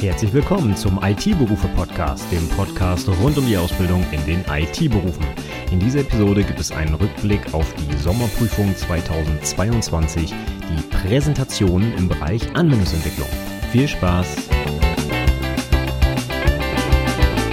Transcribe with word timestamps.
Herzlich 0.00 0.32
willkommen 0.32 0.74
zum 0.76 0.98
IT-Berufe-Podcast, 1.02 2.32
dem 2.32 2.48
Podcast 2.48 3.06
rund 3.20 3.36
um 3.36 3.46
die 3.46 3.58
Ausbildung 3.58 4.02
in 4.12 4.24
den 4.24 4.42
IT-Berufen. 4.48 5.26
In 5.70 5.78
dieser 5.78 6.00
Episode 6.00 6.42
gibt 6.42 6.58
es 6.58 6.72
einen 6.72 6.94
Rückblick 6.94 7.52
auf 7.52 7.70
die 7.74 7.96
Sommerprüfung 7.98 8.74
2022, 8.74 10.32
die 10.32 10.82
Präsentation 10.96 11.92
im 11.98 12.08
Bereich 12.08 12.40
Anwendungsentwicklung. 12.56 13.28
Viel 13.72 13.86
Spaß! 13.86 14.48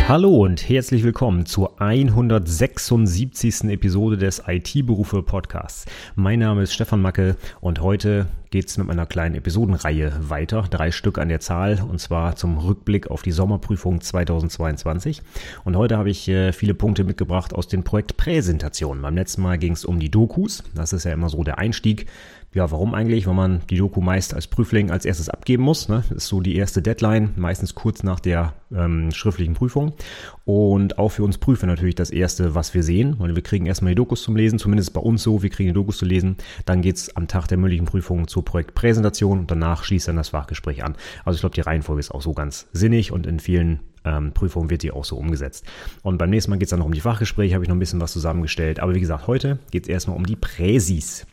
Hallo 0.07 0.45
und 0.45 0.69
herzlich 0.69 1.03
willkommen 1.03 1.45
zur 1.45 1.81
176. 1.81 3.65
Episode 3.65 4.15
des 4.15 4.41
IT-Berufe 4.47 5.21
Podcasts. 5.21 5.85
Mein 6.15 6.39
Name 6.39 6.63
ist 6.63 6.73
Stefan 6.73 7.01
Macke 7.01 7.35
und 7.59 7.81
heute 7.81 8.27
geht 8.49 8.69
es 8.69 8.77
mit 8.77 8.87
meiner 8.87 9.05
kleinen 9.05 9.35
Episodenreihe 9.35 10.13
weiter. 10.29 10.63
Drei 10.69 10.91
Stück 10.91 11.17
an 11.17 11.27
der 11.27 11.41
Zahl 11.41 11.83
und 11.85 11.99
zwar 11.99 12.37
zum 12.37 12.57
Rückblick 12.57 13.11
auf 13.11 13.21
die 13.21 13.33
Sommerprüfung 13.33 13.99
2022. 13.99 15.23
Und 15.65 15.75
heute 15.75 15.97
habe 15.97 16.09
ich 16.09 16.29
äh, 16.29 16.53
viele 16.53 16.73
Punkte 16.73 17.03
mitgebracht 17.03 17.53
aus 17.53 17.67
den 17.67 17.83
Projektpräsentationen. 17.83 19.03
Beim 19.03 19.15
letzten 19.15 19.41
Mal 19.41 19.57
ging 19.57 19.73
es 19.73 19.83
um 19.83 19.99
die 19.99 20.09
Dokus. 20.09 20.63
Das 20.73 20.93
ist 20.93 21.03
ja 21.03 21.11
immer 21.11 21.27
so 21.27 21.43
der 21.43 21.57
Einstieg 21.57 22.05
ja, 22.53 22.71
warum 22.71 22.93
eigentlich? 22.93 23.27
Weil 23.27 23.33
man 23.33 23.61
die 23.69 23.77
Doku 23.77 24.01
meist 24.01 24.33
als 24.33 24.47
Prüfling 24.47 24.89
als 24.89 25.05
erstes 25.05 25.29
abgeben 25.29 25.63
muss. 25.63 25.89
Ne? 25.89 26.03
Das 26.09 26.17
ist 26.17 26.27
so 26.27 26.39
die 26.39 26.55
erste 26.55 26.81
Deadline, 26.81 27.33
meistens 27.35 27.75
kurz 27.75 28.03
nach 28.03 28.19
der 28.19 28.53
ähm, 28.73 29.11
schriftlichen 29.11 29.53
Prüfung. 29.53 29.93
Und 30.45 30.97
auch 30.97 31.09
für 31.09 31.23
uns 31.23 31.37
Prüfer 31.37 31.67
natürlich 31.67 31.95
das 31.95 32.09
erste, 32.09 32.55
was 32.55 32.73
wir 32.73 32.83
sehen. 32.83 33.15
Weil 33.19 33.35
wir 33.35 33.43
kriegen 33.43 33.65
erstmal 33.65 33.91
die 33.91 33.95
Dokus 33.95 34.23
zum 34.23 34.35
Lesen, 34.35 34.59
zumindest 34.59 34.93
bei 34.93 35.01
uns 35.01 35.23
so, 35.23 35.43
wir 35.43 35.49
kriegen 35.49 35.69
die 35.69 35.73
Dokus 35.73 35.97
zu 35.97 36.05
lesen. 36.05 36.37
Dann 36.65 36.81
geht's 36.81 37.15
am 37.15 37.27
Tag 37.27 37.47
der 37.47 37.57
mündlichen 37.57 37.85
Prüfung 37.85 38.27
zur 38.27 38.45
Projektpräsentation 38.45 39.39
und 39.39 39.51
danach 39.51 39.83
schließt 39.83 40.07
dann 40.07 40.15
das 40.15 40.29
Fachgespräch 40.29 40.83
an. 40.83 40.95
Also 41.25 41.35
ich 41.35 41.41
glaube, 41.41 41.55
die 41.55 41.61
Reihenfolge 41.61 41.99
ist 41.99 42.11
auch 42.11 42.21
so 42.21 42.33
ganz 42.33 42.67
sinnig 42.71 43.11
und 43.11 43.27
in 43.27 43.39
vielen 43.39 43.81
ähm, 44.05 44.31
Prüfungen 44.33 44.69
wird 44.69 44.83
die 44.83 44.91
auch 44.91 45.05
so 45.05 45.17
umgesetzt. 45.17 45.65
Und 46.01 46.17
beim 46.17 46.29
nächsten 46.29 46.49
Mal 46.51 46.57
geht's 46.57 46.71
dann 46.71 46.79
noch 46.79 46.85
um 46.85 46.93
die 46.93 47.01
Fachgespräche, 47.01 47.55
habe 47.55 47.65
ich 47.65 47.69
noch 47.69 47.75
ein 47.75 47.79
bisschen 47.79 48.01
was 48.01 48.13
zusammengestellt. 48.13 48.79
Aber 48.79 48.95
wie 48.95 49.01
gesagt, 49.01 49.27
heute 49.27 49.59
geht's 49.69 49.87
erstmal 49.87 50.17
um 50.17 50.25
die 50.25 50.37
Präsis. 50.37 51.27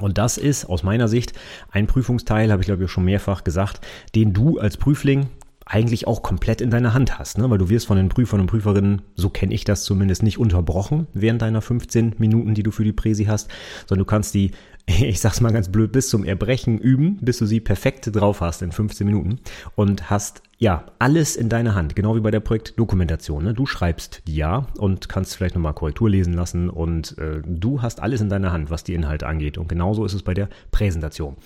Und 0.00 0.18
das 0.18 0.38
ist 0.38 0.64
aus 0.66 0.82
meiner 0.82 1.08
Sicht 1.08 1.32
ein 1.70 1.86
Prüfungsteil, 1.86 2.50
habe 2.50 2.62
ich 2.62 2.66
glaube 2.66 2.84
ich 2.84 2.90
schon 2.90 3.04
mehrfach 3.04 3.44
gesagt, 3.44 3.80
den 4.14 4.32
du 4.32 4.58
als 4.58 4.76
Prüfling 4.76 5.28
eigentlich 5.68 6.06
auch 6.06 6.22
komplett 6.22 6.60
in 6.62 6.70
deiner 6.70 6.94
Hand 6.94 7.18
hast, 7.18 7.36
ne? 7.36 7.48
weil 7.50 7.58
du 7.58 7.68
wirst 7.68 7.86
von 7.86 7.98
den 7.98 8.08
Prüfern 8.08 8.40
und 8.40 8.46
Prüferinnen, 8.46 9.02
so 9.16 9.28
kenne 9.28 9.52
ich 9.52 9.64
das 9.64 9.84
zumindest, 9.84 10.22
nicht 10.22 10.38
unterbrochen 10.38 11.06
während 11.12 11.42
deiner 11.42 11.60
15 11.60 12.14
Minuten, 12.18 12.54
die 12.54 12.62
du 12.62 12.70
für 12.70 12.84
die 12.84 12.92
Präsi 12.94 13.26
hast, 13.26 13.50
sondern 13.86 14.04
du 14.04 14.10
kannst 14.10 14.34
die 14.34 14.52
ich 15.00 15.20
sag's 15.20 15.40
mal 15.40 15.52
ganz 15.52 15.68
blöd, 15.68 15.92
bis 15.92 16.08
zum 16.08 16.24
Erbrechen 16.24 16.78
üben, 16.78 17.18
bis 17.20 17.38
du 17.38 17.46
sie 17.46 17.60
perfekt 17.60 18.08
drauf 18.14 18.40
hast 18.40 18.62
in 18.62 18.72
15 18.72 19.06
Minuten 19.06 19.38
und 19.74 20.08
hast 20.08 20.42
ja 20.56 20.86
alles 20.98 21.36
in 21.36 21.48
deiner 21.48 21.74
Hand, 21.74 21.94
genau 21.94 22.16
wie 22.16 22.20
bei 22.20 22.30
der 22.30 22.40
Projektdokumentation. 22.40 23.44
Ne? 23.44 23.54
Du 23.54 23.66
schreibst 23.66 24.22
die 24.26 24.36
ja 24.36 24.66
und 24.78 25.08
kannst 25.08 25.36
vielleicht 25.36 25.54
nochmal 25.54 25.74
Korrektur 25.74 26.08
lesen 26.08 26.32
lassen 26.32 26.70
und 26.70 27.16
äh, 27.18 27.42
du 27.44 27.82
hast 27.82 28.00
alles 28.00 28.20
in 28.20 28.30
deiner 28.30 28.50
Hand, 28.50 28.70
was 28.70 28.82
die 28.82 28.94
Inhalte 28.94 29.26
angeht. 29.26 29.58
Und 29.58 29.68
genauso 29.68 30.04
ist 30.04 30.14
es 30.14 30.22
bei 30.22 30.34
der 30.34 30.48
Präsentation. 30.70 31.36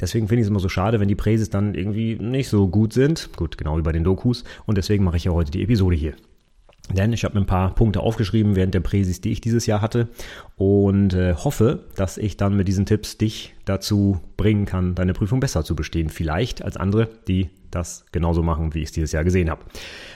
Deswegen 0.00 0.28
finde 0.28 0.40
ich 0.40 0.46
es 0.46 0.50
immer 0.50 0.60
so 0.60 0.68
schade, 0.68 1.00
wenn 1.00 1.08
die 1.08 1.16
Präsis 1.16 1.50
dann 1.50 1.74
irgendwie 1.74 2.14
nicht 2.14 2.48
so 2.48 2.68
gut 2.68 2.92
sind. 2.92 3.30
Gut, 3.36 3.58
genau 3.58 3.76
wie 3.78 3.82
bei 3.82 3.92
den 3.92 4.04
Dokus. 4.04 4.44
Und 4.64 4.78
deswegen 4.78 5.04
mache 5.04 5.16
ich 5.16 5.24
ja 5.24 5.32
heute 5.32 5.50
die 5.50 5.62
Episode 5.62 5.96
hier. 5.96 6.14
Denn 6.90 7.12
ich 7.12 7.24
habe 7.24 7.34
mir 7.34 7.40
ein 7.40 7.46
paar 7.46 7.74
Punkte 7.74 8.00
aufgeschrieben 8.00 8.56
während 8.56 8.74
der 8.74 8.80
Präsis, 8.80 9.20
die 9.20 9.30
ich 9.30 9.40
dieses 9.40 9.66
Jahr 9.66 9.80
hatte 9.80 10.08
und 10.56 11.14
äh, 11.14 11.34
hoffe, 11.34 11.84
dass 11.96 12.18
ich 12.18 12.36
dann 12.36 12.56
mit 12.56 12.68
diesen 12.68 12.86
Tipps 12.86 13.16
dich 13.16 13.54
dazu 13.64 14.20
bringen 14.36 14.66
kann, 14.66 14.94
deine 14.94 15.12
Prüfung 15.12 15.40
besser 15.40 15.64
zu 15.64 15.76
bestehen. 15.76 16.08
Vielleicht 16.08 16.62
als 16.62 16.76
andere, 16.76 17.08
die 17.28 17.50
das 17.74 18.04
genauso 18.12 18.42
machen, 18.42 18.74
wie 18.74 18.78
ich 18.78 18.86
es 18.86 18.92
dieses 18.92 19.12
Jahr 19.12 19.24
gesehen 19.24 19.50
habe. 19.50 19.62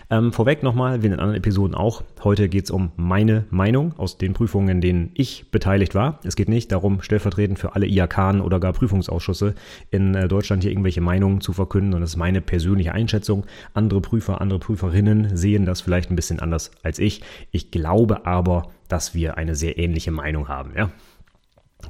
Ähm, 0.08 0.32
vorweg 0.32 0.62
nochmal, 0.62 1.02
wie 1.02 1.06
in 1.06 1.12
den 1.12 1.20
anderen 1.20 1.36
Episoden 1.36 1.74
auch, 1.74 2.02
heute 2.22 2.48
geht 2.48 2.64
es 2.64 2.70
um 2.70 2.92
meine 2.96 3.44
Meinung 3.50 3.92
aus 3.98 4.18
den 4.18 4.34
Prüfungen, 4.34 4.68
in 4.68 4.80
denen 4.80 5.10
ich 5.14 5.50
beteiligt 5.50 5.94
war. 5.94 6.20
Es 6.22 6.36
geht 6.36 6.48
nicht 6.48 6.70
darum, 6.70 7.02
stellvertretend 7.02 7.58
für 7.58 7.74
alle 7.74 7.86
IAK 7.86 8.40
oder 8.42 8.60
gar 8.60 8.72
Prüfungsausschüsse 8.72 9.54
in 9.90 10.14
äh, 10.14 10.28
Deutschland 10.28 10.62
hier 10.62 10.70
irgendwelche 10.70 11.00
Meinungen 11.00 11.40
zu 11.40 11.52
verkünden, 11.52 11.94
und 11.94 12.00
das 12.02 12.10
ist 12.10 12.16
meine 12.16 12.40
persönliche 12.40 12.92
Einschätzung. 12.92 13.46
Andere 13.74 14.00
Prüfer, 14.00 14.40
andere 14.40 14.58
Prüferinnen 14.60 15.36
sehen 15.36 15.66
das 15.66 15.80
vielleicht 15.80 16.10
ein 16.10 16.16
bisschen 16.16 16.40
anders 16.40 16.70
als 16.82 16.98
ich. 16.98 17.22
Ich 17.50 17.70
glaube 17.70 18.26
aber, 18.26 18.70
dass 18.88 19.14
wir 19.14 19.36
eine 19.36 19.54
sehr 19.54 19.78
ähnliche 19.78 20.12
Meinung 20.12 20.48
haben. 20.48 20.72
Ja? 20.76 20.90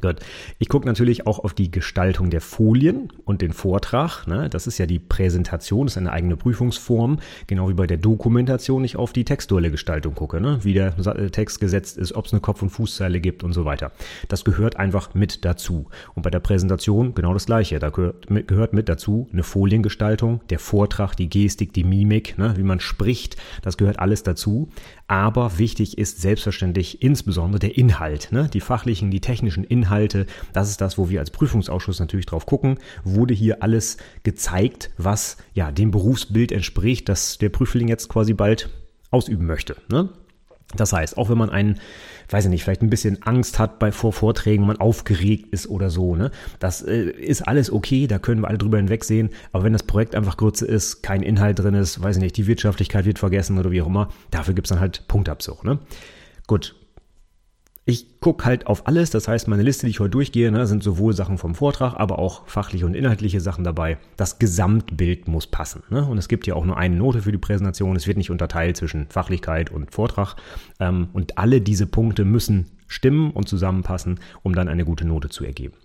Gut. 0.00 0.16
Ich 0.58 0.68
gucke 0.68 0.86
natürlich 0.86 1.26
auch 1.26 1.38
auf 1.38 1.54
die 1.54 1.70
Gestaltung 1.70 2.30
der 2.30 2.40
Folien 2.40 3.12
und 3.24 3.42
den 3.42 3.52
Vortrag. 3.52 4.26
Ne? 4.26 4.48
Das 4.50 4.66
ist 4.66 4.78
ja 4.78 4.86
die 4.86 4.98
Präsentation, 4.98 5.86
das 5.86 5.94
ist 5.94 5.98
eine 5.98 6.12
eigene 6.12 6.36
Prüfungsform, 6.36 7.18
genau 7.46 7.68
wie 7.68 7.74
bei 7.74 7.86
der 7.86 7.96
Dokumentation 7.96 8.84
ich 8.84 8.96
auf 8.96 9.12
die 9.12 9.24
textuelle 9.24 9.70
Gestaltung 9.70 10.14
gucke, 10.14 10.40
ne? 10.40 10.58
wie 10.62 10.74
der 10.74 10.94
äh, 10.98 11.30
Text 11.30 11.60
gesetzt 11.60 11.98
ist, 11.98 12.14
ob 12.14 12.26
es 12.26 12.32
eine 12.32 12.40
Kopf- 12.40 12.62
und 12.62 12.70
Fußzeile 12.70 13.20
gibt 13.20 13.42
und 13.42 13.52
so 13.52 13.64
weiter. 13.64 13.92
Das 14.28 14.44
gehört 14.44 14.76
einfach 14.76 15.14
mit 15.14 15.44
dazu. 15.44 15.86
Und 16.14 16.22
bei 16.22 16.30
der 16.30 16.40
Präsentation 16.40 17.14
genau 17.14 17.32
das 17.32 17.46
gleiche. 17.46 17.78
Da 17.78 17.90
gehört 17.90 18.30
mit, 18.30 18.48
gehört 18.48 18.72
mit 18.72 18.88
dazu 18.88 19.28
eine 19.32 19.42
Foliengestaltung, 19.42 20.40
der 20.50 20.58
Vortrag, 20.58 21.14
die 21.14 21.28
Gestik, 21.28 21.72
die 21.72 21.84
Mimik, 21.84 22.38
ne? 22.38 22.54
wie 22.56 22.62
man 22.62 22.80
spricht, 22.80 23.36
das 23.62 23.76
gehört 23.76 23.98
alles 23.98 24.22
dazu. 24.22 24.68
Aber 25.08 25.58
wichtig 25.58 25.98
ist 25.98 26.20
selbstverständlich 26.20 27.00
insbesondere 27.00 27.60
der 27.60 27.78
Inhalt, 27.78 28.32
ne? 28.32 28.48
die 28.52 28.60
fachlichen, 28.60 29.10
die 29.10 29.20
technischen 29.20 29.62
Inhalte. 29.62 30.26
Das 30.52 30.68
ist 30.68 30.80
das, 30.80 30.98
wo 30.98 31.08
wir 31.08 31.20
als 31.20 31.30
Prüfungsausschuss 31.30 32.00
natürlich 32.00 32.26
drauf 32.26 32.44
gucken. 32.44 32.78
Wurde 33.04 33.32
hier 33.32 33.62
alles 33.62 33.98
gezeigt, 34.24 34.90
was 34.98 35.36
ja 35.54 35.70
dem 35.70 35.92
Berufsbild 35.92 36.50
entspricht, 36.50 37.08
das 37.08 37.38
der 37.38 37.50
Prüfling 37.50 37.86
jetzt 37.86 38.08
quasi 38.08 38.34
bald 38.34 38.68
ausüben 39.10 39.46
möchte. 39.46 39.76
Ne? 39.88 40.08
Das 40.74 40.92
heißt, 40.92 41.16
auch 41.16 41.28
wenn 41.28 41.38
man 41.38 41.50
einen, 41.50 41.78
weiß 42.30 42.44
ich 42.44 42.50
nicht, 42.50 42.64
vielleicht 42.64 42.82
ein 42.82 42.90
bisschen 42.90 43.22
Angst 43.22 43.58
hat 43.58 43.78
bei 43.78 43.92
vor 43.92 44.12
Vorträgen, 44.12 44.66
man 44.66 44.78
aufgeregt 44.78 45.52
ist 45.52 45.68
oder 45.68 45.90
so, 45.90 46.16
ne, 46.16 46.30
das 46.58 46.82
äh, 46.82 47.10
ist 47.10 47.42
alles 47.42 47.72
okay, 47.72 48.06
da 48.06 48.18
können 48.18 48.42
wir 48.42 48.48
alle 48.48 48.58
drüber 48.58 48.78
hinwegsehen. 48.78 49.30
Aber 49.52 49.64
wenn 49.64 49.72
das 49.72 49.82
Projekt 49.82 50.14
einfach 50.14 50.36
Grütze 50.36 50.66
ist, 50.66 51.02
kein 51.02 51.22
Inhalt 51.22 51.58
drin 51.58 51.74
ist, 51.74 52.02
weiß 52.02 52.16
ich 52.16 52.22
nicht, 52.22 52.36
die 52.36 52.46
Wirtschaftlichkeit 52.46 53.04
wird 53.04 53.18
vergessen 53.18 53.58
oder 53.58 53.70
wie 53.70 53.82
auch 53.82 53.86
immer, 53.86 54.08
dafür 54.30 54.54
gibt's 54.54 54.70
dann 54.70 54.80
halt 54.80 55.06
Punktabzug, 55.08 55.64
ne. 55.64 55.78
Gut, 56.46 56.76
ich 57.88 58.18
gucke 58.18 58.44
halt 58.44 58.66
auf 58.66 58.88
alles, 58.88 59.10
das 59.10 59.28
heißt, 59.28 59.46
meine 59.46 59.62
Liste, 59.62 59.86
die 59.86 59.90
ich 59.90 60.00
heute 60.00 60.10
durchgehe, 60.10 60.50
ne, 60.50 60.66
sind 60.66 60.82
sowohl 60.82 61.12
Sachen 61.12 61.38
vom 61.38 61.54
Vortrag, 61.54 61.94
aber 61.94 62.18
auch 62.18 62.44
fachliche 62.48 62.84
und 62.84 62.94
inhaltliche 62.94 63.40
Sachen 63.40 63.62
dabei. 63.62 63.96
Das 64.16 64.40
Gesamtbild 64.40 65.28
muss 65.28 65.46
passen. 65.46 65.84
Ne? 65.88 66.04
Und 66.04 66.18
es 66.18 66.26
gibt 66.26 66.48
ja 66.48 66.54
auch 66.56 66.64
nur 66.64 66.76
eine 66.76 66.96
Note 66.96 67.22
für 67.22 67.30
die 67.30 67.38
Präsentation. 67.38 67.94
Es 67.94 68.08
wird 68.08 68.18
nicht 68.18 68.32
unterteilt 68.32 68.76
zwischen 68.76 69.06
Fachlichkeit 69.08 69.70
und 69.70 69.92
Vortrag. 69.92 70.34
Ähm, 70.80 71.10
und 71.12 71.38
alle 71.38 71.60
diese 71.60 71.86
Punkte 71.86 72.24
müssen 72.24 72.66
stimmen 72.88 73.30
und 73.30 73.48
zusammenpassen, 73.48 74.18
um 74.42 74.52
dann 74.52 74.68
eine 74.68 74.84
gute 74.84 75.06
Note 75.06 75.28
zu 75.28 75.44
ergeben. 75.44 75.76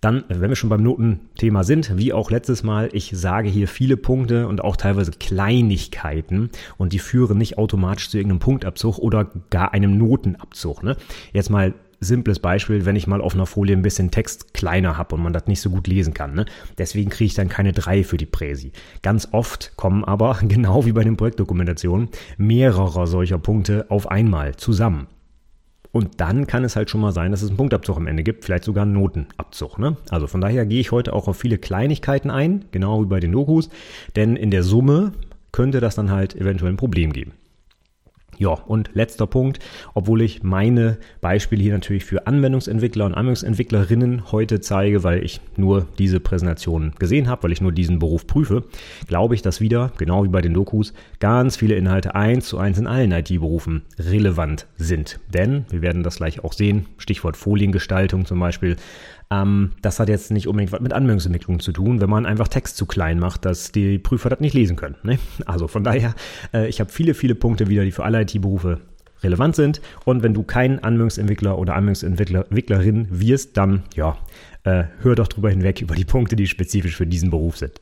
Dann, 0.00 0.24
wenn 0.28 0.48
wir 0.48 0.56
schon 0.56 0.70
beim 0.70 0.82
Notenthema 0.82 1.64
sind, 1.64 1.96
wie 1.98 2.12
auch 2.12 2.30
letztes 2.30 2.62
Mal, 2.62 2.88
ich 2.92 3.10
sage 3.14 3.48
hier 3.48 3.66
viele 3.66 3.96
Punkte 3.96 4.46
und 4.46 4.62
auch 4.62 4.76
teilweise 4.76 5.10
Kleinigkeiten 5.10 6.50
und 6.76 6.92
die 6.92 7.00
führen 7.00 7.38
nicht 7.38 7.58
automatisch 7.58 8.08
zu 8.08 8.16
irgendeinem 8.16 8.40
Punktabzug 8.40 8.98
oder 8.98 9.30
gar 9.50 9.72
einem 9.72 9.98
Notenabzug. 9.98 10.84
Ne? 10.84 10.96
Jetzt 11.32 11.50
mal 11.50 11.74
simples 12.00 12.38
Beispiel, 12.38 12.84
wenn 12.84 12.96
ich 12.96 13.06
mal 13.06 13.20
auf 13.20 13.34
einer 13.34 13.46
Folie 13.46 13.76
ein 13.76 13.82
bisschen 13.82 14.10
Text 14.10 14.54
kleiner 14.54 14.96
habe 14.96 15.16
und 15.16 15.22
man 15.22 15.32
das 15.32 15.46
nicht 15.46 15.60
so 15.60 15.70
gut 15.70 15.86
lesen 15.86 16.14
kann. 16.14 16.34
Ne? 16.34 16.46
Deswegen 16.78 17.10
kriege 17.10 17.26
ich 17.26 17.34
dann 17.34 17.48
keine 17.48 17.72
drei 17.72 18.04
für 18.04 18.16
die 18.16 18.26
Präsi. 18.26 18.72
Ganz 19.02 19.28
oft 19.32 19.72
kommen 19.76 20.04
aber, 20.04 20.38
genau 20.42 20.86
wie 20.86 20.92
bei 20.92 21.04
den 21.04 21.16
Projektdokumentationen, 21.16 22.08
mehrere 22.36 23.06
solcher 23.06 23.38
Punkte 23.38 23.86
auf 23.88 24.08
einmal 24.08 24.54
zusammen. 24.56 25.08
Und 25.90 26.20
dann 26.20 26.46
kann 26.46 26.64
es 26.64 26.76
halt 26.76 26.90
schon 26.90 27.00
mal 27.00 27.12
sein, 27.12 27.30
dass 27.30 27.42
es 27.42 27.48
einen 27.48 27.56
Punktabzug 27.56 27.96
am 27.96 28.06
Ende 28.06 28.22
gibt, 28.22 28.44
vielleicht 28.44 28.64
sogar 28.64 28.82
einen 28.82 28.92
Notenabzug. 28.92 29.78
Ne? 29.78 29.96
Also 30.10 30.26
von 30.26 30.40
daher 30.40 30.66
gehe 30.66 30.80
ich 30.80 30.92
heute 30.92 31.12
auch 31.12 31.28
auf 31.28 31.36
viele 31.38 31.58
Kleinigkeiten 31.58 32.30
ein, 32.30 32.66
genau 32.72 33.02
wie 33.02 33.06
bei 33.06 33.20
den 33.20 33.32
Dokus, 33.32 33.70
denn 34.14 34.36
in 34.36 34.50
der 34.50 34.62
Summe 34.62 35.12
könnte 35.52 35.80
das 35.80 35.94
dann 35.94 36.10
halt 36.10 36.34
eventuell 36.34 36.72
ein 36.72 36.76
Problem 36.76 37.12
geben. 37.12 37.32
Ja, 38.38 38.50
und 38.50 38.90
letzter 38.94 39.26
Punkt, 39.26 39.58
obwohl 39.94 40.22
ich 40.22 40.44
meine 40.44 40.98
Beispiele 41.20 41.60
hier 41.60 41.72
natürlich 41.72 42.04
für 42.04 42.28
Anwendungsentwickler 42.28 43.04
und 43.04 43.14
Anwendungsentwicklerinnen 43.14 44.30
heute 44.30 44.60
zeige, 44.60 45.02
weil 45.02 45.24
ich 45.24 45.40
nur 45.56 45.86
diese 45.98 46.20
Präsentation 46.20 46.92
gesehen 47.00 47.28
habe, 47.28 47.42
weil 47.42 47.52
ich 47.52 47.60
nur 47.60 47.72
diesen 47.72 47.98
Beruf 47.98 48.28
prüfe, 48.28 48.62
glaube 49.08 49.34
ich, 49.34 49.42
dass 49.42 49.60
wieder, 49.60 49.90
genau 49.98 50.22
wie 50.22 50.28
bei 50.28 50.40
den 50.40 50.54
Dokus, 50.54 50.92
ganz 51.18 51.56
viele 51.56 51.74
Inhalte 51.74 52.14
eins 52.14 52.46
zu 52.46 52.58
eins 52.58 52.78
in 52.78 52.86
allen 52.86 53.10
IT-Berufen 53.10 53.82
relevant 53.98 54.66
sind. 54.76 55.18
Denn, 55.34 55.64
wir 55.70 55.82
werden 55.82 56.04
das 56.04 56.16
gleich 56.16 56.44
auch 56.44 56.52
sehen, 56.52 56.86
Stichwort 56.96 57.36
Foliengestaltung 57.36 58.24
zum 58.24 58.38
Beispiel, 58.38 58.76
ähm, 59.30 59.72
das 59.82 60.00
hat 60.00 60.08
jetzt 60.08 60.30
nicht 60.30 60.48
unbedingt 60.48 60.72
was 60.72 60.80
mit 60.80 60.92
Anwendungsentwicklung 60.92 61.60
zu 61.60 61.72
tun, 61.72 62.00
wenn 62.00 62.10
man 62.10 62.26
einfach 62.26 62.48
Text 62.48 62.76
zu 62.76 62.86
klein 62.86 63.18
macht, 63.18 63.44
dass 63.44 63.72
die 63.72 63.98
Prüfer 63.98 64.30
das 64.30 64.40
nicht 64.40 64.54
lesen 64.54 64.76
können. 64.76 64.96
Ne? 65.02 65.18
Also 65.46 65.68
von 65.68 65.84
daher, 65.84 66.14
äh, 66.52 66.68
ich 66.68 66.80
habe 66.80 66.90
viele, 66.90 67.14
viele 67.14 67.34
Punkte 67.34 67.68
wieder, 67.68 67.84
die 67.84 67.92
für 67.92 68.04
alle 68.04 68.22
IT-Berufe 68.22 68.80
relevant 69.22 69.56
sind. 69.56 69.80
Und 70.04 70.22
wenn 70.22 70.34
du 70.34 70.42
kein 70.42 70.82
Anwendungsentwickler 70.82 71.58
oder 71.58 71.74
Anwendungsentwicklerin 71.74 73.08
wirst, 73.10 73.56
dann 73.56 73.82
ja, 73.94 74.16
äh, 74.64 74.84
hör 75.00 75.14
doch 75.14 75.28
drüber 75.28 75.50
hinweg 75.50 75.80
über 75.80 75.94
die 75.94 76.04
Punkte, 76.04 76.36
die 76.36 76.46
spezifisch 76.46 76.96
für 76.96 77.06
diesen 77.06 77.30
Beruf 77.30 77.56
sind. 77.56 77.80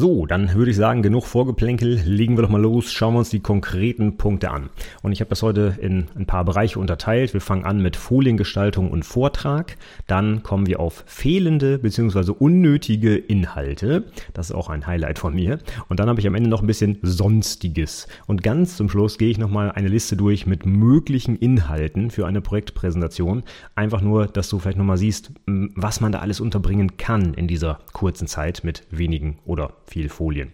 So, 0.00 0.26
dann 0.26 0.54
würde 0.54 0.70
ich 0.70 0.76
sagen, 0.76 1.02
genug 1.02 1.26
Vorgeplänkel, 1.26 2.00
legen 2.04 2.38
wir 2.38 2.42
doch 2.42 2.50
mal 2.50 2.60
los, 2.60 2.92
schauen 2.92 3.14
wir 3.14 3.18
uns 3.18 3.30
die 3.30 3.40
konkreten 3.40 4.16
Punkte 4.16 4.52
an. 4.52 4.70
Und 5.02 5.10
ich 5.10 5.18
habe 5.18 5.30
das 5.30 5.42
heute 5.42 5.76
in 5.80 6.06
ein 6.14 6.24
paar 6.24 6.44
Bereiche 6.44 6.78
unterteilt. 6.78 7.32
Wir 7.34 7.40
fangen 7.40 7.64
an 7.64 7.82
mit 7.82 7.96
Foliengestaltung 7.96 8.92
und 8.92 9.04
Vortrag, 9.04 9.76
dann 10.06 10.44
kommen 10.44 10.68
wir 10.68 10.78
auf 10.78 11.02
fehlende 11.08 11.80
bzw. 11.80 12.30
unnötige 12.30 13.16
Inhalte, 13.16 14.04
das 14.34 14.50
ist 14.50 14.54
auch 14.54 14.68
ein 14.68 14.86
Highlight 14.86 15.18
von 15.18 15.34
mir. 15.34 15.58
Und 15.88 15.98
dann 15.98 16.08
habe 16.08 16.20
ich 16.20 16.28
am 16.28 16.36
Ende 16.36 16.48
noch 16.48 16.60
ein 16.60 16.68
bisschen 16.68 16.98
Sonstiges. 17.02 18.06
Und 18.28 18.44
ganz 18.44 18.76
zum 18.76 18.88
Schluss 18.88 19.18
gehe 19.18 19.30
ich 19.30 19.38
nochmal 19.38 19.72
eine 19.72 19.88
Liste 19.88 20.16
durch 20.16 20.46
mit 20.46 20.64
möglichen 20.64 21.34
Inhalten 21.34 22.12
für 22.12 22.24
eine 22.24 22.40
Projektpräsentation. 22.40 23.42
Einfach 23.74 24.00
nur, 24.00 24.28
dass 24.28 24.48
du 24.48 24.60
vielleicht 24.60 24.78
nochmal 24.78 24.96
siehst, 24.96 25.32
was 25.46 26.00
man 26.00 26.12
da 26.12 26.20
alles 26.20 26.38
unterbringen 26.38 26.98
kann 26.98 27.34
in 27.34 27.48
dieser 27.48 27.80
kurzen 27.92 28.28
Zeit 28.28 28.62
mit 28.62 28.84
wenigen 28.92 29.38
oder 29.44 29.72
viel 29.88 30.08
Folien. 30.08 30.52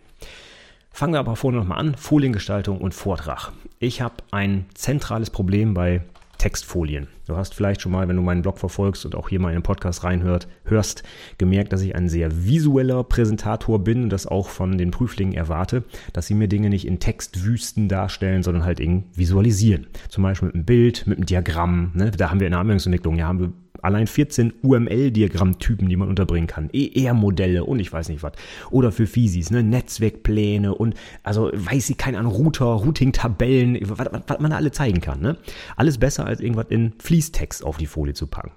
Fangen 0.91 1.13
wir 1.13 1.19
aber 1.19 1.37
vorne 1.37 1.59
nochmal 1.59 1.79
an. 1.79 1.97
Foliengestaltung 1.97 2.79
und 2.79 2.95
Vortrag. 2.95 3.51
Ich 3.81 4.01
habe 4.01 4.15
ein 4.31 4.67
zentrales 4.75 5.29
Problem 5.31 5.75
bei 5.75 6.03
Textfolien. 6.39 7.09
Du 7.27 7.37
hast 7.37 7.55
vielleicht 7.55 7.81
schon 7.81 7.93
mal, 7.93 8.07
wenn 8.07 8.17
du 8.17 8.23
meinen 8.23 8.43
Blog 8.43 8.59
verfolgst 8.59 9.05
und 9.05 9.15
auch 9.15 9.29
hier 9.29 9.41
mal 9.41 9.49
in 9.49 9.57
den 9.57 9.63
Podcast 9.63 10.05
reinhört, 10.05 10.47
hörst, 10.65 11.03
gemerkt, 11.39 11.73
dass 11.73 11.81
ich 11.81 11.95
ein 11.95 12.09
sehr 12.09 12.45
visueller 12.45 13.03
Präsentator 13.03 13.83
bin 13.83 14.05
und 14.05 14.11
das 14.11 14.27
auch 14.27 14.49
von 14.49 14.77
den 14.77 14.91
Prüflingen 14.91 15.35
erwarte, 15.35 15.85
dass 16.13 16.27
sie 16.27 16.35
mir 16.35 16.49
Dinge 16.49 16.71
nicht 16.71 16.87
in 16.87 17.01
Textwüsten 17.01 17.89
darstellen, 17.89 18.43
sondern 18.43 18.65
halt 18.65 18.79
irgendwie 18.79 19.07
visualisieren. 19.17 19.87
Zum 20.11 20.23
Beispiel 20.23 20.47
mit 20.47 20.55
einem 20.55 20.65
Bild, 20.65 21.07
mit 21.07 21.19
einem 21.19 21.27
Diagramm. 21.27 21.93
Ne? 21.95 22.11
Da 22.11 22.31
haben 22.31 22.41
wir 22.41 22.47
in 22.47 22.53
der 22.53 22.61
Anwendungsentwicklung, 22.61 23.17
ja, 23.17 23.27
haben 23.27 23.41
wir 23.41 23.53
allein 23.85 24.07
14 24.07 24.55
UML-Diagrammtypen, 24.63 25.89
die 25.89 25.97
man 25.97 26.09
unterbringen 26.09 26.47
kann. 26.47 26.71
ER-Modelle 26.73 27.65
und 27.65 27.79
ich 27.79 27.93
weiß 27.93 28.09
nicht 28.09 28.23
was. 28.23 28.33
Oder 28.71 28.93
für 28.93 29.07
Physis, 29.07 29.51
ne? 29.51 29.63
Netzwerkpläne 29.63 30.75
und 30.75 30.95
also 31.23 31.51
weiß 31.53 31.91
ich 31.91 31.99
keine 31.99 32.19
Ahnung, 32.19 32.33
Router, 32.33 32.65
Routing-Tabellen, 32.65 33.79
was, 33.83 33.99
was, 33.99 34.23
was 34.27 34.41
man 34.41 34.51
da 34.51 34.57
alle 34.57 34.73
zeigen 34.73 35.01
kann. 35.01 35.21
Ne? 35.21 35.37
Alles 35.77 35.99
besser 35.99 36.27
als 36.27 36.41
irgendwas 36.41 36.67
in 36.71 36.95
Fließtext 36.99 37.65
auf 37.65 37.77
die 37.77 37.87
Folie 37.87 38.15
zu 38.15 38.27
packen. 38.27 38.53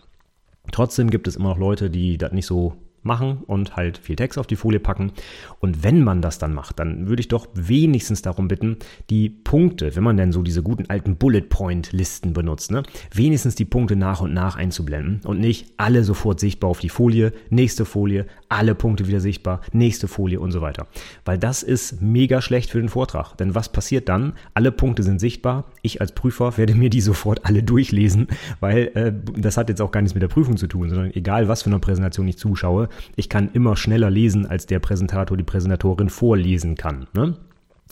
Trotzdem 0.71 1.09
gibt 1.09 1.27
es 1.27 1.35
immer 1.35 1.49
noch 1.49 1.57
Leute, 1.57 1.89
die 1.89 2.17
das 2.17 2.31
nicht 2.31 2.45
so 2.45 2.75
machen 3.07 3.39
und 3.47 3.75
halt 3.75 3.97
viel 3.97 4.15
Text 4.15 4.37
auf 4.37 4.45
die 4.45 4.55
Folie 4.55 4.79
packen. 4.79 5.11
Und 5.59 5.83
wenn 5.83 6.03
man 6.03 6.21
das 6.21 6.37
dann 6.37 6.53
macht, 6.53 6.79
dann 6.79 7.07
würde 7.07 7.21
ich 7.21 7.27
doch 7.27 7.47
wenigstens 7.53 8.21
darum 8.21 8.47
bitten, 8.47 8.77
die 9.09 9.29
Punkte, 9.29 9.95
wenn 9.95 10.03
man 10.03 10.17
denn 10.17 10.31
so 10.31 10.43
diese 10.43 10.61
guten 10.61 10.85
alten 10.89 11.15
Bullet 11.15 11.41
Point 11.41 11.91
Listen 11.91 12.33
benutzt, 12.33 12.71
ne, 12.71 12.83
wenigstens 13.13 13.55
die 13.55 13.65
Punkte 13.65 13.95
nach 13.95 14.21
und 14.21 14.33
nach 14.33 14.55
einzublenden 14.55 15.21
und 15.23 15.39
nicht 15.39 15.73
alle 15.77 16.03
sofort 16.03 16.39
sichtbar 16.39 16.69
auf 16.69 16.79
die 16.79 16.89
Folie, 16.89 17.33
nächste 17.49 17.85
Folie, 17.85 18.27
alle 18.49 18.75
Punkte 18.75 19.07
wieder 19.07 19.19
sichtbar, 19.19 19.61
nächste 19.71 20.07
Folie 20.07 20.39
und 20.39 20.51
so 20.51 20.61
weiter. 20.61 20.87
Weil 21.25 21.37
das 21.37 21.63
ist 21.63 22.01
mega 22.01 22.41
schlecht 22.41 22.71
für 22.71 22.79
den 22.79 22.89
Vortrag. 22.89 23.35
Denn 23.37 23.55
was 23.55 23.71
passiert 23.71 24.09
dann? 24.09 24.33
Alle 24.53 24.71
Punkte 24.71 25.03
sind 25.03 25.19
sichtbar. 25.19 25.65
Ich 25.81 26.01
als 26.01 26.11
Prüfer 26.11 26.57
werde 26.57 26.75
mir 26.75 26.89
die 26.89 27.01
sofort 27.07 27.45
alle 27.45 27.63
durchlesen, 27.63 28.27
weil 28.59 28.91
äh, 28.93 29.13
das 29.39 29.57
hat 29.57 29.69
jetzt 29.69 29.81
auch 29.81 29.91
gar 29.91 30.01
nichts 30.01 30.13
mit 30.13 30.23
der 30.23 30.27
Prüfung 30.27 30.57
zu 30.57 30.67
tun, 30.67 30.89
sondern 30.89 31.11
egal 31.13 31.47
was 31.47 31.63
für 31.63 31.69
eine 31.69 31.79
Präsentation 31.79 32.27
ich 32.27 32.37
zuschaue, 32.37 32.89
ich 33.15 33.29
kann 33.29 33.49
immer 33.53 33.75
schneller 33.75 34.09
lesen, 34.09 34.45
als 34.45 34.65
der 34.65 34.79
Präsentator, 34.79 35.37
die 35.37 35.43
Präsentatorin 35.43 36.09
vorlesen 36.09 36.75
kann. 36.75 37.07
Ne? 37.13 37.35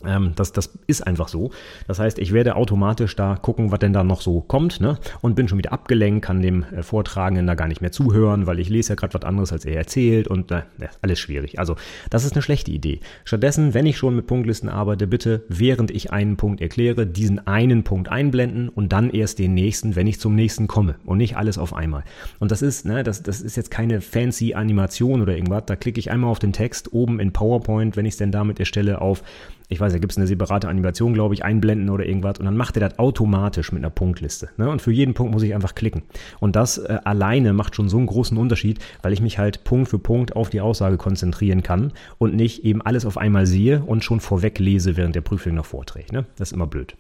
Ähm, 0.08 0.34
das, 0.36 0.52
das 0.52 0.78
ist 0.88 1.06
einfach 1.06 1.28
so. 1.28 1.52
Das 1.88 2.00
heißt, 2.00 2.20
ich 2.20 2.34
werde 2.34 2.56
automatisch 2.56 3.16
da 3.16 3.36
gucken, 3.36 3.72
was 3.72 3.80
denn 3.80 3.94
da 3.94 4.04
noch 4.04 4.22
so 4.22 4.42
kommt, 4.42 4.80
ne? 4.82 4.98
Und 5.22 5.36
bin 5.36 5.48
schon 5.48 5.58
wieder 5.58 5.74
abgelenkt, 5.74 6.26
kann 6.26 6.42
dem 6.42 6.64
äh, 6.64 6.84
Vortragenden 6.84 7.48
da 7.48 7.56
gar 7.56 7.68
nicht 7.68 7.82
mehr 7.82 7.92
zuhören, 7.92 8.48
weil 8.48 8.60
ich 8.60 8.70
lese 8.70 8.90
ja 8.90 8.96
gerade 8.96 9.14
was 9.14 9.24
anderes, 9.24 9.52
als 9.52 9.66
er 9.66 9.76
erzählt 9.76 10.28
und 10.28 10.52
äh, 10.52 10.64
alles 11.02 11.20
schwierig. 11.20 11.60
Also, 11.60 11.76
das 12.10 12.26
ist 12.26 12.34
eine 12.34 12.42
schlechte 12.42 12.72
Idee. 12.72 13.00
Stattdessen, 13.24 13.74
wenn 13.74 13.86
ich 13.86 13.98
schon 13.98 14.16
mit 14.16 14.28
Punktlisten 14.28 14.70
arbeite, 14.70 15.08
bitte, 15.08 15.44
während 15.50 15.92
ich 15.92 16.12
einen 16.12 16.38
Punkt 16.38 16.62
erkläre, 16.62 17.08
diesen 17.08 17.46
einen 17.48 17.84
Punkt 17.84 18.10
einblenden 18.10 18.70
und 18.70 18.92
dann 18.92 19.10
erst 19.10 19.40
den 19.40 19.54
nächsten, 19.54 19.96
wenn 19.96 20.08
ich 20.08 20.20
zum 20.20 20.36
nächsten 20.36 20.68
komme 20.68 20.96
und 21.06 21.18
nicht 21.18 21.38
alles 21.38 21.58
auf 21.58 21.74
einmal. 21.74 22.04
Und 22.40 22.52
das 22.52 22.62
ist, 22.62 22.86
ne, 22.86 23.04
das, 23.04 23.24
das 23.24 23.42
ist 23.42 23.56
jetzt 23.58 23.72
keine 23.72 24.02
fancy 24.02 24.54
Animation 24.54 25.22
oder 25.22 25.36
irgendwas. 25.36 25.64
Da 25.66 25.76
klicke 25.76 26.00
ich 26.00 26.12
einmal 26.12 26.32
auf 26.32 26.40
den 26.40 26.54
Text 26.54 26.94
oben 26.94 27.20
in 27.20 27.32
PowerPoint, 27.32 27.98
wenn 27.98 28.06
ich 28.06 28.14
es 28.14 28.18
denn 28.18 28.32
damit 28.32 28.60
erstelle, 28.60 29.02
auf 29.02 29.24
ich 29.70 29.80
weiß, 29.80 29.94
da 29.94 30.00
gibt 30.00 30.12
es 30.12 30.18
eine 30.18 30.28
separate 30.28 30.68
Animation, 30.68 31.14
glaube 31.14 31.34
ich, 31.34 31.44
einblenden 31.44 31.90
oder 31.90 32.06
irgendwas 32.06 32.40
und 32.40 32.46
dann 32.46 32.58
macht 32.58 32.78
er 32.78 32.88
das 32.88 33.00
automatisch 33.00 33.72
mit 33.72 33.84
einer 33.84 33.90
Punktliste. 33.90 34.50
Ne? 34.58 34.70
Und 34.70 34.82
für 34.82 34.92
jeden 34.92 35.14
Punkt 35.14 35.34
muss 35.34 35.44
ich 35.44 35.56
einfach 35.56 35.76
klicken. 35.76 36.04
Und 36.40 36.56
das 36.56 36.78
äh, 36.78 37.00
alleine 37.04 37.54
macht 37.54 37.76
schon 37.76 37.90
so 37.90 37.98
einen 37.98 38.08
großen 38.08 38.38
Unterschied, 38.38 38.80
weil 39.02 39.14
ich 39.14 39.22
mich 39.22 39.38
halt 39.38 39.64
Punkt 39.64 39.90
für 39.90 40.00
Punkt 40.00 40.36
auf 40.36 40.50
die 40.50 40.62
Aussage 40.62 40.98
konzentrieren 40.98 41.64
kann 41.64 41.94
und 42.18 42.36
nicht 42.36 42.64
eben 42.64 42.82
alles 42.82 43.06
auf 43.06 43.18
einmal 43.18 43.46
sehe 43.46 43.84
und 43.84 44.04
schon 44.04 44.20
vorweg 44.20 44.60
lese, 44.60 44.98
während 44.98 45.16
der 45.16 45.22
Prüfling 45.22 45.56
noch 45.56 45.66
vorträgt. 45.66 46.12
Ne? 46.12 46.26
Das 46.38 46.50
ist 46.50 46.54
immer 46.54 46.68
blöd. 46.68 46.96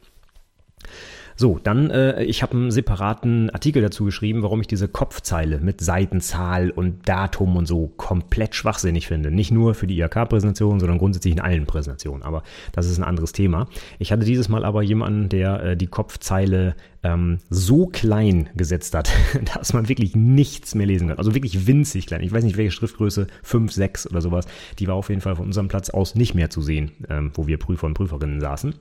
So, 1.37 1.59
dann, 1.61 1.89
äh, 1.89 2.23
ich 2.23 2.41
habe 2.43 2.53
einen 2.53 2.71
separaten 2.71 3.49
Artikel 3.49 3.81
dazu 3.81 4.05
geschrieben, 4.05 4.41
warum 4.41 4.61
ich 4.61 4.67
diese 4.67 4.87
Kopfzeile 4.87 5.59
mit 5.59 5.81
Seitenzahl 5.81 6.69
und 6.69 7.07
Datum 7.09 7.57
und 7.57 7.65
so 7.65 7.91
komplett 7.97 8.55
schwachsinnig 8.55 9.07
finde. 9.07 9.31
Nicht 9.31 9.51
nur 9.51 9.73
für 9.73 9.85
die 9.85 9.99
IHK-Präsentation, 9.99 10.79
sondern 10.79 10.97
grundsätzlich 10.97 11.33
in 11.33 11.41
allen 11.41 11.65
Präsentationen. 11.65 12.23
Aber 12.23 12.43
das 12.71 12.89
ist 12.89 12.97
ein 12.97 13.03
anderes 13.03 13.33
Thema. 13.33 13.67
Ich 13.99 14.13
hatte 14.13 14.23
dieses 14.23 14.47
Mal 14.47 14.63
aber 14.63 14.81
jemanden, 14.81 15.27
der 15.27 15.63
äh, 15.63 15.77
die 15.77 15.87
Kopfzeile 15.87 16.75
ähm, 17.05 17.37
so 17.51 17.85
klein 17.85 18.49
gesetzt 18.55 18.95
hat, 18.95 19.11
dass 19.53 19.73
man 19.73 19.87
wirklich 19.87 20.15
nichts 20.15 20.73
mehr 20.73 20.87
lesen 20.87 21.07
kann. 21.07 21.19
Also 21.19 21.35
wirklich 21.35 21.67
winzig 21.67 22.07
klein. 22.07 22.21
Ich 22.21 22.33
weiß 22.33 22.43
nicht, 22.43 22.57
welche 22.57 22.71
Schriftgröße, 22.71 23.27
5, 23.43 23.71
6 23.71 24.09
oder 24.09 24.21
sowas. 24.21 24.47
Die 24.79 24.87
war 24.87 24.95
auf 24.95 25.09
jeden 25.09 25.21
Fall 25.21 25.35
von 25.35 25.45
unserem 25.45 25.67
Platz 25.67 25.91
aus 25.91 26.15
nicht 26.15 26.33
mehr 26.33 26.49
zu 26.49 26.61
sehen, 26.61 26.91
ähm, 27.07 27.31
wo 27.35 27.45
wir 27.45 27.57
Prüfer 27.57 27.85
und 27.85 27.93
Prüferinnen 27.93 28.41
saßen. 28.41 28.73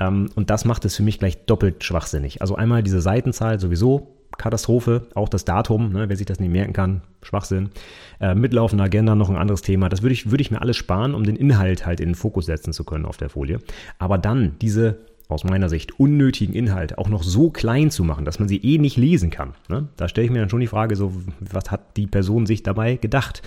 Ähm, 0.00 0.28
und 0.34 0.50
das 0.50 0.64
macht 0.64 0.84
es 0.84 0.96
für 0.96 1.04
mich 1.04 1.20
gleich 1.20 1.46
doppelt 1.46 1.84
schwachsinnig. 1.84 2.40
Also 2.40 2.56
einmal 2.56 2.82
diese 2.82 3.00
Seitenzahl 3.00 3.60
sowieso 3.60 4.18
Katastrophe, 4.38 5.06
auch 5.14 5.28
das 5.28 5.44
Datum, 5.44 5.92
ne, 5.92 6.08
wer 6.08 6.16
sich 6.16 6.26
das 6.26 6.40
nicht 6.40 6.50
merken 6.50 6.72
kann, 6.72 7.02
Schwachsinn. 7.22 7.70
Äh, 8.18 8.34
mitlaufende 8.34 8.82
Agenda 8.82 9.14
noch 9.14 9.30
ein 9.30 9.36
anderes 9.36 9.62
Thema. 9.62 9.88
Das 9.88 10.02
würde 10.02 10.14
ich, 10.14 10.30
würde 10.30 10.42
ich 10.42 10.50
mir 10.50 10.62
alles 10.62 10.76
sparen, 10.76 11.14
um 11.14 11.22
den 11.22 11.36
Inhalt 11.36 11.86
halt 11.86 12.00
in 12.00 12.08
den 12.08 12.14
Fokus 12.16 12.46
setzen 12.46 12.72
zu 12.72 12.82
können 12.82 13.04
auf 13.04 13.18
der 13.18 13.28
Folie. 13.28 13.58
Aber 13.98 14.18
dann 14.18 14.56
diese 14.60 14.98
aus 15.28 15.44
meiner 15.44 15.68
Sicht 15.68 15.98
unnötigen 15.98 16.54
Inhalte 16.54 16.98
auch 16.98 17.08
noch 17.08 17.22
so 17.22 17.50
klein 17.50 17.90
zu 17.90 18.04
machen, 18.04 18.24
dass 18.24 18.38
man 18.38 18.48
sie 18.48 18.58
eh 18.58 18.78
nicht 18.78 18.96
lesen 18.96 19.30
kann. 19.30 19.54
Ne? 19.68 19.88
Da 19.96 20.08
stelle 20.08 20.26
ich 20.26 20.32
mir 20.32 20.40
dann 20.40 20.50
schon 20.50 20.60
die 20.60 20.66
Frage, 20.66 20.96
so, 20.96 21.12
was 21.40 21.70
hat 21.70 21.96
die 21.96 22.06
Person 22.06 22.46
sich 22.46 22.62
dabei 22.62 22.96
gedacht? 22.96 23.42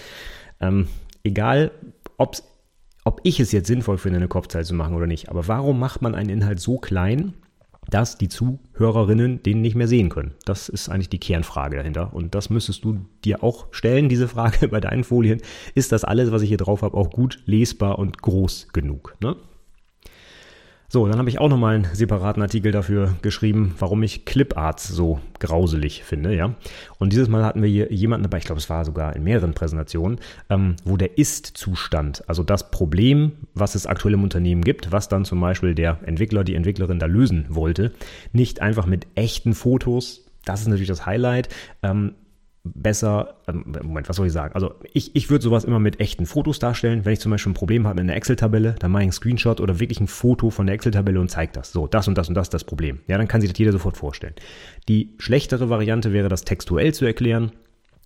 Ähm, 0.59 0.87
egal, 1.23 1.71
ob's, 2.17 2.43
ob 3.03 3.21
ich 3.23 3.39
es 3.39 3.51
jetzt 3.51 3.67
sinnvoll 3.67 3.97
finde, 3.97 4.17
eine 4.17 4.27
Kopfzeit 4.27 4.65
zu 4.65 4.73
machen 4.73 4.95
oder 4.95 5.07
nicht, 5.07 5.29
aber 5.29 5.47
warum 5.47 5.79
macht 5.79 6.01
man 6.01 6.15
einen 6.15 6.29
Inhalt 6.29 6.59
so 6.59 6.77
klein, 6.77 7.33
dass 7.87 8.17
die 8.17 8.29
Zuhörerinnen 8.29 9.43
den 9.43 9.61
nicht 9.61 9.75
mehr 9.75 9.87
sehen 9.87 10.09
können? 10.09 10.33
Das 10.45 10.69
ist 10.69 10.89
eigentlich 10.89 11.09
die 11.09 11.19
Kernfrage 11.19 11.77
dahinter. 11.77 12.13
Und 12.13 12.33
das 12.33 12.49
müsstest 12.49 12.83
du 12.83 13.05
dir 13.23 13.43
auch 13.43 13.67
stellen, 13.71 14.09
diese 14.09 14.27
Frage 14.27 14.67
bei 14.69 14.79
deinen 14.79 15.03
Folien. 15.03 15.41
Ist 15.75 15.91
das 15.91 16.03
alles, 16.03 16.31
was 16.31 16.41
ich 16.41 16.49
hier 16.49 16.57
drauf 16.57 16.81
habe, 16.81 16.97
auch 16.97 17.11
gut 17.11 17.43
lesbar 17.45 17.99
und 17.99 18.21
groß 18.21 18.69
genug? 18.73 19.15
Ne? 19.21 19.35
So, 20.87 21.07
dann 21.07 21.17
habe 21.17 21.29
ich 21.29 21.39
auch 21.39 21.49
nochmal 21.49 21.75
einen 21.75 21.87
separaten 21.93 22.41
Artikel 22.41 22.71
dafür 22.71 23.15
geschrieben, 23.21 23.75
warum 23.79 24.03
ich 24.03 24.25
Cliparts 24.25 24.87
so 24.87 25.19
grauselig 25.39 26.03
finde, 26.03 26.35
ja. 26.35 26.53
Und 26.99 27.11
dieses 27.11 27.27
Mal 27.27 27.43
hatten 27.43 27.61
wir 27.61 27.69
hier 27.69 27.91
jemanden 27.91 28.23
dabei, 28.23 28.37
ich 28.37 28.45
glaube, 28.45 28.59
es 28.59 28.69
war 28.69 28.85
sogar 28.85 29.15
in 29.15 29.23
mehreren 29.23 29.53
Präsentationen, 29.53 30.19
ähm, 30.49 30.75
wo 30.85 30.97
der 30.97 31.17
Ist-Zustand, 31.17 32.23
also 32.27 32.43
das 32.43 32.71
Problem, 32.71 33.33
was 33.53 33.75
es 33.75 33.87
aktuell 33.87 34.13
im 34.13 34.23
Unternehmen 34.23 34.63
gibt, 34.63 34.91
was 34.91 35.09
dann 35.09 35.25
zum 35.25 35.39
Beispiel 35.41 35.75
der 35.75 35.99
Entwickler, 36.05 36.43
die 36.43 36.55
Entwicklerin 36.55 36.99
da 36.99 37.07
lösen 37.07 37.45
wollte, 37.49 37.91
nicht 38.31 38.61
einfach 38.61 38.85
mit 38.85 39.07
echten 39.15 39.53
Fotos 39.53 40.25
das 40.45 40.61
ist 40.61 40.67
natürlich 40.67 40.87
das 40.87 41.05
Highlight. 41.05 41.49
Ähm, 41.83 42.13
besser, 42.65 43.35
ähm, 43.47 43.75
Moment, 43.83 44.09
was 44.09 44.17
soll 44.17 44.27
ich 44.27 44.33
sagen? 44.33 44.53
Also 44.55 44.73
ich, 44.91 45.15
ich 45.15 45.29
würde 45.29 45.43
sowas 45.43 45.63
immer 45.63 45.79
mit 45.79 45.99
echten 45.99 46.25
Fotos 46.25 46.59
darstellen. 46.59 47.05
Wenn 47.05 47.13
ich 47.13 47.19
zum 47.19 47.31
Beispiel 47.31 47.51
ein 47.51 47.55
Problem 47.55 47.85
habe 47.85 47.95
mit 47.95 48.09
einer 48.09 48.17
Excel-Tabelle, 48.17 48.75
dann 48.79 48.91
mache 48.91 49.03
ich 49.03 49.05
einen 49.05 49.11
Screenshot 49.11 49.61
oder 49.61 49.79
wirklich 49.79 49.99
ein 49.99 50.07
Foto 50.07 50.49
von 50.49 50.65
der 50.65 50.75
Excel-Tabelle 50.75 51.19
und 51.19 51.29
zeige 51.29 51.53
das. 51.53 51.71
So, 51.71 51.87
das 51.87 52.07
und 52.07 52.17
das 52.17 52.27
und 52.27 52.35
das 52.35 52.47
ist 52.47 52.53
das 52.53 52.63
Problem. 52.63 52.99
Ja, 53.07 53.17
dann 53.17 53.27
kann 53.27 53.41
sich 53.41 53.51
das 53.51 53.59
jeder 53.59 53.71
sofort 53.71 53.97
vorstellen. 53.97 54.33
Die 54.89 55.13
schlechtere 55.19 55.69
Variante 55.69 56.11
wäre, 56.11 56.27
das 56.27 56.43
textuell 56.43 56.93
zu 56.93 57.05
erklären. 57.05 57.51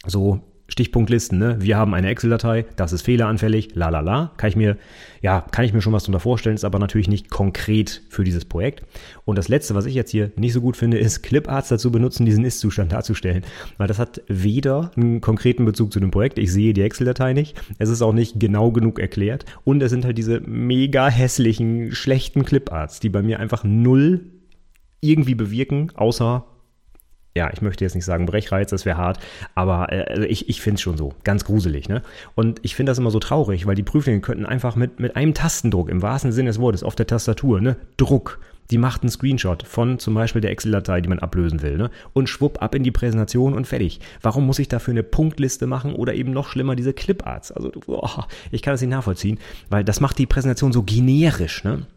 So, 0.06 0.42
Stichpunktlisten, 0.70 1.38
ne? 1.38 1.58
Wir 1.60 1.78
haben 1.78 1.94
eine 1.94 2.08
Excel-Datei, 2.10 2.66
das 2.76 2.94
ist 2.94 3.02
fehleranfällig, 3.02 3.76
la 3.76 3.90
la 3.90 4.00
la. 4.00 4.32
Kann 4.38 4.50
ich 4.50 4.56
mir, 4.56 4.78
ja, 5.22 5.42
kann 5.52 5.66
ich 5.66 5.74
mir 5.74 5.82
schon 5.82 5.94
was 5.94 6.04
darunter 6.04 6.20
vorstellen, 6.20 6.56
ist 6.56 6.64
aber 6.64 6.80
natürlich 6.80 7.10
nicht 7.10 7.30
konkret 7.30 8.02
für 8.10 8.24
dieses 8.24 8.46
Projekt. 8.46 8.84
Und 9.26 9.38
das 9.38 9.48
letzte, 9.48 9.76
was 9.76 9.86
ich 9.86 9.96
jetzt 9.96 10.12
hier 10.12 10.32
nicht 10.36 10.54
so 10.54 10.62
gut 10.62 10.78
finde, 10.78 10.98
ist 10.98 11.24
Cliparts 11.24 11.70
dazu 11.70 11.92
benutzen, 11.92 12.26
diesen 12.26 12.46
Ist-Zustand 12.46 12.92
darzustellen. 12.92 13.44
Weil 13.78 13.88
das 13.88 14.00
hat 14.00 14.22
weder 14.28 14.92
einen 14.96 15.22
konkreten 15.22 15.66
Bezug 15.66 15.92
zu 15.92 16.00
dem 16.00 16.12
Projekt, 16.12 16.40
ich 16.40 16.54
sehe 16.54 16.74
die 16.74 16.84
Excel-Datei 16.84 17.34
nicht, 17.34 17.60
es 17.80 17.90
ist 17.90 18.02
auch 18.02 18.14
nicht 18.14 18.40
genau 18.40 18.72
genug 18.72 19.00
erklärt 19.00 19.46
und 19.64 19.82
es 19.82 19.90
sind 19.90 20.06
halt 20.06 20.18
diese 20.18 20.40
mega 20.42 21.10
hässlichen, 21.10 21.92
schlechten 21.92 22.46
Cliparts, 22.46 23.00
die 23.00 23.10
bei 23.10 23.22
mir 23.22 23.40
einfach 23.40 23.64
null 23.64 24.22
irgendwie 25.02 25.36
bewirken, 25.36 25.92
außer 25.96 26.46
ja, 27.40 27.50
ich 27.54 27.62
möchte 27.62 27.86
jetzt 27.86 27.96
nicht 27.96 28.04
sagen 28.04 28.26
Brechreiz, 28.26 28.70
das 28.70 28.86
wäre 28.86 28.98
hart, 28.98 29.18
aber 29.56 29.94
äh, 29.94 30.04
also 30.10 30.24
ich, 30.24 30.50
ich 30.50 30.62
finde 30.62 30.76
es 30.76 30.82
schon 30.82 30.98
so, 30.98 31.14
ganz 31.24 31.46
gruselig. 31.46 31.88
Ne? 31.88 32.02
Und 32.36 32.60
ich 32.64 32.76
finde 32.76 32.90
das 32.90 32.98
immer 32.98 33.12
so 33.12 33.20
traurig, 33.20 33.66
weil 33.66 33.76
die 33.76 33.84
Prüflinge 33.84 34.20
könnten 34.20 34.46
einfach 34.46 34.76
mit, 34.76 35.00
mit 35.00 35.16
einem 35.16 35.34
Tastendruck, 35.34 35.88
im 35.88 36.02
wahrsten 36.02 36.34
Sinne 36.34 36.50
des 36.50 36.60
Wortes, 36.60 36.84
auf 36.84 36.96
der 36.96 37.08
Tastatur, 37.08 37.62
ne, 37.62 37.78
Druck, 37.96 38.40
die 38.72 38.78
macht 38.78 39.04
einen 39.04 39.10
Screenshot 39.10 39.64
von 39.66 40.00
zum 40.00 40.16
Beispiel 40.16 40.42
der 40.42 40.52
Excel-Datei, 40.52 41.00
die 41.00 41.08
man 41.08 41.20
ablösen 41.20 41.62
will, 41.62 41.78
ne? 41.78 41.92
und 42.12 42.28
schwupp 42.28 42.62
ab 42.62 42.76
in 42.76 42.84
die 42.84 42.92
Präsentation 42.92 43.54
und 43.54 43.66
fertig. 43.66 44.02
Warum 44.22 44.46
muss 44.46 44.60
ich 44.60 44.68
dafür 44.68 44.92
eine 44.92 45.04
Punktliste 45.04 45.66
machen 45.66 45.96
oder 45.96 46.14
eben 46.14 46.32
noch 46.32 46.50
schlimmer 46.50 46.76
diese 46.76 46.92
Cliparts? 46.92 47.54
Also, 47.54 47.72
boah, 47.88 48.28
ich 48.52 48.62
kann 48.62 48.74
das 48.74 48.82
nicht 48.82 48.92
nachvollziehen, 48.92 49.40
weil 49.70 49.86
das 49.86 50.02
macht 50.02 50.18
die 50.18 50.26
Präsentation 50.26 50.74
so 50.74 50.84
generisch. 50.84 51.64
Ne? 51.64 51.88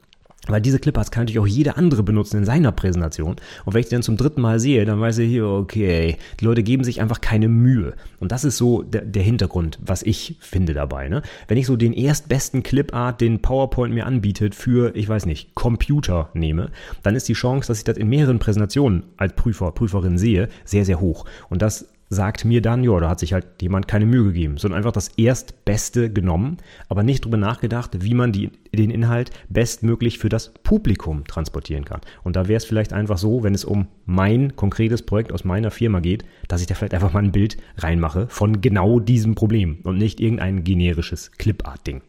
Weil 0.48 0.60
diese 0.60 0.80
Clipart 0.80 1.12
kann 1.12 1.22
natürlich 1.22 1.38
auch 1.38 1.46
jeder 1.46 1.78
andere 1.78 2.02
benutzen 2.02 2.38
in 2.38 2.44
seiner 2.44 2.72
Präsentation. 2.72 3.36
Und 3.64 3.74
wenn 3.74 3.80
ich 3.80 3.86
die 3.86 3.94
dann 3.94 4.02
zum 4.02 4.16
dritten 4.16 4.40
Mal 4.40 4.58
sehe, 4.58 4.84
dann 4.84 5.00
weiß 5.00 5.18
ich 5.18 5.30
hier, 5.30 5.46
okay, 5.46 6.16
die 6.40 6.44
Leute 6.44 6.64
geben 6.64 6.82
sich 6.82 7.00
einfach 7.00 7.20
keine 7.20 7.46
Mühe. 7.46 7.94
Und 8.18 8.32
das 8.32 8.42
ist 8.44 8.56
so 8.56 8.82
der, 8.82 9.02
der 9.02 9.22
Hintergrund, 9.22 9.78
was 9.80 10.02
ich 10.02 10.36
finde 10.40 10.74
dabei. 10.74 11.08
Ne? 11.08 11.22
Wenn 11.46 11.58
ich 11.58 11.66
so 11.66 11.76
den 11.76 11.92
erstbesten 11.92 12.64
Clipart, 12.64 13.20
den 13.20 13.40
PowerPoint 13.40 13.94
mir 13.94 14.04
anbietet, 14.04 14.56
für, 14.56 14.96
ich 14.96 15.08
weiß 15.08 15.26
nicht, 15.26 15.54
Computer 15.54 16.30
nehme, 16.34 16.70
dann 17.04 17.14
ist 17.14 17.28
die 17.28 17.34
Chance, 17.34 17.68
dass 17.68 17.78
ich 17.78 17.84
das 17.84 17.96
in 17.96 18.08
mehreren 18.08 18.40
Präsentationen 18.40 19.04
als 19.16 19.34
Prüfer, 19.34 19.70
Prüferin 19.70 20.18
sehe, 20.18 20.48
sehr, 20.64 20.84
sehr 20.84 21.00
hoch. 21.00 21.24
Und 21.50 21.62
das 21.62 21.86
sagt 22.12 22.44
mir 22.44 22.60
dann, 22.60 22.84
ja, 22.84 23.00
da 23.00 23.08
hat 23.08 23.20
sich 23.20 23.32
halt 23.32 23.46
jemand 23.62 23.88
keine 23.88 24.04
Mühe 24.04 24.24
gegeben, 24.24 24.58
sondern 24.58 24.76
einfach 24.76 24.92
das 24.92 25.08
Erstbeste 25.16 26.12
genommen, 26.12 26.58
aber 26.90 27.02
nicht 27.02 27.24
drüber 27.24 27.38
nachgedacht, 27.38 28.02
wie 28.02 28.12
man 28.12 28.32
die, 28.32 28.50
den 28.74 28.90
Inhalt 28.90 29.30
bestmöglich 29.48 30.18
für 30.18 30.28
das 30.28 30.52
Publikum 30.62 31.24
transportieren 31.24 31.86
kann. 31.86 32.02
Und 32.22 32.36
da 32.36 32.48
wäre 32.48 32.58
es 32.58 32.66
vielleicht 32.66 32.92
einfach 32.92 33.16
so, 33.16 33.42
wenn 33.42 33.54
es 33.54 33.64
um 33.64 33.88
mein 34.04 34.56
konkretes 34.56 35.02
Projekt 35.02 35.32
aus 35.32 35.44
meiner 35.44 35.70
Firma 35.70 36.00
geht, 36.00 36.24
dass 36.48 36.60
ich 36.60 36.66
da 36.66 36.74
vielleicht 36.74 36.92
einfach 36.92 37.14
mal 37.14 37.22
ein 37.22 37.32
Bild 37.32 37.56
reinmache 37.78 38.26
von 38.28 38.60
genau 38.60 39.00
diesem 39.00 39.34
Problem 39.34 39.78
und 39.84 39.96
nicht 39.96 40.20
irgendein 40.20 40.64
generisches 40.64 41.32
Clipart-Ding. 41.32 42.02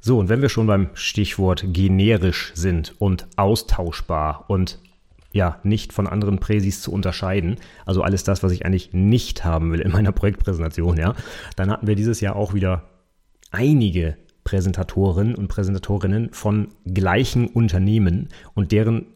So, 0.00 0.18
und 0.18 0.30
wenn 0.30 0.40
wir 0.40 0.48
schon 0.48 0.66
beim 0.66 0.88
Stichwort 0.94 1.62
generisch 1.74 2.52
sind 2.54 2.94
und 2.98 3.26
austauschbar 3.36 4.46
und 4.48 4.78
ja, 5.32 5.58
nicht 5.62 5.92
von 5.92 6.06
anderen 6.06 6.38
Präsis 6.38 6.80
zu 6.80 6.92
unterscheiden. 6.92 7.56
Also 7.84 8.02
alles 8.02 8.24
das, 8.24 8.42
was 8.42 8.52
ich 8.52 8.64
eigentlich 8.64 8.92
nicht 8.92 9.44
haben 9.44 9.72
will 9.72 9.80
in 9.80 9.92
meiner 9.92 10.12
Projektpräsentation, 10.12 10.96
ja. 10.96 11.14
Dann 11.56 11.70
hatten 11.70 11.86
wir 11.86 11.96
dieses 11.96 12.20
Jahr 12.20 12.36
auch 12.36 12.54
wieder 12.54 12.84
einige 13.50 14.16
Präsentatoren 14.44 15.34
und 15.34 15.48
Präsentatorinnen 15.48 16.32
von 16.32 16.68
gleichen 16.86 17.48
Unternehmen 17.48 18.28
und 18.54 18.72
deren 18.72 19.06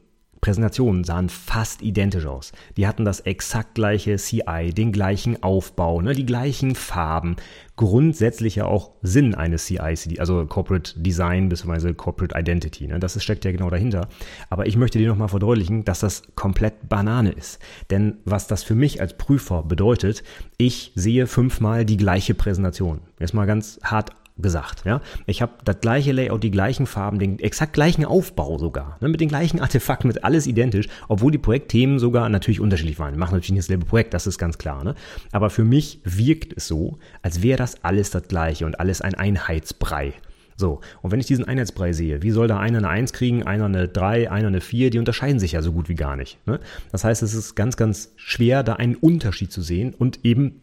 Präsentationen 0.42 1.04
sahen 1.04 1.28
fast 1.28 1.82
identisch 1.82 2.26
aus. 2.26 2.50
Die 2.76 2.88
hatten 2.88 3.04
das 3.04 3.20
exakt 3.20 3.76
gleiche 3.76 4.16
CI, 4.16 4.72
den 4.76 4.90
gleichen 4.90 5.40
Aufbau, 5.40 6.00
ne, 6.00 6.14
die 6.14 6.26
gleichen 6.26 6.75
Farben, 6.75 7.37
grundsätzlich 7.76 8.56
ja 8.56 8.66
auch 8.66 8.90
Sinn 9.02 9.37
eines 9.37 9.66
CI, 9.66 10.18
also 10.18 10.44
Corporate 10.46 11.00
Design 11.00 11.49
bzw. 11.49 11.94
Corporate 11.94 12.37
Identity. 12.37 12.88
Ne, 12.88 12.99
das 12.99 13.22
steckt 13.22 13.44
ja 13.44 13.52
genau 13.52 13.70
dahinter. 13.70 14.08
Aber 14.50 14.66
ich 14.66 14.76
möchte 14.76 14.99
dir 14.99 15.08
nochmal 15.08 15.28
verdeutlichen, 15.28 15.84
dass 15.84 16.00
das 16.00 16.25
komplett 16.34 16.88
Banane 16.88 17.30
ist. 17.30 17.61
Denn 17.90 18.16
was 18.25 18.49
das 18.49 18.64
für 18.64 18.75
mich 18.75 19.00
als 19.00 19.16
Prüfer 19.16 19.62
bedeutet, 19.62 20.25
ich 20.56 20.90
sehe 20.96 21.28
fünfmal 21.28 21.84
die 21.84 21.96
gleiche 21.96 22.34
Präsentation. 22.34 23.02
Jetzt 23.20 23.32
mal 23.32 23.46
ganz 23.46 23.78
hart 23.84 24.11
gesagt. 24.39 24.85
Ja? 24.85 25.01
Ich 25.27 25.43
habe 25.43 25.53
das 25.65 25.81
gleiche 25.81 26.12
Layout, 26.12 26.43
die 26.43 26.51
gleichen 26.51 26.87
Farben, 26.87 27.19
den 27.19 27.39
exakt 27.39 27.73
gleichen 27.73 28.05
Aufbau 28.05 28.59
sogar, 28.59 28.99
ne? 29.01 29.09
mit 29.09 29.21
den 29.21 29.29
gleichen 29.29 29.61
Artefakten, 29.61 30.09
mit 30.09 30.25
alles 30.25 30.47
identisch, 30.47 30.89
obwohl 31.09 31.33
die 31.33 31.39
Projektthemen 31.39 31.99
sogar 31.99 32.29
natürlich 32.29 32.61
unterschiedlich 32.61 32.99
waren. 32.99 33.15
Wir 33.15 33.19
machen 33.19 33.35
natürlich 33.35 33.53
nicht 33.53 33.65
dasselbe 33.65 33.87
Projekt, 33.87 34.15
das 34.15 34.27
ist 34.27 34.39
ganz 34.39 34.59
klar. 34.59 34.85
Ne? 34.85 34.95
Aber 35.33 35.51
für 35.51 35.65
mich 35.65 36.01
wirkt 36.05 36.55
es 36.57 36.67
so, 36.67 36.99
als 37.23 37.43
wäre 37.43 37.59
das 37.59 37.85
alles 37.85 38.11
das 38.11 38.29
gleiche 38.29 38.67
und 38.67 38.81
alles 38.81 39.01
ein 39.01 39.15
Einheitsbrei. 39.15 40.15
So, 40.57 40.81
und 41.01 41.11
wenn 41.11 41.21
ich 41.21 41.27
diesen 41.27 41.45
Einheitsbrei 41.47 41.93
sehe, 41.93 42.23
wie 42.23 42.31
soll 42.31 42.47
da 42.47 42.59
einer 42.61 42.79
eine 42.79 42.89
1 42.89 43.12
kriegen, 43.12 43.43
einer 43.43 43.65
eine 43.65 43.89
3, 43.89 44.31
einer 44.31 44.49
eine 44.49 44.61
4, 44.61 44.91
die 44.91 44.99
unterscheiden 44.99 45.41
sich 45.41 45.53
ja 45.53 45.62
so 45.62 45.73
gut 45.73 45.89
wie 45.89 45.95
gar 45.95 46.17
nicht. 46.17 46.39
Ne? 46.47 46.61
Das 46.93 47.05
heißt, 47.05 47.23
es 47.23 47.35
ist 47.35 47.55
ganz, 47.55 47.77
ganz 47.77 48.12
schwer, 48.17 48.62
da 48.62 48.75
einen 48.75 48.95
Unterschied 48.95 49.51
zu 49.51 49.62
sehen 49.62 49.95
und 49.95 50.25
eben 50.25 50.61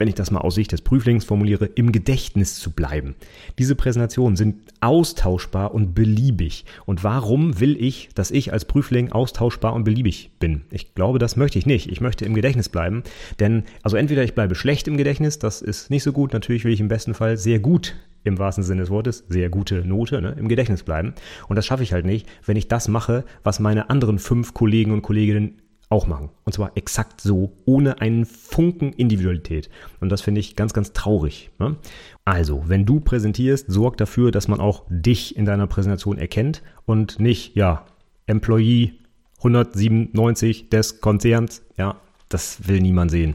wenn 0.00 0.08
ich 0.08 0.14
das 0.14 0.30
mal 0.30 0.40
aus 0.40 0.54
Sicht 0.54 0.72
des 0.72 0.80
Prüflings 0.80 1.26
formuliere, 1.26 1.66
im 1.66 1.92
Gedächtnis 1.92 2.58
zu 2.58 2.70
bleiben. 2.70 3.14
Diese 3.58 3.74
Präsentationen 3.74 4.34
sind 4.34 4.56
austauschbar 4.80 5.74
und 5.74 5.94
beliebig. 5.94 6.64
Und 6.86 7.04
warum 7.04 7.60
will 7.60 7.76
ich, 7.78 8.08
dass 8.14 8.30
ich 8.30 8.50
als 8.50 8.64
Prüfling 8.64 9.12
austauschbar 9.12 9.74
und 9.74 9.84
beliebig 9.84 10.30
bin? 10.38 10.62
Ich 10.70 10.94
glaube, 10.94 11.18
das 11.18 11.36
möchte 11.36 11.58
ich 11.58 11.66
nicht. 11.66 11.92
Ich 11.92 12.00
möchte 12.00 12.24
im 12.24 12.32
Gedächtnis 12.32 12.70
bleiben. 12.70 13.02
Denn, 13.40 13.64
also 13.82 13.98
entweder 13.98 14.24
ich 14.24 14.34
bleibe 14.34 14.54
schlecht 14.54 14.88
im 14.88 14.96
Gedächtnis, 14.96 15.38
das 15.38 15.60
ist 15.60 15.90
nicht 15.90 16.02
so 16.02 16.12
gut. 16.12 16.32
Natürlich 16.32 16.64
will 16.64 16.72
ich 16.72 16.80
im 16.80 16.88
besten 16.88 17.12
Fall 17.12 17.36
sehr 17.36 17.58
gut 17.58 17.94
im 18.24 18.38
wahrsten 18.38 18.64
Sinne 18.64 18.82
des 18.82 18.90
Wortes, 18.90 19.24
sehr 19.28 19.48
gute 19.48 19.86
Note, 19.86 20.20
ne, 20.20 20.36
im 20.38 20.48
Gedächtnis 20.48 20.82
bleiben. 20.82 21.14
Und 21.48 21.56
das 21.56 21.66
schaffe 21.66 21.82
ich 21.82 21.92
halt 21.92 22.04
nicht, 22.04 22.28
wenn 22.44 22.56
ich 22.56 22.68
das 22.68 22.88
mache, 22.88 23.24
was 23.42 23.60
meine 23.60 23.88
anderen 23.90 24.18
fünf 24.18 24.52
Kollegen 24.54 24.92
und 24.92 25.02
Kolleginnen 25.02 25.59
auch 25.90 26.06
machen. 26.06 26.30
Und 26.44 26.52
zwar 26.52 26.76
exakt 26.76 27.20
so, 27.20 27.52
ohne 27.66 28.00
einen 28.00 28.24
Funken 28.24 28.92
Individualität. 28.92 29.68
Und 30.00 30.08
das 30.08 30.22
finde 30.22 30.40
ich 30.40 30.56
ganz, 30.56 30.72
ganz 30.72 30.92
traurig. 30.92 31.50
Ne? 31.58 31.76
Also, 32.24 32.62
wenn 32.66 32.86
du 32.86 33.00
präsentierst, 33.00 33.66
sorg 33.70 33.96
dafür, 33.98 34.30
dass 34.30 34.48
man 34.48 34.60
auch 34.60 34.84
dich 34.88 35.36
in 35.36 35.44
deiner 35.44 35.66
Präsentation 35.66 36.16
erkennt 36.16 36.62
und 36.86 37.18
nicht, 37.18 37.56
ja, 37.56 37.84
Employee 38.26 38.92
197 39.38 40.68
des 40.70 41.00
Konzerns. 41.00 41.62
Ja, 41.76 41.96
das 42.28 42.68
will 42.68 42.80
niemand 42.80 43.10
sehen. 43.10 43.34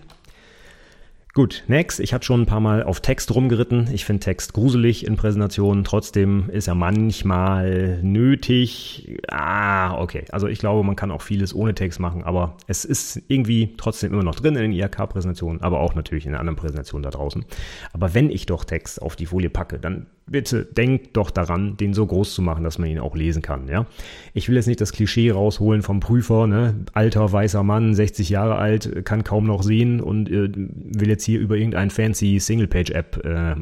Gut, 1.36 1.66
next. 1.68 2.00
Ich 2.00 2.14
hatte 2.14 2.26
schon 2.26 2.44
ein 2.44 2.46
paar 2.46 2.62
Mal 2.62 2.82
auf 2.82 3.02
Text 3.02 3.36
rumgeritten. 3.36 3.90
Ich 3.92 4.06
finde 4.06 4.22
Text 4.22 4.54
gruselig 4.54 5.06
in 5.06 5.18
Präsentationen. 5.18 5.84
Trotzdem 5.84 6.50
ist 6.50 6.70
er 6.70 6.76
manchmal 6.76 8.00
nötig. 8.02 9.20
Ah, 9.28 10.00
okay. 10.00 10.24
Also 10.32 10.48
ich 10.48 10.60
glaube, 10.60 10.84
man 10.84 10.96
kann 10.96 11.12
auch 11.12 11.22
vieles 11.22 11.54
ohne 11.54 11.76
Text 11.76 12.00
machen, 12.00 12.24
aber 12.24 12.56
es 12.68 12.86
ist 12.86 13.22
irgendwie 13.28 13.74
trotzdem 13.76 14.14
immer 14.14 14.24
noch 14.24 14.36
drin 14.36 14.56
in 14.56 14.62
den 14.62 14.72
IHK-Präsentationen, 14.72 15.62
aber 15.62 15.82
auch 15.82 15.94
natürlich 15.94 16.26
in 16.26 16.36
anderen 16.36 16.56
Präsentationen 16.56 17.04
da 17.04 17.10
draußen. 17.10 17.44
Aber 17.92 18.14
wenn 18.14 18.30
ich 18.30 18.46
doch 18.46 18.64
Text 18.64 19.02
auf 19.02 19.18
die 19.18 19.26
Folie 19.26 19.50
packe, 19.50 19.78
dann 19.78 20.06
bitte 20.28 20.66
denkt 20.66 21.16
doch 21.18 21.30
daran, 21.30 21.78
den 21.78 21.94
so 21.94 22.06
groß 22.06 22.34
zu 22.34 22.42
machen, 22.42 22.64
dass 22.64 22.80
man 22.80 22.90
ihn 22.90 23.00
auch 23.00 23.16
lesen 23.16 23.44
kann. 23.44 23.68
Ja, 23.68 23.86
ich 24.34 24.50
will 24.50 24.56
jetzt 24.56 24.66
nicht 24.66 24.82
das 24.82 24.92
Klischee 24.92 25.30
rausholen 25.30 25.84
vom 25.84 26.00
Prüfer, 26.00 26.48
ne? 26.48 26.76
alter 26.94 27.32
weißer 27.32 27.64
Mann, 27.64 27.94
60 27.94 28.30
Jahre 28.30 28.56
alt, 28.56 29.06
kann 29.06 29.24
kaum 29.24 29.46
noch 29.46 29.62
sehen 29.62 30.02
und 30.02 30.30
äh, 30.30 30.50
will 30.56 31.10
jetzt 31.10 31.24
hier 31.24 31.40
über 31.40 31.58
irgendein 31.58 31.92
fancy 31.92 32.40
Single-Page-App 32.40 33.24
äh, 33.24 33.56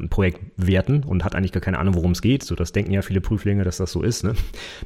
werten 0.56 1.04
und 1.04 1.26
hat 1.26 1.36
eigentlich 1.36 1.52
gar 1.52 1.62
keine 1.62 1.80
Ahnung, 1.80 1.96
worum 1.96 2.12
es 2.12 2.22
geht. 2.22 2.44
So, 2.44 2.56
das 2.56 2.72
denken 2.72 2.94
ja 2.94 3.02
viele 3.02 3.20
Prüflinge, 3.20 3.66
dass 3.66 3.78
das 3.78 3.92
so 3.92 4.02
ist. 4.02 4.24
Ne? 4.24 4.34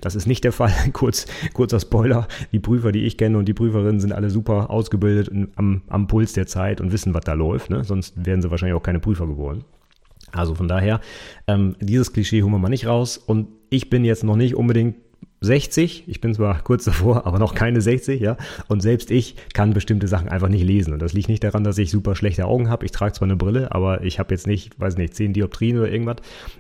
Das 0.02 0.16
ist 0.16 0.26
nicht 0.26 0.44
der 0.44 0.52
Fall. 0.52 0.74
Kurz, 0.94 1.28
kurzer 1.54 1.80
Spoiler: 1.80 2.28
Die 2.52 2.60
Prüfer, 2.60 2.92
die 2.92 3.06
ich 3.06 3.18
kenne 3.18 3.38
und 3.38 3.48
die 3.48 3.54
Prüferinnen 3.54 4.00
sind 4.00 4.14
alle 4.14 4.32
super 4.32 4.72
ausgebildet 4.72 5.30
und 5.30 5.50
am, 5.56 5.84
am 5.88 6.08
Puls 6.08 6.34
der 6.34 6.48
Zeit 6.48 6.82
und 6.82 6.92
wissen, 6.92 7.14
was 7.14 7.24
da 7.24 7.34
läuft. 7.34 7.70
Ne? 7.70 7.84
Sonst 7.84 8.14
wären 8.26 8.42
sie 8.42 8.50
wahrscheinlich 8.50 8.76
auch 8.76 8.84
keine 8.84 9.00
Prüfer 9.00 9.28
geworden. 9.28 9.64
Also 10.32 10.56
von 10.56 10.68
daher, 10.68 11.00
ähm, 11.48 11.76
dieses 11.80 12.14
Klischee 12.14 12.44
holen 12.44 12.52
wir 12.52 12.60
mal 12.60 12.70
nicht 12.70 12.88
raus. 12.88 13.18
Und 13.18 13.48
ich 13.70 13.90
bin 13.90 14.04
jetzt 14.06 14.24
noch 14.24 14.36
nicht 14.36 14.56
unbedingt 14.56 14.96
60. 15.42 16.06
Ich 16.08 16.20
bin 16.20 16.34
zwar 16.34 16.62
kurz 16.64 16.86
davor, 16.86 17.26
aber 17.28 17.40
noch 17.40 17.54
keine 17.54 17.82
60, 17.82 18.20
ja. 18.20 18.38
Und 18.68 18.82
selbst 18.82 19.12
ich 19.12 19.36
kann 19.54 19.74
bestimmte 19.74 20.08
Sachen 20.08 20.30
einfach 20.30 20.50
nicht 20.50 20.64
lesen. 20.64 20.94
Und 20.94 21.02
das 21.02 21.14
liegt 21.14 21.30
nicht 21.30 21.44
daran, 21.44 21.64
dass 21.64 21.78
ich 21.78 21.92
super 21.92 22.16
schlechte 22.16 22.46
Augen 22.46 22.70
habe. 22.70 22.86
Ich 22.86 22.92
trage 22.92 23.14
zwar 23.14 23.28
eine 23.28 23.36
Brille, 23.36 23.72
aber 23.72 24.04
ich 24.04 24.20
habe 24.20 24.34
jetzt 24.34 24.48
nicht, 24.48 24.80
weiß 24.80 24.98
nicht, 24.98 25.16
10 25.16 25.34
Dioptrien 25.34 25.78
oder 25.78 25.92
irgendwas. 25.92 26.18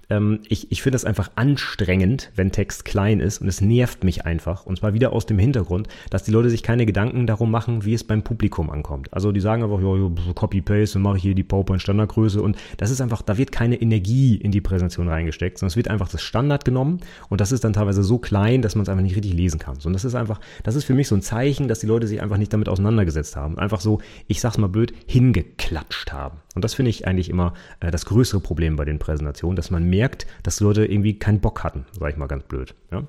Ähm, 0.10 0.39
ich 0.48 0.72
ich 0.72 0.81
finde 0.81 0.96
es 0.96 1.05
einfach 1.05 1.31
anstrengend, 1.36 2.31
wenn 2.36 2.51
Text 2.51 2.86
klein 2.86 3.19
ist 3.19 3.41
und 3.41 3.48
es 3.48 3.62
nervt 3.62 4.03
mich 4.03 4.25
einfach. 4.25 4.65
Und 4.65 4.77
zwar 4.77 4.93
wieder 4.93 5.12
aus 5.12 5.25
dem 5.25 5.39
Hintergrund, 5.39 5.88
dass 6.10 6.24
die 6.24 6.31
Leute 6.31 6.50
sich 6.50 6.62
keine 6.62 6.86
Gedanken 6.86 7.25
darum 7.25 7.50
machen, 7.50 7.84
wie 7.84 7.93
es 7.93 8.03
beim 8.03 8.22
Publikum 8.22 8.69
ankommt. 8.69 9.12
Also 9.12 9.31
die 9.31 9.39
sagen 9.39 9.63
einfach, 9.63 9.81
ja, 9.81 10.34
Copy-Paste 10.36 11.00
und 11.00 11.03
mache 11.03 11.17
ich 11.17 11.24
hier 11.24 11.36
die 11.36 11.43
PowerPoint-Standardgröße. 11.43 12.41
Und 12.41 12.57
das 12.77 12.91
ist 12.91 13.01
einfach, 13.01 13.22
da 13.24 13.38
wird 13.38 13.51
keine 13.51 13.81
Energie 13.81 14.36
in 14.36 14.51
die 14.51 14.62
Präsentation 14.62 15.07
reingesteckt, 15.07 15.57
sondern 15.57 15.69
es 15.69 15.77
wird 15.77 15.88
einfach 15.88 16.10
das 16.10 16.22
Standard 16.22 16.63
genommen. 16.63 17.00
Und 17.29 17.41
das 17.41 17.51
ist 17.51 17.63
dann 17.63 17.74
teilweise 17.74 18.03
so 18.03 18.19
klein, 18.19 18.62
dass 18.67 18.75
man 18.75 18.83
es 18.83 18.89
einfach 18.89 19.03
nicht 19.03 19.15
richtig 19.15 19.33
lesen 19.33 19.59
kann. 19.59 19.77
Und 19.83 19.93
das 19.93 20.05
ist 20.05 20.15
einfach, 20.15 20.39
das 20.63 20.75
ist 20.75 20.83
für 20.83 20.93
mich 20.93 21.07
so 21.07 21.15
ein 21.15 21.21
Zeichen, 21.21 21.67
dass 21.67 21.79
die 21.79 21.88
Leute 21.88 22.07
sich 22.07 22.21
einfach 22.21 22.38
nicht 22.38 22.53
damit 22.53 22.69
auseinandergesetzt 22.69 23.36
haben. 23.36 23.57
Einfach 23.57 23.81
so, 23.81 24.00
ich 24.27 24.41
sag's 24.41 24.57
mal 24.57 24.67
blöd, 24.67 24.93
hingeklatscht 25.07 26.12
haben. 26.12 26.39
Und 26.55 26.63
das 26.63 26.74
finde 26.74 26.89
ich 26.89 27.07
eigentlich 27.07 27.29
immer 27.29 27.53
äh, 27.79 27.91
das 27.91 28.05
größere 28.05 28.41
Problem 28.41 28.75
bei 28.75 28.86
den 28.86 29.00
Präsentationen, 29.00 29.55
dass 29.55 29.71
man 29.71 29.83
merkt, 29.83 30.27
dass 30.43 30.57
die 30.57 30.63
Leute 30.63 30.86
irgendwie 30.86 31.17
keinen 31.17 31.39
Bock 31.39 31.63
hatten, 31.63 31.86
sage 31.97 32.12
ich 32.12 32.17
mal 32.17 32.27
ganz 32.27 32.43
blöd. 32.43 32.75
Ja? 32.91 33.03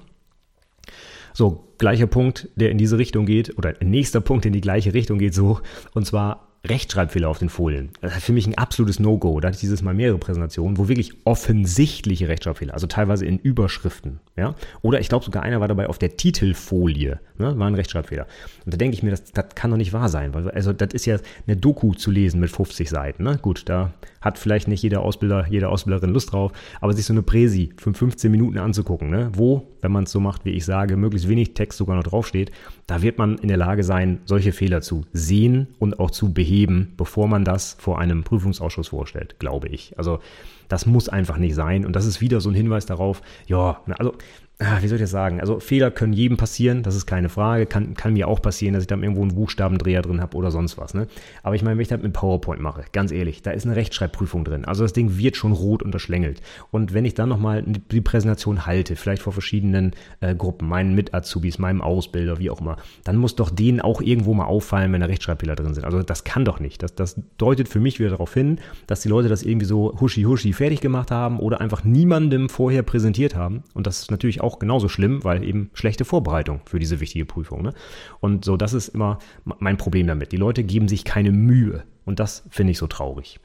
So, 1.34 1.68
gleicher 1.78 2.06
Punkt, 2.06 2.48
der 2.56 2.70
in 2.70 2.78
diese 2.78 2.98
Richtung 2.98 3.26
geht, 3.26 3.56
oder 3.58 3.74
nächster 3.80 4.20
Punkt 4.20 4.46
in 4.46 4.52
die 4.52 4.60
gleiche 4.60 4.94
Richtung 4.94 5.18
geht 5.18 5.34
so, 5.34 5.60
und 5.92 6.06
zwar 6.06 6.47
Rechtschreibfehler 6.66 7.28
auf 7.28 7.38
den 7.38 7.48
Folien. 7.48 7.90
Das 8.00 8.16
ist 8.16 8.24
für 8.24 8.32
mich 8.32 8.46
ein 8.46 8.58
absolutes 8.58 8.98
No-Go. 8.98 9.38
Da 9.40 9.48
hatte 9.48 9.56
ich 9.56 9.60
dieses 9.60 9.82
Mal 9.82 9.94
mehrere 9.94 10.18
Präsentationen, 10.18 10.76
wo 10.76 10.88
wirklich 10.88 11.12
offensichtliche 11.24 12.28
Rechtschreibfehler, 12.28 12.74
also 12.74 12.86
teilweise 12.86 13.24
in 13.24 13.38
Überschriften, 13.38 14.20
ja. 14.36 14.54
Oder 14.82 15.00
ich 15.00 15.08
glaube 15.08 15.24
sogar 15.24 15.42
einer 15.42 15.60
war 15.60 15.68
dabei 15.68 15.88
auf 15.88 15.98
der 15.98 16.16
Titelfolie, 16.16 17.20
ne, 17.38 17.58
war 17.58 17.66
ein 17.66 17.74
Rechtschreibfehler. 17.74 18.26
Und 18.64 18.74
da 18.74 18.76
denke 18.76 18.96
ich 18.96 19.02
mir, 19.02 19.10
das, 19.10 19.24
das 19.24 19.54
kann 19.54 19.70
doch 19.70 19.76
nicht 19.76 19.92
wahr 19.92 20.08
sein, 20.08 20.34
weil, 20.34 20.50
also 20.50 20.72
das 20.72 20.94
ist 20.94 21.06
ja 21.06 21.18
eine 21.46 21.56
Doku 21.56 21.94
zu 21.94 22.10
lesen 22.10 22.40
mit 22.40 22.50
50 22.50 22.90
Seiten, 22.90 23.22
ne. 23.22 23.38
Gut, 23.40 23.62
da 23.66 23.92
hat 24.20 24.38
vielleicht 24.38 24.66
nicht 24.66 24.82
jeder 24.82 25.02
Ausbilder, 25.02 25.46
jede 25.48 25.68
Ausbilderin 25.68 26.10
Lust 26.10 26.32
drauf, 26.32 26.52
aber 26.80 26.92
sich 26.92 27.06
so 27.06 27.12
eine 27.12 27.22
Präsi 27.22 27.72
für 27.76 27.94
15 27.94 28.30
Minuten 28.30 28.58
anzugucken, 28.58 29.10
ne, 29.10 29.30
wo, 29.32 29.68
wenn 29.80 29.92
man 29.92 30.04
es 30.04 30.12
so 30.12 30.20
macht, 30.20 30.44
wie 30.44 30.50
ich 30.50 30.64
sage, 30.64 30.96
möglichst 30.96 31.28
wenig 31.28 31.54
Text 31.54 31.78
sogar 31.78 31.96
noch 31.96 32.04
draufsteht, 32.04 32.50
da 32.86 33.02
wird 33.02 33.18
man 33.18 33.38
in 33.38 33.48
der 33.48 33.56
Lage 33.56 33.84
sein, 33.84 34.20
solche 34.24 34.52
Fehler 34.52 34.80
zu 34.80 35.04
sehen 35.12 35.68
und 35.78 36.00
auch 36.00 36.10
zu 36.10 36.32
beheben, 36.32 36.92
bevor 36.96 37.28
man 37.28 37.44
das 37.44 37.76
vor 37.78 37.98
einem 37.98 38.24
Prüfungsausschuss 38.24 38.88
vorstellt, 38.88 39.38
glaube 39.38 39.68
ich. 39.68 39.96
Also 39.96 40.20
das 40.68 40.86
muss 40.86 41.08
einfach 41.08 41.38
nicht 41.38 41.54
sein. 41.54 41.84
Und 41.84 41.96
das 41.96 42.06
ist 42.06 42.20
wieder 42.20 42.40
so 42.40 42.50
ein 42.50 42.54
Hinweis 42.54 42.86
darauf, 42.86 43.22
ja, 43.46 43.80
also 43.98 44.14
Ah, 44.60 44.78
wie 44.82 44.88
soll 44.88 44.96
ich 44.96 45.02
das 45.02 45.12
sagen? 45.12 45.38
Also 45.40 45.60
Fehler 45.60 45.92
können 45.92 46.12
jedem 46.12 46.36
passieren, 46.36 46.82
das 46.82 46.96
ist 46.96 47.06
keine 47.06 47.28
Frage. 47.28 47.64
Kann, 47.66 47.94
kann 47.94 48.14
mir 48.14 48.26
auch 48.26 48.42
passieren, 48.42 48.74
dass 48.74 48.82
ich 48.82 48.88
da 48.88 48.96
irgendwo 48.96 49.22
einen 49.22 49.32
Buchstabendreher 49.32 50.02
drin 50.02 50.20
habe 50.20 50.36
oder 50.36 50.50
sonst 50.50 50.76
was. 50.76 50.94
Ne? 50.94 51.06
Aber 51.44 51.54
ich 51.54 51.62
meine, 51.62 51.76
wenn 51.76 51.82
ich 51.82 51.88
das 51.88 52.02
mit 52.02 52.12
PowerPoint 52.12 52.60
mache, 52.60 52.82
ganz 52.90 53.12
ehrlich, 53.12 53.40
da 53.42 53.52
ist 53.52 53.66
eine 53.66 53.76
Rechtschreibprüfung 53.76 54.44
drin. 54.44 54.64
Also 54.64 54.82
das 54.82 54.92
Ding 54.92 55.16
wird 55.16 55.36
schon 55.36 55.52
rot 55.52 55.84
unterschlängelt. 55.84 56.40
Und 56.72 56.92
wenn 56.92 57.04
ich 57.04 57.14
dann 57.14 57.28
nochmal 57.28 57.62
die 57.64 58.00
Präsentation 58.00 58.66
halte, 58.66 58.96
vielleicht 58.96 59.22
vor 59.22 59.32
verschiedenen 59.32 59.92
äh, 60.18 60.34
Gruppen, 60.34 60.66
meinen 60.66 60.92
Mit-Azubis, 60.96 61.60
meinem 61.60 61.80
Ausbilder, 61.80 62.40
wie 62.40 62.50
auch 62.50 62.60
immer, 62.60 62.78
dann 63.04 63.16
muss 63.16 63.36
doch 63.36 63.50
denen 63.50 63.80
auch 63.80 64.00
irgendwo 64.00 64.34
mal 64.34 64.46
auffallen, 64.46 64.92
wenn 64.92 65.02
da 65.02 65.06
Rechtschreibfehler 65.06 65.54
drin 65.54 65.74
sind. 65.74 65.84
Also 65.84 66.02
das 66.02 66.24
kann 66.24 66.44
doch 66.44 66.58
nicht. 66.58 66.82
Das, 66.82 66.96
das 66.96 67.14
deutet 67.36 67.68
für 67.68 67.78
mich 67.78 68.00
wieder 68.00 68.10
darauf 68.10 68.34
hin, 68.34 68.58
dass 68.88 69.02
die 69.02 69.08
Leute 69.08 69.28
das 69.28 69.44
irgendwie 69.44 69.66
so 69.66 69.94
huschi-huschi 70.00 70.52
fertig 70.52 70.80
gemacht 70.80 71.12
haben 71.12 71.38
oder 71.38 71.60
einfach 71.60 71.84
niemandem 71.84 72.48
vorher 72.48 72.82
präsentiert 72.82 73.36
haben. 73.36 73.62
Und 73.72 73.86
das 73.86 74.00
ist 74.00 74.10
natürlich 74.10 74.40
auch 74.40 74.47
auch 74.48 74.58
genauso 74.58 74.88
schlimm, 74.88 75.22
weil 75.24 75.44
eben 75.44 75.70
schlechte 75.74 76.04
Vorbereitung 76.04 76.60
für 76.64 76.78
diese 76.78 77.00
wichtige 77.00 77.24
Prüfung. 77.24 77.62
Ne? 77.62 77.74
Und 78.20 78.44
so, 78.44 78.56
das 78.56 78.72
ist 78.72 78.88
immer 78.88 79.18
mein 79.44 79.76
Problem 79.76 80.06
damit. 80.06 80.32
Die 80.32 80.36
Leute 80.36 80.64
geben 80.64 80.88
sich 80.88 81.04
keine 81.04 81.30
Mühe. 81.30 81.84
Und 82.04 82.18
das 82.20 82.44
finde 82.48 82.70
ich 82.70 82.78
so 82.78 82.86
traurig. 82.86 83.38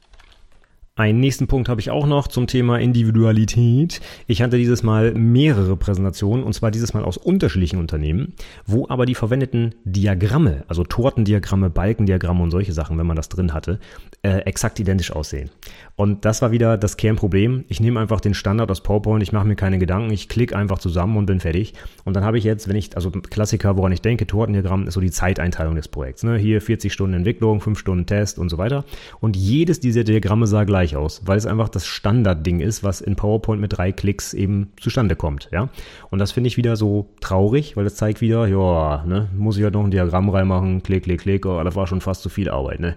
Einen 0.96 1.22
nächsten 1.22 1.48
Punkt 1.48 1.70
habe 1.70 1.82
ich 1.82 1.90
auch 1.90 2.06
noch 2.06 2.28
zum 2.28 2.46
Thema 2.46 2.78
Individualität. 2.78 4.00
Ich 4.28 4.44
hatte 4.44 4.60
dieses 4.60 4.84
Mal 4.84 5.16
mehrere 5.16 5.76
Präsentationen 5.76 6.44
und 6.44 6.54
zwar 6.54 6.70
dieses 6.70 6.94
Mal 6.94 7.04
aus 7.04 7.18
unterschiedlichen 7.18 7.80
Unternehmen, 7.80 8.34
wo 8.68 8.88
aber 8.88 9.08
die 9.08 9.16
verwendeten 9.16 9.74
Diagramme, 9.86 10.66
also 10.68 10.84
Tortendiagramme, 10.84 11.72
Balkendiagramme 11.72 12.44
und 12.44 12.52
solche 12.52 12.74
Sachen, 12.74 13.00
wenn 13.00 13.08
man 13.08 13.16
das 13.16 13.28
drin 13.28 13.56
hatte, 13.56 13.80
äh, 14.22 14.42
exakt 14.42 14.80
identisch 14.80 15.12
aussehen. 15.12 15.50
Und 15.96 16.26
das 16.26 16.44
war 16.44 16.52
wieder 16.52 16.78
das 16.78 16.96
Kernproblem. 16.96 17.66
Ich 17.70 17.80
nehme 17.80 18.00
einfach 18.00 18.22
den 18.22 18.36
Standard 18.36 18.70
aus 18.70 18.82
PowerPoint, 18.82 19.24
ich 19.24 19.32
mache 19.32 19.48
mir 19.48 19.56
keine 19.56 19.80
Gedanken, 19.80 20.14
ich 20.14 20.30
klicke 20.30 20.56
einfach 20.56 20.78
zusammen 20.78 21.18
und 21.18 21.26
bin 21.26 21.40
fertig. 21.40 21.74
Und 22.04 22.16
dann 22.16 22.24
habe 22.24 22.38
ich 22.38 22.44
jetzt, 22.44 22.70
wenn 22.70 22.76
ich, 22.76 22.96
also 22.96 23.10
Klassiker, 23.10 23.78
woran 23.78 23.94
ich 23.94 24.02
denke, 24.02 24.28
Tortendiagramm 24.28 24.86
ist 24.86 24.94
so 24.94 25.02
die 25.02 25.10
Zeiteinteilung 25.10 25.74
des 25.74 25.88
Projekts. 25.88 26.22
Ne? 26.22 26.38
Hier 26.38 26.62
40 26.62 26.94
Stunden 26.94 27.16
Entwicklung, 27.16 27.62
5 27.62 27.80
Stunden 27.80 28.06
Test 28.06 28.38
und 28.38 28.50
so 28.50 28.60
weiter. 28.60 28.86
Und 29.22 29.36
jedes 29.36 29.80
dieser 29.80 30.04
Diagramme 30.04 30.46
sah 30.46 30.66
gleich 30.66 30.83
aus, 30.96 31.22
weil 31.25 31.38
es 31.38 31.46
einfach 31.46 31.70
das 31.70 31.86
Standardding 31.86 32.60
ist, 32.60 32.84
was 32.84 33.02
in 33.02 33.16
PowerPoint 33.16 33.62
mit 33.62 33.78
drei 33.78 33.92
Klicks 33.92 34.34
eben 34.34 34.72
zustande 34.80 35.16
kommt. 35.16 35.50
Ja? 35.52 35.70
Und 36.10 36.20
das 36.20 36.32
finde 36.32 36.50
ich 36.50 36.58
wieder 36.58 36.75
so 36.75 37.10
traurig, 37.22 37.78
weil 37.78 37.86
das 37.86 37.96
zeigt 37.96 38.22
wieder, 38.22 38.48
ja, 38.48 39.04
ne, 39.06 39.30
muss 39.36 39.58
ich 39.58 39.63
halt 39.63 39.74
noch 39.74 39.84
ein 39.84 39.92
Diagramm 39.92 40.30
reinmachen, 40.30 40.84
klick, 40.84 41.04
klick, 41.04 41.22
klick, 41.22 41.46
oh, 41.46 41.63
das 41.63 41.75
war 41.75 41.88
schon 41.88 42.02
fast 42.02 42.22
zu 42.22 42.30
viel 42.30 42.50
Arbeit. 42.50 42.80
Ne? 42.80 42.96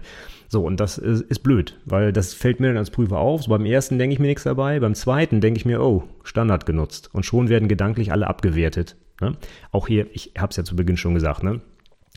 So, 0.49 0.63
und 0.63 0.79
das 0.79 0.97
ist, 0.97 1.21
ist 1.21 1.39
blöd, 1.39 1.77
weil 1.85 2.13
das 2.13 2.33
fällt 2.33 2.59
mir 2.59 2.67
dann 2.67 2.77
als 2.77 2.91
Prüfer 2.91 3.17
auf. 3.17 3.43
So 3.43 3.49
beim 3.49 3.65
ersten 3.65 3.97
denke 3.97 4.13
ich 4.13 4.19
mir 4.19 4.27
nichts 4.27 4.43
dabei, 4.43 4.79
beim 4.79 4.95
zweiten 4.95 5.41
denke 5.41 5.57
ich 5.57 5.65
mir, 5.65 5.81
oh, 5.81 6.03
Standard 6.23 6.65
genutzt. 6.65 7.09
Und 7.13 7.25
schon 7.25 7.49
werden 7.49 7.67
gedanklich 7.67 8.11
alle 8.11 8.27
abgewertet. 8.27 8.95
Ne? 9.21 9.35
Auch 9.71 9.87
hier, 9.87 10.07
ich 10.13 10.33
habe 10.37 10.51
es 10.51 10.57
ja 10.57 10.63
zu 10.63 10.75
Beginn 10.75 10.97
schon 10.97 11.13
gesagt, 11.13 11.43
ne? 11.43 11.61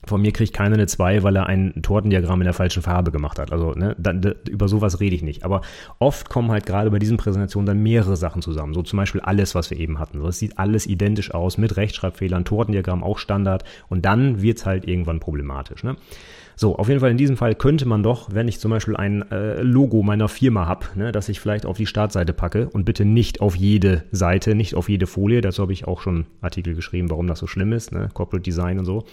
Von 0.04 0.22
mir 0.22 0.32
kriegt 0.32 0.54
keiner 0.54 0.76
eine 0.76 0.86
2, 0.86 1.22
weil 1.22 1.36
er 1.36 1.46
ein 1.46 1.82
Tortendiagramm 1.82 2.40
in 2.40 2.46
der 2.46 2.54
falschen 2.54 2.82
Farbe 2.82 3.10
gemacht 3.10 3.38
hat. 3.38 3.52
Also 3.52 3.72
ne, 3.72 3.94
da, 3.98 4.14
da, 4.14 4.32
über 4.48 4.66
sowas 4.66 4.98
rede 4.98 5.14
ich 5.14 5.22
nicht. 5.22 5.44
Aber 5.44 5.60
oft 5.98 6.30
kommen 6.30 6.50
halt 6.50 6.64
gerade 6.64 6.90
bei 6.90 6.98
diesen 6.98 7.18
Präsentationen 7.18 7.66
dann 7.66 7.82
mehrere 7.82 8.16
Sachen 8.16 8.40
zusammen. 8.40 8.72
So 8.72 8.82
zum 8.82 8.96
Beispiel 8.96 9.20
alles, 9.20 9.54
was 9.54 9.70
wir 9.70 9.78
eben 9.78 9.98
hatten. 9.98 10.18
So, 10.18 10.28
es 10.28 10.38
sieht 10.38 10.58
alles 10.58 10.86
identisch 10.86 11.34
aus 11.34 11.58
mit 11.58 11.76
Rechtschreibfehlern, 11.76 12.46
Tortendiagramm 12.46 13.04
auch 13.04 13.18
Standard. 13.18 13.64
Und 13.88 14.06
dann 14.06 14.40
wird's 14.40 14.64
halt 14.64 14.88
irgendwann 14.88 15.20
problematisch. 15.20 15.84
Ne? 15.84 15.96
So, 16.60 16.76
auf 16.76 16.88
jeden 16.88 17.00
Fall 17.00 17.10
in 17.10 17.16
diesem 17.16 17.38
Fall 17.38 17.54
könnte 17.54 17.88
man 17.88 18.02
doch, 18.02 18.34
wenn 18.34 18.46
ich 18.46 18.60
zum 18.60 18.70
Beispiel 18.70 18.94
ein 18.94 19.22
äh, 19.30 19.62
Logo 19.62 20.02
meiner 20.02 20.28
Firma 20.28 20.66
habe, 20.66 20.84
ne, 20.94 21.10
das 21.10 21.30
ich 21.30 21.40
vielleicht 21.40 21.64
auf 21.64 21.78
die 21.78 21.86
Startseite 21.86 22.34
packe 22.34 22.68
und 22.68 22.84
bitte 22.84 23.06
nicht 23.06 23.40
auf 23.40 23.56
jede 23.56 24.04
Seite, 24.12 24.54
nicht 24.54 24.74
auf 24.74 24.90
jede 24.90 25.06
Folie, 25.06 25.40
dazu 25.40 25.62
habe 25.62 25.72
ich 25.72 25.88
auch 25.88 26.02
schon 26.02 26.26
Artikel 26.42 26.74
geschrieben, 26.74 27.08
warum 27.08 27.28
das 27.28 27.38
so 27.38 27.46
schlimm 27.46 27.72
ist, 27.72 27.92
ne, 27.92 28.10
Corporate 28.12 28.42
Design 28.42 28.78
und 28.78 28.84
so. 28.84 29.06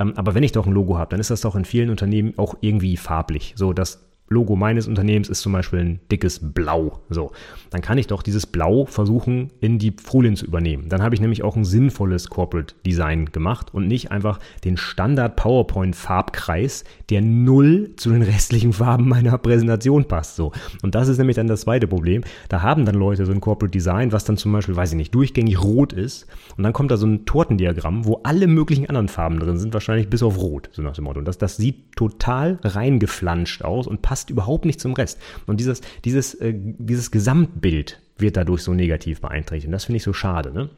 Ähm, 0.00 0.14
aber 0.16 0.34
wenn 0.34 0.42
ich 0.42 0.50
doch 0.50 0.66
ein 0.66 0.72
Logo 0.72 0.98
habe, 0.98 1.10
dann 1.10 1.20
ist 1.20 1.30
das 1.30 1.42
doch 1.42 1.54
in 1.54 1.64
vielen 1.64 1.90
Unternehmen 1.90 2.34
auch 2.36 2.56
irgendwie 2.62 2.96
farblich, 2.96 3.52
so 3.54 3.72
dass 3.72 4.07
Logo 4.28 4.56
meines 4.56 4.86
Unternehmens 4.86 5.28
ist 5.28 5.40
zum 5.40 5.52
Beispiel 5.52 5.80
ein 5.80 6.00
dickes 6.10 6.52
Blau. 6.52 7.00
So, 7.08 7.32
dann 7.70 7.80
kann 7.80 7.98
ich 7.98 8.06
doch 8.06 8.22
dieses 8.22 8.46
Blau 8.46 8.84
versuchen 8.84 9.50
in 9.60 9.78
die 9.78 9.92
Folien 9.92 10.36
zu 10.36 10.46
übernehmen. 10.46 10.88
Dann 10.88 11.02
habe 11.02 11.14
ich 11.14 11.20
nämlich 11.20 11.42
auch 11.42 11.56
ein 11.56 11.64
sinnvolles 11.64 12.28
Corporate 12.28 12.74
Design 12.84 13.26
gemacht 13.26 13.72
und 13.72 13.88
nicht 13.88 14.10
einfach 14.10 14.38
den 14.64 14.76
Standard 14.76 15.36
PowerPoint 15.36 15.96
Farbkreis, 15.96 16.84
der 17.10 17.22
null 17.22 17.92
zu 17.96 18.10
den 18.10 18.22
restlichen 18.22 18.72
Farben 18.72 19.08
meiner 19.08 19.38
Präsentation 19.38 20.04
passt. 20.04 20.36
So, 20.36 20.52
und 20.82 20.94
das 20.94 21.08
ist 21.08 21.18
nämlich 21.18 21.36
dann 21.36 21.46
das 21.46 21.62
zweite 21.62 21.86
Problem. 21.86 22.22
Da 22.48 22.62
haben 22.62 22.84
dann 22.84 22.94
Leute 22.94 23.24
so 23.24 23.32
ein 23.32 23.40
Corporate 23.40 23.72
Design, 23.72 24.12
was 24.12 24.24
dann 24.24 24.36
zum 24.36 24.52
Beispiel, 24.52 24.76
weiß 24.76 24.90
ich 24.90 24.96
nicht, 24.96 25.14
durchgängig 25.14 25.62
rot 25.62 25.92
ist. 25.92 26.26
Und 26.56 26.64
dann 26.64 26.72
kommt 26.72 26.90
da 26.90 26.96
so 26.96 27.06
ein 27.06 27.24
Tortendiagramm, 27.24 28.04
wo 28.04 28.20
alle 28.24 28.46
möglichen 28.46 28.88
anderen 28.88 29.08
Farben 29.08 29.40
drin 29.40 29.58
sind, 29.58 29.72
wahrscheinlich 29.72 30.10
bis 30.10 30.22
auf 30.22 30.38
rot, 30.38 30.68
so 30.72 30.82
nach 30.82 30.94
dem 30.94 31.04
Motto. 31.04 31.18
Und 31.18 31.24
das, 31.26 31.38
das 31.38 31.56
sieht 31.56 31.96
total 31.96 32.58
reingeflanscht 32.62 33.62
aus 33.62 33.86
und 33.86 34.02
passt 34.02 34.17
passt 34.18 34.30
überhaupt 34.30 34.64
nicht 34.64 34.80
zum 34.80 34.94
Rest. 34.94 35.20
Und 35.46 35.60
dieses, 35.60 35.80
dieses, 36.04 36.34
äh, 36.34 36.52
dieses 36.56 37.10
Gesamtbild 37.10 38.00
wird 38.16 38.36
dadurch 38.36 38.62
so 38.62 38.74
negativ 38.74 39.20
beeinträchtigt. 39.20 39.68
Und 39.68 39.72
das 39.72 39.84
finde 39.84 39.98
ich 39.98 40.02
so 40.02 40.12
schade. 40.12 40.52
Ne? 40.52 40.70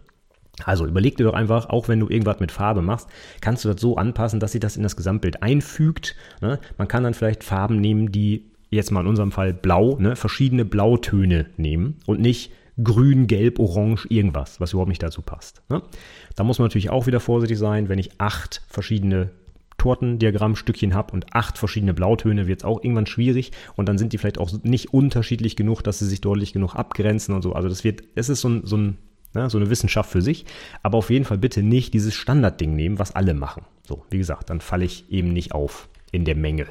Also 0.64 0.86
überleg 0.86 1.16
dir 1.16 1.24
doch 1.24 1.34
einfach, 1.34 1.70
auch 1.70 1.88
wenn 1.88 2.00
du 2.00 2.08
irgendwas 2.08 2.38
mit 2.38 2.52
Farbe 2.52 2.82
machst, 2.82 3.08
kannst 3.40 3.64
du 3.64 3.70
das 3.72 3.80
so 3.80 3.96
anpassen, 3.96 4.40
dass 4.40 4.52
sich 4.52 4.60
das 4.60 4.76
in 4.76 4.82
das 4.82 4.96
Gesamtbild 4.96 5.42
einfügt. 5.42 6.16
Ne? 6.42 6.58
Man 6.76 6.86
kann 6.86 7.02
dann 7.02 7.14
vielleicht 7.14 7.42
Farben 7.42 7.80
nehmen, 7.80 8.12
die 8.12 8.50
jetzt 8.68 8.90
mal 8.90 9.00
in 9.00 9.06
unserem 9.06 9.32
Fall 9.32 9.54
blau, 9.54 9.96
ne? 9.98 10.16
verschiedene 10.16 10.66
Blautöne 10.66 11.46
nehmen 11.56 11.96
und 12.06 12.20
nicht 12.20 12.52
grün, 12.82 13.26
gelb, 13.26 13.58
orange, 13.58 14.06
irgendwas, 14.10 14.60
was 14.60 14.72
überhaupt 14.72 14.90
nicht 14.90 15.02
dazu 15.02 15.22
passt. 15.22 15.62
Ne? 15.70 15.82
Da 16.36 16.44
muss 16.44 16.58
man 16.58 16.66
natürlich 16.66 16.90
auch 16.90 17.06
wieder 17.06 17.20
vorsichtig 17.20 17.58
sein, 17.58 17.88
wenn 17.88 17.98
ich 17.98 18.20
acht 18.20 18.62
verschiedene 18.68 19.30
Tortendiagrammstückchen 19.80 20.94
habe 20.94 21.14
und 21.14 21.34
acht 21.34 21.56
verschiedene 21.56 21.94
Blautöne, 21.94 22.46
wird 22.46 22.60
es 22.60 22.64
auch 22.66 22.84
irgendwann 22.84 23.06
schwierig 23.06 23.52
und 23.76 23.88
dann 23.88 23.96
sind 23.96 24.12
die 24.12 24.18
vielleicht 24.18 24.36
auch 24.36 24.50
nicht 24.62 24.92
unterschiedlich 24.92 25.56
genug, 25.56 25.80
dass 25.82 26.00
sie 26.00 26.06
sich 26.06 26.20
deutlich 26.20 26.52
genug 26.52 26.74
abgrenzen 26.74 27.34
und 27.34 27.40
so. 27.40 27.54
Also 27.54 27.70
das 27.70 27.82
wird, 27.82 28.02
es 28.14 28.28
ist 28.28 28.42
so 28.42 28.50
ein, 28.50 28.66
so 28.66 28.76
ein 28.76 28.98
ja, 29.34 29.48
so 29.48 29.58
eine 29.58 29.70
Wissenschaft 29.70 30.10
für 30.10 30.20
sich, 30.20 30.44
aber 30.82 30.98
auf 30.98 31.08
jeden 31.08 31.24
Fall 31.24 31.38
bitte 31.38 31.62
nicht 31.62 31.94
dieses 31.94 32.14
Standardding 32.14 32.74
nehmen, 32.74 32.98
was 32.98 33.14
alle 33.14 33.32
machen. 33.32 33.64
So, 33.86 34.04
wie 34.10 34.18
gesagt, 34.18 34.50
dann 34.50 34.60
falle 34.60 34.84
ich 34.84 35.10
eben 35.10 35.32
nicht 35.32 35.52
auf 35.52 35.88
in 36.12 36.26
der 36.26 36.34
Menge. 36.34 36.66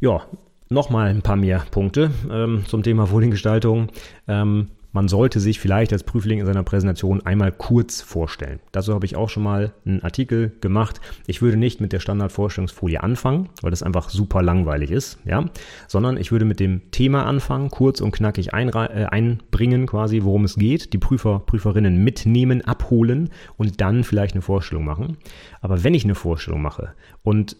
Ja, 0.00 0.26
nochmal 0.68 1.08
ein 1.08 1.22
paar 1.22 1.36
mehr 1.36 1.64
Punkte 1.70 2.10
ähm, 2.30 2.64
zum 2.66 2.82
Thema 2.82 3.06
Foliengestaltung. 3.06 3.88
Ähm, 4.28 4.68
man 4.94 5.08
sollte 5.08 5.40
sich 5.40 5.58
vielleicht 5.58 5.92
als 5.92 6.04
Prüfling 6.04 6.38
in 6.38 6.46
seiner 6.46 6.62
Präsentation 6.62 7.20
einmal 7.26 7.50
kurz 7.50 8.00
vorstellen. 8.00 8.60
Dazu 8.70 8.94
habe 8.94 9.04
ich 9.04 9.16
auch 9.16 9.28
schon 9.28 9.42
mal 9.42 9.74
einen 9.84 10.02
Artikel 10.02 10.52
gemacht. 10.60 11.00
Ich 11.26 11.42
würde 11.42 11.56
nicht 11.56 11.80
mit 11.80 11.92
der 11.92 11.98
Standardvorstellungsfolie 11.98 13.02
anfangen, 13.02 13.48
weil 13.60 13.72
das 13.72 13.82
einfach 13.82 14.08
super 14.08 14.40
langweilig 14.40 14.92
ist, 14.92 15.18
ja, 15.24 15.46
sondern 15.88 16.16
ich 16.16 16.30
würde 16.30 16.44
mit 16.44 16.60
dem 16.60 16.92
Thema 16.92 17.26
anfangen, 17.26 17.70
kurz 17.70 18.00
und 18.00 18.12
knackig 18.12 18.52
äh, 18.52 19.06
einbringen, 19.06 19.86
quasi, 19.86 20.22
worum 20.22 20.44
es 20.44 20.54
geht, 20.54 20.92
die 20.92 20.98
Prüfer, 20.98 21.40
Prüferinnen 21.40 22.02
mitnehmen, 22.02 22.62
abholen 22.62 23.30
und 23.56 23.80
dann 23.80 24.04
vielleicht 24.04 24.34
eine 24.34 24.42
Vorstellung 24.42 24.84
machen. 24.84 25.16
Aber 25.60 25.82
wenn 25.82 25.94
ich 25.94 26.04
eine 26.04 26.14
Vorstellung 26.14 26.62
mache 26.62 26.94
und 27.24 27.56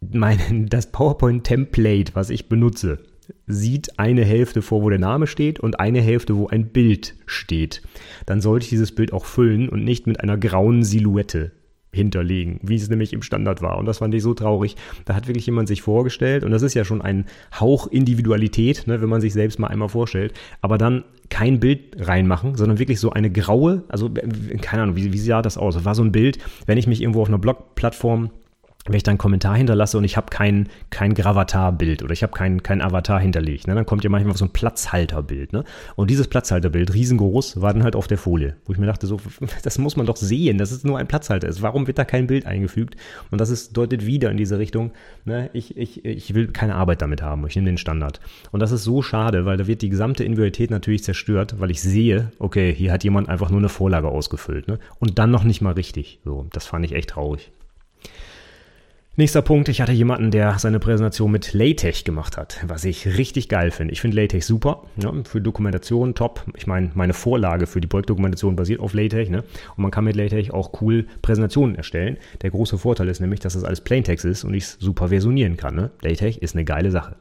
mein, 0.00 0.66
das 0.70 0.90
PowerPoint-Template, 0.92 2.14
was 2.14 2.30
ich 2.30 2.48
benutze, 2.48 3.00
sieht 3.46 3.98
eine 3.98 4.24
Hälfte 4.24 4.62
vor, 4.62 4.82
wo 4.82 4.90
der 4.90 4.98
Name 4.98 5.26
steht 5.26 5.60
und 5.60 5.80
eine 5.80 6.00
Hälfte, 6.00 6.36
wo 6.36 6.48
ein 6.48 6.68
Bild 6.68 7.14
steht. 7.26 7.82
Dann 8.26 8.40
sollte 8.40 8.64
ich 8.64 8.70
dieses 8.70 8.94
Bild 8.94 9.12
auch 9.12 9.24
füllen 9.24 9.68
und 9.68 9.84
nicht 9.84 10.06
mit 10.06 10.20
einer 10.20 10.36
grauen 10.36 10.82
Silhouette 10.82 11.52
hinterlegen, 11.92 12.60
wie 12.62 12.76
es 12.76 12.88
nämlich 12.88 13.12
im 13.12 13.22
Standard 13.22 13.62
war. 13.62 13.76
Und 13.78 13.86
das 13.86 13.98
fand 13.98 14.14
ich 14.14 14.22
so 14.22 14.32
traurig. 14.34 14.76
Da 15.04 15.14
hat 15.14 15.26
wirklich 15.26 15.46
jemand 15.46 15.66
sich 15.66 15.82
vorgestellt, 15.82 16.44
und 16.44 16.52
das 16.52 16.62
ist 16.62 16.74
ja 16.74 16.84
schon 16.84 17.02
ein 17.02 17.24
Hauch 17.58 17.88
Individualität, 17.88 18.86
ne, 18.86 19.02
wenn 19.02 19.08
man 19.08 19.20
sich 19.20 19.32
selbst 19.32 19.58
mal 19.58 19.68
einmal 19.68 19.88
vorstellt, 19.88 20.32
aber 20.60 20.78
dann 20.78 21.04
kein 21.30 21.60
Bild 21.60 21.96
reinmachen, 21.98 22.56
sondern 22.56 22.78
wirklich 22.78 23.00
so 23.00 23.10
eine 23.10 23.30
graue, 23.30 23.84
also 23.88 24.10
keine 24.60 24.82
Ahnung, 24.82 24.96
wie, 24.96 25.12
wie 25.12 25.18
sah 25.18 25.42
das 25.42 25.58
aus? 25.58 25.74
Das 25.74 25.84
war 25.84 25.94
so 25.94 26.02
ein 26.02 26.12
Bild, 26.12 26.38
wenn 26.66 26.78
ich 26.78 26.86
mich 26.86 27.00
irgendwo 27.00 27.22
auf 27.22 27.28
einer 27.28 27.38
Blogplattform 27.38 28.30
wenn 28.86 28.96
ich 28.96 29.02
dann 29.02 29.12
einen 29.12 29.18
Kommentar 29.18 29.56
hinterlasse 29.56 29.98
und 29.98 30.04
ich 30.04 30.16
habe 30.16 30.28
kein, 30.30 30.68
kein 30.88 31.12
Gravatar-Bild 31.14 32.02
oder 32.02 32.12
ich 32.12 32.22
habe 32.22 32.32
kein, 32.32 32.62
kein 32.62 32.80
Avatar 32.80 33.20
hinterlegt, 33.20 33.66
ne, 33.66 33.74
dann 33.74 33.84
kommt 33.84 34.04
ja 34.04 34.10
manchmal 34.10 34.36
so 34.36 34.46
ein 34.46 34.52
Platzhalterbild. 34.52 35.52
Ne? 35.52 35.64
Und 35.96 36.10
dieses 36.10 36.28
Platzhalterbild, 36.28 36.94
riesengroß, 36.94 37.60
war 37.60 37.74
dann 37.74 37.84
halt 37.84 37.94
auf 37.94 38.06
der 38.06 38.16
Folie, 38.16 38.56
wo 38.64 38.72
ich 38.72 38.78
mir 38.78 38.86
dachte, 38.86 39.06
so, 39.06 39.20
das 39.62 39.78
muss 39.78 39.96
man 39.96 40.06
doch 40.06 40.16
sehen, 40.16 40.56
dass 40.56 40.70
es 40.70 40.82
nur 40.82 40.98
ein 40.98 41.08
Platzhalter 41.08 41.46
ist. 41.46 41.60
Warum 41.60 41.86
wird 41.86 41.98
da 41.98 42.04
kein 42.04 42.26
Bild 42.26 42.46
eingefügt? 42.46 42.96
Und 43.30 43.40
das 43.40 43.50
ist, 43.50 43.76
deutet 43.76 44.06
wieder 44.06 44.30
in 44.30 44.38
diese 44.38 44.58
Richtung, 44.58 44.92
ne, 45.26 45.50
ich, 45.52 45.76
ich, 45.76 46.04
ich 46.04 46.34
will 46.34 46.48
keine 46.48 46.74
Arbeit 46.74 47.02
damit 47.02 47.22
haben, 47.22 47.46
ich 47.46 47.56
nehme 47.56 47.66
den 47.66 47.78
Standard. 47.78 48.20
Und 48.50 48.60
das 48.60 48.72
ist 48.72 48.84
so 48.84 49.02
schade, 49.02 49.44
weil 49.44 49.58
da 49.58 49.66
wird 49.66 49.82
die 49.82 49.90
gesamte 49.90 50.24
Individualität 50.24 50.70
natürlich 50.70 51.04
zerstört, 51.04 51.56
weil 51.58 51.70
ich 51.70 51.82
sehe, 51.82 52.32
okay, 52.38 52.74
hier 52.74 52.92
hat 52.92 53.04
jemand 53.04 53.28
einfach 53.28 53.50
nur 53.50 53.60
eine 53.60 53.68
Vorlage 53.68 54.08
ausgefüllt. 54.08 54.68
Ne? 54.68 54.78
Und 54.98 55.18
dann 55.18 55.30
noch 55.30 55.44
nicht 55.44 55.60
mal 55.60 55.74
richtig. 55.74 56.20
So, 56.24 56.46
das 56.52 56.66
fand 56.66 56.86
ich 56.86 56.92
echt 56.92 57.10
traurig. 57.10 57.52
Nächster 59.16 59.42
Punkt, 59.42 59.68
ich 59.68 59.80
hatte 59.80 59.90
jemanden, 59.90 60.30
der 60.30 60.60
seine 60.60 60.78
Präsentation 60.78 61.32
mit 61.32 61.52
LaTeX 61.52 62.04
gemacht 62.04 62.36
hat, 62.36 62.60
was 62.68 62.84
ich 62.84 63.18
richtig 63.18 63.48
geil 63.48 63.72
finde. 63.72 63.92
Ich 63.92 64.00
finde 64.00 64.16
LaTeX 64.16 64.46
super, 64.46 64.84
ja, 64.96 65.12
für 65.24 65.40
Dokumentation 65.40 66.14
top. 66.14 66.44
Ich 66.56 66.68
meine, 66.68 66.92
meine 66.94 67.12
Vorlage 67.12 67.66
für 67.66 67.80
die 67.80 67.88
Projektdokumentation 67.88 68.54
basiert 68.54 68.78
auf 68.78 68.94
LaTeX, 68.94 69.28
ne? 69.28 69.38
Und 69.76 69.82
man 69.82 69.90
kann 69.90 70.04
mit 70.04 70.14
LaTeX 70.14 70.50
auch 70.50 70.80
cool 70.80 71.06
Präsentationen 71.22 71.74
erstellen. 71.74 72.18
Der 72.42 72.50
große 72.50 72.78
Vorteil 72.78 73.08
ist 73.08 73.20
nämlich, 73.20 73.40
dass 73.40 73.54
das 73.54 73.64
alles 73.64 73.80
Plaintext 73.80 74.24
ist 74.24 74.44
und 74.44 74.54
ich 74.54 74.62
es 74.62 74.76
super 74.78 75.08
versionieren 75.08 75.56
kann. 75.56 75.74
Ne? 75.74 75.90
LaTeX 76.02 76.36
ist 76.36 76.54
eine 76.54 76.64
geile 76.64 76.92
Sache. 76.92 77.16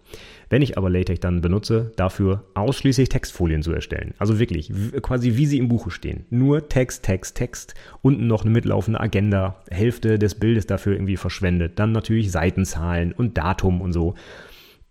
Wenn 0.49 0.61
ich 0.61 0.77
aber 0.77 0.89
LaTeX 0.89 1.19
dann 1.19 1.41
benutze, 1.41 1.91
dafür 1.95 2.43
ausschließlich 2.55 3.09
Textfolien 3.09 3.61
zu 3.61 3.71
erstellen. 3.71 4.13
Also 4.17 4.39
wirklich, 4.39 4.71
quasi 5.01 5.37
wie 5.37 5.45
sie 5.45 5.59
im 5.59 5.67
Buche 5.67 5.91
stehen. 5.91 6.25
Nur 6.29 6.69
Text, 6.69 7.03
Text, 7.03 7.37
Text. 7.37 7.75
Unten 8.01 8.27
noch 8.27 8.43
eine 8.43 8.51
mitlaufende 8.51 8.99
Agenda. 8.99 9.61
Hälfte 9.69 10.17
des 10.17 10.35
Bildes 10.35 10.65
dafür 10.65 10.93
irgendwie 10.93 11.17
verschwendet. 11.17 11.77
Dann 11.77 11.91
natürlich 11.91 12.31
Seitenzahlen 12.31 13.11
und 13.11 13.37
Datum 13.37 13.81
und 13.81 13.93
so 13.93 14.15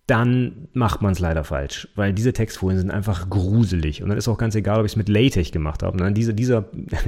dann 0.08 0.68
macht 0.72 1.02
man 1.02 1.12
es 1.12 1.18
leider 1.18 1.44
falsch, 1.44 1.86
weil 1.94 2.14
diese 2.14 2.32
Textfolien 2.32 2.78
sind 2.78 2.90
einfach 2.90 3.28
gruselig 3.28 4.02
und 4.02 4.08
dann 4.08 4.16
ist 4.16 4.26
auch 4.26 4.38
ganz 4.38 4.54
egal, 4.54 4.80
ob 4.80 4.86
ich 4.86 4.92
es 4.92 4.96
mit 4.96 5.10
LaTeX 5.10 5.50
gemacht 5.52 5.82
habe. 5.82 5.98
Ne? 5.98 6.12
Diese, 6.12 6.32
dieser, 6.32 6.64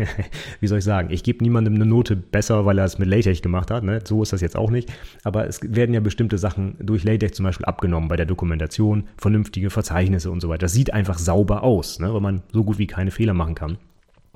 wie 0.60 0.66
soll 0.66 0.78
ich 0.78 0.84
sagen, 0.84 1.08
ich 1.10 1.22
gebe 1.22 1.42
niemandem 1.42 1.76
eine 1.76 1.86
Note 1.86 2.14
besser, 2.14 2.66
weil 2.66 2.76
er 2.76 2.84
es 2.84 2.98
mit 2.98 3.08
LaTeX 3.08 3.40
gemacht 3.40 3.70
hat. 3.70 3.84
Ne? 3.84 4.00
So 4.04 4.22
ist 4.22 4.34
das 4.34 4.42
jetzt 4.42 4.54
auch 4.54 4.70
nicht. 4.70 4.92
Aber 5.24 5.46
es 5.46 5.60
werden 5.62 5.94
ja 5.94 6.00
bestimmte 6.00 6.36
Sachen 6.36 6.76
durch 6.78 7.02
LaTeX 7.02 7.38
zum 7.38 7.44
Beispiel 7.44 7.64
abgenommen 7.64 8.10
bei 8.10 8.16
der 8.16 8.26
Dokumentation, 8.26 9.04
vernünftige 9.16 9.70
Verzeichnisse 9.70 10.30
und 10.30 10.42
so 10.42 10.50
weiter. 10.50 10.66
Das 10.66 10.74
sieht 10.74 10.92
einfach 10.92 11.16
sauber 11.16 11.62
aus, 11.62 12.00
ne? 12.00 12.12
weil 12.12 12.20
man 12.20 12.42
so 12.52 12.64
gut 12.64 12.76
wie 12.76 12.86
keine 12.86 13.10
Fehler 13.10 13.32
machen 13.32 13.54
kann. 13.54 13.78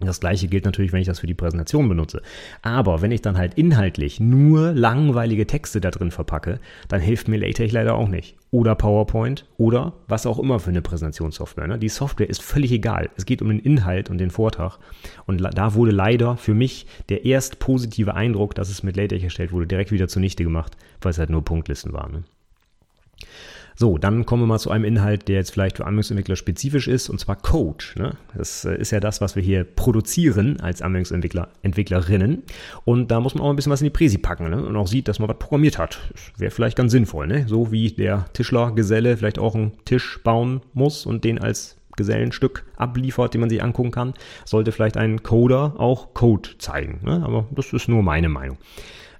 Das 0.01 0.19
gleiche 0.19 0.49
gilt 0.49 0.65
natürlich, 0.65 0.93
wenn 0.93 1.01
ich 1.01 1.07
das 1.07 1.21
für 1.21 1.29
die 1.29 1.35
Präsentation 1.35 1.89
benutze. 1.89 2.21
Aber 2.63 3.01
wenn 3.01 3.13
ich 3.13 3.23
dann 3.23 3.39
halt 3.39 3.55
inhaltlich 3.55 4.19
nur 4.19 4.73
langweilige 4.73 5.47
Texte 5.47 5.81
da 5.81 5.93
drin 5.93 6.11
verpacke, 6.11 6.59
dann 6.89 7.01
hilft 7.01 7.29
mir 7.29 7.39
LaTeX 7.39 7.73
leider 7.73 7.95
auch 7.95 8.09
nicht. 8.09 8.37
Oder 8.51 8.75
PowerPoint 8.75 9.47
oder 9.57 9.95
was 10.09 10.27
auch 10.27 10.41
immer 10.41 10.59
für 10.59 10.71
eine 10.71 10.83
Präsentationssoftware. 10.83 11.69
Ne? 11.69 11.79
Die 11.79 11.89
Software 11.89 12.29
ist 12.29 12.43
völlig 12.43 12.73
egal. 12.73 13.09
Es 13.17 13.25
geht 13.25 13.41
um 13.41 13.49
den 13.49 13.61
Inhalt 13.61 14.11
und 14.11 14.19
den 14.19 14.31
Vortrag. 14.31 14.79
Und 15.27 15.41
da 15.41 15.75
wurde 15.75 15.93
leider 15.93 16.37
für 16.37 16.55
mich 16.55 16.87
der 17.09 17.25
erst 17.25 17.61
positive 17.61 18.15
Eindruck, 18.15 18.57
dass 18.57 18.71
es 18.71 18.83
mit 18.83 18.97
LaTeX 18.97 19.23
erstellt 19.23 19.53
wurde, 19.53 19.69
direkt 19.69 19.93
wieder 19.93 20.09
zunichte 20.09 20.43
gemacht, 20.43 20.77
weil 21.03 21.11
es 21.11 21.19
halt 21.19 21.31
nur 21.31 21.45
Punktlisten 21.45 21.93
waren. 21.93 22.13
Ne? 22.13 22.25
So, 23.77 23.99
dann 23.99 24.25
kommen 24.25 24.43
wir 24.43 24.47
mal 24.47 24.59
zu 24.59 24.71
einem 24.71 24.85
Inhalt, 24.85 25.29
der 25.29 25.37
jetzt 25.37 25.51
vielleicht 25.51 25.79
für 25.79 25.85
Anwendungsentwickler 25.85 26.37
spezifisch 26.37 26.87
ist, 26.87 27.09
und 27.09 27.19
zwar 27.19 27.37
Code. 27.37 27.85
Ne? 27.97 28.17
Das 28.37 28.65
äh, 28.65 28.77
ist 28.77 28.93
ja 28.93 29.01
das, 29.01 29.21
was 29.21 29.35
wir 29.35 29.43
hier 29.43 29.65
produzieren 29.65 30.61
als 30.61 30.81
Anwendungsentwickler, 30.81 31.49
Entwicklerinnen. 31.63 32.45
Und 32.85 33.11
da 33.11 33.21
muss 33.21 33.35
man 33.35 33.43
auch 33.43 33.51
ein 33.51 33.57
bisschen 33.57 33.73
was 33.73 33.81
in 33.81 33.87
die 33.87 33.91
Präsi 33.91 34.19
packen 34.19 34.51
ne? 34.51 34.65
und 34.65 34.77
auch 34.77 34.87
sieht, 34.87 35.09
dass 35.09 35.19
man 35.19 35.29
was 35.29 35.39
programmiert 35.39 35.79
hat. 35.79 35.99
Wäre 36.39 36.51
vielleicht 36.51 36.77
ganz 36.77 36.93
sinnvoll, 36.93 37.27
ne? 37.27 37.47
So 37.49 37.73
wie 37.73 37.91
der 37.91 38.27
Tischlergeselle 38.33 39.17
vielleicht 39.17 39.39
auch 39.39 39.55
einen 39.55 39.73
Tisch 39.85 40.21
bauen 40.23 40.61
muss 40.73 41.07
und 41.07 41.25
den 41.25 41.39
als 41.39 41.77
Gesellenstück 41.97 42.65
abliefert, 42.77 43.35
den 43.35 43.41
man 43.41 43.51
sich 43.51 43.63
angucken 43.63 43.91
kann, 43.91 44.15
sollte 44.45 44.73
vielleicht 44.73 44.97
ein 44.97 45.23
Coder 45.23 45.75
auch 45.79 46.15
Code 46.15 46.51
zeigen. 46.59 47.01
Ne? 47.05 47.23
Aber 47.25 47.47
das 47.53 47.73
ist 47.73 47.89
nur 47.89 48.03
meine 48.03 48.29
Meinung. 48.29 48.59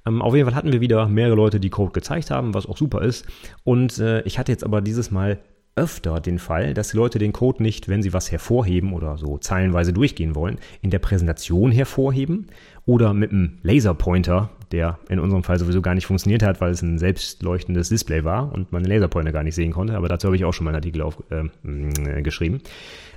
Ähm, 0.07 0.23
auf 0.23 0.35
jeden 0.35 0.47
Fall 0.47 0.55
hatten 0.55 0.73
wir 0.73 0.81
wieder 0.81 1.09
mehrere 1.09 1.37
Leute, 1.37 1.61
die 1.61 1.71
Code 1.71 1.93
gezeigt 1.93 2.31
haben, 2.31 2.55
was 2.55 2.67
auch 2.67 2.77
super 2.77 3.03
ist. 3.03 3.27
Und 3.65 3.99
äh, 3.99 4.23
ich 4.23 4.39
hatte 4.39 4.53
jetzt 4.53 4.65
aber 4.65 4.81
dieses 4.81 5.11
Mal 5.11 5.39
öfter 5.77 6.21
den 6.21 6.39
Fall, 6.39 6.75
dass 6.75 6.91
die 6.91 6.97
Leute 6.97 7.19
den 7.19 7.33
Code 7.33 7.63
nicht, 7.63 7.89
wenn 7.89 8.03
sie 8.03 8.13
was 8.13 8.31
hervorheben 8.31 8.93
oder 8.93 9.19
so 9.19 9.39
zeilenweise 9.39 9.93
durchgehen 9.93 10.35
wollen, 10.35 10.59
in 10.83 10.91
der 10.91 11.01
Präsentation 11.01 11.73
hervorheben 11.73 12.47
oder 12.87 13.13
mit 13.13 13.33
einem 13.33 13.59
Laserpointer, 13.63 14.51
der 14.71 14.99
in 15.09 15.19
unserem 15.19 15.43
Fall 15.43 15.59
sowieso 15.59 15.83
gar 15.83 15.95
nicht 15.95 16.07
funktioniert 16.07 16.43
hat, 16.43 16.61
weil 16.61 16.71
es 16.71 16.83
ein 16.83 16.99
selbstleuchtendes 16.99 17.89
Display 17.89 18.25
war 18.25 18.53
und 18.53 18.73
man 18.73 18.83
den 18.83 18.93
Laserpointer 18.93 19.33
gar 19.33 19.43
nicht 19.43 19.55
sehen 19.57 19.73
konnte. 19.73 19.97
Aber 19.97 20.09
dazu 20.09 20.29
habe 20.29 20.37
ich 20.37 20.45
auch 20.45 20.53
schon 20.53 20.65
mal 20.65 20.71
einen 20.71 20.77
Artikel 20.77 21.03
auf, 21.03 21.23
äh, 21.31 22.23
geschrieben. 22.23 22.61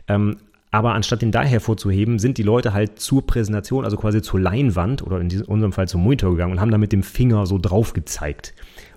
Ähm, 0.07 0.37
aber 0.77 0.93
anstatt 0.93 1.23
den 1.23 1.31
da 1.31 1.41
hervorzuheben, 1.41 2.19
sind 2.19 2.37
die 2.37 2.43
Leute 2.43 2.71
halt 2.71 2.99
zur 2.99 3.25
Präsentation, 3.25 3.83
also 3.83 3.97
quasi 3.97 4.21
zur 4.21 4.39
Leinwand 4.39 5.01
oder 5.01 5.19
in 5.19 5.41
unserem 5.41 5.71
Fall 5.71 5.87
zum 5.87 6.03
Monitor 6.03 6.29
gegangen 6.29 6.51
und 6.51 6.61
haben 6.61 6.69
da 6.69 6.77
mit 6.77 6.91
dem 6.91 7.01
Finger 7.01 7.47
so 7.47 7.57
drauf 7.57 7.93
gezeigt. 7.93 8.53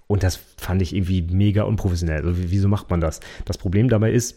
Und 0.06 0.22
das 0.22 0.38
fand 0.58 0.82
ich 0.82 0.94
irgendwie 0.94 1.22
mega 1.22 1.62
unprofessionell. 1.62 2.26
Also 2.26 2.34
wieso 2.36 2.68
macht 2.68 2.90
man 2.90 3.00
das? 3.00 3.20
Das 3.46 3.56
Problem 3.56 3.88
dabei 3.88 4.12
ist, 4.12 4.36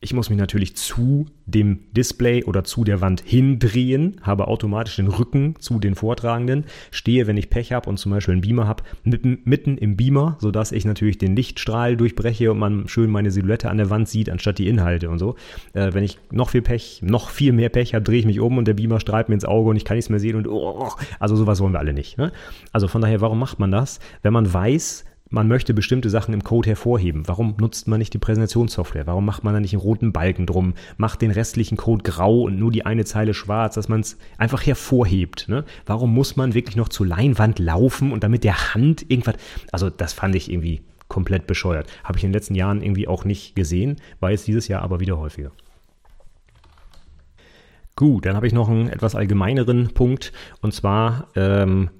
ich 0.00 0.14
muss 0.14 0.30
mich 0.30 0.38
natürlich 0.38 0.76
zu 0.76 1.26
dem 1.46 1.80
Display 1.92 2.44
oder 2.44 2.62
zu 2.62 2.84
der 2.84 3.00
Wand 3.00 3.20
hindrehen, 3.24 4.20
habe 4.22 4.46
automatisch 4.46 4.96
den 4.96 5.08
Rücken 5.08 5.56
zu 5.58 5.80
den 5.80 5.96
Vortragenden, 5.96 6.66
stehe, 6.92 7.26
wenn 7.26 7.36
ich 7.36 7.50
Pech 7.50 7.72
habe 7.72 7.90
und 7.90 7.98
zum 7.98 8.12
Beispiel 8.12 8.32
einen 8.32 8.42
Beamer 8.42 8.68
habe, 8.68 8.84
mitten, 9.02 9.40
mitten 9.44 9.76
im 9.76 9.96
Beamer, 9.96 10.36
sodass 10.40 10.70
ich 10.70 10.84
natürlich 10.84 11.18
den 11.18 11.34
Lichtstrahl 11.34 11.96
durchbreche 11.96 12.52
und 12.52 12.58
man 12.58 12.86
schön 12.86 13.10
meine 13.10 13.32
Silhouette 13.32 13.68
an 13.68 13.78
der 13.78 13.90
Wand 13.90 14.08
sieht, 14.08 14.30
anstatt 14.30 14.58
die 14.58 14.68
Inhalte 14.68 15.10
und 15.10 15.18
so. 15.18 15.34
Äh, 15.72 15.92
wenn 15.94 16.04
ich 16.04 16.18
noch 16.30 16.50
viel 16.50 16.62
Pech, 16.62 17.00
noch 17.02 17.30
viel 17.30 17.52
mehr 17.52 17.68
Pech 17.68 17.94
habe, 17.94 18.04
drehe 18.04 18.20
ich 18.20 18.26
mich 18.26 18.38
um 18.38 18.56
und 18.56 18.68
der 18.68 18.74
Beamer 18.74 19.00
strahlt 19.00 19.28
mir 19.28 19.34
ins 19.34 19.44
Auge 19.44 19.70
und 19.70 19.76
ich 19.76 19.84
kann 19.84 19.96
nichts 19.96 20.10
mehr 20.10 20.20
sehen 20.20 20.36
und 20.36 20.46
oh, 20.46 20.90
also 21.18 21.34
sowas 21.34 21.60
wollen 21.60 21.72
wir 21.72 21.80
alle 21.80 21.92
nicht. 21.92 22.18
Ne? 22.18 22.30
Also 22.72 22.86
von 22.86 23.00
daher, 23.00 23.20
warum 23.20 23.40
macht 23.40 23.58
man 23.58 23.72
das? 23.72 23.98
Wenn 24.22 24.32
man 24.32 24.52
weiß, 24.52 25.04
man 25.30 25.48
möchte 25.48 25.74
bestimmte 25.74 26.10
Sachen 26.10 26.34
im 26.34 26.44
Code 26.44 26.70
hervorheben. 26.70 27.26
Warum 27.26 27.54
nutzt 27.58 27.88
man 27.88 27.98
nicht 27.98 28.14
die 28.14 28.18
Präsentationssoftware? 28.18 29.06
Warum 29.06 29.24
macht 29.24 29.44
man 29.44 29.54
da 29.54 29.60
nicht 29.60 29.74
einen 29.74 29.82
roten 29.82 30.12
Balken 30.12 30.46
drum? 30.46 30.74
Macht 30.96 31.22
den 31.22 31.30
restlichen 31.30 31.76
Code 31.76 32.02
grau 32.02 32.42
und 32.42 32.58
nur 32.58 32.70
die 32.70 32.86
eine 32.86 33.04
Zeile 33.04 33.34
schwarz, 33.34 33.74
dass 33.74 33.88
man 33.88 34.00
es 34.00 34.18
einfach 34.38 34.64
hervorhebt. 34.64 35.48
Ne? 35.48 35.64
Warum 35.86 36.14
muss 36.14 36.36
man 36.36 36.54
wirklich 36.54 36.76
noch 36.76 36.88
zur 36.88 37.06
Leinwand 37.06 37.58
laufen 37.58 38.12
und 38.12 38.24
damit 38.24 38.44
der 38.44 38.74
Hand 38.74 39.10
irgendwas. 39.10 39.36
Also, 39.72 39.90
das 39.90 40.12
fand 40.12 40.34
ich 40.34 40.50
irgendwie 40.50 40.82
komplett 41.08 41.46
bescheuert. 41.46 41.88
Habe 42.04 42.18
ich 42.18 42.24
in 42.24 42.30
den 42.30 42.34
letzten 42.34 42.54
Jahren 42.54 42.82
irgendwie 42.82 43.08
auch 43.08 43.24
nicht 43.24 43.56
gesehen, 43.56 43.96
war 44.20 44.30
jetzt 44.30 44.46
dieses 44.46 44.68
Jahr 44.68 44.82
aber 44.82 45.00
wieder 45.00 45.18
häufiger. 45.18 45.52
Gut, 47.96 48.26
dann 48.26 48.36
habe 48.36 48.46
ich 48.46 48.52
noch 48.52 48.68
einen 48.68 48.88
etwas 48.88 49.14
allgemeineren 49.14 49.88
Punkt 49.92 50.32
und 50.60 50.72
zwar 50.72 51.28
ähm, 51.34 51.90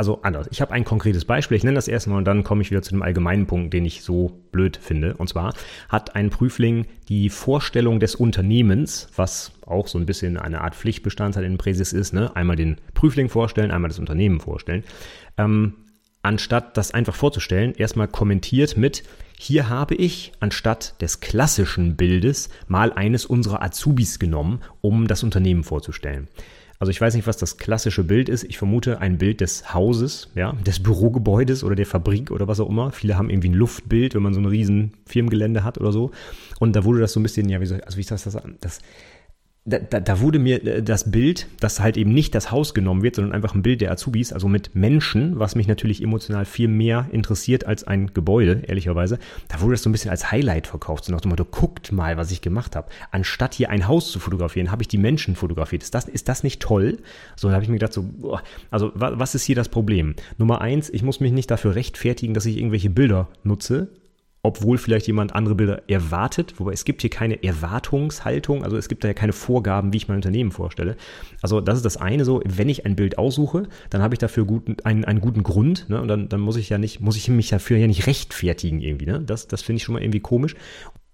also 0.00 0.22
anders. 0.22 0.48
Ich 0.50 0.62
habe 0.62 0.72
ein 0.72 0.86
konkretes 0.86 1.26
Beispiel, 1.26 1.58
ich 1.58 1.62
nenne 1.62 1.74
das 1.74 1.86
erstmal 1.86 2.16
und 2.16 2.24
dann 2.24 2.42
komme 2.42 2.62
ich 2.62 2.70
wieder 2.70 2.80
zu 2.80 2.92
dem 2.92 3.02
allgemeinen 3.02 3.46
Punkt, 3.46 3.74
den 3.74 3.84
ich 3.84 4.00
so 4.00 4.40
blöd 4.50 4.78
finde. 4.78 5.14
Und 5.18 5.28
zwar 5.28 5.52
hat 5.90 6.16
ein 6.16 6.30
Prüfling 6.30 6.86
die 7.10 7.28
Vorstellung 7.28 8.00
des 8.00 8.14
Unternehmens, 8.14 9.08
was 9.14 9.52
auch 9.66 9.88
so 9.88 9.98
ein 9.98 10.06
bisschen 10.06 10.38
eine 10.38 10.62
Art 10.62 10.74
Pflichtbestandteil 10.74 11.44
in 11.44 11.58
Präsis 11.58 11.92
ist, 11.92 12.14
ne? 12.14 12.34
einmal 12.34 12.56
den 12.56 12.78
Prüfling 12.94 13.28
vorstellen, 13.28 13.70
einmal 13.70 13.90
das 13.90 13.98
Unternehmen 13.98 14.40
vorstellen, 14.40 14.84
ähm, 15.36 15.74
anstatt 16.22 16.78
das 16.78 16.94
einfach 16.94 17.14
vorzustellen, 17.14 17.74
erstmal 17.74 18.08
kommentiert 18.08 18.78
mit, 18.78 19.02
hier 19.38 19.68
habe 19.68 19.96
ich 19.96 20.32
anstatt 20.40 20.94
des 21.02 21.20
klassischen 21.20 21.96
Bildes 21.96 22.48
mal 22.68 22.90
eines 22.94 23.26
unserer 23.26 23.62
Azubis 23.62 24.18
genommen, 24.18 24.62
um 24.80 25.08
das 25.08 25.22
Unternehmen 25.22 25.62
vorzustellen. 25.62 26.28
Also 26.80 26.90
ich 26.90 27.00
weiß 27.00 27.14
nicht, 27.14 27.26
was 27.26 27.36
das 27.36 27.58
klassische 27.58 28.04
Bild 28.04 28.30
ist. 28.30 28.42
Ich 28.42 28.56
vermute 28.56 29.00
ein 29.00 29.18
Bild 29.18 29.42
des 29.42 29.74
Hauses, 29.74 30.30
ja, 30.34 30.54
des 30.66 30.82
Bürogebäudes 30.82 31.62
oder 31.62 31.74
der 31.74 31.84
Fabrik 31.84 32.30
oder 32.30 32.48
was 32.48 32.58
auch 32.58 32.70
immer. 32.70 32.90
Viele 32.90 33.18
haben 33.18 33.28
irgendwie 33.28 33.50
ein 33.50 33.54
Luftbild, 33.54 34.14
wenn 34.14 34.22
man 34.22 34.32
so 34.32 34.40
ein 34.40 34.46
riesen 34.46 34.94
Firmengelände 35.04 35.62
hat 35.62 35.76
oder 35.76 35.92
so. 35.92 36.10
Und 36.58 36.74
da 36.74 36.84
wurde 36.84 37.00
das 37.00 37.12
so 37.12 37.20
ein 37.20 37.22
bisschen, 37.22 37.50
ja, 37.50 37.60
wie 37.60 37.66
soll, 37.66 37.82
also 37.82 37.98
wie 37.98 38.00
ist 38.00 38.10
das, 38.10 38.24
das, 38.24 38.38
das 38.62 38.80
da, 39.66 39.78
da, 39.78 40.00
da 40.00 40.20
wurde 40.20 40.38
mir 40.38 40.64
äh, 40.66 40.82
das 40.82 41.10
Bild, 41.10 41.46
dass 41.60 41.80
halt 41.80 41.96
eben 41.96 42.12
nicht 42.12 42.34
das 42.34 42.50
Haus 42.50 42.72
genommen 42.72 43.02
wird, 43.02 43.16
sondern 43.16 43.34
einfach 43.34 43.54
ein 43.54 43.62
Bild 43.62 43.82
der 43.82 43.92
Azubis, 43.92 44.32
also 44.32 44.48
mit 44.48 44.74
Menschen, 44.74 45.38
was 45.38 45.54
mich 45.54 45.68
natürlich 45.68 46.02
emotional 46.02 46.46
viel 46.46 46.68
mehr 46.68 47.06
interessiert 47.12 47.66
als 47.66 47.84
ein 47.84 48.12
Gebäude, 48.14 48.62
ehrlicherweise. 48.66 49.18
Da 49.48 49.60
wurde 49.60 49.72
das 49.72 49.82
so 49.82 49.90
ein 49.90 49.92
bisschen 49.92 50.10
als 50.10 50.30
Highlight 50.30 50.66
verkauft, 50.66 51.04
so 51.04 51.12
nach 51.12 51.20
dem 51.20 51.30
Motto, 51.30 51.44
guckt 51.44 51.92
mal, 51.92 52.16
was 52.16 52.30
ich 52.30 52.40
gemacht 52.40 52.74
habe. 52.74 52.88
Anstatt 53.10 53.54
hier 53.54 53.70
ein 53.70 53.86
Haus 53.86 54.10
zu 54.10 54.18
fotografieren, 54.18 54.70
habe 54.70 54.82
ich 54.82 54.88
die 54.88 54.98
Menschen 54.98 55.36
fotografiert. 55.36 55.82
Ist 55.82 55.94
das, 55.94 56.08
ist 56.08 56.28
das 56.28 56.42
nicht 56.42 56.60
toll? 56.62 56.98
So, 57.36 57.48
da 57.48 57.54
habe 57.54 57.62
ich 57.62 57.68
mir 57.68 57.76
gedacht, 57.76 57.92
so, 57.92 58.02
boah, 58.02 58.42
also 58.70 58.92
was 58.94 59.34
ist 59.34 59.44
hier 59.44 59.56
das 59.56 59.68
Problem? 59.68 60.14
Nummer 60.38 60.62
eins, 60.62 60.88
ich 60.88 61.02
muss 61.02 61.20
mich 61.20 61.32
nicht 61.32 61.50
dafür 61.50 61.74
rechtfertigen, 61.74 62.32
dass 62.32 62.46
ich 62.46 62.56
irgendwelche 62.56 62.90
Bilder 62.90 63.28
nutze, 63.44 63.88
obwohl 64.42 64.78
vielleicht 64.78 65.06
jemand 65.06 65.34
andere 65.34 65.54
Bilder 65.54 65.82
erwartet, 65.86 66.54
wobei 66.58 66.72
es 66.72 66.84
gibt 66.84 67.02
hier 67.02 67.10
keine 67.10 67.42
Erwartungshaltung, 67.42 68.64
also 68.64 68.76
es 68.76 68.88
gibt 68.88 69.04
da 69.04 69.08
ja 69.08 69.14
keine 69.14 69.32
Vorgaben, 69.32 69.92
wie 69.92 69.98
ich 69.98 70.08
mein 70.08 70.16
Unternehmen 70.16 70.50
vorstelle. 70.50 70.96
Also 71.42 71.60
das 71.60 71.76
ist 71.76 71.84
das 71.84 71.98
eine 71.98 72.24
so, 72.24 72.42
wenn 72.46 72.68
ich 72.68 72.86
ein 72.86 72.96
Bild 72.96 73.18
aussuche, 73.18 73.68
dann 73.90 74.02
habe 74.02 74.14
ich 74.14 74.18
dafür 74.18 74.46
guten, 74.46 74.76
einen, 74.84 75.04
einen 75.04 75.20
guten 75.20 75.42
Grund, 75.42 75.88
ne? 75.88 76.00
Und 76.00 76.08
dann, 76.08 76.28
dann 76.28 76.40
muss 76.40 76.56
ich 76.56 76.70
ja 76.70 76.78
nicht, 76.78 77.00
muss 77.00 77.16
ich 77.16 77.28
mich 77.28 77.48
dafür 77.48 77.76
ja 77.76 77.86
nicht 77.86 78.06
rechtfertigen 78.06 78.80
irgendwie, 78.80 79.06
ne? 79.06 79.20
Das, 79.20 79.46
das 79.46 79.62
finde 79.62 79.78
ich 79.78 79.82
schon 79.84 79.92
mal 79.94 80.02
irgendwie 80.02 80.20
komisch. 80.20 80.54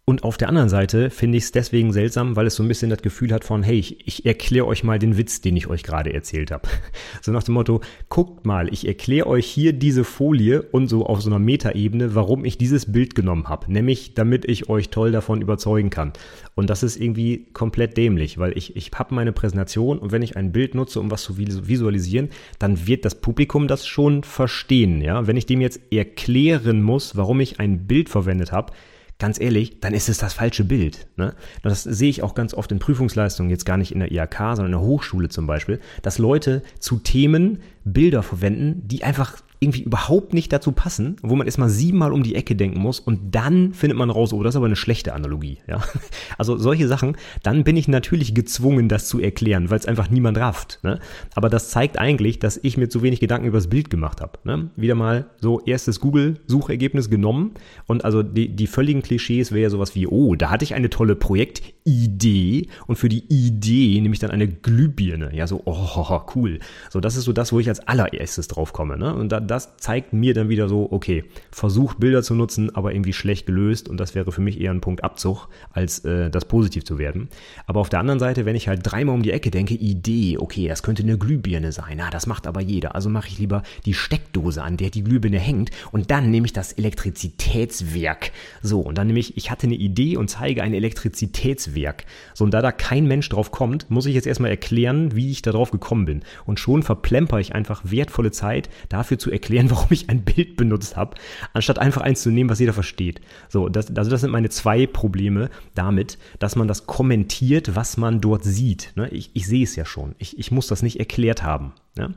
Und 0.09 0.23
auf 0.23 0.37
der 0.37 0.49
anderen 0.49 0.69
Seite 0.69 1.11
finde 1.11 1.37
ich 1.37 1.45
es 1.45 1.51
deswegen 1.51 1.93
seltsam, 1.93 2.37
weil 2.37 2.47
es 2.47 2.55
so 2.55 2.63
ein 2.63 2.69
bisschen 2.69 2.91
das 2.91 3.03
Gefühl 3.03 3.33
hat 3.33 3.43
von, 3.43 3.65
hey, 3.65 3.77
ich, 3.77 4.07
ich 4.07 4.25
erkläre 4.25 4.65
euch 4.65 4.85
mal 4.85 5.01
den 5.01 5.17
Witz, 5.17 5.41
den 5.41 5.57
ich 5.57 5.67
euch 5.67 5.83
gerade 5.83 6.13
erzählt 6.13 6.53
habe. 6.53 6.69
So 7.23 7.33
nach 7.33 7.43
dem 7.43 7.55
Motto, 7.55 7.81
guckt 8.09 8.47
mal, 8.47 8.73
ich 8.73 8.87
erkläre 8.87 9.27
euch 9.27 9.47
hier 9.47 9.73
diese 9.73 10.05
Folie 10.05 10.63
und 10.63 10.87
so 10.87 11.07
auf 11.07 11.23
so 11.23 11.29
einer 11.29 11.41
Metaebene, 11.41 12.15
warum 12.15 12.45
ich 12.45 12.57
dieses 12.57 12.93
Bild 12.93 13.17
genommen 13.17 13.49
habe. 13.49 13.73
Nämlich, 13.73 14.15
damit 14.15 14.45
ich 14.45 14.69
euch 14.69 14.91
toll 14.91 15.11
davon 15.11 15.41
überzeugen 15.41 15.91
kann. 15.91 16.13
Und 16.55 16.71
das 16.71 16.85
ist 16.85 17.01
irgendwie 17.01 17.49
komplett 17.53 17.97
dämlich, 17.97 18.39
weil 18.39 18.57
ich, 18.57 18.77
ich 18.77 18.93
habe 18.95 19.13
meine 19.13 19.33
Präsentation 19.33 19.99
und 19.99 20.13
wenn 20.13 20.23
ich 20.23 20.37
ein 20.37 20.53
Bild 20.53 20.77
nutze, 20.77 21.01
um 21.01 21.11
was 21.11 21.23
zu 21.23 21.37
visualisieren, 21.37 22.29
dann 22.61 22.87
wird 22.87 23.05
das 23.05 23.17
Publikum 23.17 23.67
das 23.67 23.89
schon 23.89 24.23
verstehen. 24.23 25.01
Ja? 25.01 25.27
Wenn 25.27 25.37
ich 25.37 25.47
dem 25.47 25.61
jetzt 25.61 25.81
erklären 25.91 26.81
muss, 26.81 27.17
warum 27.17 27.41
ich 27.41 27.59
ein 27.59 27.89
Bild 27.89 28.09
verwendet 28.09 28.53
habe, 28.53 28.73
ganz 29.19 29.41
ehrlich, 29.41 29.81
dann 29.81 29.95
ist 29.95 30.09
es 30.09 30.19
das 30.19 30.35
falsche 30.35 30.65
Bild. 30.65 31.07
Ne? 31.17 31.35
Das 31.63 31.83
sehe 31.83 32.11
ich 32.11 32.23
auch 32.23 32.35
ganz 32.35 32.55
oft 32.55 32.71
in 32.73 32.79
Prüfungsleistungen, 32.79 33.51
jetzt 33.51 33.65
gar 33.65 33.77
nicht 33.77 33.93
in 33.93 34.01
der 34.01 34.13
IHK, 34.13 34.37
sondern 34.39 34.67
in 34.67 34.73
der 34.73 34.81
Hochschule 34.81 35.29
zum 35.29 35.47
Beispiel, 35.47 35.81
dass 36.03 36.19
Leute 36.19 36.63
zu 36.79 36.99
Themen 36.99 37.61
Bilder 37.87 38.23
verwenden, 38.23 38.83
die 38.87 39.05
einfach 39.05 39.37
irgendwie 39.61 39.83
überhaupt 39.83 40.35
nicht 40.35 40.53
dazu 40.53 40.73
passen, 40.73 41.17
wo 41.23 41.35
man 41.35 41.47
erstmal 41.47 41.71
siebenmal 41.71 42.13
um 42.13 42.23
die 42.23 42.35
Ecke 42.35 42.57
denken 42.57 42.79
muss 42.79 43.01
und 43.01 43.35
dann 43.35 43.73
findet 43.73 43.97
man 43.97 44.11
raus, 44.11 44.33
oh, 44.33 44.43
das 44.43 44.55
ist 44.55 44.57
aber 44.57 44.67
eine 44.67 44.77
schlechte 44.77 45.15
Analogie. 45.15 45.59
Ja? 45.67 45.83
Also 46.39 46.59
solche 46.59 46.87
Sachen, 46.87 47.17
dann 47.43 47.65
bin 47.65 47.77
ich 47.77 47.89
natürlich 47.89 48.35
gezwungen, 48.35 48.89
das 48.89 49.09
zu 49.09 49.21
erklären, 49.21 49.71
weil 49.71 49.79
es 49.79 49.87
einfach 49.87 50.11
niemand 50.11 50.37
rafft. 50.37 50.81
Ne? 50.83 50.99
Aber 51.35 51.49
das 51.49 51.71
zeigt 51.71 51.99
eigentlich, 51.99 52.39
dass 52.39 52.59
ich 52.63 52.77
mir 52.77 52.89
zu 52.89 53.03
wenig 53.03 53.21
Gedanken 53.21 53.47
über 53.47 53.59
das 53.59 53.69
Bild 53.69 53.89
gemacht 53.89 54.21
habe. 54.21 54.39
Ne? 54.45 54.71
Wieder 54.77 54.95
mal 54.95 55.27
so 55.41 55.61
erstes 55.61 56.01
Google-Suchergebnis 56.01 57.09
genommen 57.09 57.53
und 57.87 58.05
also 58.05 58.23
die, 58.23 58.55
die 58.55 58.67
völligen 58.67 59.03
Klischees 59.03 59.53
wäre 59.53 59.63
ja 59.63 59.71
sowas 59.71 59.95
wie, 59.95 60.07
oh, 60.07 60.35
da 60.35 60.51
hatte 60.51 60.65
ich 60.65 60.75
eine 60.75 60.91
tolle 60.91 61.17
Projektidee 61.17 62.69
und 62.87 62.97
für 62.97 63.09
die 63.09 63.25
Idee 63.29 64.01
nehme 64.01 64.13
ich 64.13 64.21
dann 64.21 64.31
eine 64.31 64.49
Glühbirne. 64.49 65.35
Ja, 65.35 65.47
so, 65.47 65.63
oh, 65.65 66.21
cool. 66.35 66.59
So, 66.91 67.01
das 67.01 67.17
ist 67.17 67.25
so 67.25 67.33
das, 67.33 67.53
wo 67.53 67.61
ich 67.61 67.69
als 67.69 67.76
allererstes 67.81 68.49
drauf 68.49 68.73
komme. 68.73 68.97
Ne? 68.99 69.15
Und 69.15 69.31
da, 69.31 69.41
das 69.41 69.77
zeigt 69.79 70.13
mir 70.13 70.35
dann 70.35 70.49
wieder 70.49 70.69
so, 70.69 70.89
okay, 70.91 71.25
versucht 71.51 71.99
Bilder 71.99 72.23
zu 72.23 72.35
nutzen, 72.35 72.75
aber 72.75 72.93
irgendwie 72.93 73.13
schlecht 73.13 73.47
gelöst 73.47 73.89
und 73.89 73.99
das 73.99 74.15
wäre 74.15 74.33
für 74.33 74.41
mich 74.41 74.61
eher 74.61 74.71
ein 74.71 74.81
Punkt 74.81 75.03
Abzug, 75.05 75.49
als 75.73 76.05
äh, 76.05 76.31
das 76.31 76.45
positiv 76.45 76.85
zu 76.85 76.99
werden. 76.99 77.29
Aber 77.67 77.81
auf 77.81 77.89
der 77.89 78.01
anderen 78.01 78.21
Seite, 78.21 78.45
wenn 78.45 78.57
ich 78.57 78.69
halt 78.69 78.81
dreimal 78.83 79.15
um 79.15 79.23
die 79.23 79.33
Ecke 79.33 79.51
denke, 79.51 79.75
Idee, 79.75 80.39
okay, 80.39 80.69
das 80.69 80.83
könnte 80.83 81.03
eine 81.03 81.19
Glühbirne 81.19 81.73
sein, 81.73 82.01
ah, 82.01 82.11
das 82.11 82.27
macht 82.27 82.47
aber 82.47 82.61
jeder, 82.61 82.95
also 82.95 83.09
mache 83.09 83.29
ich 83.29 83.39
lieber 83.39 83.63
die 83.85 83.95
Steckdose 83.95 84.63
an, 84.63 84.77
der 84.77 84.91
die 84.91 85.03
Glühbirne 85.03 85.39
hängt 85.39 85.71
und 85.93 86.11
dann 86.11 86.31
nehme 86.31 86.47
ich 86.47 86.53
das 86.53 86.73
Elektrizitätswerk. 86.73 88.33
So, 88.63 88.81
und 88.81 88.99
dann 88.99 89.07
nehme 89.07 89.19
ich, 89.19 89.37
ich 89.37 89.51
hatte 89.51 89.67
eine 89.67 89.75
Idee 89.75 90.17
und 90.17 90.29
zeige 90.29 90.63
ein 90.63 90.75
Elektrizitätswerk. 90.75 92.05
So, 92.35 92.45
und 92.45 92.53
da 92.53 92.63
da 92.63 92.73
kein 92.73 93.07
Mensch 93.07 93.29
drauf 93.29 93.51
kommt, 93.51 93.91
muss 93.91 94.07
ich 94.07 94.15
jetzt 94.15 94.27
erstmal 94.27 94.51
erklären, 94.51 95.15
wie 95.15 95.31
ich 95.31 95.43
da 95.43 95.53
drauf 95.53 95.71
gekommen 95.71 96.05
bin. 96.05 96.23
Und 96.45 96.61
schon 96.61 96.83
verplemper 96.83 97.41
ich 97.41 97.55
einfach 97.55 97.66
wertvolle 97.85 98.31
Zeit 98.31 98.69
dafür 98.89 99.19
zu 99.19 99.31
erklären, 99.31 99.71
warum 99.71 99.89
ich 99.91 100.09
ein 100.09 100.23
Bild 100.23 100.57
benutzt 100.57 100.97
habe, 100.97 101.17
anstatt 101.53 101.79
einfach 101.79 102.03
eins 102.03 102.23
zu 102.23 102.31
nehmen, 102.31 102.51
was 102.51 102.61
jeder 102.61 102.73
versteht. 102.73 103.21
So, 103.49 103.69
das, 103.69 103.95
also 103.97 104.11
das 104.11 104.21
sind 104.21 104.31
meine 104.31 104.49
zwei 104.49 104.87
Probleme 104.87 105.51
damit, 105.75 106.19
dass 106.39 106.57
man 106.57 106.69
das 106.69 106.87
kommentiert, 106.87 107.77
was 107.77 107.97
man 107.97 108.21
dort 108.21 108.45
sieht. 108.45 108.93
Ne? 108.97 109.09
Ich, 109.11 109.31
ich 109.35 109.47
sehe 109.47 109.65
es 109.65 109.77
ja 109.77 109.85
schon. 109.85 110.15
Ich, 110.19 110.39
ich 110.39 110.51
muss 110.51 110.67
das 110.67 110.83
nicht 110.83 110.99
erklärt 110.99 111.43
haben. 111.43 111.73
Ne? 111.97 112.15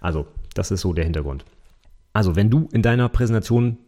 Also, 0.00 0.26
das 0.54 0.70
ist 0.70 0.80
so 0.80 0.92
der 0.92 1.04
Hintergrund. 1.04 1.44
Also, 2.12 2.36
wenn 2.36 2.50
du 2.50 2.68
in 2.72 2.82
deiner 2.82 3.08
Präsentation 3.08 3.78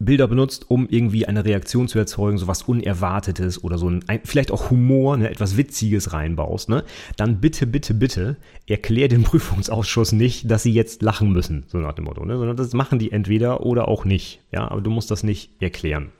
Bilder 0.00 0.28
benutzt, 0.28 0.70
um 0.70 0.86
irgendwie 0.88 1.26
eine 1.26 1.44
Reaktion 1.44 1.88
zu 1.88 1.98
erzeugen, 1.98 2.38
so 2.38 2.46
was 2.46 2.62
Unerwartetes 2.62 3.64
oder 3.64 3.78
so 3.78 3.90
ein, 3.90 4.04
vielleicht 4.24 4.52
auch 4.52 4.70
Humor, 4.70 5.16
ne, 5.16 5.28
etwas 5.28 5.56
Witziges 5.56 6.12
reinbaust, 6.12 6.68
ne, 6.68 6.84
dann 7.16 7.40
bitte, 7.40 7.66
bitte, 7.66 7.94
bitte 7.94 8.36
erklär 8.68 9.08
dem 9.08 9.22
Prüfungsausschuss 9.24 10.12
nicht, 10.12 10.48
dass 10.48 10.62
sie 10.62 10.72
jetzt 10.72 11.02
lachen 11.02 11.32
müssen, 11.32 11.64
so 11.66 11.78
nach 11.78 11.94
dem 11.94 12.04
Motto, 12.04 12.24
ne, 12.24 12.36
sondern 12.36 12.56
das 12.56 12.72
machen 12.74 13.00
die 13.00 13.10
entweder 13.10 13.66
oder 13.66 13.88
auch 13.88 14.04
nicht, 14.04 14.40
ja, 14.52 14.70
aber 14.70 14.82
du 14.82 14.90
musst 14.90 15.10
das 15.10 15.24
nicht 15.24 15.60
erklären. 15.60 16.12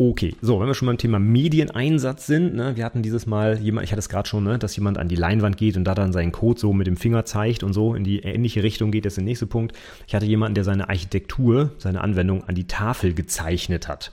Okay, 0.00 0.36
so, 0.40 0.60
wenn 0.60 0.68
wir 0.68 0.74
schon 0.74 0.86
beim 0.86 0.96
Thema 0.96 1.18
Medieneinsatz 1.18 2.28
sind, 2.28 2.54
ne, 2.54 2.76
wir 2.76 2.84
hatten 2.84 3.02
dieses 3.02 3.26
Mal 3.26 3.58
jemand, 3.58 3.84
ich 3.84 3.90
hatte 3.90 3.98
es 3.98 4.08
gerade 4.08 4.28
schon, 4.28 4.44
ne, 4.44 4.56
dass 4.56 4.76
jemand 4.76 4.96
an 4.96 5.08
die 5.08 5.16
Leinwand 5.16 5.56
geht 5.56 5.76
und 5.76 5.82
da 5.82 5.96
dann 5.96 6.12
seinen 6.12 6.30
Code 6.30 6.60
so 6.60 6.72
mit 6.72 6.86
dem 6.86 6.96
Finger 6.96 7.24
zeigt 7.24 7.64
und 7.64 7.72
so 7.72 7.96
in 7.96 8.04
die 8.04 8.20
ähnliche 8.20 8.62
Richtung 8.62 8.92
geht 8.92 9.06
jetzt 9.06 9.16
der 9.16 9.24
nächste 9.24 9.48
Punkt. 9.48 9.76
Ich 10.06 10.14
hatte 10.14 10.24
jemanden, 10.24 10.54
der 10.54 10.62
seine 10.62 10.88
Architektur, 10.88 11.72
seine 11.78 12.00
Anwendung 12.00 12.44
an 12.44 12.54
die 12.54 12.68
Tafel 12.68 13.12
gezeichnet 13.12 13.88
hat. 13.88 14.12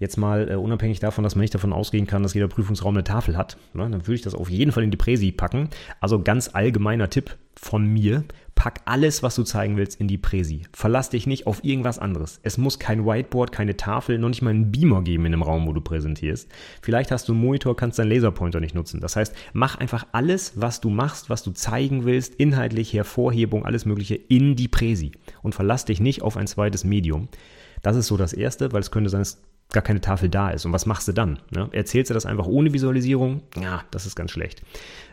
Jetzt 0.00 0.16
mal 0.16 0.50
äh, 0.50 0.56
unabhängig 0.56 0.98
davon, 0.98 1.22
dass 1.22 1.36
man 1.36 1.42
nicht 1.42 1.54
davon 1.54 1.72
ausgehen 1.72 2.08
kann, 2.08 2.24
dass 2.24 2.34
jeder 2.34 2.48
Prüfungsraum 2.48 2.96
eine 2.96 3.04
Tafel 3.04 3.36
hat, 3.36 3.56
ne, 3.72 3.88
dann 3.88 4.08
würde 4.08 4.14
ich 4.14 4.22
das 4.22 4.34
auf 4.34 4.50
jeden 4.50 4.72
Fall 4.72 4.82
in 4.82 4.90
die 4.90 4.96
Präsi 4.96 5.30
packen. 5.30 5.68
Also 6.00 6.20
ganz 6.20 6.50
allgemeiner 6.54 7.08
Tipp 7.08 7.36
von 7.54 7.86
mir, 7.86 8.24
pack 8.60 8.82
alles, 8.84 9.22
was 9.22 9.36
du 9.36 9.42
zeigen 9.42 9.78
willst, 9.78 9.98
in 10.02 10.06
die 10.06 10.18
Präsi. 10.18 10.64
Verlass 10.74 11.08
dich 11.08 11.26
nicht 11.26 11.46
auf 11.46 11.64
irgendwas 11.64 11.98
anderes. 11.98 12.40
Es 12.42 12.58
muss 12.58 12.78
kein 12.78 13.06
Whiteboard, 13.06 13.52
keine 13.52 13.78
Tafel, 13.78 14.18
noch 14.18 14.28
nicht 14.28 14.42
mal 14.42 14.50
einen 14.50 14.70
Beamer 14.70 15.00
geben 15.00 15.24
in 15.24 15.32
dem 15.32 15.42
Raum, 15.42 15.66
wo 15.66 15.72
du 15.72 15.80
präsentierst. 15.80 16.46
Vielleicht 16.82 17.10
hast 17.10 17.26
du 17.26 17.32
einen 17.32 17.40
Monitor, 17.40 17.74
kannst 17.74 17.98
deinen 17.98 18.10
Laserpointer 18.10 18.60
nicht 18.60 18.74
nutzen. 18.74 19.00
Das 19.00 19.16
heißt, 19.16 19.34
mach 19.54 19.78
einfach 19.78 20.06
alles, 20.12 20.60
was 20.60 20.82
du 20.82 20.90
machst, 20.90 21.30
was 21.30 21.42
du 21.42 21.52
zeigen 21.52 22.04
willst, 22.04 22.34
inhaltlich, 22.34 22.92
Hervorhebung, 22.92 23.64
alles 23.64 23.86
Mögliche 23.86 24.16
in 24.16 24.56
die 24.56 24.68
Präsi. 24.68 25.12
Und 25.40 25.54
verlass 25.54 25.86
dich 25.86 25.98
nicht 25.98 26.20
auf 26.20 26.36
ein 26.36 26.46
zweites 26.46 26.84
Medium. 26.84 27.28
Das 27.80 27.96
ist 27.96 28.08
so 28.08 28.18
das 28.18 28.34
Erste, 28.34 28.72
weil 28.72 28.80
es 28.80 28.90
könnte 28.90 29.08
sein, 29.08 29.22
dass 29.22 29.40
gar 29.72 29.82
keine 29.82 30.02
Tafel 30.02 30.28
da 30.28 30.50
ist. 30.50 30.66
Und 30.66 30.74
was 30.74 30.84
machst 30.84 31.08
du 31.08 31.12
dann? 31.12 31.38
Ne? 31.50 31.68
Erzählst 31.72 32.10
du 32.10 32.14
das 32.14 32.26
einfach 32.26 32.46
ohne 32.46 32.74
Visualisierung? 32.74 33.40
Ja, 33.58 33.84
das 33.90 34.04
ist 34.04 34.16
ganz 34.16 34.32
schlecht. 34.32 34.62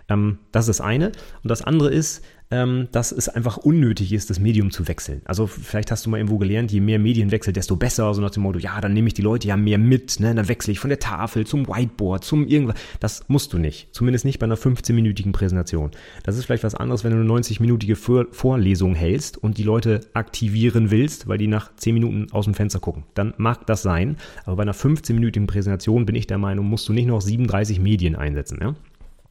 Ähm, 0.10 0.40
das 0.52 0.68
ist 0.68 0.80
das 0.80 0.86
eine. 0.86 1.08
Und 1.44 1.50
das 1.50 1.62
andere 1.62 1.90
ist, 1.90 2.24
ähm, 2.50 2.88
dass 2.92 3.12
es 3.12 3.28
einfach 3.28 3.58
unnötig 3.58 4.14
ist, 4.14 4.30
das 4.30 4.40
Medium 4.40 4.72
zu 4.72 4.88
wechseln. 4.88 5.22
Also 5.26 5.48
vielleicht 5.48 5.92
hast 5.92 6.06
du 6.06 6.10
mal 6.10 6.18
irgendwo 6.18 6.38
gelernt, 6.38 6.72
je 6.72 6.80
mehr 6.80 6.98
Medienwechsel, 6.98 7.52
desto 7.52 7.76
besser. 7.76 8.14
So 8.14 8.22
nach 8.22 8.30
dem 8.30 8.44
Motto, 8.44 8.60
ja, 8.60 8.80
dann 8.80 8.94
nehme 8.94 9.08
ich 9.08 9.14
die 9.14 9.22
Leute 9.22 9.48
ja 9.50 9.58
mehr 9.58 9.78
mit. 9.78 10.20
Ne? 10.20 10.34
Dann 10.34 10.48
wechsle 10.48 10.72
ich 10.72 10.80
von 10.80 10.90
der 10.90 11.00
Tafel 11.00 11.46
zum 11.46 11.68
Whiteboard, 11.68 12.24
zum 12.24 12.48
irgendwas. 12.48 12.78
Das 13.00 13.26
musst 13.28 13.52
du 13.52 13.58
nicht. 13.58 13.94
Zumindest 13.94 14.24
nicht 14.24 14.40
bei 14.40 14.46
einer 14.46 14.58
15-minütigen 14.58 15.34
Präsentation. 15.34 15.92
Das 16.24 16.38
ist 16.38 16.46
vielleicht 16.46 16.64
was 16.64 16.76
anderes, 16.76 17.04
wenn 17.04 17.12
du 17.12 17.20
eine 17.20 17.30
90-minütige 17.42 17.96
Vorlesung 18.32 18.96
hältst 18.96 19.38
und 19.38 19.58
die 19.58 19.64
Leute 19.64 20.02
aktivieren 20.14 20.90
willst, 20.90 21.28
weil 21.28 21.38
die 21.38 21.48
nach 21.48 21.76
10 21.76 21.94
Minuten 21.94 22.28
aus 22.32 22.46
dem 22.46 22.54
Fenster 22.54 22.80
gucken. 22.80 23.04
Dann 23.14 23.34
mag 23.38 23.68
das 23.68 23.82
sein. 23.82 24.16
Aber 24.46 24.56
bei 24.56 24.64
einer 24.64 24.76
15-minütigen 24.76 25.48
Präsentation 25.48 26.06
bin 26.06 26.16
ich 26.16 26.28
der 26.28 26.38
Meinung, 26.38 26.66
musst 26.68 26.88
du 26.88 26.94
nicht 26.94 27.08
noch 27.08 27.20
37 27.20 27.82
Medien 27.82 28.16
einsetzen. 28.16 28.60
Ja? 28.62 28.76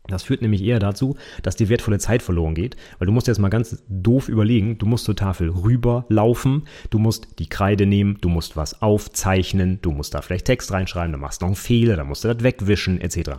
Das 0.09 0.23
führt 0.23 0.42
nämlich 0.42 0.62
eher 0.62 0.79
dazu, 0.79 1.16
dass 1.42 1.57
dir 1.57 1.69
wertvolle 1.69 1.99
Zeit 1.99 2.23
verloren 2.23 2.55
geht, 2.55 2.77
weil 2.99 3.07
du 3.07 3.12
musst 3.12 3.27
jetzt 3.27 3.38
mal 3.38 3.49
ganz 3.49 3.83
doof 3.88 4.29
überlegen, 4.29 4.79
du 4.79 4.87
musst 4.87 5.05
zur 5.05 5.16
Tafel 5.16 5.51
rüberlaufen, 5.51 6.62
du 6.90 6.99
musst 6.99 7.38
die 7.38 7.49
Kreide 7.49 7.87
nehmen, 7.87 8.19
du 8.21 8.29
musst 8.29 8.57
was 8.57 8.83
aufzeichnen, 8.83 9.81
du 9.83 9.90
musst 9.90 10.14
da 10.14 10.23
vielleicht 10.23 10.47
Text 10.47 10.73
reinschreiben, 10.73 11.12
dann 11.12 11.21
machst 11.21 11.42
du 11.42 11.47
noch 11.47 11.51
einen 11.51 11.57
Fehler, 11.57 11.97
dann 11.97 12.07
musst 12.07 12.25
du 12.25 12.33
das 12.33 12.42
wegwischen, 12.42 13.01
etc. 13.01 13.33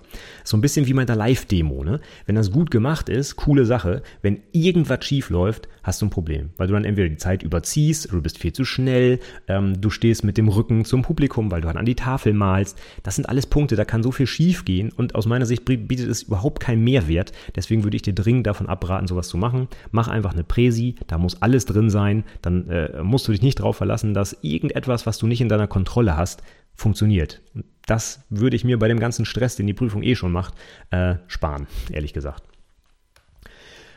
So 0.43 0.57
ein 0.57 0.61
bisschen 0.61 0.87
wie 0.87 0.93
bei 0.93 1.05
der 1.05 1.15
Live-Demo, 1.15 1.83
ne? 1.83 1.99
Wenn 2.25 2.35
das 2.35 2.51
gut 2.51 2.71
gemacht 2.71 3.09
ist, 3.09 3.35
coole 3.35 3.65
Sache, 3.65 4.01
wenn 4.21 4.41
irgendwas 4.51 5.05
schief 5.05 5.29
läuft, 5.29 5.69
hast 5.83 6.01
du 6.01 6.05
ein 6.05 6.09
Problem, 6.09 6.49
weil 6.57 6.67
du 6.67 6.73
dann 6.73 6.83
entweder 6.83 7.07
die 7.07 7.17
Zeit 7.17 7.43
überziehst, 7.43 8.11
du 8.11 8.21
bist 8.21 8.37
viel 8.37 8.51
zu 8.51 8.65
schnell, 8.65 9.19
ähm, 9.47 9.79
du 9.79 9.89
stehst 9.89 10.23
mit 10.23 10.37
dem 10.37 10.49
Rücken 10.49 10.83
zum 10.83 11.01
Publikum, 11.01 11.49
weil 11.49 11.61
du 11.61 11.67
dann 11.67 11.77
an 11.77 11.85
die 11.85 11.95
Tafel 11.95 12.33
malst. 12.33 12.77
Das 13.03 13.15
sind 13.15 13.29
alles 13.29 13.45
Punkte, 13.45 13.75
da 13.77 13.85
kann 13.85 14.03
so 14.03 14.11
viel 14.11 14.27
schief 14.27 14.65
gehen 14.65 14.91
und 14.91 15.15
aus 15.15 15.25
meiner 15.25 15.45
Sicht 15.45 15.63
bietet 15.63 16.09
es 16.09 16.23
überhaupt 16.23 16.56
keinen 16.59 16.83
Mehrwert. 16.83 17.31
Deswegen 17.55 17.83
würde 17.83 17.95
ich 17.95 18.01
dir 18.01 18.13
dringend 18.13 18.47
davon 18.47 18.67
abraten, 18.67 19.07
sowas 19.07 19.27
zu 19.27 19.37
machen. 19.37 19.67
Mach 19.91 20.07
einfach 20.07 20.33
eine 20.33 20.43
Präsi, 20.43 20.95
da 21.07 21.17
muss 21.17 21.41
alles 21.41 21.65
drin 21.65 21.89
sein, 21.89 22.23
dann 22.41 22.69
äh, 22.69 23.03
musst 23.03 23.27
du 23.27 23.31
dich 23.31 23.41
nicht 23.41 23.59
darauf 23.59 23.77
verlassen, 23.77 24.13
dass 24.13 24.37
irgendetwas, 24.41 25.05
was 25.05 25.17
du 25.17 25.27
nicht 25.27 25.41
in 25.41 25.49
deiner 25.49 25.67
Kontrolle 25.67 26.17
hast, 26.17 26.41
funktioniert. 26.73 27.41
Das 27.85 28.25
würde 28.29 28.55
ich 28.55 28.63
mir 28.63 28.77
bei 28.77 28.87
dem 28.87 28.99
ganzen 28.99 29.25
Stress, 29.25 29.55
den 29.55 29.67
die 29.67 29.73
Prüfung 29.73 30.03
eh 30.03 30.15
schon 30.15 30.31
macht, 30.31 30.53
äh, 30.91 31.15
sparen, 31.27 31.67
ehrlich 31.91 32.13
gesagt. 32.13 32.43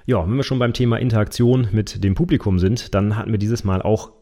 Ja, 0.07 0.27
wenn 0.27 0.37
wir 0.37 0.43
schon 0.43 0.59
beim 0.59 0.73
Thema 0.73 0.97
Interaktion 0.99 1.69
mit 1.73 2.03
dem 2.03 2.15
Publikum 2.15 2.59
sind, 2.59 2.95
dann 2.95 3.17
hatten 3.17 3.31
wir 3.31 3.39
dieses 3.39 3.65
Mal 3.65 3.83
auch 3.83 4.13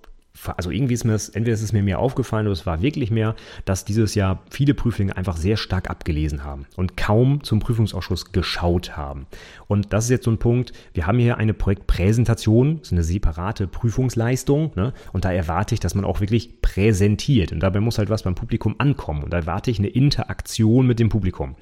also 0.56 0.70
irgendwie 0.70 0.94
ist 0.94 1.04
mir 1.04 1.12
das, 1.12 1.28
entweder 1.28 1.54
ist 1.54 1.62
es 1.62 1.72
mir 1.72 1.82
mehr 1.82 1.98
aufgefallen 1.98 2.46
oder 2.46 2.52
es 2.52 2.66
war 2.66 2.80
wirklich 2.80 3.10
mehr, 3.10 3.34
dass 3.64 3.84
dieses 3.84 4.14
Jahr 4.14 4.42
viele 4.50 4.74
Prüflinge 4.74 5.16
einfach 5.16 5.36
sehr 5.36 5.56
stark 5.56 5.90
abgelesen 5.90 6.44
haben 6.44 6.66
und 6.76 6.96
kaum 6.96 7.42
zum 7.42 7.58
Prüfungsausschuss 7.58 8.32
geschaut 8.32 8.96
haben. 8.96 9.26
Und 9.66 9.92
das 9.92 10.04
ist 10.04 10.10
jetzt 10.10 10.24
so 10.24 10.30
ein 10.30 10.38
Punkt, 10.38 10.72
wir 10.94 11.06
haben 11.06 11.18
hier 11.18 11.38
eine 11.38 11.54
Projektpräsentation, 11.54 12.80
ist 12.80 12.92
eine 12.92 13.02
separate 13.02 13.66
Prüfungsleistung, 13.66 14.72
ne? 14.76 14.92
und 15.12 15.24
da 15.24 15.32
erwarte 15.32 15.74
ich, 15.74 15.80
dass 15.80 15.94
man 15.94 16.04
auch 16.04 16.20
wirklich 16.20 16.62
präsentiert. 16.62 17.52
Und 17.52 17.60
dabei 17.60 17.80
muss 17.80 17.98
halt 17.98 18.10
was 18.10 18.22
beim 18.22 18.34
Publikum 18.34 18.76
ankommen. 18.78 19.24
Und 19.24 19.32
da 19.32 19.38
erwarte 19.38 19.70
ich 19.70 19.78
eine 19.78 19.88
Interaktion 19.88 20.86
mit 20.86 20.98
dem 21.00 21.08
Publikum. 21.08 21.56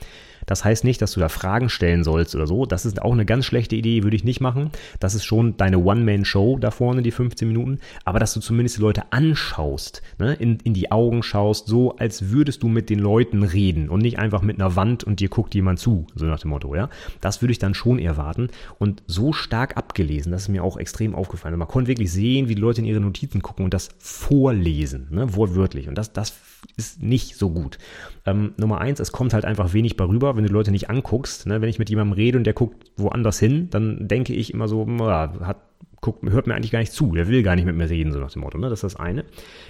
Das 0.47 0.65
heißt 0.65 0.85
nicht, 0.85 1.03
dass 1.03 1.13
du 1.13 1.21
da 1.21 1.29
Fragen 1.29 1.69
stellen 1.69 2.05
sollst 2.05 2.35
oder 2.35 2.47
so. 2.47 2.67
Das 2.67 2.87
ist 2.87 3.03
auch 3.03 3.13
eine 3.13 3.27
ganz 3.27 3.45
schlechte 3.45 3.77
Idee, 3.77 4.03
würde 4.03 4.17
ich 4.17 4.25
nicht 4.25 4.41
machen. 4.41 4.71
Das 5.01 5.15
ist 5.15 5.25
schon 5.25 5.57
deine 5.57 5.79
One-Man-Show 5.79 6.59
da 6.59 6.71
vorne, 6.71 7.03
die 7.03 7.11
15 7.11 7.49
Minuten. 7.49 7.79
Aber 8.05 8.19
dass 8.19 8.33
du 8.35 8.41
zumindest 8.41 8.79
die 8.79 8.83
Leute 8.83 9.13
anschaust, 9.13 10.03
ne? 10.19 10.35
in, 10.35 10.59
in 10.61 10.75
die 10.75 10.91
Augen 10.91 11.23
schaust, 11.23 11.67
so 11.67 11.97
als 11.97 12.31
würdest 12.31 12.63
du 12.63 12.69
mit 12.69 12.89
den 12.89 13.01
Leuten 13.01 13.43
reden 13.43 13.89
und 13.89 14.01
nicht 14.01 14.19
einfach 14.19 14.43
mit 14.43 14.61
einer 14.61 14.77
Wand 14.77 15.05
und 15.05 15.21
dir 15.21 15.29
guckt 15.29 15.55
jemand 15.55 15.79
zu, 15.79 16.07
so 16.15 16.25
nach 16.27 16.41
dem 16.41 16.51
Motto, 16.51 16.75
ja. 16.75 16.89
Das 17.21 17.43
würde 17.43 17.53
ich 17.53 17.59
dann 17.59 17.75
schon 17.75 17.99
erwarten. 17.99 18.49
Und 18.79 19.03
so 19.07 19.33
stark 19.33 19.77
abgelesen, 19.77 20.33
das 20.33 20.43
ist 20.43 20.49
mir 20.49 20.63
auch 20.63 20.77
extrem 20.77 21.15
aufgefallen. 21.15 21.55
Und 21.55 21.61
man 21.61 21.69
konnte 21.69 21.89
wirklich 21.89 22.13
sehen, 22.13 22.49
wie 22.49 22.55
die 22.55 22.61
Leute 22.61 22.81
in 22.81 22.87
ihre 22.87 23.01
Notizen 23.01 23.43
gucken 23.43 23.65
und 23.65 23.75
das 23.75 23.89
vorlesen, 23.99 25.09
ne? 25.11 25.35
wortwörtlich. 25.35 25.89
Und 25.89 25.99
das, 25.99 26.13
das 26.13 26.33
ist 26.77 27.03
nicht 27.03 27.37
so 27.37 27.51
gut. 27.51 27.79
Ähm, 28.25 28.55
Nummer 28.57 28.81
eins, 28.81 29.01
es 29.01 29.13
kommt 29.13 29.35
halt 29.35 29.45
einfach 29.45 29.73
wenig 29.73 29.97
bei 29.97 30.05
rüber, 30.05 30.37
wenn 30.37 30.45
du 30.45 30.53
Leute 30.53 30.71
nicht 30.71 30.91
anguckst. 30.91 31.47
Ne? 31.47 31.61
Wenn 31.61 31.69
ich 31.69 31.79
mit 31.79 31.91
jemandem 31.91 32.13
rede 32.15 32.39
und 32.39 32.45
der 32.45 32.55
guckt 32.55 32.91
woanders 32.97 33.39
hin, 33.39 33.69
dann 33.71 34.09
denke 34.09 34.35
ich 34.35 34.53
immer 34.53 34.69
so, 34.69 34.87
ja, 34.87 35.33
hat, 35.41 35.59
guckt, 36.01 36.29
hört 36.29 36.47
mir 36.47 36.55
eigentlich 36.55 36.73
gar 36.73 36.81
nicht 36.81 36.93
zu, 36.93 37.13
der 37.15 37.29
will 37.29 37.43
gar 37.43 37.57
nicht 37.57 37.65
mit 37.65 37.77
mir 37.77 37.89
reden, 37.89 38.13
so 38.13 38.21
nach 38.21 38.33
dem 38.33 38.43
Motto. 38.43 38.59
Ne? 38.59 38.69
Das 38.69 38.83
ist 38.83 38.95
das 38.95 39.01
eine. 39.01 39.25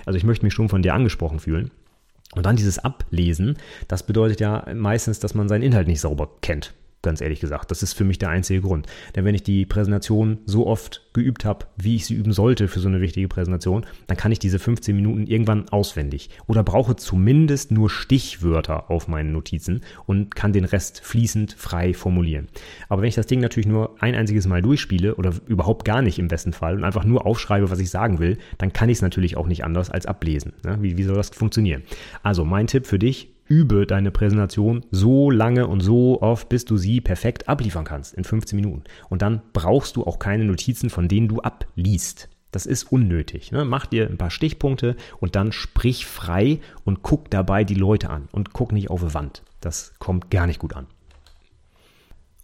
Also 0.04 0.16
ich 0.16 0.24
möchte 0.24 0.44
mich 0.44 0.54
schon 0.54 0.68
von 0.68 0.82
dir 0.82 0.94
angesprochen 0.94 1.40
fühlen. 1.40 1.70
Und 2.34 2.44
dann 2.44 2.56
dieses 2.56 2.78
Ablesen, 2.78 3.56
das 3.88 4.04
bedeutet 4.04 4.40
ja 4.40 4.66
meistens, 4.74 5.20
dass 5.20 5.34
man 5.34 5.48
seinen 5.48 5.62
Inhalt 5.62 5.86
nicht 5.86 6.00
sauber 6.00 6.28
kennt 6.42 6.74
ganz 7.02 7.20
ehrlich 7.20 7.40
gesagt. 7.40 7.70
Das 7.70 7.82
ist 7.82 7.92
für 7.92 8.04
mich 8.04 8.18
der 8.18 8.30
einzige 8.30 8.60
Grund. 8.60 8.86
Denn 9.14 9.24
wenn 9.24 9.34
ich 9.34 9.42
die 9.42 9.64
Präsentation 9.64 10.38
so 10.44 10.66
oft 10.66 11.02
geübt 11.12 11.44
habe, 11.44 11.66
wie 11.76 11.96
ich 11.96 12.04
sie 12.06 12.14
üben 12.14 12.32
sollte 12.32 12.68
für 12.68 12.80
so 12.80 12.88
eine 12.88 13.00
wichtige 13.00 13.28
Präsentation, 13.28 13.86
dann 14.06 14.16
kann 14.16 14.32
ich 14.32 14.38
diese 14.38 14.58
15 14.58 14.94
Minuten 14.94 15.26
irgendwann 15.26 15.68
auswendig 15.68 16.30
oder 16.46 16.62
brauche 16.62 16.96
zumindest 16.96 17.70
nur 17.70 17.90
Stichwörter 17.90 18.90
auf 18.90 19.08
meinen 19.08 19.32
Notizen 19.32 19.82
und 20.06 20.34
kann 20.34 20.52
den 20.52 20.64
Rest 20.64 21.00
fließend 21.00 21.54
frei 21.54 21.94
formulieren. 21.94 22.48
Aber 22.88 23.02
wenn 23.02 23.08
ich 23.08 23.14
das 23.14 23.26
Ding 23.26 23.40
natürlich 23.40 23.68
nur 23.68 23.94
ein 24.00 24.14
einziges 24.14 24.46
Mal 24.46 24.62
durchspiele 24.62 25.14
oder 25.14 25.32
überhaupt 25.46 25.84
gar 25.84 26.02
nicht 26.02 26.18
im 26.18 26.28
besten 26.28 26.52
Fall 26.52 26.76
und 26.76 26.84
einfach 26.84 27.04
nur 27.04 27.24
aufschreibe, 27.24 27.70
was 27.70 27.78
ich 27.78 27.90
sagen 27.90 28.18
will, 28.18 28.38
dann 28.58 28.72
kann 28.72 28.88
ich 28.88 28.98
es 28.98 29.02
natürlich 29.02 29.36
auch 29.36 29.46
nicht 29.46 29.64
anders 29.64 29.90
als 29.90 30.06
ablesen. 30.06 30.52
Wie, 30.80 30.98
wie 30.98 31.04
soll 31.04 31.16
das 31.16 31.30
funktionieren? 31.30 31.82
Also 32.22 32.44
mein 32.44 32.66
Tipp 32.66 32.86
für 32.86 32.98
dich, 32.98 33.35
übe 33.48 33.86
deine 33.86 34.10
Präsentation 34.10 34.84
so 34.90 35.30
lange 35.30 35.66
und 35.66 35.80
so 35.80 36.20
oft, 36.22 36.48
bis 36.48 36.64
du 36.64 36.76
sie 36.76 37.00
perfekt 37.00 37.48
abliefern 37.48 37.84
kannst 37.84 38.14
in 38.14 38.24
15 38.24 38.56
Minuten. 38.56 38.84
Und 39.08 39.22
dann 39.22 39.42
brauchst 39.52 39.96
du 39.96 40.04
auch 40.04 40.18
keine 40.18 40.44
Notizen, 40.44 40.90
von 40.90 41.08
denen 41.08 41.28
du 41.28 41.40
abliest. 41.40 42.28
Das 42.52 42.66
ist 42.66 42.84
unnötig. 42.84 43.52
Ne? 43.52 43.64
Mach 43.64 43.86
dir 43.86 44.08
ein 44.08 44.18
paar 44.18 44.30
Stichpunkte 44.30 44.96
und 45.18 45.36
dann 45.36 45.52
sprich 45.52 46.06
frei 46.06 46.60
und 46.84 47.02
guck 47.02 47.30
dabei 47.30 47.64
die 47.64 47.74
Leute 47.74 48.10
an 48.10 48.28
und 48.32 48.52
guck 48.52 48.72
nicht 48.72 48.90
auf 48.90 49.02
die 49.02 49.14
Wand. 49.14 49.42
Das 49.60 49.94
kommt 49.98 50.30
gar 50.30 50.46
nicht 50.46 50.60
gut 50.60 50.74
an. 50.74 50.86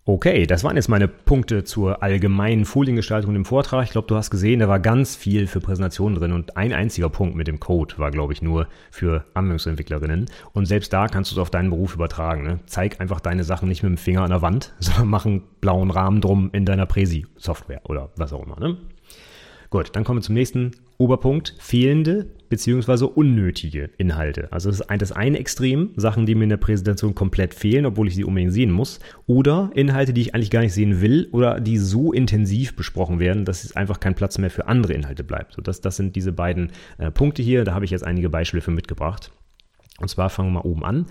Okay, 0.04 0.46
das 0.48 0.64
waren 0.64 0.74
jetzt 0.74 0.88
meine 0.88 1.06
Punkte 1.06 1.62
zur 1.62 2.02
allgemeinen 2.02 2.64
Foliengestaltung 2.64 3.36
im 3.36 3.44
Vortrag. 3.44 3.84
Ich 3.84 3.92
glaube, 3.92 4.08
du 4.08 4.16
hast 4.16 4.30
gesehen, 4.30 4.58
da 4.58 4.68
war 4.68 4.80
ganz 4.80 5.14
viel 5.14 5.46
für 5.46 5.60
Präsentationen 5.60 6.18
drin 6.18 6.32
und 6.32 6.56
ein 6.56 6.72
einziger 6.72 7.08
Punkt 7.08 7.36
mit 7.36 7.46
dem 7.46 7.60
Code 7.60 7.98
war, 7.98 8.10
glaube 8.10 8.32
ich, 8.32 8.42
nur 8.42 8.66
für 8.90 9.24
Anwendungsentwicklerinnen. 9.34 10.28
Und 10.54 10.66
selbst 10.66 10.92
da 10.92 11.06
kannst 11.06 11.30
du 11.30 11.36
es 11.36 11.38
auf 11.38 11.50
deinen 11.50 11.70
Beruf 11.70 11.94
übertragen. 11.94 12.42
Ne? 12.42 12.58
Zeig 12.66 13.00
einfach 13.00 13.20
deine 13.20 13.44
Sachen 13.44 13.68
nicht 13.68 13.84
mit 13.84 13.90
dem 13.90 13.96
Finger 13.96 14.22
an 14.22 14.30
der 14.30 14.42
Wand, 14.42 14.74
sondern 14.80 15.06
mach 15.06 15.24
einen 15.24 15.44
blauen 15.60 15.92
Rahmen 15.92 16.20
drum 16.20 16.50
in 16.52 16.64
deiner 16.64 16.86
Präsi-Software 16.86 17.82
oder 17.84 18.10
was 18.16 18.32
auch 18.32 18.44
immer. 18.44 18.58
Ne? 18.58 18.78
Gut, 19.72 19.88
dann 19.94 20.04
kommen 20.04 20.18
wir 20.18 20.22
zum 20.22 20.34
nächsten 20.34 20.72
Oberpunkt. 20.98 21.54
Fehlende 21.58 22.26
bzw. 22.50 23.06
unnötige 23.06 23.88
Inhalte. 23.96 24.52
Also 24.52 24.68
das 24.68 24.80
ist 24.80 25.00
das 25.00 25.12
eine 25.12 25.38
Extrem, 25.38 25.92
Sachen, 25.96 26.26
die 26.26 26.34
mir 26.34 26.42
in 26.44 26.50
der 26.50 26.58
Präsentation 26.58 27.14
komplett 27.14 27.54
fehlen, 27.54 27.86
obwohl 27.86 28.06
ich 28.06 28.14
sie 28.14 28.24
unbedingt 28.24 28.52
sehen 28.52 28.70
muss. 28.70 29.00
Oder 29.26 29.70
Inhalte, 29.74 30.12
die 30.12 30.20
ich 30.20 30.34
eigentlich 30.34 30.50
gar 30.50 30.60
nicht 30.60 30.74
sehen 30.74 31.00
will 31.00 31.26
oder 31.32 31.58
die 31.58 31.78
so 31.78 32.12
intensiv 32.12 32.76
besprochen 32.76 33.18
werden, 33.18 33.46
dass 33.46 33.64
es 33.64 33.74
einfach 33.74 33.98
kein 33.98 34.14
Platz 34.14 34.36
mehr 34.36 34.50
für 34.50 34.68
andere 34.68 34.92
Inhalte 34.92 35.24
bleibt. 35.24 35.54
So, 35.54 35.62
das, 35.62 35.80
das 35.80 35.96
sind 35.96 36.16
diese 36.16 36.32
beiden 36.32 36.70
äh, 36.98 37.10
Punkte 37.10 37.42
hier. 37.42 37.64
Da 37.64 37.72
habe 37.72 37.86
ich 37.86 37.92
jetzt 37.92 38.04
einige 38.04 38.28
Beispiele 38.28 38.60
für 38.60 38.72
mitgebracht. 38.72 39.32
Und 40.00 40.08
zwar 40.08 40.28
fangen 40.28 40.50
wir 40.50 40.60
mal 40.60 40.68
oben 40.68 40.84
an. 40.84 41.06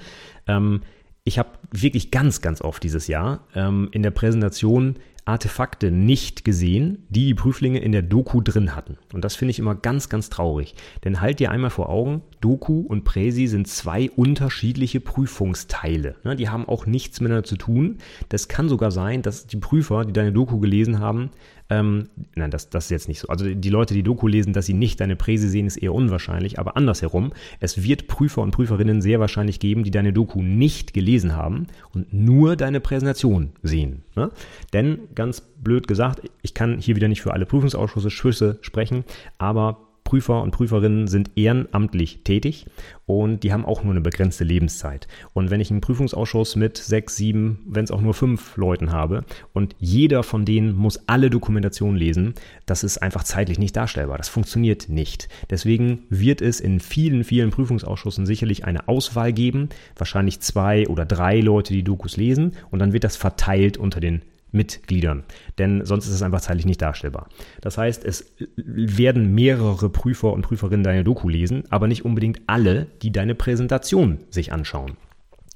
Ähm, 0.46 0.82
ich 1.24 1.40
habe 1.40 1.50
wirklich 1.72 2.12
ganz, 2.12 2.42
ganz 2.42 2.62
oft 2.62 2.84
dieses 2.84 3.08
Jahr 3.08 3.48
ähm, 3.56 3.90
in 3.92 4.04
der 4.04 4.12
Präsentation 4.12 4.98
Artefakte 5.26 5.92
nicht 5.92 6.44
gesehen, 6.44 7.06
die 7.10 7.26
die 7.26 7.34
Prüflinge 7.36 7.80
in 7.80 7.92
der 7.92 8.02
Doku 8.02 8.42
drin 8.42 8.76
hatten. 8.76 8.98
Und 9.14 9.24
das 9.24 9.36
finde 9.36 9.52
ich 9.52 9.60
immer 9.60 9.76
ganz, 9.76 10.10
ganz 10.10 10.30
traurig. 10.30 10.76
Denn 11.04 11.22
halt 11.22 11.40
dir 11.40 11.52
einmal 11.52 11.70
vor 11.70 11.90
Augen, 11.90 12.22
Doku 12.42 12.82
und 12.82 13.04
Präsi 13.04 13.48
sind 13.48 13.68
zwei 13.68 14.10
unterschiedliche 14.10 15.00
Prüfungsteile. 15.00 16.16
Die 16.38 16.50
haben 16.50 16.68
auch 16.68 16.86
nichts 16.86 17.22
miteinander 17.22 17.48
zu 17.48 17.56
tun. 17.56 18.00
Das 18.30 18.48
kann 18.48 18.68
sogar 18.68 18.92
sein, 18.92 19.22
dass 19.22 19.46
die 19.46 19.58
Prüfer, 19.58 20.06
die 20.06 20.14
deine 20.14 20.34
Doku 20.34 20.60
gelesen 20.60 21.00
haben, 21.00 21.30
ähm, 21.72 22.10
nein, 22.36 22.52
das, 22.52 22.70
das 22.70 22.86
ist 22.86 22.90
jetzt 22.92 23.08
nicht 23.08 23.20
so. 23.20 23.30
Also 23.30 23.46
die 23.46 23.70
Leute, 23.70 23.94
die 23.94 24.04
Doku 24.04 24.28
lesen, 24.28 24.52
dass 24.52 24.66
sie 24.66 24.74
nicht 24.74 25.00
deine 25.00 25.16
Präse 25.16 25.48
sehen, 25.48 25.68
ist 25.68 25.78
eher 25.78 25.94
unwahrscheinlich. 25.94 26.60
Aber 26.60 26.76
andersherum, 26.76 27.32
es 27.62 27.82
wird 27.82 28.08
Prüfer 28.08 28.42
und 28.42 28.52
Prüferinnen 28.52 29.02
sehr 29.02 29.22
wahrscheinlich 29.22 29.62
geben, 29.62 29.86
die 29.86 29.92
deine 29.92 30.12
Doku 30.12 30.42
nicht 30.42 30.94
gelesen 30.94 31.38
haben 31.38 31.68
und 31.94 32.14
nur 32.14 32.58
deine 32.58 32.82
Präsentation 32.82 33.54
sehen. 33.64 34.04
Ne? 34.18 34.32
Denn, 34.74 35.00
ganz 35.16 35.40
blöd 35.40 35.88
gesagt, 35.88 36.30
ich 36.42 36.54
kann 36.54 36.78
hier 36.78 36.98
wieder 36.98 37.08
nicht 37.08 37.22
für 37.22 37.32
alle 37.32 37.46
Prüfungsausschüsse 37.46 38.10
Schüsse 38.10 38.60
sprechen, 38.62 39.06
aber 39.38 39.78
Prüfer 40.04 40.42
und 40.42 40.52
Prüferinnen 40.52 41.08
sind 41.08 41.32
ehrenamtlich 41.36 42.24
tätig 42.24 42.66
und 43.06 43.44
die 43.44 43.54
haben 43.54 43.66
auch 43.66 43.84
nur 43.84 43.94
eine 43.94 44.02
begrenzte 44.02 44.44
Lebenszeit. 44.44 45.08
Und 45.34 45.50
wenn 45.50 45.62
ich 45.62 45.72
einen 45.72 45.82
Prüfungsausschuss 45.82 46.56
mit 46.56 46.78
sechs, 46.78 47.16
sieben, 47.16 47.60
wenn 47.66 47.84
es 47.84 47.92
auch 47.92 48.02
nur 48.02 48.14
fünf 48.14 48.58
Leuten 48.58 48.92
habe 48.92 49.24
und 49.54 49.76
jeder 49.80 50.24
von 50.24 50.44
denen 50.44 50.76
muss 50.76 51.08
alle 51.08 51.30
Dokumentationen 51.30 51.98
lesen, 51.98 52.34
das 52.66 52.84
ist 52.84 52.98
einfach 52.98 53.24
zeitlich 53.24 53.60
nicht 53.60 53.76
darstellbar. 53.76 54.18
Das 54.18 54.30
funktioniert 54.30 54.90
nicht. 54.90 55.30
Deswegen 55.50 56.04
wird 56.10 56.42
es 56.42 56.60
in 56.60 56.80
vielen, 56.80 57.24
vielen 57.24 57.52
Prüfungsausschüssen 57.52 58.26
sicherlich 58.26 58.66
eine 58.66 58.88
Auswahl 58.88 59.34
geben, 59.34 59.70
wahrscheinlich 59.96 60.42
zwei 60.42 60.88
oder 60.88 61.06
drei 61.06 61.40
Leute, 61.40 61.74
die 61.74 61.84
Dokus 61.84 62.18
lesen 62.18 62.54
und 62.70 62.80
dann 62.80 62.94
wird 62.94 63.04
das 63.04 63.16
verteilt 63.16 63.78
unter 63.78 64.00
den 64.00 64.22
Mitgliedern, 64.52 65.24
denn 65.58 65.86
sonst 65.86 66.08
ist 66.08 66.14
es 66.14 66.22
einfach 66.22 66.42
zeitlich 66.42 66.66
nicht 66.66 66.82
darstellbar. 66.82 67.28
Das 67.62 67.78
heißt, 67.78 68.04
es 68.06 68.34
werden 68.56 69.34
mehrere 69.34 69.90
Prüfer 69.90 70.34
und 70.34 70.42
Prüferinnen 70.42 70.84
deine 70.84 71.04
Doku 71.04 71.30
lesen, 71.30 71.64
aber 71.70 71.88
nicht 71.88 72.06
unbedingt 72.06 72.42
alle, 72.48 72.88
die 73.02 73.12
deine 73.12 73.36
Präsentation 73.36 74.20
sich 74.30 74.52
anschauen. 74.52 74.98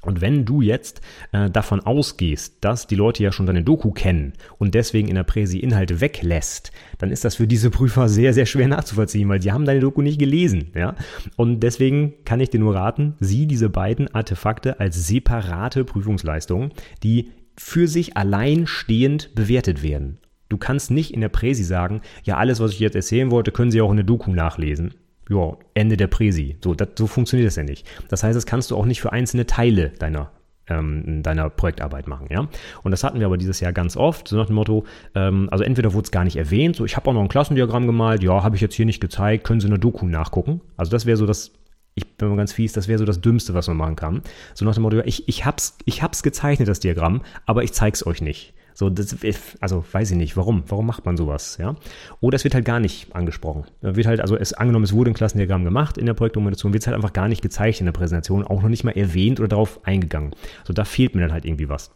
Und 0.06 0.22
wenn 0.22 0.46
du 0.46 0.62
jetzt 0.62 1.02
äh, 1.32 1.50
davon 1.50 1.82
ausgehst, 1.82 2.58
dass 2.62 2.88
die 2.88 2.96
Leute 2.96 3.24
ja 3.24 3.32
schon 3.32 3.48
deine 3.48 3.64
Doku 3.64 3.92
kennen 3.92 4.34
und 4.58 4.76
deswegen 4.76 5.08
in 5.08 5.16
der 5.16 5.24
Präsi 5.24 5.60
Inhalte 5.60 6.00
weglässt, 6.00 6.72
dann 7.00 7.12
ist 7.12 7.26
das 7.26 7.36
für 7.36 7.48
diese 7.48 7.72
Prüfer 7.72 8.08
sehr, 8.08 8.34
sehr 8.34 8.46
schwer 8.46 8.68
nachzuvollziehen, 8.68 9.28
weil 9.28 9.42
sie 9.42 9.52
haben 9.52 9.66
deine 9.66 9.80
Doku 9.80 10.02
nicht 10.02 10.20
gelesen. 10.20 10.72
Ja? 10.76 10.96
Und 11.36 11.62
deswegen 11.62 12.14
kann 12.24 12.40
ich 12.40 12.52
dir 12.52 12.60
nur 12.60 12.76
raten, 12.76 13.16
sieh 13.20 13.48
diese 13.48 13.70
beiden 13.70 14.14
Artefakte 14.14 14.80
als 14.80 15.08
separate 15.08 15.84
Prüfungsleistungen, 15.84 16.72
die 17.04 17.32
für 17.58 17.88
sich 17.88 18.18
allein 18.18 18.68
stehend 18.68 19.34
bewertet 19.36 19.84
werden. 19.84 20.18
Du 20.50 20.58
kannst 20.58 20.92
nicht 20.92 21.14
in 21.14 21.22
der 21.22 21.30
Präsi 21.30 21.64
sagen, 21.64 22.02
ja, 22.24 22.38
alles, 22.38 22.60
was 22.60 22.72
ich 22.72 22.80
jetzt 22.80 22.96
erzählen 22.96 23.32
wollte, 23.32 23.52
können 23.52 23.72
Sie 23.72 23.82
auch 23.82 23.90
in 23.90 23.98
der 23.98 24.06
Doku 24.06 24.32
nachlesen. 24.32 24.94
Ja, 25.30 25.58
Ende 25.74 25.98
der 25.98 26.08
Präsi. 26.08 26.58
So, 26.64 26.76
das, 26.76 26.90
so 26.98 27.08
funktioniert 27.08 27.48
das 27.48 27.56
ja 27.56 27.64
nicht. 27.64 27.88
Das 28.10 28.22
heißt, 28.22 28.36
das 28.36 28.46
kannst 28.46 28.70
du 28.70 28.78
auch 28.78 28.86
nicht 28.86 29.02
für 29.02 29.12
einzelne 29.12 29.48
Teile 29.48 29.90
deiner 29.98 30.32
ähm, 30.68 31.22
deiner 31.22 31.50
Projektarbeit 31.50 32.08
machen, 32.08 32.28
ja. 32.32 32.48
Und 32.84 32.92
das 32.92 33.04
hatten 33.04 33.20
wir 33.20 33.28
aber 33.28 33.38
dieses 33.38 33.60
Jahr 33.60 33.74
ganz 33.74 33.96
oft, 33.96 34.28
so 34.28 34.36
nach 34.36 34.48
dem 34.48 34.56
Motto, 34.56 34.86
ähm, 35.14 35.48
also 35.52 35.64
entweder 35.64 35.94
wurde 35.94 36.06
es 36.06 36.12
gar 36.12 36.24
nicht 36.24 36.38
erwähnt, 36.38 36.76
so 36.76 36.86
ich 36.86 36.96
habe 36.96 37.10
auch 37.10 37.14
noch 37.14 37.22
ein 37.22 37.30
Klassendiagramm 37.30 37.86
gemalt, 37.86 38.24
ja, 38.24 38.44
habe 38.44 38.56
ich 38.56 38.62
jetzt 38.62 38.76
hier 38.76 38.86
nicht 38.86 39.00
gezeigt, 39.00 39.44
können 39.44 39.60
Sie 39.60 39.68
in 39.68 39.72
der 39.72 39.80
Doku 39.80 40.08
nachgucken. 40.08 40.62
Also 40.78 40.92
das 40.92 41.06
wäre 41.06 41.18
so 41.18 41.26
das 41.26 41.52
ich 41.96 42.18
bin 42.18 42.28
mal 42.28 42.36
ganz 42.36 42.52
fies, 42.52 42.74
das 42.74 42.88
wäre 42.88 43.00
so 43.00 43.06
das 43.06 43.22
Dümmste, 43.22 43.54
was 43.54 43.68
man 43.68 43.78
machen 43.78 43.96
kann. 43.96 44.22
So 44.54 44.66
nach 44.66 44.74
dem 44.74 44.84
Motto, 44.84 45.00
ich, 45.06 45.28
ich, 45.30 45.46
hab's, 45.46 45.78
ich 45.86 46.04
hab's 46.04 46.24
gezeichnet, 46.24 46.68
das 46.68 46.82
Diagramm, 46.82 47.22
aber 47.46 47.64
ich 47.64 47.72
zeig's 47.72 48.06
euch 48.06 48.22
nicht. 48.22 48.54
So, 48.74 48.90
das, 48.90 49.16
also 49.62 49.86
weiß 49.90 50.12
ich 50.12 50.18
nicht, 50.18 50.36
warum? 50.36 50.66
Warum 50.68 50.86
macht 50.86 51.06
man 51.06 51.16
sowas? 51.16 51.58
Ja? 51.58 51.78
Oder 52.20 52.36
es 52.36 52.44
wird 52.44 52.54
halt 52.54 52.66
gar 52.66 52.82
nicht 52.82 53.16
angesprochen. 53.16 53.64
Da 53.80 53.96
wird 53.96 54.06
halt, 54.06 54.20
also 54.20 54.36
es 54.36 54.52
angenommen, 54.52 54.84
es 54.84 54.92
wurde 54.92 55.12
ein 55.12 55.14
Klassendiagramm 55.14 55.64
gemacht 55.64 55.98
in 55.98 56.06
der 56.06 56.14
Projektdokumentation, 56.14 56.74
wird 56.74 56.84
es 56.84 56.88
halt 56.88 56.96
einfach 56.96 57.14
gar 57.14 57.30
nicht 57.30 57.42
gezeigt 57.42 57.80
in 57.80 57.86
der 57.86 57.94
Präsentation, 57.94 58.44
auch 58.44 58.62
noch 58.62 58.68
nicht 58.68 58.84
mal 58.84 58.92
erwähnt 58.92 59.40
oder 59.40 59.48
darauf 59.48 59.80
eingegangen. 59.86 60.36
So, 60.66 60.74
da 60.74 60.84
fehlt 60.84 61.16
mir 61.16 61.22
dann 61.22 61.32
halt 61.32 61.46
irgendwie 61.46 61.70
was. 61.70 61.92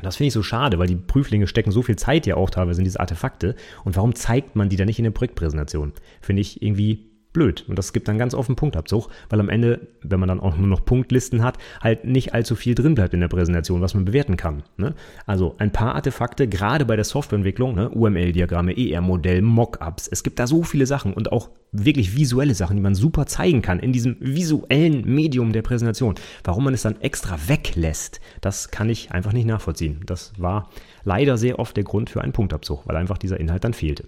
Das 0.00 0.16
finde 0.16 0.28
ich 0.28 0.34
so 0.34 0.44
schade, 0.44 0.78
weil 0.78 0.86
die 0.86 0.94
Prüflinge 0.94 1.48
stecken 1.48 1.72
so 1.72 1.82
viel 1.82 1.96
Zeit 1.96 2.26
ja 2.26 2.36
auch 2.36 2.50
teilweise 2.50 2.80
in 2.80 2.84
diese 2.84 3.00
Artefakte. 3.00 3.56
Und 3.82 3.96
warum 3.96 4.14
zeigt 4.14 4.54
man 4.54 4.68
die 4.68 4.76
dann 4.76 4.86
nicht 4.86 5.00
in 5.00 5.04
der 5.04 5.10
Projektpräsentation? 5.10 5.92
Finde 6.20 6.40
ich 6.40 6.62
irgendwie 6.62 7.11
blöd. 7.32 7.64
Und 7.68 7.78
das 7.78 7.92
gibt 7.92 8.08
dann 8.08 8.18
ganz 8.18 8.34
oft 8.34 8.48
einen 8.48 8.56
Punktabzug, 8.56 9.08
weil 9.28 9.40
am 9.40 9.48
Ende, 9.48 9.88
wenn 10.02 10.20
man 10.20 10.28
dann 10.28 10.40
auch 10.40 10.56
nur 10.56 10.68
noch 10.68 10.84
Punktlisten 10.84 11.42
hat, 11.42 11.58
halt 11.80 12.04
nicht 12.04 12.34
allzu 12.34 12.54
viel 12.54 12.74
drin 12.74 12.94
bleibt 12.94 13.14
in 13.14 13.20
der 13.20 13.28
Präsentation, 13.28 13.80
was 13.80 13.94
man 13.94 14.04
bewerten 14.04 14.36
kann. 14.36 14.62
Ne? 14.76 14.94
Also 15.26 15.54
ein 15.58 15.72
paar 15.72 15.94
Artefakte, 15.94 16.48
gerade 16.48 16.84
bei 16.84 16.96
der 16.96 17.04
Softwareentwicklung, 17.04 17.74
ne? 17.74 17.90
UML-Diagramme, 17.90 18.76
ER-Modell, 18.76 19.42
Mockups, 19.42 20.08
es 20.08 20.22
gibt 20.22 20.38
da 20.38 20.46
so 20.46 20.62
viele 20.62 20.86
Sachen 20.86 21.14
und 21.14 21.32
auch 21.32 21.50
wirklich 21.72 22.16
visuelle 22.16 22.54
Sachen, 22.54 22.76
die 22.76 22.82
man 22.82 22.94
super 22.94 23.26
zeigen 23.26 23.62
kann 23.62 23.78
in 23.78 23.92
diesem 23.92 24.16
visuellen 24.20 25.02
Medium 25.06 25.52
der 25.52 25.62
Präsentation. 25.62 26.14
Warum 26.44 26.64
man 26.64 26.74
es 26.74 26.82
dann 26.82 27.00
extra 27.00 27.38
weglässt, 27.48 28.20
das 28.42 28.70
kann 28.70 28.90
ich 28.90 29.10
einfach 29.10 29.32
nicht 29.32 29.46
nachvollziehen. 29.46 30.00
Das 30.06 30.32
war 30.36 30.68
leider 31.04 31.38
sehr 31.38 31.58
oft 31.58 31.76
der 31.76 31.84
Grund 31.84 32.10
für 32.10 32.20
einen 32.20 32.32
Punktabzug, 32.32 32.86
weil 32.86 32.96
einfach 32.96 33.18
dieser 33.18 33.40
Inhalt 33.40 33.64
dann 33.64 33.72
fehlte. 33.72 34.04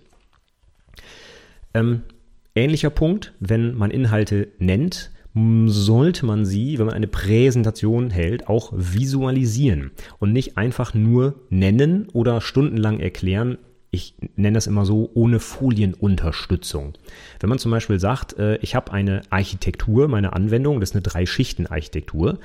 Ähm, 1.72 2.02
ähnlicher 2.54 2.90
Punkt, 2.90 3.32
wenn 3.40 3.74
man 3.74 3.90
Inhalte 3.90 4.48
nennt, 4.58 5.10
sollte 5.66 6.26
man 6.26 6.44
sie, 6.44 6.78
wenn 6.78 6.86
man 6.86 6.94
eine 6.94 7.08
Präsentation 7.08 8.10
hält, 8.10 8.48
auch 8.48 8.72
visualisieren 8.74 9.90
und 10.20 10.32
nicht 10.32 10.56
einfach 10.56 10.94
nur 10.94 11.34
nennen 11.50 12.08
oder 12.12 12.40
stundenlang 12.40 13.00
erklären, 13.00 13.58
ich 13.90 14.14
nenne 14.34 14.54
das 14.54 14.66
immer 14.66 14.84
so, 14.84 15.10
ohne 15.14 15.38
Folienunterstützung. 15.38 16.94
Wenn 17.38 17.48
man 17.48 17.60
zum 17.60 17.70
Beispiel 17.70 18.00
sagt, 18.00 18.36
äh, 18.38 18.56
ich 18.56 18.74
habe 18.74 18.92
eine 18.92 19.22
Architektur, 19.30 20.08
meine 20.08 20.32
Anwendung, 20.32 20.80
das 20.80 20.90
ist 20.90 20.96
eine 20.96 21.02
Drei-Schichten-Architektur 21.02 22.40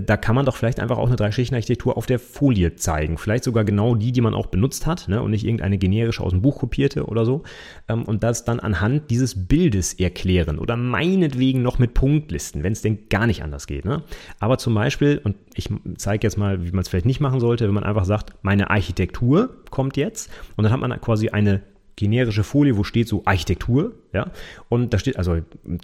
da 0.00 0.16
kann 0.16 0.34
man 0.34 0.46
doch 0.46 0.56
vielleicht 0.56 0.80
einfach 0.80 0.98
auch 0.98 1.06
eine 1.06 1.16
Dreischichtenarchitektur 1.16 1.96
auf 1.96 2.06
der 2.06 2.18
Folie 2.18 2.76
zeigen. 2.76 3.18
Vielleicht 3.18 3.44
sogar 3.44 3.64
genau 3.64 3.94
die, 3.94 4.12
die 4.12 4.20
man 4.20 4.34
auch 4.34 4.46
benutzt 4.46 4.86
hat 4.86 5.08
ne? 5.08 5.22
und 5.22 5.30
nicht 5.30 5.44
irgendeine 5.44 5.78
generische 5.78 6.22
aus 6.22 6.32
dem 6.32 6.42
Buch 6.42 6.58
kopierte 6.58 7.06
oder 7.06 7.24
so. 7.24 7.42
Ähm, 7.88 8.04
und 8.04 8.22
das 8.22 8.44
dann 8.44 8.60
anhand 8.60 9.10
dieses 9.10 9.46
Bildes 9.46 9.94
erklären 9.94 10.58
oder 10.58 10.76
meinetwegen 10.76 11.62
noch 11.62 11.78
mit 11.78 11.94
Punktlisten, 11.94 12.62
wenn 12.62 12.72
es 12.72 12.82
denn 12.82 13.08
gar 13.08 13.26
nicht 13.26 13.42
anders 13.42 13.66
geht. 13.66 13.84
Ne? 13.84 14.02
Aber 14.40 14.58
zum 14.58 14.74
Beispiel, 14.74 15.20
und 15.22 15.36
ich 15.54 15.68
zeige 15.96 16.26
jetzt 16.26 16.36
mal, 16.36 16.64
wie 16.64 16.70
man 16.72 16.80
es 16.80 16.88
vielleicht 16.88 17.06
nicht 17.06 17.20
machen 17.20 17.40
sollte, 17.40 17.66
wenn 17.66 17.74
man 17.74 17.84
einfach 17.84 18.04
sagt, 18.04 18.32
meine 18.42 18.70
Architektur 18.70 19.56
kommt 19.70 19.96
jetzt 19.96 20.30
und 20.56 20.64
dann 20.64 20.72
hat 20.72 20.80
man 20.80 21.00
quasi 21.00 21.28
eine 21.28 21.62
generische 21.96 22.44
Folie, 22.44 22.76
wo 22.76 22.84
steht 22.84 23.08
so 23.08 23.22
Architektur, 23.24 23.94
ja, 24.12 24.30
und 24.68 24.92
da 24.92 24.98
steht, 24.98 25.16
also 25.16 25.38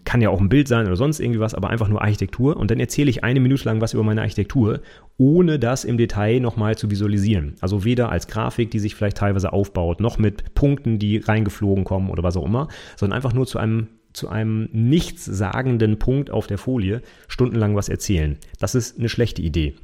kann 0.05 0.21
ja 0.21 0.31
auch 0.31 0.41
ein 0.41 0.49
Bild 0.49 0.69
sein 0.69 0.87
oder 0.87 0.97
sonst 0.97 1.21
irgendwie 1.21 1.41
was, 1.41 1.55
aber 1.55 1.71
einfach 1.71 1.89
nur 1.89 2.03
Architektur 2.03 2.57
und 2.57 2.71
dann 2.71 2.81
erzähle 2.81 3.11
ich 3.11 3.25
eine 3.25 3.41
Minute 3.41 3.65
lang 3.65 3.81
was 3.81 3.95
über 3.95 4.03
meine 4.03 4.23
Architektur, 4.23 4.81
ohne 5.19 5.59
das 5.59 5.85
im 5.85 5.99
Detail 5.99 6.41
nochmal 6.41 6.77
zu 6.77 6.91
visualisieren. 6.91 7.55
Also 7.61 7.85
weder 7.85 8.11
als 8.11 8.27
Grafik, 8.27 8.71
die 8.71 8.79
sich 8.79 8.95
vielleicht 8.95 9.19
teilweise 9.19 9.53
aufbaut, 9.53 10.01
noch 10.01 10.19
mit 10.19 10.55
Punkten, 10.55 10.99
die 10.99 11.19
reingeflogen 11.19 11.85
kommen 11.85 12.11
oder 12.11 12.23
was 12.23 12.37
auch 12.37 12.47
immer, 12.47 12.69
sondern 12.97 13.17
einfach 13.17 13.33
nur 13.33 13.47
zu 13.47 13.59
einem 13.59 13.89
zu 14.13 14.29
einem 14.29 14.69
nichtssagenden 14.73 16.01
Punkt 16.01 16.33
auf 16.33 16.49
der 16.49 16.59
Folie 16.59 17.01
stundenlang 17.29 17.77
was 17.77 17.89
erzählen. 17.89 18.39
Das 18.59 18.75
ist 18.75 18.99
eine 18.99 19.09
schlechte 19.09 19.41
Idee. 19.41 19.75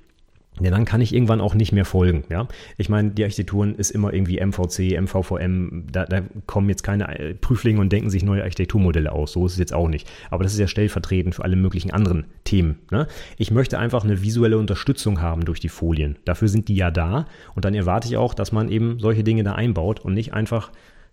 Ja, 0.60 0.70
dann 0.70 0.86
kann 0.86 1.02
ich 1.02 1.14
irgendwann 1.14 1.42
auch 1.42 1.54
nicht 1.54 1.72
mehr 1.72 1.84
folgen. 1.84 2.24
Ja, 2.30 2.48
ich 2.78 2.88
meine, 2.88 3.10
die 3.10 3.24
Architekturen 3.24 3.74
ist 3.74 3.90
immer 3.90 4.14
irgendwie 4.14 4.40
MVC, 4.40 4.98
MVVM. 4.98 5.84
Da, 5.92 6.06
da 6.06 6.22
kommen 6.46 6.70
jetzt 6.70 6.82
keine 6.82 7.18
äh, 7.18 7.34
Prüflinge 7.34 7.80
und 7.80 7.92
denken 7.92 8.08
sich 8.08 8.24
neue 8.24 8.42
Architekturmodelle 8.42 9.12
aus. 9.12 9.32
So 9.32 9.44
ist 9.44 9.52
es 9.52 9.58
jetzt 9.58 9.74
auch 9.74 9.88
nicht. 9.88 10.08
Aber 10.30 10.44
das 10.44 10.54
ist 10.54 10.58
ja 10.58 10.66
stellvertretend 10.66 11.34
für 11.34 11.44
alle 11.44 11.56
möglichen 11.56 11.90
anderen 11.90 12.24
Themen. 12.44 12.78
Ne? 12.90 13.06
Ich 13.36 13.50
möchte 13.50 13.78
einfach 13.78 14.04
eine 14.04 14.22
visuelle 14.22 14.56
Unterstützung 14.56 15.20
haben 15.20 15.44
durch 15.44 15.60
die 15.60 15.68
Folien. 15.68 16.16
Dafür 16.24 16.48
sind 16.48 16.68
die 16.68 16.76
ja 16.76 16.90
da. 16.90 17.26
Und 17.54 17.66
dann 17.66 17.74
erwarte 17.74 18.08
ich 18.08 18.16
auch, 18.16 18.32
dass 18.32 18.50
man 18.50 18.70
eben 18.70 18.98
solche 18.98 19.24
Dinge 19.24 19.44
da 19.44 19.54
einbaut 19.54 20.00
und 20.00 20.14
nicht 20.14 20.32
einfach 20.32 20.72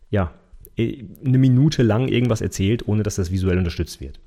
ja 0.10 0.32
äh, 0.78 1.04
eine 1.26 1.38
Minute 1.38 1.84
lang 1.84 2.08
irgendwas 2.08 2.39
erzählt, 2.39 2.88
ohne 2.88 3.04
dass 3.04 3.16
das 3.16 3.30
visuell 3.30 3.58
unterstützt 3.58 4.00
wird. 4.00 4.20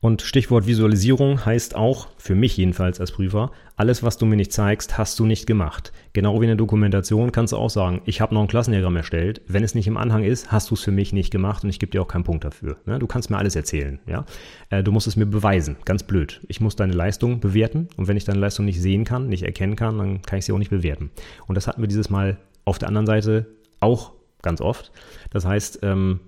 Und 0.00 0.22
Stichwort 0.22 0.66
Visualisierung 0.66 1.44
heißt 1.46 1.74
auch, 1.74 2.08
für 2.18 2.34
mich 2.34 2.56
jedenfalls 2.56 3.00
als 3.00 3.12
Prüfer, 3.12 3.50
alles, 3.76 4.02
was 4.02 4.18
du 4.18 4.26
mir 4.26 4.36
nicht 4.36 4.52
zeigst, 4.52 4.98
hast 4.98 5.18
du 5.18 5.26
nicht 5.26 5.46
gemacht. 5.46 5.92
Genau 6.12 6.40
wie 6.40 6.44
in 6.44 6.48
der 6.48 6.56
Dokumentation 6.56 7.32
kannst 7.32 7.52
du 7.52 7.56
auch 7.56 7.70
sagen, 7.70 8.02
ich 8.04 8.20
habe 8.20 8.34
noch 8.34 8.42
ein 8.42 8.48
Klassendiagramm 8.48 8.96
erstellt. 8.96 9.40
Wenn 9.48 9.64
es 9.64 9.74
nicht 9.74 9.86
im 9.86 9.96
Anhang 9.96 10.22
ist, 10.22 10.52
hast 10.52 10.70
du 10.70 10.74
es 10.74 10.82
für 10.82 10.92
mich 10.92 11.12
nicht 11.12 11.30
gemacht 11.30 11.64
und 11.64 11.70
ich 11.70 11.78
gebe 11.78 11.92
dir 11.92 12.02
auch 12.02 12.08
keinen 12.08 12.24
Punkt 12.24 12.44
dafür. 12.44 12.76
Ne? 12.84 12.98
Du 12.98 13.06
kannst 13.06 13.30
mir 13.30 13.38
alles 13.38 13.56
erzählen. 13.56 13.98
Ja? 14.06 14.26
Äh, 14.70 14.82
du 14.82 14.92
musst 14.92 15.06
es 15.06 15.16
mir 15.16 15.26
beweisen. 15.26 15.76
Ganz 15.84 16.02
blöd. 16.02 16.40
Ich 16.48 16.60
muss 16.60 16.76
deine 16.76 16.92
Leistung 16.92 17.40
bewerten 17.40 17.88
und 17.96 18.06
wenn 18.06 18.16
ich 18.16 18.24
deine 18.24 18.38
Leistung 18.38 18.66
nicht 18.66 18.80
sehen 18.80 19.04
kann, 19.04 19.28
nicht 19.28 19.42
erkennen 19.44 19.76
kann, 19.76 19.98
dann 19.98 20.22
kann 20.22 20.38
ich 20.38 20.44
sie 20.44 20.52
auch 20.52 20.58
nicht 20.58 20.70
bewerten. 20.70 21.10
Und 21.46 21.54
das 21.54 21.66
hatten 21.66 21.80
wir 21.80 21.88
dieses 21.88 22.10
Mal 22.10 22.38
auf 22.64 22.78
der 22.78 22.88
anderen 22.88 23.06
Seite 23.06 23.46
auch 23.80 24.12
ganz 24.42 24.60
oft. 24.60 24.92
Das 25.30 25.44
heißt, 25.44 25.80
ähm, 25.82 26.20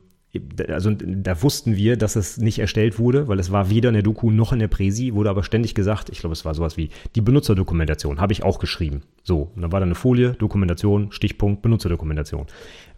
also 0.68 0.90
da 0.90 1.42
wussten 1.42 1.76
wir, 1.76 1.96
dass 1.96 2.14
es 2.14 2.36
nicht 2.36 2.58
erstellt 2.58 2.98
wurde, 2.98 3.28
weil 3.28 3.38
es 3.38 3.50
war 3.50 3.70
weder 3.70 3.88
in 3.88 3.94
der 3.94 4.02
Doku 4.02 4.30
noch 4.30 4.52
in 4.52 4.58
der 4.58 4.68
Präsi, 4.68 5.14
wurde 5.14 5.30
aber 5.30 5.42
ständig 5.42 5.74
gesagt, 5.74 6.10
ich 6.10 6.20
glaube, 6.20 6.34
es 6.34 6.44
war 6.44 6.54
sowas 6.54 6.76
wie 6.76 6.90
die 7.14 7.22
Benutzerdokumentation, 7.22 8.20
habe 8.20 8.34
ich 8.34 8.42
auch 8.42 8.58
geschrieben. 8.58 9.02
So, 9.24 9.50
und 9.54 9.62
dann 9.62 9.72
war 9.72 9.80
da 9.80 9.86
eine 9.86 9.94
Folie, 9.94 10.34
Dokumentation, 10.34 11.12
Stichpunkt, 11.12 11.62
Benutzerdokumentation. 11.62 12.46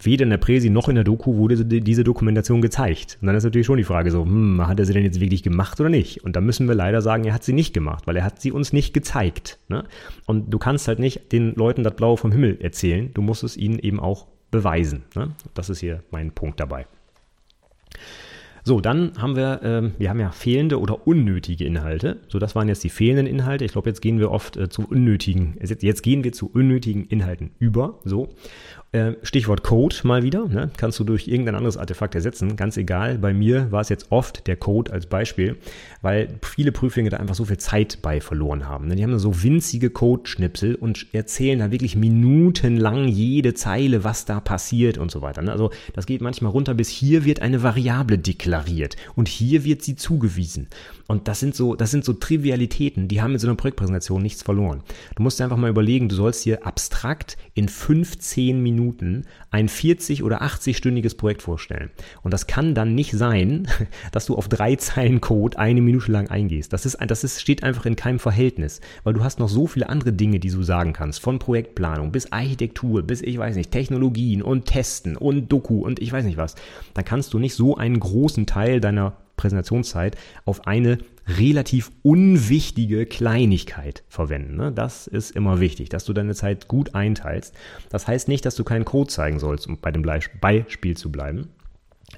Weder 0.03 0.24
in 0.24 0.31
der 0.31 0.39
Präsi 0.39 0.70
noch 0.70 0.89
in 0.89 0.97
der 0.97 1.05
Doku 1.05 1.37
wurde 1.37 1.64
diese 1.64 2.03
Dokumentation 2.03 2.62
gezeigt. 2.62 3.18
Und 3.20 3.26
dann 3.26 3.37
ist 3.37 3.45
natürlich 3.45 3.66
schon 3.66 3.78
die 3.78 3.85
Frage 3.85 4.11
so, 4.11 4.24
hm, 4.24 4.66
hat 4.66 4.81
er 4.81 4.87
sie 4.87 4.93
denn 4.93 5.05
jetzt 5.05 5.20
wirklich 5.20 5.45
gemacht 5.45 5.81
oder 5.81 5.89
nicht? 5.89 6.24
Und 6.24 6.35
da 6.35 6.41
müssen 6.41 6.66
wir 6.66 6.74
leider 6.74 7.01
sagen, 7.01 7.24
er 7.24 7.35
hat 7.35 7.45
sie 7.45 7.53
nicht 7.53 7.72
gemacht, 7.72 8.09
weil 8.09 8.16
er 8.16 8.24
hat 8.24 8.41
sie 8.41 8.51
uns 8.51 8.72
nicht 8.72 8.93
gezeigt. 8.93 9.59
Ne? 9.68 9.85
Und 10.26 10.51
du 10.51 10.59
kannst 10.59 10.89
halt 10.89 10.99
nicht 10.99 11.31
den 11.31 11.55
Leuten 11.55 11.85
das 11.85 11.95
Blaue 11.95 12.16
vom 12.16 12.33
Himmel 12.33 12.59
erzählen, 12.61 13.11
du 13.14 13.22
musst 13.22 13.45
es 13.45 13.57
ihnen 13.57 13.78
eben 13.78 14.01
auch 14.01 14.26
beweisen. 14.51 15.05
Ne? 15.14 15.31
Das 15.55 15.70
ist 15.70 15.78
hier 15.78 16.03
mein 16.11 16.33
Punkt 16.33 16.59
dabei. 16.59 16.87
So, 18.62 18.80
dann 18.80 19.12
haben 19.18 19.36
wir, 19.36 19.61
ähm, 19.62 19.93
wir 19.99 20.11
haben 20.11 20.20
ja 20.20 20.30
fehlende 20.30 20.80
oder 20.80 21.07
unnötige 21.07 21.64
Inhalte. 21.64 22.18
So, 22.28 22.38
das 22.38 22.55
waren 22.55 22.68
jetzt 22.68 22.84
die 22.84 22.91
fehlenden 22.91 23.26
Inhalte. 23.26 23.64
Ich 23.64 23.72
glaube, 23.72 23.88
jetzt 23.88 24.01
gehen 24.03 24.18
wir 24.18 24.30
oft 24.30 24.57
äh, 24.57 24.68
zu 24.68 24.86
unnötigen, 24.86 25.57
jetzt, 25.61 26.03
gehen 26.03 26.24
wir 26.24 26.32
zu 26.32 26.51
unnötigen 26.53 27.05
Inhalten 27.07 27.53
über. 27.59 28.01
So. 28.05 28.28
Äh, 28.93 29.12
Stichwort 29.22 29.62
Code 29.62 29.95
mal 30.03 30.24
wieder, 30.24 30.49
ne? 30.49 30.68
kannst 30.76 30.99
du 30.99 31.05
durch 31.05 31.28
irgendein 31.28 31.55
anderes 31.55 31.76
Artefakt 31.76 32.16
ersetzen. 32.16 32.57
Ganz 32.57 32.76
egal, 32.76 33.18
bei 33.18 33.32
mir 33.32 33.70
war 33.70 33.82
es 33.82 33.88
jetzt 33.88 34.11
oft 34.11 34.49
der 34.49 34.57
Code 34.57 34.93
als 34.93 35.07
Beispiel, 35.07 35.59
weil 36.03 36.41
viele 36.43 36.72
Prüflinge 36.72 37.09
da 37.09 37.18
einfach 37.18 37.36
so 37.36 37.45
viel 37.45 37.59
Zeit 37.59 38.03
bei 38.03 38.20
verloren 38.20 38.66
haben. 38.66 38.88
Ne? 38.88 38.97
Die 38.97 39.05
haben 39.05 39.16
so 39.20 39.45
winzige 39.45 39.91
Code-Schnipsel 39.91 40.74
und 40.74 41.07
erzählen 41.12 41.61
da 41.61 41.70
wirklich 41.70 41.95
minutenlang 41.95 43.07
jede 43.07 43.55
Zeile, 43.55 44.03
was 44.03 44.24
da 44.24 44.41
passiert 44.41 44.99
und 44.99 45.12
so 45.12 45.22
weiter. 45.22 45.41
Ne? 45.43 45.53
Also 45.53 45.70
das 45.93 46.07
geht 46.07 46.20
manchmal 46.20 46.51
runter 46.51 46.74
bis 46.74 46.88
hier 46.88 47.24
wird 47.24 47.43
eine 47.43 47.62
Variable 47.62 48.18
deklariert 48.18 48.97
und 49.14 49.28
hier 49.28 49.62
wird 49.62 49.82
sie 49.82 49.95
zugewiesen. 49.95 50.66
Und 51.07 51.28
das 51.28 51.38
sind 51.38 51.55
so, 51.55 51.76
das 51.76 51.93
sind 51.93 52.05
so 52.05 52.12
Trivialitäten, 52.12 53.07
die 53.07 53.22
haben 53.22 53.30
mit 53.30 53.41
so 53.41 53.47
einer 53.47 53.57
Projektpräsentation 53.57 54.20
nichts 54.20 54.43
verloren. 54.43 54.82
Du 55.14 55.22
musst 55.22 55.38
dir 55.38 55.45
einfach 55.45 55.57
mal 55.57 55.70
überlegen, 55.70 56.09
du 56.09 56.16
sollst 56.16 56.43
hier 56.43 56.66
abstrakt 56.66 57.36
in 57.55 57.68
15 57.68 58.61
Minuten 58.61 58.80
ein 59.51 59.68
40 59.68 60.22
oder 60.22 60.43
80-stündiges 60.43 61.16
Projekt 61.16 61.43
vorstellen. 61.43 61.91
Und 62.22 62.33
das 62.33 62.47
kann 62.47 62.74
dann 62.74 62.95
nicht 62.95 63.12
sein, 63.12 63.68
dass 64.12 64.26
du 64.26 64.37
auf 64.37 64.49
drei 64.49 64.76
Zeilen 64.76 65.20
Code 65.20 65.59
eine 65.59 65.81
Minute 65.81 66.11
lang 66.11 66.28
eingehst. 66.28 66.72
Das 66.72 66.87
ist, 66.87 66.99
das 67.07 67.24
ist, 67.24 67.41
steht 67.41 67.62
einfach 67.62 67.87
in 67.87 67.97
keinem 67.97 68.18
Verhältnis, 68.18 68.81
weil 69.05 69.14
du 69.14 69.22
hast 69.24 69.39
noch 69.39 69.49
so 69.49 69.66
viele 69.66 69.89
andere 69.89 70.12
Dinge, 70.12 70.41
die 70.41 70.51
du 70.51 70.62
sagen 70.62 70.93
kannst. 70.93 71.20
Von 71.20 71.39
Projektplanung 71.39 72.12
bis 72.12 72.33
Architektur, 72.33 73.03
bis 73.03 73.22
ich 73.22 73.39
weiß 73.39 73.57
nicht, 73.57 73.70
Technologien 73.70 74.43
und 74.43 74.66
Testen 74.66 75.16
und 75.16 75.51
Doku 75.53 75.81
und 75.81 76.01
ich 76.01 76.12
weiß 76.12 76.24
nicht 76.24 76.37
was. 76.37 76.55
Da 76.95 77.03
kannst 77.03 77.33
du 77.35 77.39
nicht 77.39 77.55
so 77.55 77.76
einen 77.76 78.01
großen 78.01 78.47
Teil 78.47 78.81
deiner 78.81 79.16
Präsentationszeit 79.37 80.16
auf 80.45 80.66
eine 80.66 80.99
relativ 81.26 81.90
unwichtige 82.02 83.06
Kleinigkeit 83.06 84.04
verwenden. 84.08 84.56
Ne? 84.56 84.72
Das 84.72 85.06
ist 85.06 85.30
immer 85.36 85.60
wichtig, 85.60 85.88
dass 85.88 86.04
du 86.04 86.12
deine 86.12 86.34
Zeit 86.34 86.68
gut 86.68 86.94
einteilst. 86.94 87.54
Das 87.88 88.06
heißt 88.06 88.28
nicht, 88.28 88.44
dass 88.44 88.54
du 88.54 88.64
keinen 88.64 88.84
Code 88.84 89.10
zeigen 89.10 89.38
sollst, 89.38 89.66
um 89.66 89.78
bei 89.80 89.90
dem 89.90 90.02
Beispiel 90.02 90.96
zu 90.96 91.12
bleiben. 91.12 91.48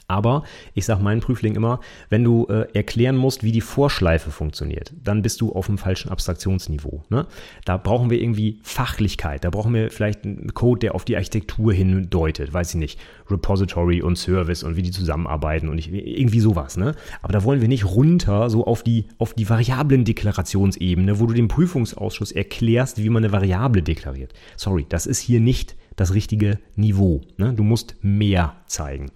Aber 0.08 0.44
ich 0.74 0.84
sage 0.84 1.02
meinen 1.02 1.20
Prüflingen 1.20 1.56
immer, 1.56 1.80
wenn 2.10 2.24
du 2.24 2.46
äh, 2.46 2.66
erklären 2.74 3.16
musst, 3.16 3.42
wie 3.42 3.52
die 3.52 3.60
Vorschleife 3.60 4.30
funktioniert, 4.30 4.92
dann 5.02 5.22
bist 5.22 5.40
du 5.40 5.52
auf 5.52 5.66
dem 5.66 5.78
falschen 5.78 6.10
Abstraktionsniveau. 6.10 7.04
Ne? 7.08 7.26
Da 7.64 7.76
brauchen 7.76 8.10
wir 8.10 8.20
irgendwie 8.20 8.60
Fachlichkeit. 8.62 9.44
Da 9.44 9.50
brauchen 9.50 9.72
wir 9.74 9.90
vielleicht 9.90 10.24
einen 10.24 10.54
Code, 10.54 10.80
der 10.80 10.94
auf 10.94 11.04
die 11.04 11.16
Architektur 11.16 11.72
hindeutet. 11.72 12.52
Weiß 12.52 12.70
ich 12.70 12.80
nicht. 12.80 13.00
Repository 13.30 14.02
und 14.02 14.16
Service 14.16 14.62
und 14.62 14.76
wie 14.76 14.82
die 14.82 14.90
zusammenarbeiten 14.90 15.68
und 15.68 15.78
ich, 15.78 15.92
irgendwie 15.92 16.40
sowas. 16.40 16.76
Ne? 16.76 16.94
Aber 17.22 17.32
da 17.32 17.44
wollen 17.44 17.60
wir 17.60 17.68
nicht 17.68 17.84
runter 17.84 18.50
so 18.50 18.66
auf 18.66 18.82
die, 18.82 19.06
auf 19.18 19.34
die 19.34 19.48
Variablen-Deklarationsebene, 19.48 21.20
wo 21.20 21.26
du 21.26 21.34
dem 21.34 21.48
Prüfungsausschuss 21.48 22.32
erklärst, 22.32 23.02
wie 23.02 23.08
man 23.08 23.24
eine 23.24 23.32
Variable 23.32 23.82
deklariert. 23.82 24.32
Sorry, 24.56 24.84
das 24.88 25.06
ist 25.06 25.20
hier 25.20 25.40
nicht 25.40 25.76
das 25.96 26.14
richtige 26.14 26.58
Niveau. 26.76 27.22
Ne? 27.36 27.52
Du 27.54 27.62
musst 27.62 27.96
mehr 28.02 28.56
zeigen 28.66 29.10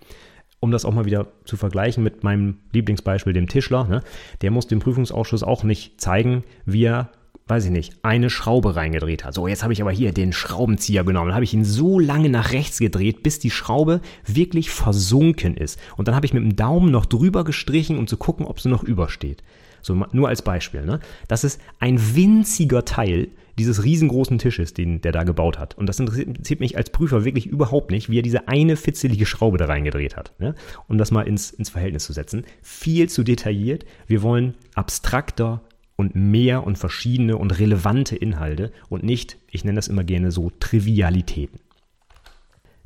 um 0.67 0.73
das 0.73 0.85
auch 0.85 0.93
mal 0.93 1.05
wieder 1.05 1.29
zu 1.45 1.57
vergleichen 1.57 2.03
mit 2.03 2.25
meinem 2.25 2.59
Lieblingsbeispiel, 2.73 3.33
dem 3.33 3.49
Tischler, 3.49 3.85
ne, 3.85 4.03
der 4.43 4.51
muss 4.51 4.67
dem 4.67 4.81
Prüfungsausschuss 4.81 5.43
auch 5.43 5.63
nicht 5.63 6.01
zeigen, 6.01 6.45
wie 6.67 6.85
er 6.85 7.11
weiß 7.49 7.67
ich 7.67 7.71
nicht, 7.71 7.95
eine 8.03 8.29
Schraube 8.29 8.75
reingedreht 8.75 9.25
hat. 9.25 9.33
So, 9.33 9.47
jetzt 9.47 9.63
habe 9.63 9.73
ich 9.73 9.81
aber 9.81 9.93
hier 9.93 10.11
den 10.11 10.33
Schraubenzieher 10.33 11.05
genommen. 11.05 11.29
Dann 11.29 11.37
habe 11.37 11.45
ich 11.45 11.55
ihn 11.55 11.65
so 11.65 12.01
lange 12.01 12.29
nach 12.29 12.51
rechts 12.51 12.81
gedreht, 12.81 13.23
bis 13.23 13.39
die 13.39 13.53
Schraube 13.53 14.01
wirklich 14.27 14.71
versunken 14.71 15.57
ist. 15.57 15.79
Und 15.97 16.09
dann 16.09 16.17
habe 16.17 16.27
ich 16.27 16.35
mit 16.35 16.43
dem 16.43 16.57
Daumen 16.57 16.91
noch 16.91 17.07
drüber 17.07 17.45
gestrichen, 17.45 17.99
um 17.99 18.09
zu 18.09 18.17
gucken, 18.17 18.47
ob 18.47 18.59
sie 18.59 18.69
noch 18.69 18.83
übersteht. 18.83 19.45
So, 19.81 19.95
nur 20.11 20.27
als 20.27 20.43
Beispiel. 20.43 20.85
Ne? 20.85 20.99
Das 21.29 21.45
ist 21.45 21.61
ein 21.79 22.17
winziger 22.17 22.85
Teil 22.85 23.29
dieses 23.59 23.85
riesengroßen 23.85 24.39
Tisches, 24.39 24.75
den 24.75 25.01
der 25.01 25.13
da 25.13 25.25
gebaut 25.25 25.59
hat. 25.59 25.77
Und 25.77 25.87
das 25.87 25.99
interessiert 25.99 26.61
mich 26.61 26.77
als 26.77 26.91
Prüfer 26.91 27.25
wirklich 27.25 27.47
überhaupt 27.47 27.91
nicht, 27.91 28.11
wie 28.11 28.19
er 28.19 28.23
diese 28.23 28.49
eine 28.49 28.77
fitzelige 28.77 29.27
Schraube 29.27 29.59
da 29.59 29.67
reingedreht 29.67 30.17
hat. 30.17 30.33
Ne? 30.39 30.55
Um 30.89 30.99
das 30.99 31.11
mal 31.11 31.27
ins, 31.27 31.51
ins 31.51 31.71
Verhältnis 31.71 32.05
zu 32.05 32.13
setzen. 32.13 32.45
Viel 32.63 33.09
zu 33.09 33.23
detailliert. 33.23 33.87
Wir 34.07 34.23
wollen 34.23 34.55
abstrakter 34.75 35.63
und 35.97 36.15
mehr 36.15 36.67
und 36.67 36.77
verschiedene 36.77 37.39
und 37.39 37.59
relevante 37.59 38.17
Inhalte 38.17 38.73
und 38.89 39.03
nicht, 39.03 39.39
ich 39.51 39.65
nenne 39.65 39.77
das 39.77 39.89
immer 39.89 40.05
gerne 40.05 40.31
so, 40.31 40.51
Trivialitäten. 40.61 41.61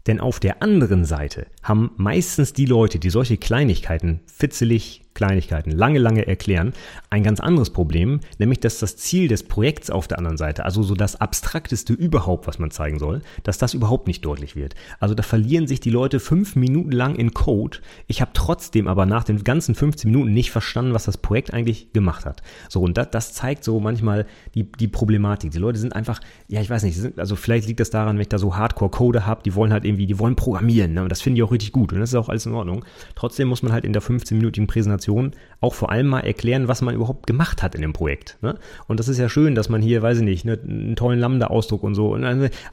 Denn 0.06 0.20
auf 0.20 0.40
der 0.40 0.62
anderen 0.62 1.04
Seite 1.04 1.46
haben 1.62 1.90
meistens 1.96 2.52
die 2.52 2.64
Leute, 2.64 2.98
die 2.98 3.10
solche 3.10 3.36
Kleinigkeiten 3.36 4.20
fitzelig 4.26 5.02
Kleinigkeiten 5.20 5.70
lange, 5.70 5.98
lange 5.98 6.26
erklären. 6.26 6.72
Ein 7.10 7.22
ganz 7.22 7.40
anderes 7.40 7.68
Problem, 7.68 8.20
nämlich 8.38 8.60
dass 8.60 8.78
das 8.78 8.96
Ziel 8.96 9.28
des 9.28 9.42
Projekts 9.42 9.90
auf 9.90 10.08
der 10.08 10.16
anderen 10.16 10.38
Seite, 10.38 10.64
also 10.64 10.82
so 10.82 10.94
das 10.94 11.20
abstrakteste 11.20 11.92
überhaupt, 11.92 12.46
was 12.46 12.58
man 12.58 12.70
zeigen 12.70 12.98
soll, 12.98 13.20
dass 13.42 13.58
das 13.58 13.74
überhaupt 13.74 14.06
nicht 14.06 14.24
deutlich 14.24 14.56
wird. 14.56 14.76
Also 14.98 15.14
da 15.14 15.22
verlieren 15.22 15.66
sich 15.66 15.78
die 15.78 15.90
Leute 15.90 16.20
fünf 16.20 16.56
Minuten 16.56 16.90
lang 16.90 17.16
in 17.16 17.34
Code. 17.34 17.80
Ich 18.06 18.22
habe 18.22 18.30
trotzdem 18.32 18.88
aber 18.88 19.04
nach 19.04 19.24
den 19.24 19.44
ganzen 19.44 19.74
15 19.74 20.10
Minuten 20.10 20.32
nicht 20.32 20.50
verstanden, 20.50 20.94
was 20.94 21.04
das 21.04 21.18
Projekt 21.18 21.52
eigentlich 21.52 21.92
gemacht 21.92 22.24
hat. 22.24 22.40
So, 22.70 22.80
und 22.80 22.96
das, 22.96 23.10
das 23.10 23.34
zeigt 23.34 23.62
so 23.62 23.78
manchmal 23.78 24.24
die, 24.54 24.72
die 24.72 24.88
Problematik. 24.88 25.50
Die 25.50 25.58
Leute 25.58 25.78
sind 25.78 25.94
einfach, 25.94 26.20
ja, 26.48 26.62
ich 26.62 26.70
weiß 26.70 26.82
nicht, 26.82 26.96
sind, 26.96 27.18
also 27.18 27.36
vielleicht 27.36 27.68
liegt 27.68 27.80
das 27.80 27.90
daran, 27.90 28.16
wenn 28.16 28.22
ich 28.22 28.30
da 28.30 28.38
so 28.38 28.56
Hardcore-Code 28.56 29.26
habe, 29.26 29.42
die 29.42 29.54
wollen 29.54 29.70
halt 29.70 29.84
irgendwie, 29.84 30.06
die 30.06 30.18
wollen 30.18 30.34
programmieren. 30.34 30.94
Ne? 30.94 31.02
Und 31.02 31.12
das 31.12 31.20
finde 31.20 31.40
ich 31.40 31.42
auch 31.42 31.52
richtig 31.52 31.72
gut. 31.72 31.92
Und 31.92 32.00
das 32.00 32.08
ist 32.08 32.14
auch 32.14 32.30
alles 32.30 32.46
in 32.46 32.54
Ordnung. 32.54 32.86
Trotzdem 33.16 33.48
muss 33.48 33.62
man 33.62 33.72
halt 33.72 33.84
in 33.84 33.92
der 33.92 34.00
15-minütigen 34.00 34.66
Präsentation 34.66 35.09
Präsentation 35.10 35.32
auch 35.62 35.74
vor 35.74 35.90
allem 35.90 36.06
mal 36.06 36.20
erklären, 36.20 36.68
was 36.68 36.80
man 36.80 36.94
überhaupt 36.94 37.26
gemacht 37.26 37.62
hat 37.62 37.74
in 37.74 37.82
dem 37.82 37.92
Projekt. 37.92 38.38
Ne? 38.40 38.56
Und 38.86 38.98
das 38.98 39.08
ist 39.08 39.18
ja 39.18 39.28
schön, 39.28 39.54
dass 39.54 39.68
man 39.68 39.82
hier, 39.82 40.00
weiß 40.00 40.18
ich 40.18 40.24
nicht, 40.24 40.46
ne, 40.46 40.58
einen 40.62 40.96
tollen 40.96 41.18
Lambda-Ausdruck 41.18 41.82
und 41.82 41.94
so, 41.94 42.14
und 42.14 42.24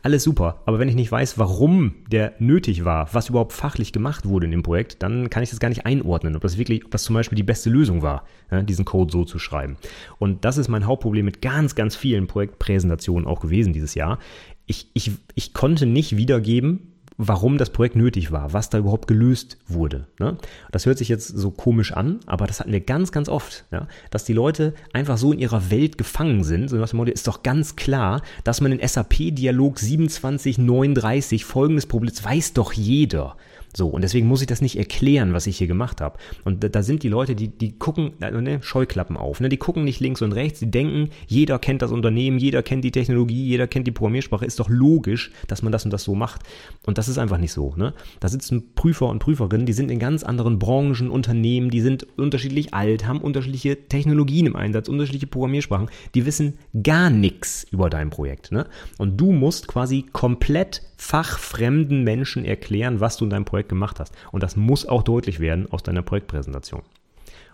alles 0.04 0.24
super. 0.24 0.62
Aber 0.66 0.80
wenn 0.80 0.88
ich 0.88 0.96
nicht 0.96 1.12
weiß, 1.12 1.38
warum 1.38 1.96
der 2.10 2.34
nötig 2.40 2.86
war, 2.86 3.14
was 3.14 3.28
überhaupt 3.28 3.52
fachlich 3.52 3.92
gemacht 3.92 4.26
wurde 4.26 4.46
in 4.46 4.52
dem 4.52 4.64
Projekt, 4.64 5.04
dann 5.04 5.30
kann 5.30 5.44
ich 5.44 5.50
das 5.50 5.60
gar 5.60 5.68
nicht 5.68 5.86
einordnen, 5.86 6.38
ob 6.38 6.42
das 6.44 6.58
wirklich, 6.58 6.86
ob 6.86 6.92
das 6.92 7.04
zum 7.04 7.14
Beispiel 7.14 7.36
die 7.36 7.44
beste 7.44 7.70
Lösung 7.70 8.02
war, 8.02 8.24
ja, 8.52 8.62
diesen 8.62 8.86
Code 8.86 9.12
so 9.12 9.26
zu 9.26 9.38
schreiben. 9.38 9.76
Und 10.18 10.46
das 10.46 10.58
ist 10.58 10.70
mein 10.70 10.86
Hauptproblem 10.86 11.26
mit 11.26 11.42
ganz, 11.42 11.76
ganz 11.76 11.98
vielen 11.98 12.28
Projektpräsentationen 12.28 13.28
auch 13.28 13.42
gewesen 13.42 13.74
dieses 13.74 13.96
Jahr. 13.96 14.18
Ich, 14.66 14.90
ich, 14.94 15.12
ich 15.36 15.54
konnte 15.54 15.86
nicht 15.86 16.16
wiedergeben, 16.16 16.94
warum 17.18 17.57
das 17.57 17.72
Projekt 17.72 17.95
nötig 17.95 18.32
war, 18.32 18.53
was 18.53 18.70
da 18.70 18.78
überhaupt 18.78 19.07
gelöst 19.07 19.57
wurde. 19.68 20.07
Ne? 20.20 20.38
Das 20.72 20.86
hört 20.86 20.99
sich 20.99 21.09
jetzt 21.09 21.28
so 21.28 21.51
komisch 21.51 21.91
an, 21.91 22.20
aber 22.28 22.45
das 22.45 22.59
hatten 22.59 22.72
wir 22.72 22.82
ganz, 22.82 23.11
ganz 23.11 23.28
oft, 23.28 23.65
ja? 23.72 23.88
dass 24.11 24.24
die 24.24 24.34
Leute 24.34 24.74
einfach 24.93 25.18
so 25.18 25.34
in 25.34 25.39
ihrer 25.39 25.72
Welt 25.72 25.97
gefangen 25.97 26.43
sind. 26.43 26.70
So 26.70 26.78
das 26.78 26.93
Motto 26.93 27.11
ist 27.11 27.28
doch 27.28 27.43
ganz 27.43 27.76
klar, 27.76 28.22
dass 28.43 28.61
man 28.61 28.72
in 28.72 28.88
SAP-Dialog 28.88 29.80
2739 29.80 31.43
folgendes 31.43 31.88
Problem, 31.88 32.13
das 32.13 32.24
weiß 32.24 32.53
doch 32.53 32.72
jeder. 32.74 33.36
So, 33.76 33.89
und 33.89 34.01
deswegen 34.01 34.28
muss 34.28 34.41
ich 34.41 34.47
das 34.47 34.61
nicht 34.61 34.78
erklären, 34.78 35.34
was 35.34 35.45
ich 35.45 35.57
hier 35.57 35.68
gemacht 35.68 36.01
habe. 36.01 36.18
Und 36.43 36.63
da, 36.63 36.70
da 36.70 36.82
sind 36.82 37.03
die 37.03 37.09
Leute, 37.09 37.36
die, 37.36 37.49
die 37.49 37.78
gucken, 37.78 38.13
ne, 38.20 38.59
Scheuklappen 38.61 39.18
auf, 39.18 39.39
ne? 39.39 39.49
die 39.49 39.57
gucken 39.57 39.84
nicht 39.84 39.99
links 39.99 40.22
und 40.22 40.32
rechts, 40.32 40.59
die 40.59 40.72
denken, 40.72 41.09
jeder 41.28 41.59
kennt 41.59 41.82
das 41.82 41.91
Unternehmen, 41.91 42.39
jeder 42.39 42.63
kennt 42.63 42.84
die 42.84 42.91
Technologie, 42.91 43.45
jeder 43.45 43.68
kennt 43.68 43.86
die 43.86 43.91
Programmiersprache, 43.91 44.45
ist 44.45 44.59
doch 44.59 44.70
logisch, 44.70 45.32
dass 45.47 45.61
man 45.61 45.72
das 45.72 45.86
und 45.86 45.91
das 45.91 46.03
so 46.03 46.15
macht. 46.15 46.41
Und 46.86 46.97
das 46.97 47.07
ist 47.07 47.18
einfach 47.18 47.38
nicht 47.38 47.51
so. 47.51 47.74
Ne? 47.76 47.93
Da 48.20 48.30
sitzen 48.30 48.74
Prüfer 48.74 49.09
und 49.09 49.20
Prüferinnen, 49.20 49.65
die 49.65 49.74
sind 49.74 49.91
in 49.91 49.99
ganz 49.99 50.24
anderen 50.24 50.59
Branchen, 50.59 51.09
Unternehmen, 51.09 51.70
die 51.70 51.82
sind 51.82 52.07
unterschiedlich 52.18 52.74
alt, 52.74 53.05
haben 53.05 53.22
unterschiedliche 53.22 53.88
Technologien 53.88 54.45
im 54.45 54.55
Einsatz, 54.55 54.88
unterschiedliche 54.88 55.28
Programmiersprachen, 55.28 55.89
die 56.15 56.26
wissen 56.26 56.57
gar 56.84 57.09
nichts 57.09 57.65
über 57.70 57.89
dein 57.89 58.09
Projekt. 58.09 58.51
Ne? 58.51 58.65
Und 58.97 59.18
du 59.18 59.32
musst 59.32 59.68
quasi 59.68 60.05
komplett 60.11 60.82
fachfremden 60.97 62.03
Menschen 62.03 62.43
erklären, 62.43 62.99
was 62.99 63.18
du 63.18 63.26
in 63.26 63.30
deinem 63.30 63.45
Projekt 63.45 63.57
gemacht 63.64 63.99
hast. 63.99 64.14
Und 64.32 64.43
das 64.43 64.55
muss 64.55 64.86
auch 64.86 65.03
deutlich 65.03 65.39
werden 65.39 65.72
aus 65.72 65.84
deiner 65.84 66.01
Projektpräsentation. 66.01 66.84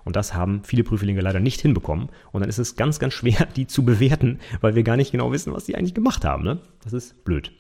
Und 0.06 0.16
das 0.16 0.34
haben 0.34 0.62
viele 0.64 0.84
Prüflinge 0.84 1.22
leider 1.22 1.40
nicht 1.40 1.62
hinbekommen. 1.62 2.10
Und 2.32 2.42
dann 2.42 2.50
ist 2.50 2.58
es 2.58 2.76
ganz, 2.76 3.00
ganz 3.00 3.14
schwer, 3.14 3.48
die 3.56 3.68
zu 3.68 3.84
bewerten, 3.84 4.40
weil 4.62 4.76
wir 4.76 4.84
gar 4.84 4.98
nicht 4.98 5.12
genau 5.12 5.32
wissen, 5.32 5.54
was 5.54 5.66
die 5.66 5.76
eigentlich 5.76 5.94
gemacht 5.94 6.26
haben. 6.26 6.44
Ne? 6.44 6.60
Das 6.84 6.94
ist 6.94 7.24
blöd. 7.24 7.52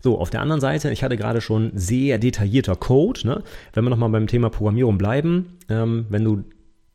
So, 0.00 0.18
auf 0.18 0.30
der 0.30 0.42
anderen 0.42 0.60
Seite, 0.60 0.92
ich 0.92 1.02
hatte 1.02 1.16
gerade 1.16 1.40
schon 1.40 1.72
sehr 1.74 2.18
detaillierter 2.18 2.76
Code. 2.76 3.26
Ne? 3.26 3.42
Wenn 3.72 3.84
wir 3.84 3.90
nochmal 3.90 4.10
beim 4.10 4.28
Thema 4.28 4.48
Programmierung 4.48 4.96
bleiben, 4.96 5.58
ähm, 5.68 6.06
wenn 6.08 6.24
du 6.24 6.44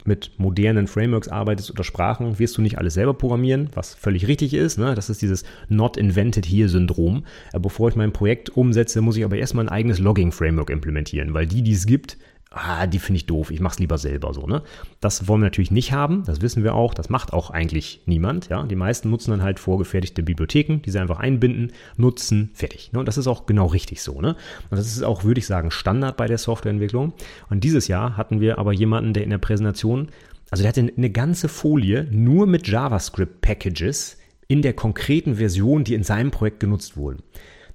mit 0.05 0.31
modernen 0.37 0.87
Frameworks 0.87 1.27
arbeitest 1.27 1.71
oder 1.71 1.83
Sprachen, 1.83 2.39
wirst 2.39 2.57
du 2.57 2.61
nicht 2.61 2.77
alles 2.77 2.93
selber 2.93 3.13
programmieren, 3.13 3.69
was 3.73 3.93
völlig 3.93 4.27
richtig 4.27 4.53
ist. 4.53 4.77
Ne? 4.77 4.95
Das 4.95 5.09
ist 5.09 5.21
dieses 5.21 5.43
Not 5.69 5.97
Invented 5.97 6.45
Here-Syndrom. 6.45 7.25
Äh, 7.53 7.59
bevor 7.59 7.89
ich 7.89 7.95
mein 7.95 8.13
Projekt 8.13 8.49
umsetze, 8.49 9.01
muss 9.01 9.17
ich 9.17 9.25
aber 9.25 9.37
erstmal 9.37 9.65
ein 9.65 9.69
eigenes 9.69 9.99
Logging-Framework 9.99 10.69
implementieren, 10.69 11.33
weil 11.33 11.47
die, 11.47 11.61
die 11.61 11.73
es 11.73 11.85
gibt, 11.85 12.17
ah, 12.53 12.87
die 12.87 12.99
finde 12.99 13.17
ich 13.17 13.25
doof, 13.25 13.51
ich 13.51 13.59
mache 13.59 13.73
es 13.73 13.79
lieber 13.79 13.97
selber 13.97 14.33
so, 14.33 14.45
ne? 14.45 14.61
Das 15.01 15.27
wollen 15.27 15.41
wir 15.41 15.45
natürlich 15.45 15.71
nicht 15.71 15.91
haben, 15.91 16.23
das 16.25 16.41
wissen 16.41 16.63
wir 16.63 16.75
auch, 16.75 16.93
das 16.93 17.09
macht 17.09 17.33
auch 17.33 17.49
eigentlich 17.49 18.01
niemand, 18.05 18.49
ja? 18.49 18.63
Die 18.63 18.75
meisten 18.75 19.09
nutzen 19.09 19.31
dann 19.31 19.43
halt 19.43 19.59
vorgefertigte 19.59 20.23
Bibliotheken, 20.23 20.81
die 20.85 20.91
sie 20.91 20.99
einfach 20.99 21.19
einbinden, 21.19 21.73
nutzen, 21.97 22.51
fertig, 22.53 22.91
ne? 22.93 22.99
Und 22.99 23.07
das 23.07 23.17
ist 23.17 23.27
auch 23.27 23.45
genau 23.45 23.65
richtig 23.67 24.01
so, 24.01 24.21
ne? 24.21 24.35
Und 24.69 24.77
das 24.77 24.87
ist 24.87 25.03
auch, 25.03 25.23
würde 25.23 25.39
ich 25.39 25.47
sagen, 25.47 25.71
Standard 25.71 26.17
bei 26.17 26.27
der 26.27 26.37
Softwareentwicklung. 26.37 27.13
Und 27.49 27.63
dieses 27.63 27.87
Jahr 27.87 28.17
hatten 28.17 28.39
wir 28.39 28.59
aber 28.59 28.73
jemanden, 28.73 29.13
der 29.13 29.23
in 29.23 29.31
der 29.31 29.37
Präsentation, 29.39 30.09
also 30.51 30.61
der 30.61 30.69
hatte 30.69 30.93
eine 30.95 31.09
ganze 31.09 31.49
Folie 31.49 32.07
nur 32.11 32.45
mit 32.45 32.67
JavaScript-Packages 32.67 34.17
in 34.47 34.61
der 34.61 34.73
konkreten 34.73 35.35
Version, 35.35 35.83
die 35.83 35.95
in 35.95 36.03
seinem 36.03 36.29
Projekt 36.29 36.59
genutzt 36.59 36.95
wurden. 36.95 37.23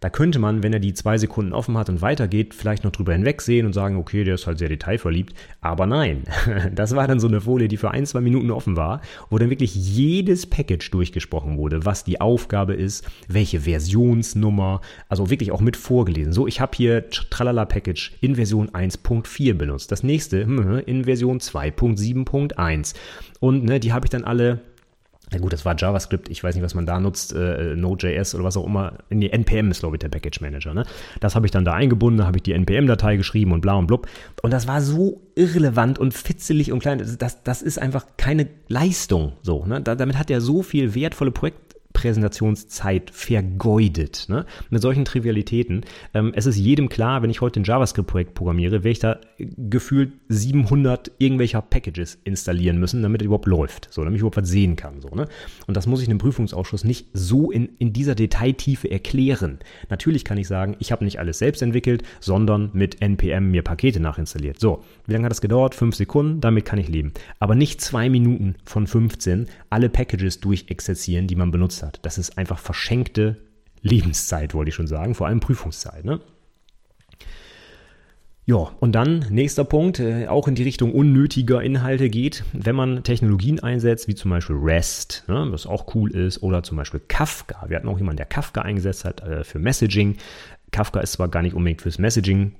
Da 0.00 0.10
könnte 0.10 0.38
man, 0.38 0.62
wenn 0.62 0.72
er 0.72 0.78
die 0.78 0.94
zwei 0.94 1.18
Sekunden 1.18 1.52
offen 1.52 1.76
hat 1.76 1.88
und 1.88 2.00
weitergeht, 2.00 2.54
vielleicht 2.54 2.84
noch 2.84 2.92
drüber 2.92 3.12
hinwegsehen 3.12 3.66
und 3.66 3.72
sagen, 3.72 3.96
okay, 3.96 4.24
der 4.24 4.36
ist 4.36 4.46
halt 4.46 4.58
sehr 4.58 4.68
detailverliebt. 4.68 5.34
Aber 5.60 5.86
nein, 5.86 6.22
das 6.74 6.94
war 6.94 7.08
dann 7.08 7.20
so 7.20 7.26
eine 7.26 7.40
Folie, 7.40 7.68
die 7.68 7.76
für 7.76 7.90
ein, 7.90 8.06
zwei 8.06 8.20
Minuten 8.20 8.50
offen 8.50 8.76
war, 8.76 9.00
wo 9.30 9.38
dann 9.38 9.50
wirklich 9.50 9.74
jedes 9.74 10.46
Package 10.46 10.90
durchgesprochen 10.90 11.58
wurde, 11.58 11.84
was 11.84 12.04
die 12.04 12.20
Aufgabe 12.20 12.74
ist, 12.74 13.04
welche 13.26 13.60
Versionsnummer, 13.60 14.80
also 15.08 15.30
wirklich 15.30 15.50
auch 15.50 15.60
mit 15.60 15.76
vorgelesen. 15.76 16.32
So, 16.32 16.46
ich 16.46 16.60
habe 16.60 16.76
hier 16.76 17.10
Tralala 17.10 17.64
Package 17.64 18.12
in 18.20 18.36
Version 18.36 18.70
1.4 18.70 19.54
benutzt. 19.54 19.90
Das 19.90 20.02
nächste 20.02 20.44
hm, 20.44 20.82
in 20.86 21.04
Version 21.04 21.38
2.7.1. 21.38 22.94
Und 23.40 23.64
ne, 23.64 23.80
die 23.80 23.92
habe 23.92 24.06
ich 24.06 24.10
dann 24.10 24.24
alle 24.24 24.60
na 25.30 25.38
gut, 25.38 25.52
das 25.52 25.64
war 25.64 25.74
JavaScript, 25.76 26.28
ich 26.28 26.42
weiß 26.42 26.54
nicht, 26.54 26.64
was 26.64 26.74
man 26.74 26.86
da 26.86 26.98
nutzt, 27.00 27.32
äh, 27.34 27.76
Node.js 27.76 28.34
oder 28.34 28.44
was 28.44 28.56
auch 28.56 28.66
immer. 28.66 28.94
Nee, 29.10 29.28
NPM 29.28 29.70
ist, 29.70 29.80
glaube 29.80 29.96
ich, 29.96 30.00
der 30.00 30.08
Package 30.08 30.40
Manager. 30.40 30.74
Ne? 30.74 30.84
Das 31.20 31.34
habe 31.34 31.46
ich 31.46 31.50
dann 31.50 31.64
da 31.64 31.74
eingebunden, 31.74 32.18
da 32.18 32.26
habe 32.26 32.38
ich 32.38 32.42
die 32.42 32.52
NPM-Datei 32.52 33.16
geschrieben 33.16 33.52
und 33.52 33.60
bla 33.60 33.74
und 33.74 33.86
blub. 33.86 34.08
Und 34.42 34.52
das 34.52 34.66
war 34.66 34.80
so 34.80 35.20
irrelevant 35.34 35.98
und 35.98 36.14
fitzelig 36.14 36.72
und 36.72 36.80
klein. 36.80 37.02
Das, 37.18 37.42
das 37.42 37.62
ist 37.62 37.78
einfach 37.78 38.06
keine 38.16 38.48
Leistung. 38.68 39.32
So, 39.42 39.66
ne? 39.66 39.80
Da, 39.80 39.94
damit 39.94 40.18
hat 40.18 40.30
er 40.30 40.40
so 40.40 40.62
viel 40.62 40.94
wertvolle 40.94 41.30
Projekt, 41.30 41.76
Präsentationszeit 41.92 43.10
vergeudet. 43.10 44.26
Ne? 44.28 44.46
Mit 44.70 44.82
solchen 44.82 45.04
Trivialitäten. 45.04 45.84
Ähm, 46.14 46.32
es 46.34 46.46
ist 46.46 46.56
jedem 46.56 46.88
klar, 46.88 47.22
wenn 47.22 47.30
ich 47.30 47.40
heute 47.40 47.60
ein 47.60 47.64
JavaScript-Projekt 47.64 48.34
programmiere, 48.34 48.84
werde 48.84 48.90
ich 48.90 48.98
da 49.00 49.18
gefühlt 49.38 50.12
700 50.28 51.12
irgendwelcher 51.18 51.62
Packages 51.62 52.18
installieren 52.24 52.78
müssen, 52.78 53.02
damit 53.02 53.22
es 53.22 53.26
überhaupt 53.26 53.46
läuft, 53.46 53.88
so, 53.92 54.02
damit 54.02 54.16
ich 54.16 54.20
überhaupt 54.20 54.36
was 54.36 54.48
sehen 54.48 54.76
kann. 54.76 55.00
So, 55.00 55.08
ne? 55.10 55.28
Und 55.66 55.76
das 55.76 55.86
muss 55.86 56.02
ich 56.02 56.08
einem 56.08 56.18
Prüfungsausschuss 56.18 56.84
nicht 56.84 57.06
so 57.12 57.50
in, 57.50 57.68
in 57.78 57.92
dieser 57.92 58.14
Detailtiefe 58.14 58.90
erklären. 58.90 59.58
Natürlich 59.88 60.24
kann 60.24 60.38
ich 60.38 60.48
sagen, 60.48 60.76
ich 60.80 60.92
habe 60.92 61.04
nicht 61.04 61.18
alles 61.18 61.38
selbst 61.38 61.62
entwickelt, 61.62 62.02
sondern 62.20 62.70
mit 62.72 63.00
NPM 63.00 63.50
mir 63.50 63.62
Pakete 63.62 64.00
nachinstalliert. 64.00 64.58
So, 64.58 64.82
wie 65.06 65.12
lange 65.12 65.24
hat 65.24 65.32
das 65.32 65.40
gedauert? 65.40 65.74
Fünf 65.74 65.94
Sekunden, 65.94 66.40
damit 66.40 66.64
kann 66.64 66.78
ich 66.78 66.88
leben. 66.88 67.12
Aber 67.38 67.54
nicht 67.54 67.80
zwei 67.80 68.10
Minuten 68.10 68.56
von 68.64 68.86
15 68.86 69.46
alle 69.70 69.88
Packages 69.88 70.40
durchexerzieren, 70.40 71.26
die 71.26 71.36
man 71.36 71.50
benutzt 71.50 71.82
hat. 71.82 72.00
Das 72.02 72.18
ist 72.18 72.38
einfach 72.38 72.58
verschenkte 72.58 73.36
Lebenszeit, 73.82 74.54
wollte 74.54 74.70
ich 74.70 74.74
schon 74.74 74.86
sagen, 74.86 75.14
vor 75.14 75.26
allem 75.26 75.40
Prüfungszeit. 75.40 76.04
Ne? 76.04 76.20
Ja, 78.48 78.70
und 78.80 78.92
dann 78.92 79.26
nächster 79.28 79.64
Punkt, 79.64 80.00
äh, 80.00 80.26
auch 80.26 80.48
in 80.48 80.54
die 80.54 80.62
Richtung 80.62 80.94
unnötiger 80.94 81.62
Inhalte 81.62 82.08
geht, 82.08 82.44
wenn 82.54 82.74
man 82.74 83.02
Technologien 83.02 83.60
einsetzt, 83.60 84.08
wie 84.08 84.14
zum 84.14 84.30
Beispiel 84.30 84.56
REST, 84.56 85.24
ne, 85.28 85.48
was 85.50 85.66
auch 85.66 85.94
cool 85.94 86.10
ist, 86.12 86.42
oder 86.42 86.62
zum 86.62 86.78
Beispiel 86.78 87.02
Kafka. 87.08 87.66
Wir 87.68 87.76
hatten 87.76 87.88
auch 87.88 87.98
jemanden, 87.98 88.16
der 88.16 88.24
Kafka 88.24 88.62
eingesetzt 88.62 89.04
hat 89.04 89.20
äh, 89.20 89.44
für 89.44 89.58
Messaging. 89.58 90.16
Kafka 90.72 91.00
ist 91.00 91.12
zwar 91.12 91.28
gar 91.28 91.42
nicht 91.42 91.54
unbedingt 91.54 91.82
fürs 91.82 91.98
Messaging 91.98 92.54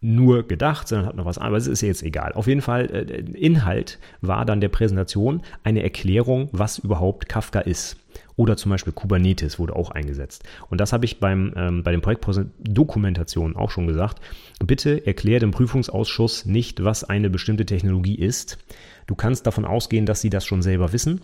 nur 0.00 0.46
gedacht, 0.46 0.88
sondern 0.88 1.06
hat 1.06 1.16
noch 1.16 1.24
was 1.24 1.38
anderes. 1.38 1.48
Aber 1.48 1.56
es 1.56 1.66
ist 1.66 1.80
jetzt 1.80 2.02
egal. 2.02 2.32
Auf 2.32 2.46
jeden 2.46 2.60
Fall, 2.60 2.90
äh, 2.90 3.20
Inhalt 3.38 3.98
war 4.20 4.44
dann 4.44 4.60
der 4.60 4.68
Präsentation 4.68 5.42
eine 5.62 5.82
Erklärung, 5.82 6.48
was 6.52 6.78
überhaupt 6.78 7.28
Kafka 7.28 7.60
ist. 7.60 7.96
Oder 8.36 8.56
zum 8.56 8.70
Beispiel 8.70 8.92
Kubernetes 8.92 9.58
wurde 9.58 9.76
auch 9.76 9.90
eingesetzt. 9.90 10.44
Und 10.68 10.80
das 10.80 10.92
habe 10.92 11.04
ich 11.04 11.20
beim, 11.20 11.52
ähm, 11.56 11.82
bei 11.82 11.92
den 11.92 12.00
Projektdokumentationen 12.00 13.56
auch 13.56 13.70
schon 13.70 13.86
gesagt. 13.86 14.20
Bitte 14.64 15.06
erkläre 15.06 15.40
dem 15.40 15.52
Prüfungsausschuss 15.52 16.44
nicht, 16.44 16.82
was 16.82 17.04
eine 17.04 17.30
bestimmte 17.30 17.64
Technologie 17.64 18.16
ist. 18.16 18.58
Du 19.06 19.14
kannst 19.14 19.46
davon 19.46 19.64
ausgehen, 19.64 20.06
dass 20.06 20.20
sie 20.20 20.30
das 20.30 20.44
schon 20.44 20.62
selber 20.62 20.92
wissen. 20.92 21.20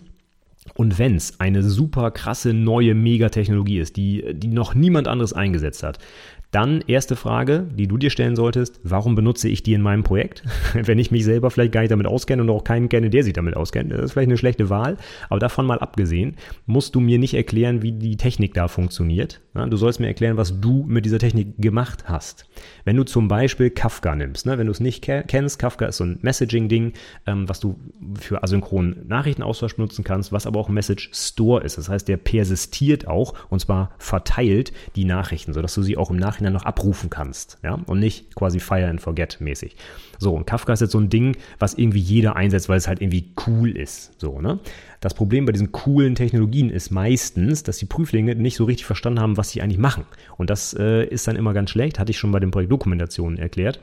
Und 0.75 0.99
wenn 0.99 1.15
es 1.15 1.39
eine 1.39 1.63
super 1.63 2.11
krasse 2.11 2.53
neue 2.53 2.93
Megatechnologie 2.93 3.79
ist, 3.79 3.97
die, 3.97 4.33
die 4.33 4.47
noch 4.47 4.75
niemand 4.75 5.07
anderes 5.07 5.33
eingesetzt 5.33 5.83
hat, 5.83 5.97
dann 6.51 6.83
erste 6.85 7.15
Frage, 7.15 7.65
die 7.73 7.87
du 7.87 7.97
dir 7.97 8.09
stellen 8.09 8.35
solltest, 8.35 8.81
warum 8.83 9.15
benutze 9.15 9.47
ich 9.47 9.63
die 9.63 9.73
in 9.73 9.81
meinem 9.81 10.03
Projekt? 10.03 10.43
Wenn 10.73 10.99
ich 10.99 11.09
mich 11.09 11.23
selber 11.23 11.49
vielleicht 11.49 11.71
gar 11.71 11.79
nicht 11.79 11.91
damit 11.91 12.07
auskenne 12.07 12.41
und 12.41 12.49
auch 12.49 12.65
keinen 12.65 12.89
kenne, 12.89 13.09
der 13.09 13.23
sich 13.23 13.33
damit 13.33 13.55
auskennt, 13.55 13.91
das 13.91 14.01
ist 14.01 14.11
vielleicht 14.11 14.27
eine 14.27 14.37
schlechte 14.37 14.69
Wahl, 14.69 14.97
aber 15.29 15.39
davon 15.39 15.65
mal 15.65 15.79
abgesehen, 15.79 16.35
musst 16.65 16.93
du 16.93 16.99
mir 16.99 17.19
nicht 17.19 17.33
erklären, 17.33 17.81
wie 17.81 17.93
die 17.93 18.17
Technik 18.17 18.53
da 18.53 18.67
funktioniert. 18.67 19.39
Du 19.53 19.77
sollst 19.77 20.01
mir 20.01 20.07
erklären, 20.07 20.37
was 20.37 20.59
du 20.59 20.85
mit 20.87 21.05
dieser 21.05 21.19
Technik 21.19 21.57
gemacht 21.57 22.05
hast. 22.09 22.45
Wenn 22.83 22.97
du 22.97 23.03
zum 23.03 23.29
Beispiel 23.29 23.69
Kafka 23.69 24.15
nimmst, 24.15 24.45
ne, 24.45 24.57
wenn 24.57 24.67
du 24.67 24.71
es 24.71 24.79
nicht 24.81 25.01
kennst, 25.01 25.57
Kafka 25.57 25.85
ist 25.85 25.97
so 25.97 26.03
ein 26.03 26.19
Messaging-Ding, 26.21 26.93
ähm, 27.27 27.47
was 27.47 27.59
du 27.61 27.79
für 28.19 28.43
asynchronen 28.43 29.07
Nachrichtenaustausch 29.07 29.75
benutzen 29.75 30.03
kannst, 30.03 30.31
was 30.31 30.47
aber 30.51 30.59
auch 30.59 30.69
Message 30.69 31.09
Store 31.13 31.63
ist. 31.63 31.77
Das 31.77 31.89
heißt, 31.89 32.07
der 32.07 32.17
persistiert 32.17 33.07
auch 33.07 33.33
und 33.49 33.59
zwar 33.59 33.91
verteilt 33.97 34.71
die 34.95 35.05
Nachrichten, 35.05 35.53
sodass 35.53 35.73
du 35.73 35.81
sie 35.81 35.97
auch 35.97 36.11
im 36.11 36.17
Nachhinein 36.17 36.53
noch 36.53 36.65
abrufen 36.65 37.09
kannst. 37.09 37.57
Ja? 37.63 37.79
Und 37.85 37.99
nicht 37.99 38.35
quasi 38.35 38.59
Fire 38.59 38.87
and 38.87 39.01
Forget 39.01 39.41
mäßig. 39.41 39.75
So, 40.19 40.35
und 40.35 40.45
Kafka 40.45 40.73
ist 40.73 40.81
jetzt 40.81 40.91
so 40.91 40.99
ein 40.99 41.09
Ding, 41.09 41.35
was 41.57 41.73
irgendwie 41.73 41.99
jeder 41.99 42.35
einsetzt, 42.35 42.69
weil 42.69 42.77
es 42.77 42.87
halt 42.87 43.01
irgendwie 43.01 43.33
cool 43.47 43.75
ist. 43.75 44.19
So, 44.19 44.39
ne? 44.39 44.59
Das 44.99 45.15
Problem 45.15 45.45
bei 45.45 45.51
diesen 45.51 45.71
coolen 45.71 46.13
Technologien 46.13 46.69
ist 46.69 46.91
meistens, 46.91 47.63
dass 47.63 47.77
die 47.77 47.87
Prüflinge 47.87 48.35
nicht 48.35 48.55
so 48.55 48.65
richtig 48.65 48.85
verstanden 48.85 49.19
haben, 49.19 49.37
was 49.37 49.49
sie 49.49 49.63
eigentlich 49.63 49.79
machen. 49.79 50.05
Und 50.37 50.51
das 50.51 50.75
äh, 50.77 51.05
ist 51.05 51.27
dann 51.27 51.35
immer 51.35 51.53
ganz 51.53 51.71
schlecht, 51.71 51.97
hatte 51.97 52.11
ich 52.11 52.19
schon 52.19 52.31
bei 52.31 52.39
den 52.39 52.51
Projektdokumentationen 52.51 53.39
erklärt. 53.39 53.79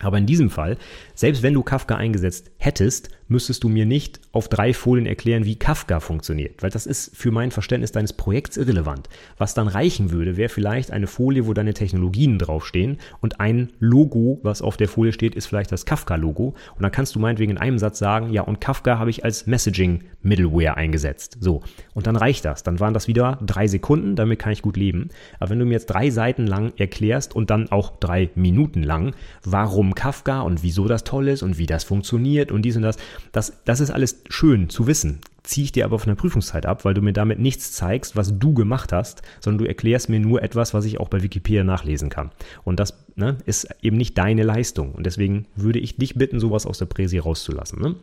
Aber 0.00 0.18
in 0.18 0.26
diesem 0.26 0.50
Fall, 0.50 0.76
selbst 1.14 1.42
wenn 1.42 1.54
du 1.54 1.62
Kafka 1.62 1.96
eingesetzt 1.96 2.50
hättest, 2.58 3.08
müsstest 3.32 3.64
du 3.64 3.68
mir 3.68 3.86
nicht 3.86 4.20
auf 4.30 4.48
drei 4.48 4.72
Folien 4.72 5.06
erklären, 5.06 5.44
wie 5.44 5.56
Kafka 5.56 5.98
funktioniert, 5.98 6.62
weil 6.62 6.70
das 6.70 6.86
ist 6.86 7.16
für 7.16 7.32
mein 7.32 7.50
Verständnis 7.50 7.90
deines 7.90 8.12
Projekts 8.12 8.56
irrelevant. 8.56 9.08
Was 9.38 9.54
dann 9.54 9.66
reichen 9.66 10.12
würde, 10.12 10.36
wäre 10.36 10.48
vielleicht 10.48 10.92
eine 10.92 11.08
Folie, 11.08 11.46
wo 11.46 11.54
deine 11.54 11.74
Technologien 11.74 12.38
draufstehen 12.38 12.98
und 13.20 13.40
ein 13.40 13.72
Logo, 13.80 14.38
was 14.42 14.62
auf 14.62 14.76
der 14.76 14.88
Folie 14.88 15.12
steht, 15.12 15.34
ist 15.34 15.46
vielleicht 15.46 15.72
das 15.72 15.84
Kafka-Logo. 15.86 16.54
Und 16.76 16.82
dann 16.82 16.92
kannst 16.92 17.14
du 17.14 17.18
meinetwegen 17.18 17.52
in 17.52 17.58
einem 17.58 17.78
Satz 17.78 17.98
sagen, 17.98 18.32
ja, 18.32 18.42
und 18.42 18.60
Kafka 18.60 18.98
habe 18.98 19.10
ich 19.10 19.24
als 19.24 19.46
Messaging-Middleware 19.46 20.76
eingesetzt. 20.76 21.38
So. 21.40 21.62
Und 21.94 22.06
dann 22.06 22.16
reicht 22.16 22.44
das. 22.44 22.62
Dann 22.62 22.78
waren 22.78 22.94
das 22.94 23.08
wieder 23.08 23.38
drei 23.44 23.66
Sekunden, 23.66 24.14
damit 24.14 24.38
kann 24.38 24.52
ich 24.52 24.62
gut 24.62 24.76
leben. 24.76 25.08
Aber 25.40 25.50
wenn 25.50 25.58
du 25.58 25.64
mir 25.64 25.72
jetzt 25.72 25.86
drei 25.86 26.10
Seiten 26.10 26.46
lang 26.46 26.72
erklärst 26.76 27.34
und 27.34 27.50
dann 27.50 27.70
auch 27.70 27.98
drei 27.98 28.30
Minuten 28.34 28.82
lang, 28.82 29.14
warum 29.44 29.94
Kafka 29.94 30.42
und 30.42 30.62
wieso 30.62 30.86
das 30.86 31.04
toll 31.04 31.28
ist 31.28 31.42
und 31.42 31.58
wie 31.58 31.66
das 31.66 31.84
funktioniert 31.84 32.52
und 32.52 32.62
dies 32.62 32.76
und 32.76 32.82
das. 32.82 32.96
Das, 33.30 33.52
das 33.64 33.80
ist 33.80 33.90
alles 33.90 34.22
schön 34.28 34.68
zu 34.68 34.86
wissen. 34.86 35.20
Ziehe 35.42 35.64
ich 35.64 35.72
dir 35.72 35.84
aber 35.84 35.98
von 35.98 36.08
der 36.08 36.14
Prüfungszeit 36.14 36.66
ab, 36.66 36.84
weil 36.84 36.94
du 36.94 37.02
mir 37.02 37.12
damit 37.12 37.38
nichts 37.38 37.72
zeigst, 37.72 38.16
was 38.16 38.38
du 38.38 38.54
gemacht 38.54 38.92
hast, 38.92 39.22
sondern 39.40 39.58
du 39.58 39.68
erklärst 39.68 40.08
mir 40.08 40.20
nur 40.20 40.42
etwas, 40.42 40.72
was 40.72 40.84
ich 40.84 41.00
auch 41.00 41.08
bei 41.08 41.22
Wikipedia 41.22 41.64
nachlesen 41.64 42.10
kann. 42.10 42.30
Und 42.62 42.78
das 42.78 42.94
ne, 43.16 43.38
ist 43.44 43.68
eben 43.82 43.96
nicht 43.96 44.16
deine 44.18 44.44
Leistung. 44.44 44.92
Und 44.92 45.04
deswegen 45.04 45.46
würde 45.56 45.80
ich 45.80 45.96
dich 45.96 46.14
bitten, 46.14 46.38
sowas 46.38 46.66
aus 46.66 46.78
der 46.78 46.86
Präsi 46.86 47.18
rauszulassen. 47.18 47.80
Ne? 47.80 47.96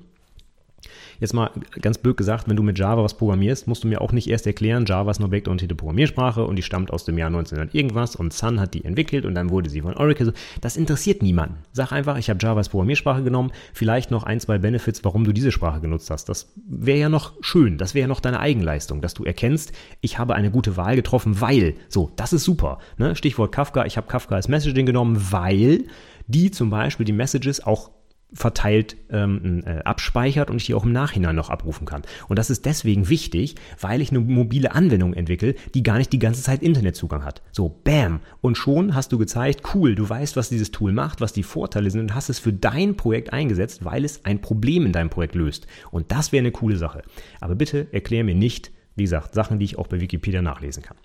Jetzt 1.20 1.34
mal 1.34 1.52
ganz 1.82 1.98
blöd 1.98 2.18
gesagt, 2.18 2.48
wenn 2.48 2.56
du 2.56 2.64
mit 2.64 2.80
Java 2.80 3.04
was 3.04 3.18
programmierst, 3.18 3.68
musst 3.68 3.84
du 3.84 3.88
mir 3.88 4.02
auch 4.02 4.12
nicht 4.12 4.30
erst 4.30 4.48
erklären, 4.48 4.86
Java 4.86 5.12
ist 5.12 5.18
eine 5.18 5.26
objektorientierte 5.26 5.76
Programmiersprache 5.76 6.46
und 6.46 6.56
die 6.56 6.64
stammt 6.64 6.92
aus 6.92 7.06
dem 7.06 7.18
Jahr 7.18 7.28
1900 7.28 7.76
irgendwas 7.76 8.16
und 8.16 8.34
Sun 8.34 8.60
hat 8.60 8.74
die 8.74 8.86
entwickelt 8.86 9.26
und 9.26 9.36
dann 9.36 9.50
wurde 9.50 9.70
sie 9.70 9.82
von 9.82 9.96
Oracle. 9.96 10.34
Das 10.62 10.78
interessiert 10.78 11.22
niemanden. 11.22 11.58
Sag 11.72 11.92
einfach, 11.92 12.18
ich 12.18 12.30
habe 12.30 12.40
Java 12.42 12.58
als 12.58 12.70
Programmiersprache 12.70 13.24
genommen, 13.24 13.52
vielleicht 13.74 14.12
noch 14.12 14.24
ein, 14.24 14.40
zwei 14.40 14.58
Benefits, 14.58 15.04
warum 15.04 15.24
du 15.24 15.34
diese 15.34 15.52
Sprache 15.52 15.82
genutzt 15.82 16.10
hast. 16.10 16.30
Das 16.30 16.54
wäre 16.68 17.00
ja 17.00 17.10
noch 17.10 17.34
schön, 17.42 17.78
das 17.78 17.94
wäre 17.94 18.04
ja 18.04 18.08
noch 18.08 18.20
deine 18.22 18.40
Eigenleistung, 18.40 19.02
dass 19.02 19.14
du 19.14 19.24
erkennst, 19.24 19.74
ich 20.02 20.18
habe 20.18 20.36
eine 20.36 20.52
gute 20.52 20.78
Wahl 20.78 20.96
getroffen, 20.96 21.42
weil, 21.42 21.76
so, 21.90 22.12
das 22.16 22.34
ist 22.34 22.44
super. 22.44 22.80
Ne? 22.98 23.16
Stichwort 23.16 23.52
Kafka, 23.52 23.86
ich 23.86 23.98
habe 23.98 24.08
Kafka 24.08 24.36
als 24.36 24.48
Messaging 24.48 24.86
genommen, 24.86 25.18
weil 25.32 25.86
die 26.28 26.52
zum 26.52 26.70
Beispiel 26.70 27.06
die 27.06 27.14
Messages 27.14 27.66
auch 27.66 27.92
verteilt 28.32 28.96
ähm, 29.10 29.64
äh, 29.66 29.80
abspeichert 29.80 30.50
und 30.50 30.58
ich 30.58 30.66
die 30.66 30.74
auch 30.74 30.86
im 30.86 30.92
Nachhinein 30.92 31.36
noch 31.36 31.50
abrufen 31.50 31.86
kann. 31.86 32.04
Und 32.28 32.38
das 32.38 32.50
ist 32.50 32.66
deswegen 32.66 33.10
wichtig, 33.10 33.56
weil 33.80 34.02
ich 34.02 34.12
eine 34.12 34.20
mobile 34.20 34.74
Anwendung 34.74 35.14
entwickle, 35.14 35.56
die 35.74 35.84
gar 35.84 35.98
nicht 35.98 36.14
die 36.14 36.20
ganze 36.20 36.44
Zeit 36.44 36.62
Internetzugang 36.62 37.24
hat. 37.24 37.42
So, 37.52 37.70
bam. 37.84 38.20
Und 38.42 38.56
schon 38.56 38.94
hast 38.94 39.12
du 39.12 39.18
gezeigt, 39.18 39.74
cool, 39.74 39.96
du 39.96 40.08
weißt, 40.08 40.36
was 40.36 40.50
dieses 40.50 40.72
Tool 40.72 40.92
macht, 40.92 41.22
was 41.22 41.34
die 41.34 41.44
Vorteile 41.44 41.90
sind 41.90 42.02
und 42.02 42.16
hast 42.16 42.30
es 42.30 42.40
für 42.40 42.54
dein 42.54 42.96
Projekt 42.96 43.34
eingesetzt, 43.34 43.84
weil 43.84 44.06
es 44.06 44.26
ein 44.26 44.42
Problem 44.42 44.86
in 44.86 44.92
deinem 44.92 45.10
Projekt 45.10 45.36
löst. 45.36 45.66
Und 45.92 46.12
das 46.12 46.32
wäre 46.32 46.42
eine 46.42 46.52
coole 46.52 46.78
Sache. 46.78 47.02
Aber 47.42 47.56
bitte 47.56 47.88
erklär 47.92 48.24
mir 48.24 48.36
nicht, 48.36 48.72
wie 48.96 49.04
gesagt, 49.04 49.34
Sachen, 49.34 49.60
die 49.60 49.66
ich 49.66 49.78
auch 49.78 49.88
bei 49.88 50.02
Wikipedia 50.02 50.42
nachlesen 50.42 50.84
kann. 50.84 50.98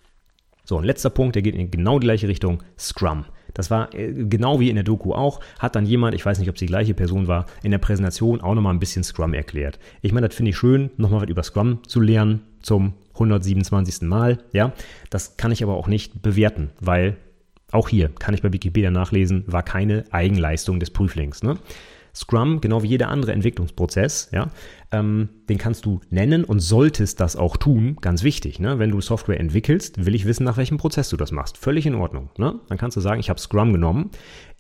So, 0.65 0.79
ein 0.79 0.85
letzter 0.85 1.11
Punkt, 1.11 1.35
der 1.35 1.43
geht 1.43 1.55
in 1.55 1.71
genau 1.71 1.99
die 1.99 2.07
gleiche 2.07 2.29
Richtung, 2.29 2.63
Scrum. 2.79 3.27
Das 3.55 3.71
war 3.71 3.95
äh, 3.95 4.13
genau 4.13 4.61
wie 4.61 4.69
in 4.69 4.75
der 4.75 4.85
Doku 4.85 5.13
auch, 5.13 5.41
hat 5.59 5.75
dann 5.77 5.87
jemand, 5.87 6.15
ich 6.15 6.27
weiß 6.27 6.39
nicht, 6.39 6.49
ob 6.49 6.57
es 6.57 6.61
die 6.61 6.67
gleiche 6.67 6.95
Person 6.95 7.27
war, 7.29 7.47
in 7.63 7.71
der 7.71 7.79
Präsentation 7.79 8.41
auch 8.41 8.55
nochmal 8.55 8.75
ein 8.75 8.81
bisschen 8.81 9.05
Scrum 9.05 9.33
erklärt. 9.33 9.79
Ich 10.03 10.13
meine, 10.13 10.29
das 10.29 10.37
finde 10.37 10.51
ich 10.51 10.59
schön, 10.59 10.91
nochmal 10.97 11.23
was 11.23 11.31
über 11.31 11.43
Scrum 11.43 11.79
zu 11.87 12.01
lernen 12.01 12.43
zum 12.61 12.95
127. 13.15 14.03
Mal, 14.03 14.39
ja. 14.53 14.73
Das 15.11 15.37
kann 15.37 15.53
ich 15.53 15.63
aber 15.63 15.75
auch 15.75 15.87
nicht 15.87 16.23
bewerten, 16.23 16.71
weil 16.81 17.17
auch 17.71 17.89
hier 17.89 18.09
kann 18.09 18.35
ich 18.35 18.43
bei 18.43 18.53
Wikipedia 18.53 18.91
nachlesen, 18.91 19.45
war 19.47 19.63
keine 19.63 20.05
Eigenleistung 20.11 20.81
des 20.81 20.91
Prüflings. 20.91 21.43
Ne? 21.43 21.59
Scrum, 22.15 22.61
genau 22.61 22.83
wie 22.83 22.89
jeder 22.89 23.09
andere 23.09 23.33
Entwicklungsprozess, 23.33 24.29
ja, 24.33 24.51
ähm, 24.95 25.29
den 25.49 25.59
kannst 25.59 25.85
du 25.85 26.01
nennen 26.11 26.45
und 26.45 26.61
solltest 26.61 27.21
das 27.21 27.35
auch 27.35 27.57
tun. 27.57 27.97
Ganz 28.01 28.23
wichtig, 28.23 28.61
ne? 28.61 28.79
wenn 28.79 28.91
du 28.91 29.01
Software 29.01 29.41
entwickelst, 29.41 30.07
will 30.07 30.15
ich 30.15 30.25
wissen, 30.25 30.45
nach 30.45 30.57
welchem 30.57 30.77
Prozess 30.77 31.09
du 31.09 31.17
das 31.17 31.33
machst. 31.33 31.59
Völlig 31.59 31.87
in 31.87 31.97
Ordnung. 31.97 32.31
Ne? 32.39 32.61
Dann 32.69 32.79
kannst 32.79 32.97
du 32.97 33.01
sagen, 33.01 33.19
ich 33.19 33.31
habe 33.31 33.41
Scrum 33.41 33.73
genommen. 33.73 34.11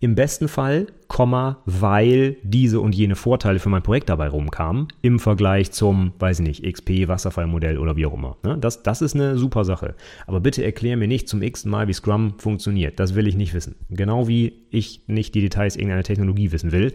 Im 0.00 0.16
besten 0.16 0.48
Fall, 0.48 0.88
Komma, 1.06 1.62
weil 1.64 2.36
diese 2.42 2.80
und 2.80 2.94
jene 2.94 3.14
Vorteile 3.14 3.60
für 3.60 3.68
mein 3.68 3.82
Projekt 3.82 4.08
dabei 4.08 4.28
rumkamen, 4.28 4.88
im 5.00 5.20
Vergleich 5.20 5.70
zum, 5.70 6.12
weiß 6.18 6.40
ich 6.40 6.46
nicht, 6.46 6.64
XP, 6.64 7.06
Wasserfallmodell 7.08 7.78
oder 7.78 7.96
wie 7.96 8.04
auch 8.04 8.14
immer. 8.14 8.36
Ne? 8.42 8.58
Das, 8.58 8.82
das 8.82 9.00
ist 9.00 9.14
eine 9.14 9.38
super 9.38 9.64
Sache. 9.64 9.94
Aber 10.26 10.40
bitte 10.40 10.64
erklär 10.64 10.96
mir 10.96 11.08
nicht 11.08 11.28
zum 11.28 11.42
x 11.42 11.64
Mal, 11.64 11.86
wie 11.86 11.92
Scrum 11.92 12.34
funktioniert. 12.38 12.98
Das 12.98 13.14
will 13.14 13.28
ich 13.28 13.36
nicht 13.36 13.54
wissen. 13.54 13.76
Genau 13.88 14.26
wie 14.26 14.64
ich 14.70 15.04
nicht 15.06 15.34
die 15.34 15.40
Details 15.40 15.76
irgendeiner 15.76 16.02
Technologie 16.02 16.50
wissen 16.50 16.72
will 16.72 16.92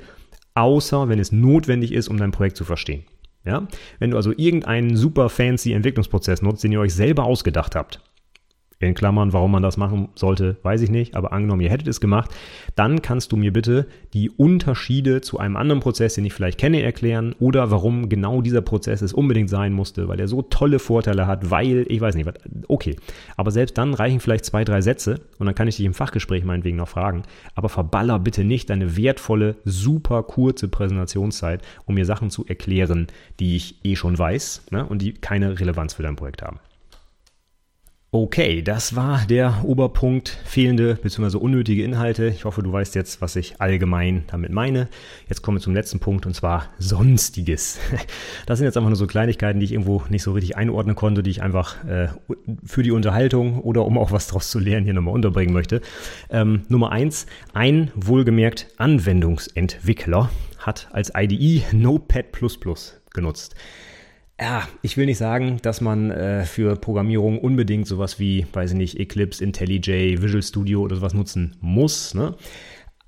außer 0.60 1.10
wenn 1.10 1.20
es 1.20 1.32
notwendig 1.32 1.92
ist, 1.94 2.08
um 2.08 2.18
dein 2.18 2.32
Projekt 2.32 2.58
zu 2.58 2.66
verstehen. 2.66 3.04
Ja? 3.46 3.68
Wenn 4.00 4.12
du 4.12 4.18
also 4.18 4.32
irgendeinen 4.36 4.96
super 4.96 5.30
fancy 5.30 5.74
Entwicklungsprozess 5.74 6.42
nutzt, 6.42 6.64
den 6.64 6.72
ihr 6.72 6.80
euch 6.80 6.94
selber 6.94 7.24
ausgedacht 7.24 7.76
habt, 7.76 8.02
in 8.88 8.94
Klammern, 8.94 9.34
warum 9.34 9.52
man 9.52 9.62
das 9.62 9.76
machen 9.76 10.08
sollte, 10.16 10.58
weiß 10.64 10.82
ich 10.82 10.90
nicht, 10.90 11.16
aber 11.16 11.34
angenommen, 11.34 11.62
ihr 11.62 11.70
hättet 11.70 11.90
es 11.90 12.00
gemacht, 12.00 12.32
dann 12.76 13.02
kannst 13.02 13.32
du 13.32 13.36
mir 13.36 13.52
bitte 13.52 13.88
die 14.14 14.30
Unterschiede 14.30 15.20
zu 15.20 15.38
einem 15.38 15.58
anderen 15.58 15.82
Prozess, 15.82 16.14
den 16.14 16.24
ich 16.24 16.34
vielleicht 16.34 16.58
kenne, 16.58 16.82
erklären 16.82 17.36
oder 17.40 17.72
warum 17.72 18.08
genau 18.08 18.42
dieser 18.42 18.62
Prozess 18.62 19.02
es 19.02 19.14
unbedingt 19.14 19.50
sein 19.50 19.74
musste, 19.74 20.08
weil 20.08 20.20
er 20.20 20.30
so 20.30 20.42
tolle 20.44 20.80
Vorteile 20.80 21.28
hat, 21.28 21.52
weil, 21.52 21.86
ich 21.90 22.00
weiß 22.00 22.16
nicht, 22.16 22.26
was, 22.26 22.36
okay. 22.70 22.96
Aber 23.36 23.52
selbst 23.52 23.78
dann 23.78 23.94
reichen 23.94 24.22
vielleicht 24.22 24.46
zwei, 24.46 24.64
drei 24.64 24.80
Sätze 24.80 25.20
und 25.40 25.46
dann 25.46 25.56
kann 25.56 25.68
ich 25.68 25.76
dich 25.76 25.86
im 25.86 25.94
Fachgespräch 25.94 26.46
meinetwegen 26.46 26.78
noch 26.78 26.88
fragen, 26.88 27.24
aber 27.56 27.68
verballer 27.68 28.18
bitte 28.18 28.46
nicht 28.46 28.70
deine 28.70 28.96
wertvolle, 28.96 29.58
super 29.66 30.24
kurze 30.24 30.70
Präsentationszeit, 30.70 31.62
um 31.86 31.96
mir 31.96 32.06
Sachen 32.06 32.30
zu 32.30 32.46
erklären, 32.46 33.08
die 33.42 33.58
ich 33.58 33.76
eh 33.84 33.98
schon 33.98 34.18
weiß 34.18 34.68
ne, 34.72 34.86
und 34.86 35.02
die 35.02 35.14
keine 35.14 35.60
Relevanz 35.60 35.94
für 35.94 36.04
dein 36.04 36.16
Projekt 36.16 36.42
haben. 36.42 36.60
Okay, 38.12 38.64
das 38.64 38.96
war 38.96 39.24
der 39.28 39.64
Oberpunkt 39.64 40.30
fehlende 40.44 40.96
bzw. 40.96 41.38
unnötige 41.38 41.84
Inhalte. 41.84 42.30
Ich 42.30 42.44
hoffe, 42.44 42.64
du 42.64 42.72
weißt 42.72 42.96
jetzt, 42.96 43.22
was 43.22 43.36
ich 43.36 43.62
allgemein 43.62 44.24
damit 44.26 44.52
meine. 44.52 44.88
Jetzt 45.28 45.44
kommen 45.44 45.58
wir 45.58 45.62
zum 45.62 45.76
letzten 45.76 46.00
Punkt 46.00 46.26
und 46.26 46.34
zwar 46.34 46.70
Sonstiges. 46.80 47.78
Das 48.48 48.58
sind 48.58 48.66
jetzt 48.66 48.78
einfach 48.78 48.90
nur 48.90 48.96
so 48.96 49.06
Kleinigkeiten, 49.06 49.60
die 49.60 49.66
ich 49.66 49.74
irgendwo 49.74 50.02
nicht 50.10 50.24
so 50.24 50.32
richtig 50.32 50.58
einordnen 50.58 50.96
konnte, 50.96 51.22
die 51.22 51.30
ich 51.30 51.44
einfach 51.44 51.86
äh, 51.86 52.08
für 52.66 52.82
die 52.82 52.90
Unterhaltung 52.90 53.62
oder 53.62 53.86
um 53.86 53.96
auch 53.96 54.12
was 54.12 54.26
draus 54.26 54.50
zu 54.50 54.58
lernen 54.58 54.86
hier 54.86 54.96
nochmal 54.96 55.14
unterbringen 55.14 55.54
möchte. 55.54 55.80
Ähm, 56.32 56.64
Nummer 56.68 56.92
eins, 56.92 57.28
ein 57.54 57.92
wohlgemerkt 57.94 58.74
Anwendungsentwickler 58.78 60.32
hat 60.58 60.88
als 60.94 61.12
IDE 61.16 61.62
Notepad 61.74 62.26
genutzt. 63.14 63.56
Ja, 64.40 64.68
ich 64.82 64.96
will 64.96 65.06
nicht 65.06 65.18
sagen, 65.18 65.58
dass 65.64 65.82
man 65.82 66.12
äh, 66.12 66.46
für 66.46 66.78
Programmierung 66.78 67.40
unbedingt 67.40 67.88
sowas 67.88 68.20
wie, 68.20 68.48
weiß 68.54 68.72
ich 68.72 68.78
nicht, 68.78 69.00
Eclipse, 69.00 69.44
IntelliJ, 69.44 70.22
Visual 70.22 70.42
Studio 70.42 70.82
oder 70.82 70.96
sowas 70.96 71.14
nutzen 71.14 71.58
muss. 71.60 72.14
Ne? 72.14 72.36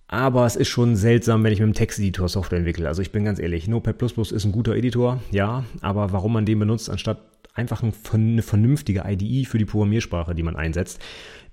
Aber 0.07 0.45
es 0.45 0.57
ist 0.57 0.67
schon 0.67 0.97
seltsam, 0.97 1.43
wenn 1.43 1.53
ich 1.53 1.59
mit 1.59 1.67
einem 1.67 1.73
Texteditor 1.73 2.27
Software 2.27 2.57
entwickle. 2.57 2.86
Also 2.86 3.01
ich 3.01 3.13
bin 3.13 3.23
ganz 3.23 3.39
ehrlich, 3.39 3.69
Notepad 3.69 4.01
ist 4.01 4.45
ein 4.45 4.51
guter 4.51 4.75
Editor, 4.75 5.21
ja, 5.32 5.63
aber 5.79 6.11
warum 6.11 6.34
man 6.34 6.45
den 6.45 6.59
benutzt, 6.59 6.89
anstatt 6.89 7.21
einfach 7.53 7.82
eine 7.82 8.41
vernünftige 8.41 9.03
IDE 9.05 9.45
für 9.45 9.57
die 9.57 9.65
Programmiersprache, 9.65 10.36
die 10.36 10.43
man 10.43 10.57
einsetzt, 10.57 10.99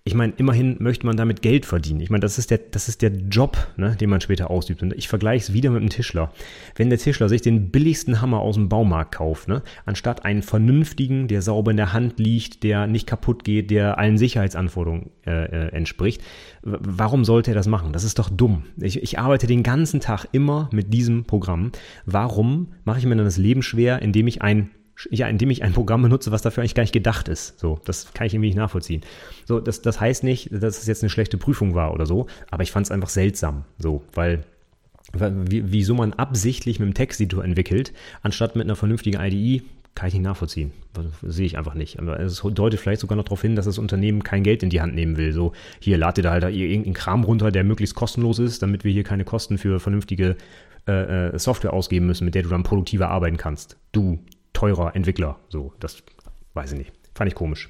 ich 0.09 0.15
meine, 0.15 0.33
immerhin 0.39 0.77
möchte 0.81 1.05
man 1.05 1.19
damit 1.19 1.43
Geld 1.43 1.67
verdienen. 1.67 2.01
Ich 2.01 2.09
meine, 2.09 2.23
das 2.23 2.39
ist 2.39 2.51
der, 2.51 2.59
das 2.59 2.89
ist 2.89 3.03
der 3.03 3.11
Job, 3.11 3.59
ne, 3.77 3.95
den 3.95 4.09
man 4.09 4.23
später 4.23 4.51
ausübt. 4.51 4.83
Und 4.83 4.95
ich 4.95 5.07
vergleiche 5.07 5.45
es 5.45 5.53
wieder 5.53 5.69
mit 5.69 5.83
einem 5.83 5.91
Tischler. 5.91 6.33
Wenn 6.77 6.89
der 6.89 6.99
Tischler 6.99 7.29
sich 7.29 7.43
den 7.43 7.71
billigsten 7.71 8.23
Hammer 8.23 8.41
aus 8.41 8.55
dem 8.55 8.71
Baumarkt 8.71 9.17
kauft, 9.17 9.49
ne, 9.49 9.63
anstatt 9.85 10.25
einen 10.25 10.41
vernünftigen, 10.41 11.29
der 11.29 11.43
sauber 11.43 11.71
in 11.73 11.77
der 11.77 11.93
Hand 11.93 12.19
liegt, 12.19 12.63
der 12.63 12.87
nicht 12.87 13.07
kaputt 13.07 13.45
geht, 13.45 13.71
der 13.71 13.99
allen 13.99 14.17
Sicherheitsanforderungen 14.17 15.11
äh, 15.27 15.45
äh, 15.45 15.69
entspricht, 15.73 16.23
warum 16.63 17.27
sollte 17.27 17.51
er 17.51 17.55
das 17.55 17.67
machen? 17.67 17.93
Das 17.93 18.05
ist 18.05 18.19
doch 18.19 18.31
dumm. 18.31 18.65
Ich, 18.81 19.03
ich 19.03 19.19
arbeite 19.19 19.47
den 19.47 19.63
ganzen 19.63 20.01
Tag 20.01 20.27
immer 20.33 20.71
mit 20.73 20.95
diesem 20.95 21.25
Programm. 21.25 21.71
Warum 22.07 22.69
mache 22.85 22.99
ich 22.99 23.05
mir 23.05 23.15
dann 23.15 23.27
das 23.27 23.37
Leben 23.37 23.61
schwer, 23.61 24.01
indem 24.01 24.27
ich 24.27 24.41
ein 24.41 24.71
ja, 25.11 25.28
indem 25.28 25.51
ich 25.51 25.62
ein 25.62 25.72
Programm 25.72 26.03
benutze, 26.03 26.32
was 26.32 26.42
dafür 26.42 26.62
eigentlich 26.62 26.74
gar 26.74 26.82
nicht 26.82 26.92
gedacht 26.92 27.28
ist. 27.28 27.59
So, 27.59 27.80
das 27.84 28.12
kann 28.14 28.26
ich 28.26 28.34
irgendwie 28.34 28.49
nicht 28.49 28.57
nachvollziehen. 28.57 29.03
So, 29.44 29.61
das, 29.61 29.82
das 29.82 30.01
heißt 30.01 30.24
nicht, 30.24 30.51
dass 30.53 30.78
es 30.78 30.86
jetzt 30.86 31.03
eine 31.03 31.11
schlechte 31.11 31.38
Prüfung 31.38 31.74
war 31.74 31.94
oder 31.94 32.07
so, 32.07 32.26
aber 32.51 32.62
ich 32.62 32.72
fand 32.72 32.86
es 32.86 32.90
einfach 32.90 33.09
seltsam. 33.09 33.64
So, 33.78 34.03
weil, 34.14 34.44
wieso 35.12 35.94
man 35.94 36.12
absichtlich 36.14 36.80
mit 36.80 36.86
einem 36.86 36.94
Texteditor 36.94 37.44
entwickelt, 37.44 37.92
anstatt 38.22 38.57
mit 38.57 38.66
einer 38.66 38.76
vernünftigen 38.76 39.20
IDE, 39.20 39.62
kann 39.94 40.09
ich 40.09 40.14
nicht 40.14 40.22
nachvollziehen. 40.22 40.72
Sehe 41.22 41.46
ich 41.46 41.59
einfach 41.59 41.74
nicht. 41.74 41.99
Aber 41.99 42.20
es 42.20 42.40
deutet 42.40 42.78
vielleicht 42.78 43.01
sogar 43.01 43.16
noch 43.16 43.24
darauf 43.24 43.42
hin, 43.42 43.57
dass 43.57 43.64
das 43.64 43.78
Unternehmen 43.78 44.22
kein 44.22 44.44
Geld 44.44 44.62
in 44.62 44.70
die 44.70 44.80
Hand 44.80 44.94
nehmen 44.94 45.16
will. 45.16 45.32
So, 45.32 45.53
hier 45.80 45.99
ladet 45.99 46.24
da 46.24 46.30
halt 46.30 46.44
irgendeinen 46.44 46.94
Kram 46.94 47.24
runter, 47.24 47.51
der 47.51 47.64
möglichst 47.64 47.96
kostenlos 47.96 48.38
ist, 48.38 48.62
damit 48.62 48.84
wir 48.84 48.92
hier 48.92 49.03
keine 49.03 49.24
Kosten 49.24 49.59
für 49.59 49.80
vernünftige 49.80 50.36
äh, 50.86 51.30
äh 51.32 51.38
Software 51.38 51.72
ausgeben 51.72 52.07
müssen, 52.07 52.24
mit 52.26 52.36
der 52.36 52.44
du 52.44 52.49
dann 52.49 52.62
produktiver 52.62 53.09
arbeiten 53.09 53.38
kannst. 53.38 53.76
Du 53.90 54.20
teurer 54.59 54.97
Entwickler. 54.97 55.37
So, 55.49 55.73
das 55.79 56.03
weiß 56.55 56.73
ich 56.73 56.79
nicht. 56.79 56.93
Fand 57.15 57.29
ich 57.29 57.37
komisch. 57.37 57.69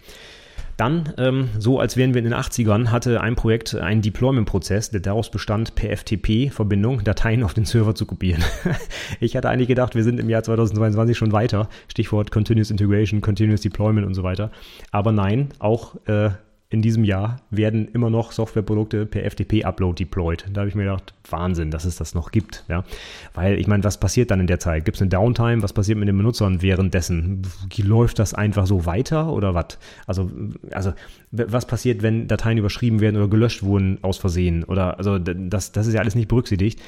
Dann, 0.79 1.13
ähm, 1.19 1.51
so 1.59 1.81
als 1.81 1.97
wären 1.97 2.15
wir 2.15 2.21
in 2.21 2.25
den 2.25 2.35
80ern, 2.35 2.91
hatte 2.91 3.21
ein 3.21 3.35
Projekt 3.35 3.75
einen 3.75 4.01
Deployment-Prozess, 4.01 4.91
der 4.91 5.01
daraus 5.01 5.31
bestand, 5.31 5.75
per 5.75 5.95
FTP-Verbindung 5.95 7.05
Dateien 7.05 7.43
auf 7.43 7.53
den 7.53 7.67
Server 7.67 7.95
zu 7.95 8.07
kopieren. 8.07 8.43
ich 9.21 9.37
hatte 9.37 9.51
eigentlich 9.51 9.69
gedacht, 9.69 9.97
wir 9.97 10.05
sind 10.05 10.19
im 10.19 10.31
Jahr 10.31 10.43
2022 10.43 11.19
schon 11.19 11.33
weiter. 11.33 11.69
Stichwort 11.89 12.31
Continuous 12.31 12.71
Integration, 12.71 13.21
Continuous 13.21 13.61
Deployment 13.61 14.07
und 14.07 14.15
so 14.15 14.23
weiter. 14.23 14.51
Aber 14.91 15.13
nein, 15.13 15.49
auch 15.59 15.97
äh, 16.07 16.31
in 16.71 16.83
diesem 16.83 17.03
Jahr 17.03 17.41
werden 17.51 17.89
immer 17.89 18.11
noch 18.11 18.31
Softwareprodukte 18.31 19.07
per 19.07 19.25
FTP-Upload 19.25 19.95
deployed. 19.99 20.45
Da 20.53 20.61
habe 20.61 20.69
ich 20.69 20.75
mir 20.75 20.85
gedacht, 20.85 21.15
Wahnsinn, 21.31 21.71
dass 21.71 21.87
es 21.87 21.97
das 21.97 22.15
noch 22.15 22.31
gibt. 22.31 22.65
Ja? 22.69 22.85
Weil 23.33 23.59
ich 23.59 23.67
meine, 23.67 23.85
was 23.85 23.99
passiert 23.99 24.31
dann 24.31 24.41
in 24.41 24.47
der 24.47 24.61
Zeit? 24.61 24.85
Gibt 24.85 24.97
es 24.97 25.01
eine 25.01 25.09
Downtime? 25.09 25.63
Was 25.63 25.73
passiert 25.73 25.97
mit 25.97 26.09
den 26.09 26.19
Benutzern 26.19 26.61
währenddessen? 26.61 27.43
Läuft 27.79 28.19
das 28.19 28.35
einfach 28.35 28.67
so 28.67 28.85
weiter 28.85 29.33
oder 29.33 29.55
was? 29.55 29.79
Also, 30.07 30.31
also 30.71 30.93
was 31.31 31.67
passiert, 31.67 32.03
wenn 32.03 32.29
Dateien 32.29 32.59
überschrieben 32.59 33.01
werden 33.01 33.17
oder 33.17 33.29
gelöscht 33.29 33.63
wurden 33.63 33.99
aus 34.03 34.19
Versehen? 34.19 34.65
Oder 34.65 34.99
also 34.99 35.19
das, 35.19 35.73
das 35.73 35.87
ist 35.87 35.95
ja 35.95 36.01
alles 36.01 36.17
nicht 36.17 36.29
berücksichtigt. 36.29 36.83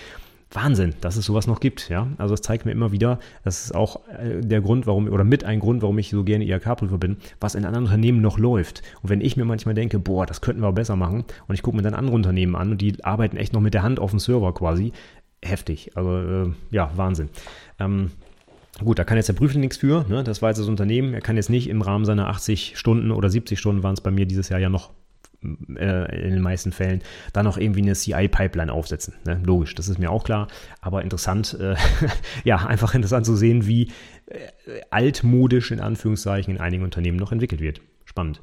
Wahnsinn, 0.52 0.94
dass 1.00 1.16
es 1.16 1.24
sowas 1.24 1.46
noch 1.46 1.60
gibt, 1.60 1.88
ja. 1.90 2.08
Also 2.18 2.34
es 2.34 2.42
zeigt 2.42 2.66
mir 2.66 2.72
immer 2.72 2.90
wieder, 2.90 3.20
das 3.44 3.64
ist 3.64 3.74
auch 3.74 4.00
äh, 4.08 4.40
der 4.40 4.60
Grund, 4.60 4.86
warum, 4.86 5.08
oder 5.08 5.22
mit 5.22 5.44
ein 5.44 5.60
Grund, 5.60 5.82
warum 5.82 5.98
ich 5.98 6.10
so 6.10 6.24
gerne 6.24 6.44
IHK-Prüfer 6.44 6.98
bin, 6.98 7.18
was 7.40 7.54
in 7.54 7.64
anderen 7.64 7.84
Unternehmen 7.84 8.20
noch 8.20 8.38
läuft. 8.38 8.82
Und 9.02 9.10
wenn 9.10 9.20
ich 9.20 9.36
mir 9.36 9.44
manchmal 9.44 9.74
denke, 9.74 10.00
boah, 10.00 10.26
das 10.26 10.40
könnten 10.40 10.62
wir 10.62 10.68
auch 10.68 10.74
besser 10.74 10.96
machen, 10.96 11.24
und 11.46 11.54
ich 11.54 11.62
gucke 11.62 11.76
mir 11.76 11.82
dann 11.82 11.94
andere 11.94 12.16
Unternehmen 12.16 12.56
an 12.56 12.72
und 12.72 12.80
die 12.80 13.04
arbeiten 13.04 13.36
echt 13.36 13.52
noch 13.52 13.60
mit 13.60 13.74
der 13.74 13.82
Hand 13.82 14.00
auf 14.00 14.10
dem 14.10 14.18
Server 14.18 14.52
quasi, 14.52 14.92
heftig. 15.40 15.96
Also 15.96 16.18
äh, 16.18 16.52
ja, 16.70 16.90
Wahnsinn. 16.96 17.30
Ähm, 17.78 18.10
Gut, 18.82 18.98
da 18.98 19.04
kann 19.04 19.18
jetzt 19.18 19.28
der 19.28 19.34
Prüfer 19.34 19.58
nichts 19.58 19.76
für. 19.76 20.06
Ne? 20.08 20.24
Das 20.24 20.40
war 20.40 20.48
jetzt 20.48 20.58
das 20.58 20.68
Unternehmen. 20.68 21.12
Er 21.12 21.20
kann 21.20 21.36
jetzt 21.36 21.50
nicht 21.50 21.68
im 21.68 21.82
Rahmen 21.82 22.06
seiner 22.06 22.28
80 22.28 22.78
Stunden 22.78 23.10
oder 23.10 23.28
70 23.28 23.58
Stunden 23.58 23.82
waren 23.82 23.92
es 23.92 24.00
bei 24.00 24.10
mir 24.10 24.24
dieses 24.24 24.48
Jahr 24.48 24.58
ja 24.58 24.70
noch 24.70 24.90
äh, 25.42 26.26
in 26.26 26.34
den 26.34 26.42
meisten 26.42 26.72
Fällen, 26.72 27.02
dann 27.32 27.44
noch 27.44 27.56
irgendwie 27.56 27.82
eine 27.82 27.94
CI-Pipeline 27.94 28.72
aufsetzen. 28.72 29.14
Ne? 29.24 29.40
Logisch, 29.44 29.74
das 29.74 29.88
ist 29.88 29.98
mir 29.98 30.10
auch 30.10 30.24
klar, 30.24 30.48
aber 30.80 31.02
interessant, 31.02 31.56
äh, 31.58 31.76
ja, 32.44 32.56
einfach 32.56 32.94
interessant 32.94 33.26
zu 33.26 33.36
sehen, 33.36 33.66
wie 33.66 33.90
äh, 34.26 34.38
altmodisch 34.90 35.70
in 35.70 35.80
Anführungszeichen 35.80 36.54
in 36.54 36.60
einigen 36.60 36.84
Unternehmen 36.84 37.18
noch 37.18 37.32
entwickelt 37.32 37.60
wird. 37.60 37.80
Spannend. 38.04 38.42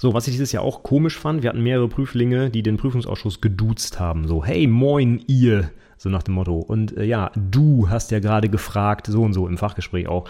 So, 0.00 0.14
was 0.14 0.28
ich 0.28 0.34
dieses 0.34 0.52
Jahr 0.52 0.62
auch 0.62 0.84
komisch 0.84 1.18
fand, 1.18 1.42
wir 1.42 1.50
hatten 1.50 1.62
mehrere 1.62 1.88
Prüflinge, 1.88 2.50
die 2.50 2.62
den 2.62 2.76
Prüfungsausschuss 2.76 3.40
geduzt 3.40 3.98
haben. 3.98 4.28
So, 4.28 4.44
hey, 4.44 4.68
moin, 4.68 5.24
ihr, 5.26 5.72
so 5.96 6.08
nach 6.08 6.22
dem 6.22 6.34
Motto. 6.34 6.56
Und 6.56 6.96
äh, 6.96 7.04
ja, 7.04 7.32
du 7.34 7.88
hast 7.88 8.12
ja 8.12 8.20
gerade 8.20 8.48
gefragt, 8.48 9.08
so 9.08 9.22
und 9.22 9.32
so 9.32 9.48
im 9.48 9.58
Fachgespräch 9.58 10.06
auch. 10.06 10.28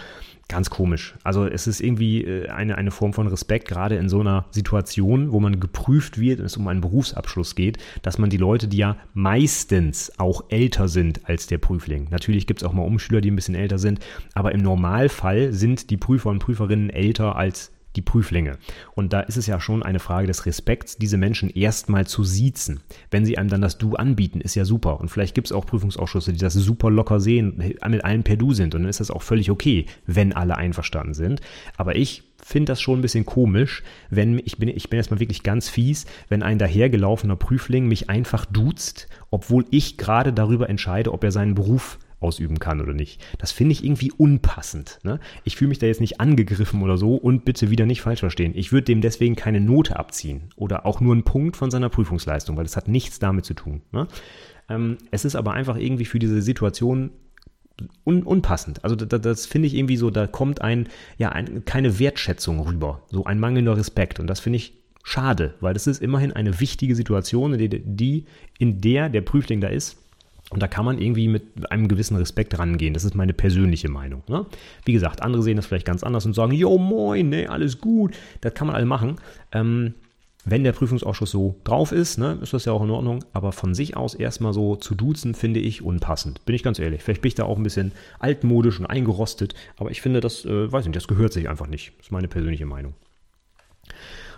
Ganz 0.49 0.71
komisch. 0.71 1.13
Also 1.23 1.45
es 1.45 1.67
ist 1.67 1.79
irgendwie 1.79 2.23
äh, 2.23 2.49
eine, 2.49 2.75
eine 2.75 2.89
Form 2.89 3.13
von 3.13 3.27
Respekt, 3.27 3.67
gerade 3.67 3.97
in 3.97 4.09
so 4.09 4.19
einer 4.19 4.45
Situation, 4.49 5.31
wo 5.31 5.39
man 5.39 5.59
geprüft 5.59 6.19
wird 6.19 6.39
und 6.39 6.47
es 6.47 6.57
um 6.57 6.67
einen 6.67 6.81
Berufsabschluss 6.81 7.53
geht, 7.53 7.77
dass 8.01 8.17
man 8.17 8.31
die 8.31 8.37
Leute, 8.37 8.67
die 8.67 8.77
ja 8.77 8.97
meistens 9.13 10.11
auch 10.17 10.45
älter 10.49 10.87
sind 10.87 11.29
als 11.29 11.45
der 11.45 11.59
Prüfling. 11.59 12.07
Natürlich 12.09 12.47
gibt 12.47 12.63
es 12.63 12.67
auch 12.67 12.73
mal 12.73 12.81
Umschüler, 12.81 13.21
die 13.21 13.29
ein 13.29 13.35
bisschen 13.35 13.53
älter 13.53 13.77
sind, 13.77 13.99
aber 14.33 14.51
im 14.51 14.61
Normalfall 14.61 15.53
sind 15.53 15.91
die 15.91 15.97
Prüfer 15.97 16.31
und 16.31 16.39
Prüferinnen 16.39 16.89
älter 16.89 17.35
als 17.35 17.71
die 17.99 18.03
Prüflinge. 18.03 18.57
Und 18.95 19.11
da 19.11 19.19
ist 19.19 19.35
es 19.35 19.45
ja 19.45 19.59
schon 19.59 19.83
eine 19.83 19.99
Frage 19.99 20.27
des 20.27 20.45
Respekts, 20.45 20.97
diese 20.97 21.17
Menschen 21.17 21.49
erstmal 21.49 22.07
zu 22.07 22.23
siezen. 22.23 22.79
Wenn 23.11 23.25
sie 23.25 23.37
einem 23.37 23.49
dann 23.49 23.61
das 23.61 23.77
Du 23.77 23.95
anbieten, 23.95 24.39
ist 24.39 24.55
ja 24.55 24.63
super. 24.63 25.01
Und 25.01 25.09
vielleicht 25.09 25.35
gibt 25.35 25.47
es 25.47 25.51
auch 25.51 25.65
Prüfungsausschüsse, 25.65 26.31
die 26.31 26.39
das 26.39 26.53
super 26.53 26.89
locker 26.89 27.19
sehen, 27.19 27.57
mit 27.57 28.05
allen 28.05 28.23
per 28.23 28.37
Du 28.37 28.53
sind. 28.53 28.73
Und 28.73 28.83
dann 28.83 28.89
ist 28.89 29.01
das 29.01 29.11
auch 29.11 29.21
völlig 29.21 29.51
okay, 29.51 29.85
wenn 30.05 30.31
alle 30.33 30.55
einverstanden 30.55 31.13
sind. 31.13 31.41
Aber 31.75 31.95
ich 31.97 32.23
finde 32.41 32.71
das 32.71 32.79
schon 32.79 32.99
ein 32.99 33.01
bisschen 33.01 33.25
komisch, 33.25 33.83
wenn 34.09 34.39
ich 34.39 34.57
bin, 34.57 34.69
ich 34.69 34.89
bin 34.89 34.97
jetzt 34.97 35.11
mal 35.11 35.19
wirklich 35.19 35.43
ganz 35.43 35.67
fies, 35.67 36.05
wenn 36.29 36.41
ein 36.41 36.57
dahergelaufener 36.57 37.35
Prüfling 37.35 37.87
mich 37.87 38.09
einfach 38.09 38.45
duzt, 38.45 39.09
obwohl 39.29 39.65
ich 39.71 39.97
gerade 39.97 40.31
darüber 40.31 40.69
entscheide, 40.69 41.11
ob 41.11 41.23
er 41.25 41.31
seinen 41.31 41.55
Beruf 41.55 41.99
ausüben 42.19 42.59
kann 42.59 42.81
oder 42.81 42.93
nicht. 42.93 43.21
Das 43.37 43.51
finde 43.51 43.73
ich 43.73 43.83
irgendwie 43.83 44.11
unpassend. 44.11 44.99
Ne? 45.03 45.19
Ich 45.43 45.55
fühle 45.55 45.69
mich 45.69 45.79
da 45.79 45.87
jetzt 45.87 46.01
nicht 46.01 46.19
angegriffen 46.19 46.81
oder 46.81 46.97
so 46.97 47.15
und 47.15 47.45
bitte 47.45 47.69
wieder 47.69 47.85
nicht 47.85 48.01
falsch 48.01 48.19
verstehen. 48.19 48.53
Ich 48.55 48.71
würde 48.71 48.85
dem 48.85 49.01
deswegen 49.01 49.35
keine 49.35 49.61
Note 49.61 49.97
abziehen 49.97 50.49
oder 50.55 50.85
auch 50.85 51.01
nur 51.01 51.13
einen 51.13 51.23
Punkt 51.23 51.57
von 51.57 51.71
seiner 51.71 51.89
Prüfungsleistung, 51.89 52.57
weil 52.57 52.65
das 52.65 52.75
hat 52.75 52.87
nichts 52.87 53.19
damit 53.19 53.45
zu 53.45 53.53
tun. 53.53 53.81
Ne? 53.91 54.07
Ähm, 54.69 54.97
es 55.11 55.25
ist 55.25 55.35
aber 55.35 55.53
einfach 55.53 55.77
irgendwie 55.77 56.05
für 56.05 56.19
diese 56.19 56.41
Situation 56.41 57.11
un 58.05 58.23
unpassend. 58.23 58.83
Also 58.83 58.95
das, 58.95 59.21
das 59.21 59.45
finde 59.45 59.67
ich 59.67 59.75
irgendwie 59.75 59.97
so, 59.97 60.09
da 60.09 60.27
kommt 60.27 60.61
ein, 60.61 60.89
ja, 61.17 61.29
ein, 61.29 61.63
keine 61.63 61.99
Wertschätzung 61.99 62.59
rüber, 62.59 63.03
so 63.09 63.23
ein 63.23 63.39
mangelnder 63.39 63.77
Respekt 63.77 64.19
und 64.19 64.27
das 64.27 64.41
finde 64.41 64.57
ich 64.57 64.73
schade, 65.03 65.55
weil 65.61 65.73
das 65.73 65.87
ist 65.87 66.01
immerhin 66.01 66.33
eine 66.33 66.59
wichtige 66.59 66.95
Situation, 66.95 67.57
die, 67.57 67.69
die 67.69 68.25
in 68.57 68.81
der 68.81 69.09
der 69.09 69.21
Prüfling 69.21 69.61
da 69.61 69.69
ist, 69.69 69.97
und 70.51 70.63
da 70.63 70.67
kann 70.67 70.85
man 70.85 70.99
irgendwie 70.99 71.27
mit 71.27 71.71
einem 71.71 71.87
gewissen 71.87 72.17
Respekt 72.17 72.57
rangehen. 72.57 72.93
Das 72.93 73.03
ist 73.03 73.15
meine 73.15 73.33
persönliche 73.33 73.89
Meinung. 73.89 74.23
Ne? 74.27 74.45
Wie 74.83 74.93
gesagt, 74.93 75.21
andere 75.21 75.43
sehen 75.43 75.57
das 75.57 75.67
vielleicht 75.67 75.85
ganz 75.85 76.03
anders 76.03 76.25
und 76.25 76.33
sagen, 76.33 76.53
jo 76.53 76.77
moin, 76.77 77.29
ne, 77.29 77.47
alles 77.47 77.79
gut. 77.79 78.15
Das 78.41 78.53
kann 78.55 78.67
man 78.67 78.75
alle 78.75 78.85
machen. 78.85 79.17
Ähm, 79.51 79.93
wenn 80.45 80.63
der 80.63 80.71
Prüfungsausschuss 80.71 81.29
so 81.29 81.55
drauf 81.63 81.91
ist, 81.91 82.17
ne, 82.17 82.39
ist 82.41 82.53
das 82.53 82.65
ja 82.65 82.71
auch 82.71 82.83
in 82.83 82.89
Ordnung. 82.89 83.23
Aber 83.33 83.51
von 83.51 83.75
sich 83.75 83.95
aus 83.95 84.15
erstmal 84.15 84.53
so 84.53 84.75
zu 84.75 84.95
duzen, 84.95 85.35
finde 85.35 85.59
ich 85.59 85.83
unpassend. 85.83 86.43
Bin 86.45 86.55
ich 86.55 86.63
ganz 86.63 86.79
ehrlich. 86.79 87.03
Vielleicht 87.03 87.21
bin 87.21 87.29
ich 87.29 87.35
da 87.35 87.43
auch 87.43 87.57
ein 87.57 87.63
bisschen 87.63 87.91
altmodisch 88.17 88.79
und 88.79 88.87
eingerostet. 88.87 89.53
Aber 89.77 89.91
ich 89.91 90.01
finde, 90.01 90.19
das, 90.19 90.45
äh, 90.45 90.71
weiß 90.71 90.85
nicht, 90.85 90.95
das 90.95 91.07
gehört 91.07 91.33
sich 91.33 91.47
einfach 91.47 91.67
nicht. 91.67 91.93
Das 91.97 92.07
ist 92.07 92.11
meine 92.11 92.27
persönliche 92.27 92.65
Meinung. 92.65 92.95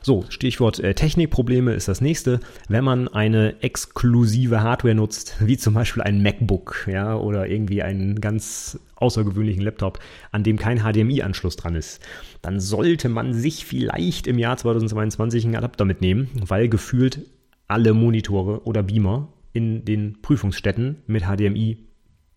So, 0.03 0.25
Stichwort 0.29 0.79
äh, 0.79 0.95
Technikprobleme 0.95 1.73
ist 1.73 1.87
das 1.87 2.01
nächste. 2.01 2.39
Wenn 2.67 2.83
man 2.83 3.07
eine 3.07 3.61
exklusive 3.61 4.61
Hardware 4.61 4.95
nutzt, 4.95 5.35
wie 5.39 5.57
zum 5.57 5.75
Beispiel 5.75 6.01
ein 6.01 6.23
MacBook, 6.23 6.87
ja, 6.91 7.15
oder 7.15 7.47
irgendwie 7.47 7.83
einen 7.83 8.19
ganz 8.19 8.79
außergewöhnlichen 8.95 9.61
Laptop, 9.61 9.99
an 10.31 10.43
dem 10.43 10.57
kein 10.57 10.79
HDMI-Anschluss 10.79 11.55
dran 11.55 11.75
ist, 11.75 12.01
dann 12.41 12.59
sollte 12.59 13.09
man 13.09 13.33
sich 13.33 13.63
vielleicht 13.65 14.25
im 14.25 14.39
Jahr 14.39 14.57
2022 14.57 15.45
einen 15.45 15.55
Adapter 15.55 15.85
mitnehmen, 15.85 16.29
weil 16.47 16.67
gefühlt 16.67 17.19
alle 17.67 17.93
Monitore 17.93 18.63
oder 18.65 18.81
Beamer 18.81 19.31
in 19.53 19.85
den 19.85 20.21
Prüfungsstätten 20.23 21.03
mit 21.05 21.25
HDMI 21.25 21.77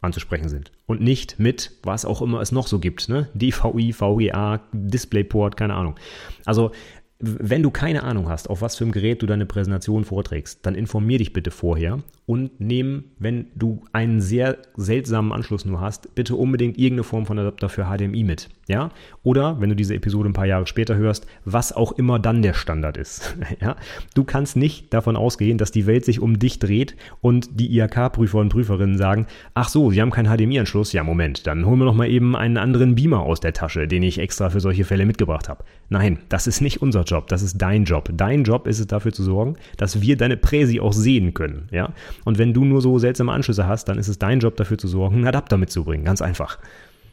anzusprechen 0.05 0.49
sind. 0.49 0.71
Und 0.87 1.01
nicht 1.01 1.41
mit, 1.41 1.73
was 1.83 2.05
auch 2.05 2.23
immer 2.23 2.41
es 2.41 2.53
noch 2.53 2.67
so 2.67 2.79
gibt, 2.79 3.09
ne? 3.09 3.29
DVI, 3.35 3.93
VGA, 3.93 4.61
DisplayPort, 4.73 5.57
keine 5.57 5.75
Ahnung. 5.75 5.97
Also 6.45 6.73
wenn 7.19 7.63
du 7.63 7.71
keine 7.71 8.03
Ahnung 8.03 8.29
hast, 8.29 8.51
auf 8.51 8.61
was 8.61 8.77
für 8.77 8.85
einem 8.85 8.93
Gerät 8.93 9.23
du 9.23 9.27
deine 9.27 9.47
Präsentation 9.47 10.05
vorträgst, 10.05 10.67
dann 10.67 10.75
informier 10.75 11.19
dich 11.19 11.33
bitte 11.33 11.51
vorher 11.51 12.01
und 12.27 12.59
nehmen, 12.59 13.05
wenn 13.19 13.49
du 13.55 13.85
einen 13.93 14.23
sehr 14.23 14.57
seltsamen 14.77 15.33
Anschluss 15.33 15.67
nur 15.67 15.81
hast, 15.81 16.15
bitte 16.15 16.37
unbedingt 16.37 16.79
irgendeine 16.79 17.05
Form 17.05 17.27
von 17.27 17.39
Adapter 17.39 17.69
für 17.69 17.85
HDMI 17.85 18.25
mit. 18.25 18.49
Ja? 18.67 18.91
Oder, 19.23 19.61
wenn 19.61 19.69
du 19.69 19.77
diese 19.77 19.95
Episode 19.95 20.31
ein 20.31 20.33
paar 20.33 20.47
Jahre 20.47 20.67
später 20.67 20.97
hörst, 20.97 21.27
was 21.45 21.73
auch 21.73 21.93
immer 21.93 22.19
dann 22.19 22.41
der 22.41 22.55
Standard 22.55 22.97
ist. 22.97 23.37
ja? 23.61 23.77
Du 24.15 24.25
kannst 24.25 24.57
nicht 24.57 24.95
davon 24.95 25.17
ausgehen, 25.17 25.59
dass 25.59 25.71
die 25.71 25.87
Welt 25.87 26.07
sich 26.07 26.21
um 26.21 26.39
dich 26.39 26.59
dreht 26.59 26.97
und 27.21 27.61
die 27.61 27.77
IHK-Prüfer 27.79 28.39
und 28.39 28.49
Prüferinnen 28.49 28.97
sagen, 28.97 29.27
ach 29.53 29.69
so, 29.69 29.91
sie 29.91 30.01
haben 30.01 30.11
keinen 30.11 30.35
HDMI-Anschluss. 30.35 30.95
Ja, 30.95 31.05
Moment, 31.05 31.47
dann 31.47 31.67
holen 31.67 31.79
wir 31.79 31.85
noch 31.85 31.95
mal 31.95 32.09
eben 32.09 32.37
einen 32.37 32.57
anderen 32.57 32.95
Beamer 32.95 33.21
aus 33.21 33.41
der 33.41 33.53
Tasche, 33.53 33.87
den 33.87 34.03
ich 34.03 34.19
extra 34.19 34.49
für 34.49 34.61
solche 34.61 34.85
Fälle 34.85 35.05
mitgebracht 35.05 35.51
habe. 35.51 35.65
Nein, 35.91 36.21
das 36.31 36.47
ist 36.47 36.63
nicht 36.63 36.81
unser 36.81 37.03
Job, 37.03 37.29
das 37.29 37.43
ist 37.43 37.59
dein 37.59 37.85
Job. 37.85 38.09
Dein 38.15 38.45
Job 38.45 38.67
ist 38.67 38.81
es 38.81 38.87
dafür 38.87 39.13
zu 39.13 39.23
sorgen, 39.23 39.57
dass 39.77 40.01
wir 40.01 40.17
deine 40.17 40.39
Präsi 40.39 40.81
auch 40.81 40.95
sehen 40.95 41.35
können. 41.35 41.69
Ja? 41.71 41.93
Und 42.25 42.39
wenn 42.39 42.55
du 42.55 42.65
nur 42.65 42.81
so 42.81 42.99
seltsame 42.99 43.33
Anschlüsse 43.33 43.67
hast, 43.67 43.89
dann 43.89 43.99
ist 43.99 44.09
es 44.09 44.19
dein 44.19 44.41
Job 44.41 44.57
dafür 44.57 44.79
zu 44.79 44.89
sorgen, 44.89 45.17
einen 45.17 45.27
Adapter 45.27 45.57
mitzubringen. 45.57 46.05
Ganz 46.05 46.23
einfach. 46.23 46.59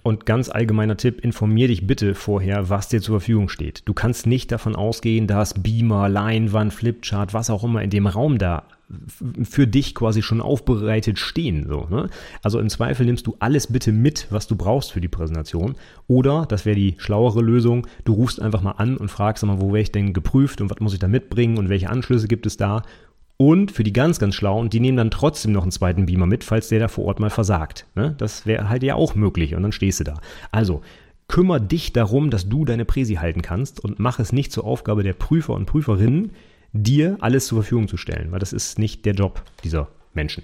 Und 0.03 0.25
ganz 0.25 0.49
allgemeiner 0.49 0.97
Tipp, 0.97 1.23
informier 1.23 1.67
dich 1.67 1.85
bitte 1.85 2.15
vorher, 2.15 2.69
was 2.69 2.89
dir 2.89 3.01
zur 3.01 3.19
Verfügung 3.19 3.49
steht. 3.49 3.83
Du 3.85 3.93
kannst 3.93 4.25
nicht 4.25 4.51
davon 4.51 4.75
ausgehen, 4.75 5.27
dass 5.27 5.61
Beamer, 5.61 6.09
Leinwand, 6.09 6.73
Flipchart, 6.73 7.35
was 7.35 7.51
auch 7.51 7.63
immer 7.63 7.83
in 7.83 7.91
dem 7.91 8.07
Raum 8.07 8.39
da 8.39 8.63
für 9.43 9.67
dich 9.67 9.95
quasi 9.95 10.21
schon 10.21 10.41
aufbereitet 10.41 11.19
stehen. 11.19 11.67
So, 11.67 11.87
ne? 11.89 12.09
Also 12.41 12.59
im 12.59 12.69
Zweifel 12.69 13.05
nimmst 13.05 13.27
du 13.27 13.35
alles 13.39 13.67
bitte 13.67 13.91
mit, 13.91 14.27
was 14.31 14.47
du 14.47 14.55
brauchst 14.55 14.91
für 14.91 15.01
die 15.01 15.07
Präsentation. 15.07 15.75
Oder, 16.07 16.45
das 16.47 16.65
wäre 16.65 16.75
die 16.75 16.95
schlauere 16.97 17.41
Lösung, 17.41 17.87
du 18.03 18.13
rufst 18.13 18.41
einfach 18.41 18.61
mal 18.61 18.71
an 18.71 18.97
und 18.97 19.09
fragst 19.09 19.45
mal, 19.45 19.61
wo 19.61 19.67
wäre 19.67 19.81
ich 19.81 19.91
denn 19.91 20.13
geprüft 20.13 20.61
und 20.61 20.69
was 20.69 20.79
muss 20.79 20.93
ich 20.93 20.99
da 20.99 21.07
mitbringen 21.07 21.57
und 21.57 21.69
welche 21.69 21.89
Anschlüsse 21.89 22.27
gibt 22.27 22.45
es 22.45 22.57
da 22.57 22.83
und 23.41 23.71
für 23.71 23.83
die 23.83 23.91
ganz, 23.91 24.19
ganz 24.19 24.35
Schlauen, 24.35 24.69
die 24.69 24.79
nehmen 24.79 24.97
dann 24.97 25.09
trotzdem 25.09 25.51
noch 25.51 25.63
einen 25.63 25.71
zweiten 25.71 26.05
Beamer 26.05 26.27
mit, 26.27 26.43
falls 26.43 26.69
der 26.69 26.79
da 26.79 26.87
vor 26.87 27.05
Ort 27.05 27.19
mal 27.19 27.31
versagt. 27.31 27.87
Ne? 27.95 28.13
Das 28.19 28.45
wäre 28.45 28.69
halt 28.69 28.83
ja 28.83 28.93
auch 28.93 29.15
möglich 29.15 29.55
und 29.55 29.63
dann 29.63 29.71
stehst 29.71 29.99
du 29.99 30.03
da. 30.03 30.21
Also, 30.51 30.83
kümmer 31.27 31.59
dich 31.59 31.91
darum, 31.91 32.29
dass 32.29 32.49
du 32.49 32.65
deine 32.65 32.85
Präsi 32.85 33.15
halten 33.15 33.41
kannst 33.41 33.83
und 33.83 33.97
mach 33.97 34.19
es 34.19 34.31
nicht 34.31 34.51
zur 34.51 34.65
Aufgabe 34.65 35.01
der 35.01 35.13
Prüfer 35.13 35.55
und 35.55 35.65
Prüferinnen, 35.65 36.33
dir 36.71 37.17
alles 37.19 37.47
zur 37.47 37.63
Verfügung 37.63 37.87
zu 37.87 37.97
stellen, 37.97 38.31
weil 38.31 38.37
das 38.37 38.53
ist 38.53 38.77
nicht 38.77 39.07
der 39.07 39.15
Job 39.15 39.41
dieser 39.63 39.87
Menschen. 40.13 40.43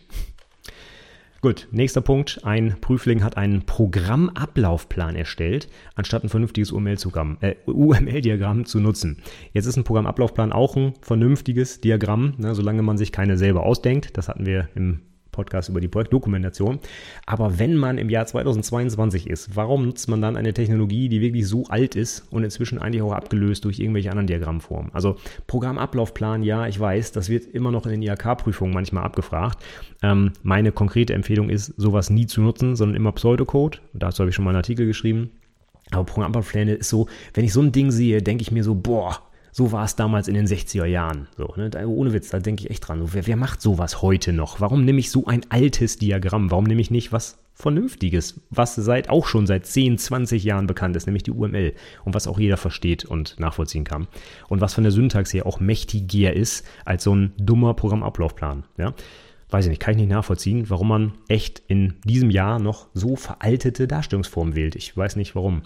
Gut, 1.41 1.67
nächster 1.71 2.01
Punkt. 2.01 2.41
Ein 2.43 2.77
Prüfling 2.81 3.23
hat 3.23 3.37
einen 3.37 3.63
Programmablaufplan 3.63 5.15
erstellt, 5.15 5.69
anstatt 5.93 6.23
ein 6.23 6.29
vernünftiges 6.29 6.71
UML-Diagramm 6.71 7.37
äh, 7.41 7.55
UML 7.67 8.65
zu 8.65 8.79
nutzen. 8.79 9.21
Jetzt 9.53 9.67
ist 9.67 9.77
ein 9.77 9.83
Programmablaufplan 9.83 10.51
auch 10.51 10.75
ein 10.75 10.93
vernünftiges 11.01 11.79
Diagramm, 11.79 12.33
ne, 12.37 12.55
solange 12.55 12.81
man 12.81 12.97
sich 12.97 13.11
keine 13.11 13.37
selber 13.37 13.63
ausdenkt. 13.63 14.17
Das 14.17 14.29
hatten 14.29 14.47
wir 14.47 14.69
im 14.73 15.01
Podcast 15.37 15.69
über 15.69 15.79
die 15.79 15.87
Projektdokumentation. 15.87 16.79
Aber 17.25 17.59
wenn 17.59 17.77
man 17.77 17.97
im 17.97 18.09
Jahr 18.09 18.25
2022 18.25 19.29
ist, 19.29 19.55
warum 19.55 19.85
nutzt 19.85 20.09
man 20.09 20.21
dann 20.21 20.35
eine 20.35 20.53
Technologie, 20.53 21.09
die 21.09 21.21
wirklich 21.21 21.47
so 21.47 21.65
alt 21.67 21.95
ist 21.95 22.25
und 22.31 22.43
inzwischen 22.43 22.79
eigentlich 22.79 23.03
auch 23.03 23.13
abgelöst 23.13 23.63
durch 23.63 23.79
irgendwelche 23.79 24.09
anderen 24.09 24.27
Diagrammformen? 24.27 24.91
Also 24.93 25.17
Programmablaufplan, 25.45 26.43
ja, 26.43 26.67
ich 26.67 26.79
weiß, 26.79 27.11
das 27.11 27.29
wird 27.29 27.45
immer 27.45 27.71
noch 27.71 27.85
in 27.85 27.91
den 27.91 28.01
IHK-Prüfungen 28.01 28.73
manchmal 28.73 29.03
abgefragt. 29.03 29.63
Ähm, 30.01 30.31
meine 30.41 30.71
konkrete 30.71 31.13
Empfehlung 31.13 31.49
ist, 31.49 31.73
sowas 31.77 32.09
nie 32.09 32.25
zu 32.25 32.41
nutzen, 32.41 32.75
sondern 32.75 32.95
immer 32.95 33.11
Pseudocode. 33.11 33.79
Dazu 33.93 34.21
habe 34.21 34.29
ich 34.29 34.35
schon 34.35 34.43
mal 34.43 34.51
einen 34.51 34.57
Artikel 34.57 34.87
geschrieben. 34.87 35.29
Aber 35.91 36.03
Programmablaufpläne 36.03 36.73
ist 36.73 36.89
so, 36.89 37.07
wenn 37.33 37.45
ich 37.45 37.53
so 37.53 37.61
ein 37.61 37.71
Ding 37.71 37.91
sehe, 37.91 38.21
denke 38.21 38.41
ich 38.41 38.51
mir 38.51 38.63
so, 38.63 38.75
boah, 38.75 39.21
so 39.57 39.71
war 39.71 39.85
es 39.85 39.95
damals 39.95 40.27
in 40.27 40.35
den 40.35 40.45
60er 40.45 40.85
Jahren. 40.85 41.27
So, 41.35 41.51
ne? 41.57 41.71
da, 41.71 41.83
ohne 41.83 42.13
Witz, 42.13 42.29
da 42.29 42.37
denke 42.37 42.63
ich 42.63 42.69
echt 42.69 42.87
dran. 42.87 43.01
Wer, 43.11 43.25
wer 43.25 43.37
macht 43.37 43.59
sowas 43.59 44.03
heute 44.03 44.31
noch? 44.31 44.61
Warum 44.61 44.85
nehme 44.85 44.99
ich 44.99 45.09
so 45.09 45.25
ein 45.25 45.41
altes 45.49 45.97
Diagramm? 45.97 46.51
Warum 46.51 46.65
nehme 46.65 46.79
ich 46.79 46.91
nicht 46.91 47.11
was 47.11 47.39
Vernünftiges, 47.55 48.39
was 48.51 48.75
seit 48.75 49.09
auch 49.09 49.25
schon 49.25 49.47
seit 49.47 49.65
10, 49.65 49.97
20 49.97 50.43
Jahren 50.43 50.67
bekannt 50.67 50.95
ist, 50.95 51.07
nämlich 51.07 51.23
die 51.23 51.31
UML 51.31 51.73
und 52.05 52.13
was 52.13 52.27
auch 52.27 52.39
jeder 52.39 52.55
versteht 52.57 53.03
und 53.03 53.39
nachvollziehen 53.39 53.83
kann 53.83 54.07
und 54.47 54.61
was 54.61 54.75
von 54.75 54.83
der 54.83 54.91
Syntax 54.91 55.33
her 55.33 55.47
auch 55.47 55.59
mächtiger 55.59 56.33
ist 56.33 56.63
als 56.85 57.03
so 57.03 57.15
ein 57.15 57.33
dummer 57.39 57.73
Programmablaufplan. 57.73 58.63
Ja? 58.77 58.93
Weiß 59.49 59.65
ich 59.65 59.69
nicht, 59.69 59.81
kann 59.81 59.95
ich 59.95 60.01
nicht 60.01 60.11
nachvollziehen, 60.11 60.69
warum 60.69 60.89
man 60.89 61.13
echt 61.29 61.63
in 61.67 61.95
diesem 62.03 62.29
Jahr 62.29 62.59
noch 62.59 62.89
so 62.93 63.15
veraltete 63.15 63.87
Darstellungsformen 63.87 64.55
wählt. 64.55 64.75
Ich 64.75 64.95
weiß 64.95 65.15
nicht 65.15 65.33
warum. 65.33 65.63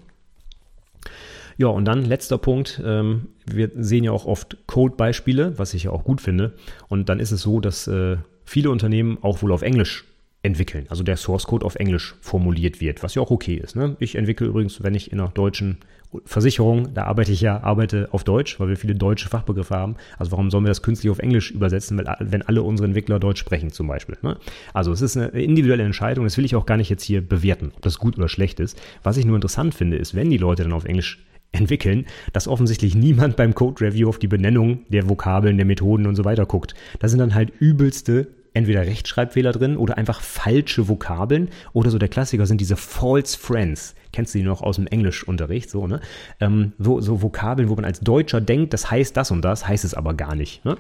Ja, 1.62 1.68
und 1.68 1.86
dann 1.86 2.06
letzter 2.06 2.40
Punkt. 2.40 2.82
Ähm, 2.84 3.28
wir 3.46 3.70
sehen 3.76 4.04
ja 4.04 4.12
auch 4.12 4.26
oft 4.26 4.58
Code-Beispiele, 4.66 5.60
was 5.60 5.76
ich 5.76 5.84
ja 5.84 5.92
auch 5.92 6.04
gut 6.04 6.20
finde. 6.20 6.54
Und 6.88 7.08
dann 7.08 7.20
ist 7.20 7.30
es 7.30 7.42
so, 7.44 7.60
dass 7.60 7.88
äh, 7.88 8.18
viele 8.46 8.72
Unternehmen 8.72 9.20
auch 9.22 9.44
wohl 9.44 9.52
auf 9.52 9.62
Englisch 9.62 10.06
entwickeln. 10.42 10.88
Also 10.90 11.04
der 11.04 11.18
Source 11.18 11.46
Code 11.46 11.64
auf 11.64 11.76
Englisch 11.76 12.16
formuliert 12.20 12.82
wird, 12.82 13.04
was 13.04 13.14
ja 13.14 13.22
auch 13.22 13.30
okay 13.30 13.62
ist. 13.64 13.76
Ne? 13.76 13.96
Ich 14.00 14.16
entwickle 14.16 14.48
übrigens, 14.48 14.82
wenn 14.82 14.96
ich 14.96 15.12
in 15.12 15.20
einer 15.20 15.30
deutschen 15.30 15.78
Versicherung, 16.26 16.96
da 16.96 17.04
arbeite 17.04 17.32
ich 17.32 17.42
ja, 17.42 17.62
arbeite 17.62 18.10
auf 18.12 18.24
Deutsch, 18.24 18.60
weil 18.60 18.70
wir 18.70 18.76
viele 18.76 18.96
deutsche 18.96 19.30
Fachbegriffe 19.30 19.76
haben. 19.76 19.98
Also 20.18 20.32
warum 20.32 20.50
sollen 20.50 20.64
wir 20.64 20.72
das 20.72 20.82
künstlich 20.82 21.12
auf 21.12 21.20
Englisch 21.20 21.52
übersetzen, 21.52 22.02
wenn 22.22 22.42
alle 22.42 22.64
unsere 22.64 22.88
Entwickler 22.88 23.20
Deutsch 23.20 23.40
sprechen 23.40 23.72
zum 23.72 23.86
Beispiel? 23.86 24.18
Ne? 24.24 24.38
Also 24.74 24.92
es 24.92 25.02
ist 25.02 25.16
eine 25.16 25.28
individuelle 25.28 25.84
Entscheidung, 25.84 26.24
das 26.24 26.38
will 26.38 26.46
ich 26.46 26.56
auch 26.56 26.66
gar 26.66 26.78
nicht 26.78 26.90
jetzt 26.90 27.04
hier 27.04 27.22
bewerten, 27.22 27.72
ob 27.76 27.84
das 27.84 28.00
gut 28.00 28.18
oder 28.18 28.30
schlecht 28.30 28.60
ist. 28.60 28.82
Was 29.04 29.18
ich 29.18 29.26
nur 29.26 29.36
interessant 29.36 29.76
finde, 29.76 29.98
ist, 29.98 30.16
wenn 30.16 30.32
die 30.32 30.40
Leute 30.40 30.64
dann 30.64 30.74
auf 30.74 30.86
Englisch 30.86 31.20
entwickeln, 31.52 32.06
dass 32.34 32.48
offensichtlich 32.48 32.96
niemand 32.96 33.36
beim 33.36 33.54
Code 33.56 33.86
Review 33.86 34.10
auf 34.10 34.20
die 34.20 34.28
Benennung 34.28 34.86
der 34.90 35.10
Vokabeln, 35.10 35.58
der 35.58 35.66
Methoden 35.66 36.08
und 36.08 36.16
so 36.16 36.26
weiter 36.26 36.46
guckt. 36.46 36.74
Da 37.00 37.08
sind 37.08 37.20
dann 37.20 37.36
halt 37.36 37.52
übelste 37.60 38.28
entweder 38.54 38.86
Rechtschreibfehler 38.86 39.52
drin 39.52 39.78
oder 39.78 39.98
einfach 39.98 40.22
falsche 40.22 40.88
Vokabeln 40.88 41.50
oder 41.74 41.90
so 41.90 41.98
der 41.98 42.10
Klassiker 42.10 42.46
sind 42.46 42.60
diese 42.60 42.76
False 42.76 43.38
Friends. 43.38 43.96
Kennst 44.12 44.34
du 44.34 44.40
die 44.40 44.44
noch 44.44 44.62
aus 44.62 44.76
dem 44.76 44.88
Englischunterricht, 44.88 45.70
so, 45.70 45.88
ne? 45.88 46.02
Ähm, 46.42 46.74
so, 46.78 47.00
so 47.00 47.22
Vokabeln, 47.22 47.70
wo 47.70 47.76
man 47.76 47.86
als 47.86 48.02
Deutscher 48.02 48.42
denkt, 48.42 48.74
das 48.74 48.92
heißt 48.92 49.16
das 49.16 49.32
und 49.32 49.42
das, 49.42 49.68
heißt 49.68 49.86
es 49.86 49.94
aber 49.94 50.14
gar 50.14 50.36
nicht, 50.36 50.66
ne? 50.66 50.78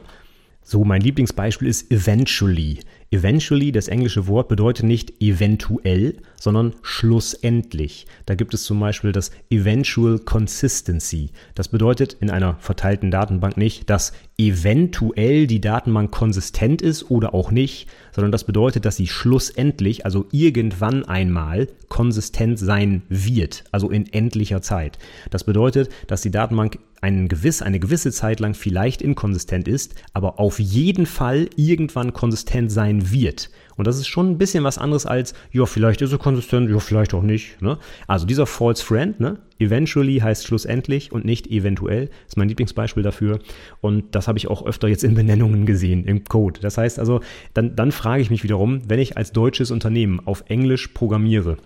So, 0.63 0.83
mein 0.83 1.01
Lieblingsbeispiel 1.01 1.67
ist 1.67 1.91
eventually. 1.91 2.81
Eventually, 3.09 3.71
das 3.71 3.87
englische 3.87 4.27
Wort 4.27 4.47
bedeutet 4.47 4.85
nicht 4.85 5.19
eventuell, 5.19 6.17
sondern 6.41 6.73
schlussendlich. 6.81 8.07
Da 8.25 8.33
gibt 8.33 8.55
es 8.55 8.63
zum 8.63 8.79
Beispiel 8.79 9.11
das 9.11 9.29
Eventual 9.51 10.17
Consistency. 10.17 11.29
Das 11.53 11.67
bedeutet 11.67 12.17
in 12.19 12.31
einer 12.31 12.55
verteilten 12.59 13.11
Datenbank 13.11 13.57
nicht, 13.57 13.91
dass 13.91 14.11
eventuell 14.39 15.45
die 15.45 15.61
Datenbank 15.61 16.09
konsistent 16.09 16.81
ist 16.81 17.11
oder 17.11 17.35
auch 17.35 17.51
nicht, 17.51 17.87
sondern 18.11 18.31
das 18.31 18.43
bedeutet, 18.43 18.85
dass 18.85 18.95
sie 18.95 19.05
schlussendlich, 19.05 20.03
also 20.03 20.25
irgendwann 20.31 21.05
einmal, 21.05 21.67
konsistent 21.89 22.57
sein 22.57 23.03
wird, 23.07 23.63
also 23.71 23.91
in 23.91 24.11
endlicher 24.11 24.63
Zeit. 24.63 24.97
Das 25.29 25.43
bedeutet, 25.43 25.89
dass 26.07 26.23
die 26.23 26.31
Datenbank 26.31 26.79
einen 27.01 27.27
gewiss, 27.27 27.61
eine 27.61 27.79
gewisse 27.79 28.11
Zeit 28.11 28.39
lang 28.39 28.55
vielleicht 28.55 29.03
inkonsistent 29.03 29.67
ist, 29.67 29.93
aber 30.13 30.39
auf 30.39 30.59
jeden 30.59 31.05
Fall 31.05 31.49
irgendwann 31.55 32.13
konsistent 32.13 32.71
sein 32.71 33.11
wird. 33.11 33.51
Und 33.81 33.87
das 33.87 33.97
ist 33.97 34.09
schon 34.09 34.29
ein 34.29 34.37
bisschen 34.37 34.63
was 34.63 34.77
anderes 34.77 35.07
als, 35.07 35.33
ja, 35.51 35.65
vielleicht 35.65 36.03
ist 36.03 36.11
er 36.11 36.19
konsistent, 36.19 36.69
ja, 36.69 36.77
vielleicht 36.77 37.15
auch 37.15 37.23
nicht. 37.23 37.59
Ne? 37.63 37.79
Also 38.05 38.27
dieser 38.27 38.45
False 38.45 38.85
Friend, 38.85 39.19
ne? 39.19 39.39
eventually 39.57 40.19
heißt 40.19 40.45
schlussendlich 40.45 41.11
und 41.11 41.25
nicht 41.25 41.47
eventuell, 41.47 42.11
ist 42.27 42.37
mein 42.37 42.47
Lieblingsbeispiel 42.47 43.01
dafür. 43.01 43.39
Und 43.79 44.13
das 44.13 44.27
habe 44.27 44.37
ich 44.37 44.47
auch 44.47 44.63
öfter 44.67 44.87
jetzt 44.87 45.03
in 45.03 45.15
Benennungen 45.15 45.65
gesehen, 45.65 46.05
im 46.05 46.25
Code. 46.25 46.59
Das 46.61 46.77
heißt 46.77 46.99
also, 46.99 47.21
dann, 47.55 47.75
dann 47.75 47.91
frage 47.91 48.21
ich 48.21 48.29
mich 48.29 48.43
wiederum, 48.43 48.83
wenn 48.87 48.99
ich 48.99 49.17
als 49.17 49.31
deutsches 49.31 49.71
Unternehmen 49.71 50.19
auf 50.27 50.43
Englisch 50.47 50.89
programmiere, 50.89 51.57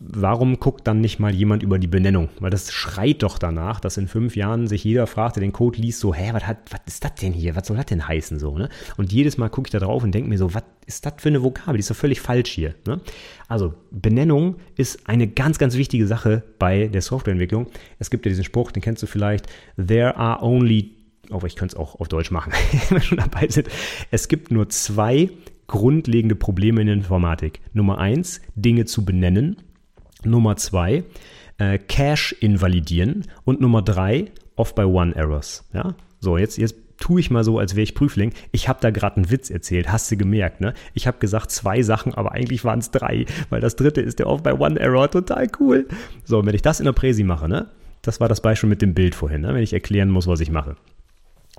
warum 0.00 0.60
guckt 0.60 0.86
dann 0.86 1.00
nicht 1.00 1.18
mal 1.18 1.34
jemand 1.34 1.62
über 1.62 1.78
die 1.78 1.86
Benennung? 1.86 2.28
Weil 2.40 2.50
das 2.50 2.72
schreit 2.72 3.22
doch 3.22 3.38
danach, 3.38 3.80
dass 3.80 3.96
in 3.96 4.06
fünf 4.06 4.36
Jahren 4.36 4.66
sich 4.66 4.84
jeder 4.84 5.06
fragt, 5.06 5.36
der 5.36 5.40
den 5.40 5.52
Code 5.52 5.80
liest, 5.80 6.00
so, 6.00 6.14
hä, 6.14 6.32
was, 6.32 6.42
ist 6.86 7.04
das 7.04 7.14
denn 7.14 7.32
hier? 7.32 7.56
Was 7.56 7.66
soll 7.66 7.76
das 7.76 7.86
denn 7.86 8.06
heißen? 8.06 8.38
So, 8.38 8.58
ne? 8.58 8.68
Und 8.96 9.12
jedes 9.12 9.38
Mal 9.38 9.48
gucke 9.48 9.68
ich 9.68 9.72
da 9.72 9.78
drauf 9.78 10.02
und 10.02 10.14
denke 10.14 10.28
mir 10.28 10.38
so, 10.38 10.52
was 10.52 10.62
ist 10.86 11.06
das 11.06 11.14
für 11.18 11.28
eine 11.28 11.42
Vokabel? 11.42 11.74
Die 11.74 11.80
ist 11.80 11.90
doch 11.90 11.96
völlig 11.96 12.20
falsch 12.20 12.50
hier. 12.50 12.74
Ne? 12.86 13.00
Also, 13.48 13.74
Benennung 13.90 14.56
ist 14.76 15.08
eine 15.08 15.26
ganz, 15.26 15.58
ganz 15.58 15.76
wichtige 15.76 16.06
Sache 16.06 16.42
bei 16.58 16.88
der 16.88 17.02
Softwareentwicklung. 17.02 17.66
Es 17.98 18.10
gibt 18.10 18.26
ja 18.26 18.30
diesen 18.30 18.44
Spruch, 18.44 18.72
den 18.72 18.82
kennst 18.82 19.02
du 19.02 19.06
vielleicht, 19.06 19.46
there 19.76 20.16
are 20.16 20.42
only, 20.42 20.92
aber 21.30 21.46
ich 21.46 21.56
könnte 21.56 21.76
es 21.76 21.80
auch 21.80 21.98
auf 21.98 22.08
Deutsch 22.08 22.30
machen, 22.30 22.52
wenn 22.88 22.98
wir 22.98 23.02
schon 23.02 23.18
dabei 23.18 23.48
sind. 23.48 23.68
Es 24.10 24.28
gibt 24.28 24.50
nur 24.50 24.68
zwei 24.68 25.30
grundlegende 25.66 26.34
Probleme 26.34 26.80
in 26.80 26.86
der 26.86 26.96
Informatik. 26.96 27.60
Nummer 27.74 27.98
eins, 27.98 28.40
Dinge 28.54 28.86
zu 28.86 29.04
benennen 29.04 29.56
Nummer 30.24 30.56
zwei, 30.56 31.04
äh, 31.58 31.78
Cache 31.78 32.34
invalidieren. 32.40 33.24
Und 33.44 33.60
Nummer 33.60 33.82
drei, 33.82 34.30
Off-by-One-Errors. 34.56 35.64
Ja? 35.72 35.94
So, 36.20 36.38
jetzt, 36.38 36.58
jetzt 36.58 36.76
tue 36.98 37.20
ich 37.20 37.30
mal 37.30 37.44
so, 37.44 37.58
als 37.58 37.74
wäre 37.74 37.84
ich 37.84 37.94
Prüfling. 37.94 38.32
Ich 38.52 38.68
habe 38.68 38.80
da 38.82 38.90
gerade 38.90 39.16
einen 39.16 39.30
Witz 39.30 39.50
erzählt, 39.50 39.90
hast 39.90 40.10
du 40.10 40.16
gemerkt, 40.16 40.60
ne? 40.60 40.74
Ich 40.94 41.06
habe 41.06 41.18
gesagt 41.18 41.50
zwei 41.50 41.82
Sachen, 41.82 42.12
aber 42.14 42.32
eigentlich 42.32 42.64
waren 42.64 42.80
es 42.80 42.90
drei, 42.90 43.24
weil 43.50 43.60
das 43.60 43.76
dritte 43.76 44.00
ist 44.00 44.18
der 44.18 44.26
Off-by-One-Error, 44.26 45.10
total 45.10 45.46
cool. 45.60 45.86
So, 46.24 46.44
wenn 46.44 46.54
ich 46.54 46.62
das 46.62 46.80
in 46.80 46.86
der 46.86 46.92
Präsi 46.92 47.22
mache, 47.22 47.48
ne? 47.48 47.68
Das 48.02 48.20
war 48.20 48.28
das 48.28 48.40
Beispiel 48.40 48.68
mit 48.68 48.82
dem 48.82 48.94
Bild 48.94 49.14
vorhin, 49.14 49.42
ne? 49.42 49.54
wenn 49.54 49.62
ich 49.62 49.72
erklären 49.72 50.10
muss, 50.10 50.26
was 50.26 50.40
ich 50.40 50.50
mache. 50.50 50.76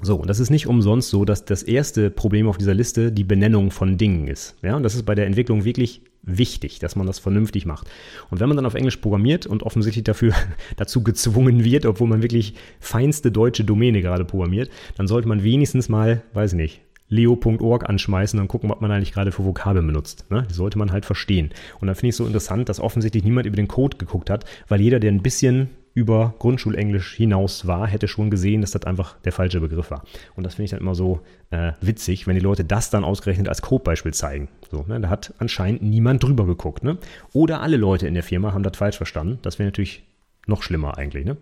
So, 0.02 0.16
und 0.16 0.30
das 0.30 0.40
ist 0.40 0.50
nicht 0.50 0.68
umsonst 0.68 1.10
so, 1.10 1.26
dass 1.26 1.44
das 1.44 1.64
erste 1.64 2.10
Problem 2.10 2.48
auf 2.48 2.58
dieser 2.58 2.74
Liste 2.74 3.12
die 3.12 3.26
Benennung 3.26 3.72
von 3.72 3.98
Dingen 3.98 4.28
ist. 4.28 4.56
Ja, 4.62 4.78
und 4.78 4.84
das 4.84 4.96
ist 4.96 5.04
bei 5.04 5.16
der 5.16 5.26
Entwicklung 5.26 5.66
wirklich 5.66 6.02
wichtig, 6.22 6.80
dass 6.80 6.96
man 6.96 7.08
das 7.08 7.20
vernünftig 7.20 7.66
macht. 7.66 7.88
Und 8.30 8.40
wenn 8.40 8.48
man 8.50 8.58
dann 8.58 8.66
auf 8.66 8.76
Englisch 8.76 8.98
programmiert 8.98 9.46
und 9.46 9.64
offensichtlich 9.64 10.04
dafür 10.04 10.34
dazu 10.78 11.04
gezwungen 11.04 11.64
wird, 11.64 11.86
obwohl 11.86 12.08
man 12.08 12.22
wirklich 12.22 12.56
feinste 12.80 13.32
deutsche 13.32 13.64
Domäne 13.64 14.02
gerade 14.02 14.26
programmiert, 14.26 14.70
dann 14.98 15.08
sollte 15.08 15.28
man 15.28 15.44
wenigstens 15.44 15.90
mal, 15.90 16.22
weiß 16.34 16.54
nicht, 16.54 16.82
leo.org 17.10 17.90
anschmeißen 17.90 18.40
und 18.40 18.48
gucken, 18.48 18.70
was 18.70 18.80
man 18.82 18.92
eigentlich 18.92 19.14
gerade 19.14 19.32
für 19.32 19.44
Vokabeln 19.44 19.86
benutzt. 19.88 20.26
Ne? 20.30 20.46
Die 20.50 20.54
sollte 20.54 20.78
man 20.78 20.92
halt 20.92 21.06
verstehen. 21.06 21.50
Und 21.80 21.88
dann 21.88 21.96
finde 21.96 22.10
ich 22.10 22.14
es 22.14 22.18
so 22.18 22.28
interessant, 22.28 22.70
dass 22.70 22.80
offensichtlich 22.80 23.24
niemand 23.24 23.48
über 23.48 23.56
den 23.56 23.68
Code 23.68 23.98
geguckt 23.98 24.30
hat, 24.30 24.46
weil 24.68 24.80
jeder, 24.80 25.00
der 25.00 25.12
ein 25.12 25.24
bisschen 25.24 25.70
über 26.00 26.34
Grundschulenglisch 26.40 27.14
hinaus 27.14 27.68
war, 27.68 27.86
hätte 27.86 28.08
schon 28.08 28.30
gesehen, 28.30 28.62
dass 28.62 28.72
das 28.72 28.84
einfach 28.84 29.18
der 29.26 29.34
falsche 29.34 29.60
Begriff 29.60 29.92
war. 29.92 30.04
Und 30.38 30.46
das 30.46 30.56
finde 30.56 30.66
ich 30.66 30.72
dann 30.72 30.80
immer 30.80 30.96
so 30.96 31.20
äh, 31.52 31.74
witzig, 31.82 32.26
wenn 32.26 32.36
die 32.36 32.42
Leute 32.42 32.64
das 32.64 32.90
dann 32.90 33.04
ausgerechnet 33.04 33.50
als 33.50 33.62
Codebeispiel 33.62 34.14
zeigen. 34.14 34.48
So, 34.72 34.86
ne? 34.88 35.02
Da 35.02 35.10
hat 35.10 35.34
anscheinend 35.40 35.82
niemand 35.82 36.24
drüber 36.24 36.46
geguckt. 36.46 36.86
Ne? 36.86 36.98
Oder 37.34 37.60
alle 37.60 37.76
Leute 37.76 38.08
in 38.08 38.14
der 38.14 38.24
Firma 38.24 38.54
haben 38.54 38.64
das 38.64 38.78
falsch 38.78 38.96
verstanden. 38.96 39.40
Das 39.42 39.60
wäre 39.60 39.68
natürlich 39.68 40.04
noch 40.48 40.64
schlimmer 40.64 40.98
eigentlich. 40.98 41.26
Ne? 41.26 41.36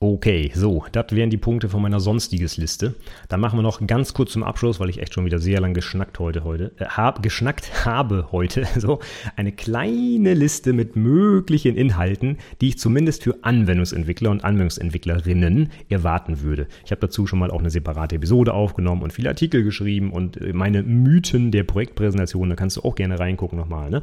Okay, 0.00 0.52
so, 0.54 0.84
das 0.92 1.06
wären 1.10 1.28
die 1.28 1.38
Punkte 1.38 1.68
von 1.68 1.82
meiner 1.82 1.98
Sonstiges-Liste. 1.98 2.94
Dann 3.28 3.40
machen 3.40 3.58
wir 3.58 3.64
noch 3.64 3.84
ganz 3.84 4.14
kurz 4.14 4.30
zum 4.30 4.44
Abschluss, 4.44 4.78
weil 4.78 4.90
ich 4.90 5.02
echt 5.02 5.12
schon 5.12 5.24
wieder 5.24 5.40
sehr 5.40 5.60
lang 5.60 5.74
geschnackt 5.74 6.20
heute, 6.20 6.44
heute, 6.44 6.70
äh, 6.78 6.84
hab, 6.84 7.20
geschnackt 7.20 7.84
habe 7.84 8.28
heute, 8.30 8.64
so, 8.76 9.00
eine 9.34 9.50
kleine 9.50 10.34
Liste 10.34 10.72
mit 10.72 10.94
möglichen 10.94 11.74
Inhalten, 11.74 12.38
die 12.60 12.68
ich 12.68 12.78
zumindest 12.78 13.24
für 13.24 13.42
Anwendungsentwickler 13.42 14.30
und 14.30 14.44
Anwendungsentwicklerinnen 14.44 15.70
erwarten 15.88 16.42
würde. 16.42 16.68
Ich 16.84 16.92
habe 16.92 17.00
dazu 17.00 17.26
schon 17.26 17.40
mal 17.40 17.50
auch 17.50 17.58
eine 17.58 17.70
separate 17.70 18.14
Episode 18.14 18.54
aufgenommen 18.54 19.02
und 19.02 19.12
viele 19.12 19.30
Artikel 19.30 19.64
geschrieben 19.64 20.12
und 20.12 20.36
äh, 20.36 20.52
meine 20.52 20.84
Mythen 20.84 21.50
der 21.50 21.64
Projektpräsentation, 21.64 22.50
da 22.50 22.54
kannst 22.54 22.76
du 22.76 22.82
auch 22.82 22.94
gerne 22.94 23.18
reingucken 23.18 23.58
nochmal. 23.58 23.90
Ne? 23.90 24.02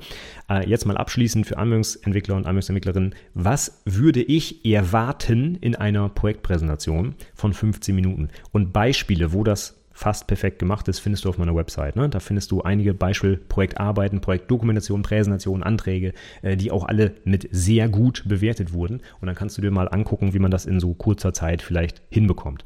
Äh, 0.49 0.67
jetzt 0.69 0.85
mal 0.85 0.97
abschließend 0.97 1.47
für 1.47 1.57
Anwendungsentwickler 1.57 2.35
und 2.35 2.47
Anwendungsentwicklerinnen, 2.47 3.15
was 3.33 3.81
würde 3.85 4.21
ich 4.21 4.65
erwarten 4.65 5.55
in 5.61 5.75
einem 5.75 5.84
einer 5.85 6.09
Projektpräsentation 6.09 7.13
von 7.35 7.53
15 7.53 7.93
Minuten. 7.93 8.29
Und 8.51 8.73
Beispiele, 8.73 9.33
wo 9.33 9.43
das 9.43 9.75
fast 9.91 10.27
perfekt 10.27 10.59
gemacht 10.59 10.87
ist, 10.87 10.99
findest 10.99 11.23
du 11.23 11.29
auf 11.29 11.37
meiner 11.37 11.55
Website. 11.55 11.95
Ne? 11.95 12.09
Da 12.09 12.19
findest 12.19 12.51
du 12.51 12.63
einige 12.63 12.93
Beispiel 12.93 13.37
Projektarbeiten, 13.37 14.19
Projektdokumentation, 14.19 15.03
Präsentation, 15.03 15.63
Anträge, 15.63 16.13
äh, 16.41 16.57
die 16.57 16.71
auch 16.71 16.83
alle 16.85 17.13
mit 17.23 17.47
sehr 17.51 17.87
gut 17.87 18.23
bewertet 18.27 18.73
wurden. 18.73 19.01
Und 19.21 19.27
dann 19.27 19.35
kannst 19.35 19.57
du 19.57 19.61
dir 19.61 19.71
mal 19.71 19.87
angucken, 19.87 20.33
wie 20.33 20.39
man 20.39 20.51
das 20.51 20.65
in 20.65 20.79
so 20.79 20.93
kurzer 20.95 21.33
Zeit 21.33 21.61
vielleicht 21.61 22.01
hinbekommt. 22.09 22.63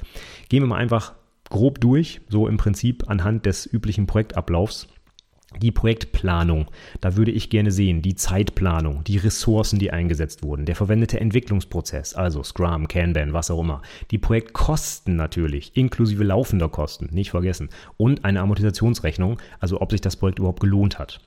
Gehen 0.47 0.63
wir 0.63 0.67
mal 0.67 0.78
einfach 0.78 1.13
grob 1.49 1.82
durch, 1.82 2.22
so 2.30 2.47
im 2.47 2.57
Prinzip 2.57 3.09
anhand 3.09 3.45
des 3.45 3.72
üblichen 3.72 4.07
Projektablaufs 4.07 4.88
die 5.58 5.72
Projektplanung, 5.72 6.68
da 7.02 7.16
würde 7.16 7.32
ich 7.32 7.50
gerne 7.50 7.72
sehen, 7.72 8.02
die 8.02 8.16
Zeitplanung, 8.16 9.04
die 9.04 9.18
Ressourcen, 9.18 9.80
die 9.80 9.91
eingesetzt 9.91 10.43
wurden, 10.43 10.66
der 10.66 10.76
verwendete 10.76 11.20
Entwicklungsprozess, 11.20 12.14
also 12.14 12.43
Scrum, 12.43 12.88
Kanban, 12.88 13.34
was 13.34 13.50
auch 13.50 13.62
immer, 13.62 13.82
die 14.12 14.20
Projektkosten 14.20 15.16
natürlich, 15.16 15.76
inklusive 15.76 16.24
laufender 16.24 16.70
Kosten, 16.70 17.10
nicht 17.12 17.32
vergessen, 17.32 17.70
und 17.97 18.26
eine 18.26 18.41
Amortisationsrechnung, 18.41 19.39
also 19.60 19.82
ob 19.82 19.91
sich 19.91 20.02
das 20.02 20.16
Projekt 20.16 20.39
überhaupt 20.39 20.60
gelohnt 20.60 21.00
hat. 21.00 21.20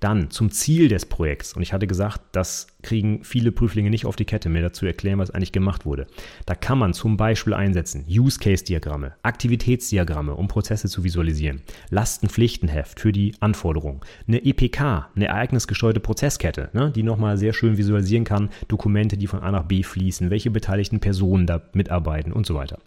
Dann 0.00 0.30
zum 0.30 0.50
Ziel 0.50 0.88
des 0.88 1.06
Projekts. 1.06 1.54
Und 1.54 1.62
ich 1.62 1.72
hatte 1.72 1.86
gesagt, 1.86 2.20
das 2.32 2.66
kriegen 2.82 3.24
viele 3.24 3.52
Prüflinge 3.52 3.90
nicht 3.90 4.06
auf 4.06 4.16
die 4.16 4.24
Kette, 4.24 4.48
mir 4.48 4.62
dazu 4.62 4.86
erklären, 4.86 5.18
was 5.18 5.30
eigentlich 5.30 5.52
gemacht 5.52 5.86
wurde. 5.86 6.06
Da 6.44 6.54
kann 6.54 6.78
man 6.78 6.92
zum 6.92 7.16
Beispiel 7.16 7.54
einsetzen 7.54 8.04
Use-Case-Diagramme, 8.08 9.14
Aktivitätsdiagramme, 9.22 10.34
um 10.34 10.48
Prozesse 10.48 10.88
zu 10.88 11.04
visualisieren, 11.04 11.62
Lasten-Pflichtenheft 11.90 13.00
für 13.00 13.12
die 13.12 13.34
Anforderungen, 13.40 14.00
eine 14.28 14.44
EPK, 14.44 15.10
eine 15.14 15.26
ereignisgesteuerte 15.26 16.00
Prozesskette, 16.00 16.70
ne, 16.72 16.92
die 16.94 17.02
nochmal 17.02 17.38
sehr 17.38 17.52
schön 17.52 17.76
visualisieren 17.76 18.24
kann, 18.24 18.50
Dokumente, 18.68 19.16
die 19.16 19.26
von 19.26 19.40
A 19.40 19.50
nach 19.50 19.64
B 19.64 19.82
fließen, 19.82 20.30
welche 20.30 20.50
beteiligten 20.50 21.00
Personen 21.00 21.46
da 21.46 21.62
mitarbeiten 21.72 22.32
und 22.32 22.46
so 22.46 22.54
weiter. 22.54 22.78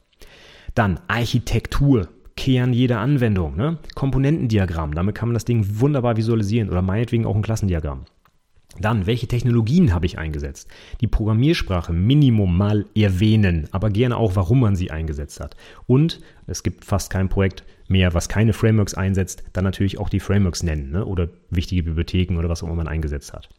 Dann 0.75 0.99
Architektur, 1.07 2.07
Kern 2.39 2.71
jeder 2.71 3.01
Anwendung. 3.01 3.57
Ne? 3.57 3.79
Komponentendiagramm, 3.95 4.95
damit 4.95 5.13
kann 5.13 5.27
man 5.27 5.33
das 5.33 5.43
Ding 5.43 5.65
wunderbar 5.81 6.15
visualisieren 6.15 6.69
oder 6.69 6.81
meinetwegen 6.81 7.25
auch 7.25 7.35
ein 7.35 7.41
Klassendiagramm. 7.41 8.05
Dann, 8.79 9.07
welche 9.07 9.27
Technologien 9.27 9.93
habe 9.93 10.05
ich 10.05 10.17
eingesetzt? 10.17 10.69
Die 11.01 11.07
Programmiersprache 11.07 11.91
Minimum 11.91 12.55
mal 12.55 12.85
erwähnen, 12.95 13.67
aber 13.71 13.89
gerne 13.89 14.15
auch, 14.15 14.37
warum 14.37 14.61
man 14.61 14.77
sie 14.77 14.89
eingesetzt 14.89 15.41
hat. 15.41 15.57
Und 15.85 16.21
es 16.47 16.63
gibt 16.63 16.85
fast 16.85 17.09
kein 17.09 17.27
Projekt 17.27 17.65
mehr, 17.89 18.13
was 18.13 18.29
keine 18.29 18.53
Frameworks 18.53 18.93
einsetzt, 18.93 19.43
dann 19.51 19.65
natürlich 19.65 19.99
auch 19.99 20.07
die 20.07 20.21
Frameworks 20.21 20.63
nennen 20.63 20.91
ne? 20.91 21.03
oder 21.03 21.27
wichtige 21.49 21.83
Bibliotheken 21.83 22.37
oder 22.37 22.47
was 22.47 22.63
auch 22.63 22.67
immer 22.67 22.75
man 22.75 22.87
eingesetzt 22.87 23.33
hat. 23.33 23.49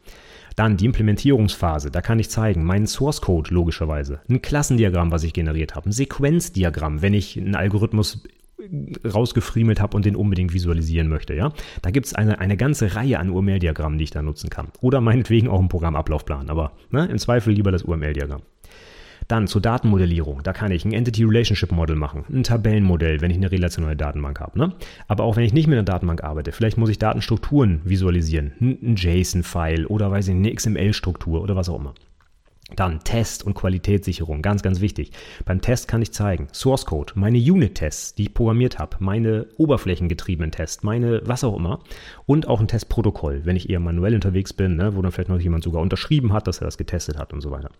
Dann 0.57 0.79
die 0.79 0.87
Implementierungsphase, 0.87 1.91
da 1.91 2.01
kann 2.01 2.19
ich 2.19 2.31
zeigen, 2.31 2.65
meinen 2.65 2.87
Source 2.87 3.21
Code 3.21 3.53
logischerweise, 3.53 4.21
ein 4.31 4.41
Klassendiagramm, 4.41 5.13
was 5.13 5.25
ich 5.25 5.35
generiert 5.35 5.75
habe, 5.75 5.91
ein 5.91 5.93
Sequenzdiagramm, 5.93 7.03
wenn 7.03 7.13
ich 7.13 7.37
einen 7.37 7.57
Algorithmus 7.57 8.23
rausgefriemelt 9.05 9.81
habe 9.81 9.97
und 9.97 10.05
den 10.05 10.17
unbedingt 10.17 10.53
visualisieren 10.53 11.09
möchte. 11.09 11.35
Ja? 11.35 11.53
Da 11.83 11.91
gibt 11.91 12.07
es 12.07 12.15
eine, 12.15 12.39
eine 12.39 12.57
ganze 12.57 12.95
Reihe 12.95 13.19
an 13.19 13.31
UML-Diagrammen, 13.31 13.99
die 13.99 14.05
ich 14.05 14.11
da 14.11 14.23
nutzen 14.23 14.51
kann. 14.51 14.69
Oder 14.81 15.01
meinetwegen 15.01 15.49
auch 15.49 15.59
einen 15.59 15.69
Programmablaufplan, 15.69 16.51
aber 16.51 16.73
ne, 16.91 17.07
im 17.07 17.19
Zweifel 17.19 17.53
lieber 17.53 17.73
das 17.73 17.83
UML-Diagramm. 17.83 18.43
Dann 19.29 19.47
zur 19.47 19.61
Datenmodellierung. 19.61 20.43
Da 20.43 20.53
kann 20.53 20.73
ich 20.73 20.85
ein 20.85 20.93
Entity 20.93 21.23
Relationship 21.23 21.71
Model 21.71 21.95
machen, 21.95 22.25
ein 22.33 22.43
Tabellenmodell, 22.43 23.21
wenn 23.21 23.31
ich 23.31 23.37
eine 23.37 23.53
relationale 23.53 23.97
Datenbank 23.97 24.41
habe. 24.41 24.59
Ne? 24.59 24.73
Aber 25.07 25.23
auch 25.23 25.37
wenn 25.37 25.45
ich 25.45 25.53
nicht 25.53 25.69
mit 25.69 25.79
einer 25.79 25.85
Datenbank 25.85 26.25
arbeite, 26.25 26.51
vielleicht 26.51 26.79
muss 26.79 26.91
ich 26.91 26.99
Datenstrukturen 26.99 27.81
visualisieren, 27.85 28.53
ein 28.61 28.97
JSON-File 28.97 29.87
oder 29.87 30.11
weiß 30.11 30.29
ich, 30.29 30.35
eine 30.35 30.53
XML-Struktur 30.53 31.43
oder 31.43 31.55
was 31.55 31.69
auch 31.69 31.79
immer. 31.79 31.95
Dann 32.77 33.01
Test 33.01 33.45
und 33.45 33.55
Qualitätssicherung, 33.55 34.43
ganz, 34.43 34.63
ganz 34.63 34.81
wichtig. 34.81 35.13
Beim 35.45 35.61
Test 35.61 35.89
kann 35.89 36.03
ich 36.03 36.13
zeigen, 36.13 36.49
Source 36.53 36.87
Code, 36.87 37.13
meine 37.17 37.39
Unit-Tests, 37.39 38.15
die 38.15 38.25
ich 38.25 38.35
programmiert 38.35 38.79
habe, 38.79 38.97
meine 39.01 39.47
oberflächengetriebenen 39.57 40.53
Tests, 40.53 40.83
meine 40.83 41.23
was 41.25 41.45
auch 41.45 41.57
immer 41.57 41.81
und 42.27 42.49
auch 42.49 42.61
ein 42.61 42.69
Testprotokoll, 42.69 43.43
wenn 43.45 43.57
ich 43.57 43.71
eher 43.71 43.81
manuell 43.81 44.15
unterwegs 44.15 44.53
bin, 44.53 44.77
ne, 44.77 44.95
wo 44.97 45.03
dann 45.03 45.13
vielleicht 45.13 45.31
noch 45.31 45.41
jemand 45.41 45.65
sogar 45.65 45.83
unterschrieben 45.83 46.33
hat, 46.33 46.47
dass 46.47 46.61
er 46.61 46.67
das 46.67 46.79
getestet 46.79 47.19
hat 47.19 47.33
und 47.33 47.41
so 47.41 47.51
weiter. 47.51 47.71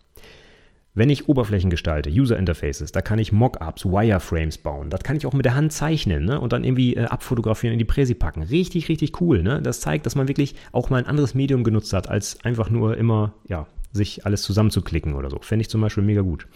Wenn 0.93 1.09
ich 1.09 1.29
Oberflächen 1.29 1.71
gestalte, 1.71 2.11
User 2.11 2.37
Interfaces, 2.37 2.91
da 2.91 3.01
kann 3.01 3.21
ich 3.21 3.31
Mockups, 3.31 3.85
Wireframes 3.85 4.59
bauen. 4.59 4.91
Das 4.91 5.05
kann 5.05 5.17
ich 5.17 5.25
auch 5.25 5.33
mit 5.33 5.45
der 5.45 5.55
Hand 5.55 5.73
zeichnen 5.73 6.25
ne? 6.25 6.41
und 6.41 6.53
dann 6.53 6.65
irgendwie 6.65 6.97
äh, 6.97 7.05
abfotografieren 7.05 7.75
in 7.75 7.79
die 7.79 7.85
Präsi 7.85 8.15
packen. 8.15 8.43
Richtig, 8.43 8.89
richtig 8.89 9.21
cool. 9.21 9.45
Ne? 9.45 9.63
Das 9.63 9.81
zeigt, 9.81 10.05
dass 10.05 10.17
man 10.17 10.27
wirklich 10.27 10.57
auch 10.73 10.91
mal 10.91 10.97
ein 10.97 11.07
anderes 11.07 11.35
Medium 11.35 11.63
genutzt 11.63 11.93
hat, 11.93 12.09
als 12.09 12.45
einfach 12.45 12.71
nur 12.71 12.97
immer 12.97 13.35
ja, 13.47 13.69
sich 13.93 14.27
alles 14.27 14.43
zusammenzuklicken 14.43 15.15
oder 15.15 15.31
so. 15.31 15.39
Fände 15.41 15.63
ich 15.63 15.71
zum 15.71 15.81
Beispiel 15.81 16.05
mega 16.05 16.23
gut. 16.23 16.47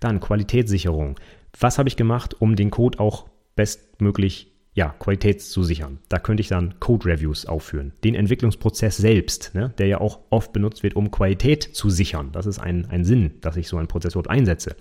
Dann 0.00 0.20
Qualitätssicherung. 0.20 1.18
Was 1.58 1.78
habe 1.78 1.88
ich 1.88 1.96
gemacht, 1.96 2.40
um 2.40 2.56
den 2.56 2.70
Code 2.70 2.98
auch 2.98 3.26
bestmöglich 3.54 4.51
ja, 4.74 4.94
Qualität 4.98 5.42
zu 5.42 5.62
sichern. 5.62 5.98
Da 6.08 6.18
könnte 6.18 6.40
ich 6.40 6.48
dann 6.48 6.80
Code-Reviews 6.80 7.44
aufführen. 7.44 7.92
Den 8.04 8.14
Entwicklungsprozess 8.14 8.96
selbst, 8.96 9.54
ne, 9.54 9.74
der 9.76 9.86
ja 9.86 10.00
auch 10.00 10.20
oft 10.30 10.54
benutzt 10.54 10.82
wird, 10.82 10.96
um 10.96 11.10
Qualität 11.10 11.62
zu 11.62 11.90
sichern. 11.90 12.30
Das 12.32 12.46
ist 12.46 12.58
ein, 12.58 12.86
ein 12.86 13.04
Sinn, 13.04 13.32
dass 13.42 13.56
ich 13.56 13.68
so 13.68 13.76
einen 13.76 13.88
Prozess 13.88 14.14
überhaupt 14.14 14.30
einsetze. 14.30 14.74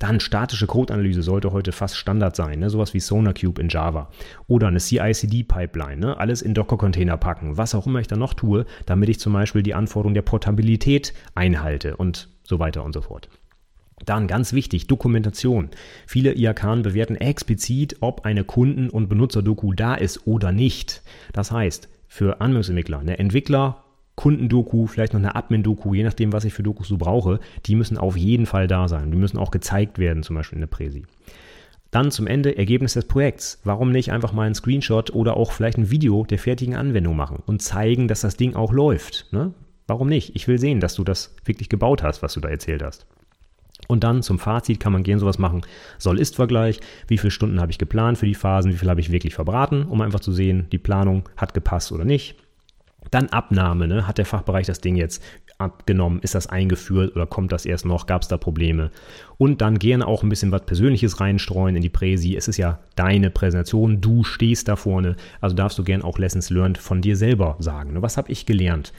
Dann 0.00 0.18
statische 0.18 0.66
Code-Analyse 0.66 1.22
sollte 1.22 1.52
heute 1.52 1.70
fast 1.70 1.96
Standard 1.96 2.34
sein. 2.34 2.58
Ne, 2.58 2.70
sowas 2.70 2.92
wie 2.92 3.00
SonarCube 3.00 3.60
in 3.60 3.68
Java. 3.68 4.10
Oder 4.48 4.66
eine 4.66 4.80
CI-CD-Pipeline. 4.80 5.96
Ne, 5.96 6.18
alles 6.18 6.42
in 6.42 6.52
Docker-Container 6.52 7.16
packen. 7.16 7.56
Was 7.56 7.76
auch 7.76 7.86
immer 7.86 8.00
ich 8.00 8.08
da 8.08 8.16
noch 8.16 8.34
tue, 8.34 8.66
damit 8.84 9.08
ich 9.10 9.20
zum 9.20 9.32
Beispiel 9.32 9.62
die 9.62 9.74
Anforderung 9.74 10.14
der 10.14 10.22
Portabilität 10.22 11.14
einhalte 11.36 11.96
und 11.96 12.30
so 12.42 12.58
weiter 12.58 12.82
und 12.82 12.94
so 12.94 13.02
fort. 13.02 13.28
Dann 14.04 14.26
ganz 14.26 14.52
wichtig, 14.52 14.86
Dokumentation. 14.86 15.70
Viele 16.06 16.34
IAK 16.34 16.82
bewerten 16.82 17.16
explizit, 17.16 17.96
ob 18.00 18.24
eine 18.24 18.44
Kunden- 18.44 18.90
und 18.90 19.08
Benutzerdoku 19.08 19.72
da 19.72 19.94
ist 19.94 20.26
oder 20.26 20.52
nicht. 20.52 21.02
Das 21.32 21.50
heißt, 21.50 21.88
für 22.06 22.40
Anwendungsentwickler, 22.40 22.98
eine 22.98 23.18
Entwickler, 23.18 23.84
Kundendoku, 24.14 24.86
vielleicht 24.86 25.12
noch 25.12 25.20
eine 25.20 25.34
Admin-Doku, 25.34 25.94
je 25.94 26.02
nachdem, 26.02 26.32
was 26.32 26.44
ich 26.44 26.54
für 26.54 26.62
Dokus 26.62 26.88
so 26.88 26.96
brauche, 26.96 27.38
die 27.66 27.74
müssen 27.74 27.98
auf 27.98 28.16
jeden 28.16 28.46
Fall 28.46 28.66
da 28.66 28.88
sein. 28.88 29.10
Die 29.10 29.16
müssen 29.16 29.38
auch 29.38 29.50
gezeigt 29.50 29.98
werden, 29.98 30.22
zum 30.22 30.36
Beispiel 30.36 30.56
in 30.56 30.62
der 30.62 30.68
Präsi. 30.68 31.04
Dann 31.90 32.10
zum 32.10 32.26
Ende 32.26 32.56
Ergebnis 32.56 32.94
des 32.94 33.06
Projekts. 33.06 33.60
Warum 33.64 33.92
nicht 33.92 34.12
einfach 34.12 34.32
mal 34.32 34.42
einen 34.42 34.54
Screenshot 34.54 35.10
oder 35.10 35.36
auch 35.36 35.52
vielleicht 35.52 35.78
ein 35.78 35.90
Video 35.90 36.24
der 36.24 36.38
fertigen 36.38 36.74
Anwendung 36.74 37.16
machen 37.16 37.42
und 37.46 37.62
zeigen, 37.62 38.08
dass 38.08 38.22
das 38.22 38.36
Ding 38.36 38.54
auch 38.54 38.72
läuft? 38.72 39.28
Ne? 39.32 39.52
Warum 39.86 40.08
nicht? 40.08 40.34
Ich 40.34 40.48
will 40.48 40.58
sehen, 40.58 40.80
dass 40.80 40.94
du 40.94 41.04
das 41.04 41.34
wirklich 41.44 41.68
gebaut 41.68 42.02
hast, 42.02 42.22
was 42.22 42.34
du 42.34 42.40
da 42.40 42.48
erzählt 42.48 42.82
hast. 42.82 43.06
Und 43.88 44.04
dann 44.04 44.22
zum 44.22 44.38
Fazit 44.38 44.80
kann 44.80 44.92
man 44.92 45.02
gehen 45.02 45.18
sowas 45.18 45.38
machen. 45.38 45.62
Soll-Ist-Vergleich. 45.98 46.80
Wie 47.08 47.18
viele 47.18 47.30
Stunden 47.30 47.60
habe 47.60 47.70
ich 47.70 47.78
geplant 47.78 48.18
für 48.18 48.26
die 48.26 48.34
Phasen? 48.34 48.72
Wie 48.72 48.76
viel 48.76 48.90
habe 48.90 49.00
ich 49.00 49.12
wirklich 49.12 49.34
verbraten? 49.34 49.84
Um 49.84 50.00
einfach 50.00 50.20
zu 50.20 50.32
sehen, 50.32 50.66
die 50.72 50.78
Planung 50.78 51.28
hat 51.36 51.54
gepasst 51.54 51.92
oder 51.92 52.04
nicht. 52.04 52.36
Dann 53.10 53.28
Abnahme. 53.28 53.86
Ne? 53.86 54.06
Hat 54.06 54.18
der 54.18 54.26
Fachbereich 54.26 54.66
das 54.66 54.80
Ding 54.80 54.96
jetzt 54.96 55.22
abgenommen? 55.58 56.20
Ist 56.20 56.34
das 56.34 56.48
eingeführt 56.48 57.14
oder 57.14 57.26
kommt 57.26 57.52
das 57.52 57.66
erst 57.66 57.86
noch? 57.86 58.06
Gab 58.06 58.22
es 58.22 58.28
da 58.28 58.36
Probleme? 58.36 58.90
Und 59.38 59.60
dann 59.60 59.78
gerne 59.78 60.06
auch 60.06 60.22
ein 60.22 60.28
bisschen 60.28 60.52
was 60.52 60.66
Persönliches 60.66 61.20
reinstreuen 61.20 61.76
in 61.76 61.82
die 61.82 61.88
Präsi. 61.88 62.36
Es 62.36 62.48
ist 62.48 62.56
ja 62.56 62.80
deine 62.94 63.30
Präsentation, 63.30 64.00
du 64.00 64.24
stehst 64.24 64.68
da 64.68 64.76
vorne, 64.76 65.16
also 65.40 65.54
darfst 65.54 65.78
du 65.78 65.84
gerne 65.84 66.04
auch 66.04 66.18
Lessons 66.18 66.50
learned 66.50 66.78
von 66.78 67.00
dir 67.00 67.16
selber 67.16 67.56
sagen. 67.58 68.02
Was 68.02 68.16
habe 68.16 68.32
ich 68.32 68.46
gelernt? 68.46 68.92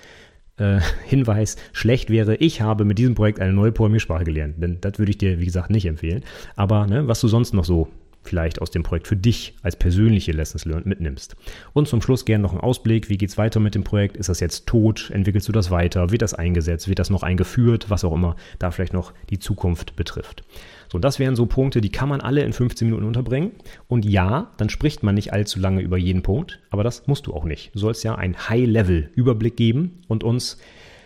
Äh, 0.58 0.80
Hinweis, 1.06 1.56
schlecht 1.72 2.10
wäre, 2.10 2.36
ich 2.36 2.62
habe 2.62 2.86
mit 2.86 2.98
diesem 2.98 3.16
Projekt 3.16 3.40
eine 3.40 3.54
neue 3.54 3.72
Programmiersprache 3.72 4.24
gelernt. 4.24 4.62
Denn 4.62 4.80
das 4.82 5.00
würde 5.00 5.12
ich 5.12 5.18
dir, 5.18 5.40
wie 5.40 5.46
gesagt, 5.46 5.70
nicht 5.70 5.86
empfehlen. 5.86 6.24
Aber 6.56 6.88
ne, 6.88 7.08
was 7.08 7.22
du 7.22 7.28
sonst 7.28 7.54
noch 7.54 7.66
so 7.66 7.88
vielleicht 8.28 8.62
aus 8.62 8.72
dem 8.72 8.84
Projekt 8.84 9.08
für 9.08 9.16
dich 9.16 9.56
als 9.62 9.76
persönliche 9.76 10.34
Lessons 10.34 10.66
Learned 10.66 10.86
mitnimmst. 10.86 11.36
Und 11.74 11.88
zum 11.88 12.02
Schluss 12.02 12.26
gerne 12.26 12.44
noch 12.44 12.54
ein 12.54 12.60
Ausblick. 12.60 13.10
Wie 13.10 13.18
geht 13.18 13.30
es 13.30 13.38
weiter 13.38 13.60
mit 13.60 13.74
dem 13.74 13.84
Projekt? 13.84 14.18
Ist 14.18 14.30
das 14.30 14.40
jetzt 14.40 14.68
tot? 14.68 15.10
Entwickelst 15.14 15.48
du 15.48 15.52
das 15.52 15.72
weiter? 15.72 16.12
Wird 16.12 16.22
das 16.22 16.34
eingesetzt? 16.34 16.88
Wird 16.88 17.00
das 17.00 17.10
noch 17.10 17.24
eingeführt? 17.24 17.90
Was 17.90 18.04
auch 18.04 18.14
immer 18.14 18.36
da 18.60 18.72
vielleicht 18.72 18.94
noch 18.94 19.14
die 19.30 19.40
Zukunft 19.40 19.96
betrifft. 19.96 20.44
So, 20.92 21.00
das 21.00 21.20
wären 21.20 21.36
so 21.36 21.46
Punkte, 21.46 21.82
die 21.82 21.92
kann 21.92 22.10
man 22.10 22.22
alle 22.22 22.44
in 22.44 22.54
15 22.54 22.88
Minuten 22.88 23.06
unterbringen. 23.06 23.52
Und 23.88 24.06
ja, 24.06 24.52
dann 24.58 24.70
spricht 24.70 25.04
man 25.04 25.16
nicht 25.16 25.34
allzu 25.34 25.60
lange 25.60 25.82
über 25.82 25.98
jeden 25.98 26.24
Punkt, 26.24 26.60
aber 26.70 26.84
das 26.84 27.08
musst 27.08 27.28
du 27.28 27.34
auch 27.34 27.44
nicht. 27.44 27.74
Du 27.74 27.80
sollst 27.80 28.04
ja 28.04 28.16
einen 28.16 28.50
High-Level-Überblick 28.50 29.58
geben 29.58 30.02
und 30.08 30.24
uns, 30.24 30.58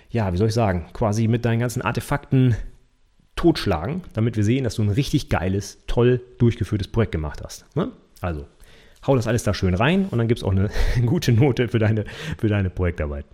ja, 0.10 0.32
wie 0.34 0.38
soll 0.38 0.50
ich 0.50 0.54
sagen, 0.54 0.88
quasi 0.94 1.28
mit 1.28 1.46
deinen 1.46 1.60
ganzen 1.60 1.82
Artefakten 1.82 2.56
totschlagen, 3.36 4.02
damit 4.14 4.38
wir 4.38 4.44
sehen, 4.44 4.64
dass 4.64 4.76
du 4.76 4.84
ein 4.84 4.90
richtig 4.90 5.30
geiles, 5.30 5.80
toll 5.88 6.22
durchgeführtes 6.38 6.90
Projekt 6.90 7.12
gemacht 7.12 7.42
hast. 7.44 7.66
Ne? 7.76 7.92
Also, 8.20 8.46
hau 9.08 9.16
das 9.16 9.28
alles 9.28 9.44
da 9.44 9.54
schön 9.54 9.74
rein 9.74 10.06
und 10.12 10.20
dann 10.20 10.28
gibt 10.28 10.40
es 10.40 10.44
auch 10.44 10.52
eine 10.52 10.70
gute 11.06 11.32
Note 11.32 11.68
für 11.68 11.80
deine, 11.80 12.06
für 12.38 12.50
deine 12.50 12.70
Projektarbeit. 12.70 13.26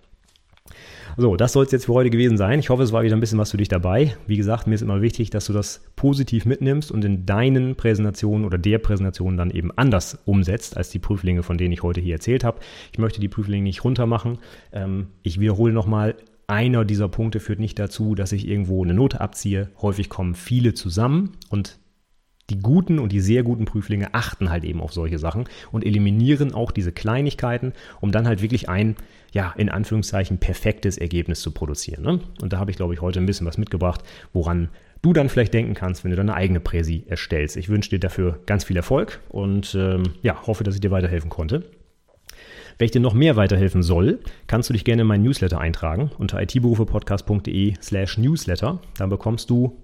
So, 1.20 1.34
das 1.34 1.52
soll 1.52 1.64
es 1.64 1.72
jetzt 1.72 1.86
für 1.86 1.94
heute 1.94 2.10
gewesen 2.10 2.36
sein. 2.36 2.60
Ich 2.60 2.70
hoffe, 2.70 2.84
es 2.84 2.92
war 2.92 3.02
wieder 3.02 3.16
ein 3.16 3.18
bisschen 3.18 3.40
was 3.40 3.50
für 3.50 3.56
dich 3.56 3.66
dabei. 3.66 4.14
Wie 4.28 4.36
gesagt, 4.36 4.68
mir 4.68 4.76
ist 4.76 4.82
immer 4.82 5.02
wichtig, 5.02 5.30
dass 5.30 5.46
du 5.46 5.52
das 5.52 5.82
positiv 5.96 6.46
mitnimmst 6.46 6.92
und 6.92 7.04
in 7.04 7.26
deinen 7.26 7.74
Präsentationen 7.74 8.46
oder 8.46 8.56
der 8.56 8.78
Präsentation 8.78 9.36
dann 9.36 9.50
eben 9.50 9.72
anders 9.74 10.20
umsetzt 10.26 10.76
als 10.76 10.90
die 10.90 11.00
Prüflinge, 11.00 11.42
von 11.42 11.58
denen 11.58 11.72
ich 11.72 11.82
heute 11.82 12.00
hier 12.00 12.14
erzählt 12.14 12.44
habe. 12.44 12.60
Ich 12.92 13.00
möchte 13.00 13.18
die 13.18 13.26
Prüflinge 13.26 13.64
nicht 13.64 13.82
runtermachen. 13.82 14.38
Ähm, 14.70 15.08
ich 15.24 15.40
wiederhole 15.40 15.72
nochmal, 15.72 16.14
einer 16.46 16.84
dieser 16.84 17.08
Punkte 17.08 17.40
führt 17.40 17.58
nicht 17.58 17.80
dazu, 17.80 18.14
dass 18.14 18.30
ich 18.30 18.46
irgendwo 18.46 18.84
eine 18.84 18.94
Note 18.94 19.20
abziehe. 19.20 19.70
Häufig 19.82 20.08
kommen 20.08 20.36
viele 20.36 20.72
zusammen 20.72 21.32
und 21.50 21.80
die 22.50 22.58
guten 22.58 22.98
und 22.98 23.12
die 23.12 23.20
sehr 23.20 23.42
guten 23.42 23.64
Prüflinge 23.64 24.14
achten 24.14 24.50
halt 24.50 24.64
eben 24.64 24.80
auf 24.80 24.92
solche 24.92 25.18
Sachen 25.18 25.44
und 25.70 25.84
eliminieren 25.84 26.54
auch 26.54 26.70
diese 26.70 26.92
Kleinigkeiten, 26.92 27.72
um 28.00 28.12
dann 28.12 28.26
halt 28.26 28.42
wirklich 28.42 28.68
ein, 28.68 28.96
ja, 29.32 29.52
in 29.56 29.68
Anführungszeichen 29.68 30.38
perfektes 30.38 30.98
Ergebnis 30.98 31.40
zu 31.40 31.50
produzieren. 31.50 32.02
Ne? 32.02 32.20
Und 32.40 32.52
da 32.52 32.58
habe 32.58 32.70
ich, 32.70 32.76
glaube 32.76 32.94
ich, 32.94 33.00
heute 33.00 33.20
ein 33.20 33.26
bisschen 33.26 33.46
was 33.46 33.58
mitgebracht, 33.58 34.02
woran 34.32 34.68
du 35.02 35.12
dann 35.12 35.28
vielleicht 35.28 35.54
denken 35.54 35.74
kannst, 35.74 36.04
wenn 36.04 36.10
du 36.10 36.16
deine 36.16 36.34
eigene 36.34 36.60
Präsi 36.60 37.04
erstellst. 37.06 37.56
Ich 37.56 37.68
wünsche 37.68 37.90
dir 37.90 38.00
dafür 38.00 38.40
ganz 38.46 38.64
viel 38.64 38.76
Erfolg 38.76 39.20
und 39.28 39.74
ähm, 39.74 40.14
ja, 40.22 40.46
hoffe, 40.46 40.64
dass 40.64 40.74
ich 40.74 40.80
dir 40.80 40.90
weiterhelfen 40.90 41.30
konnte. 41.30 41.64
Wenn 42.78 42.84
ich 42.84 42.92
dir 42.92 43.00
noch 43.00 43.14
mehr 43.14 43.34
weiterhelfen 43.34 43.82
soll, 43.82 44.20
kannst 44.46 44.68
du 44.68 44.72
dich 44.72 44.84
gerne 44.84 45.02
in 45.02 45.08
meinen 45.08 45.24
Newsletter 45.24 45.60
eintragen 45.60 46.10
unter 46.16 46.40
itberufepodcast.de 46.40 47.74
slash 47.82 48.18
newsletter. 48.18 48.80
Da 48.96 49.06
bekommst 49.06 49.50
du 49.50 49.76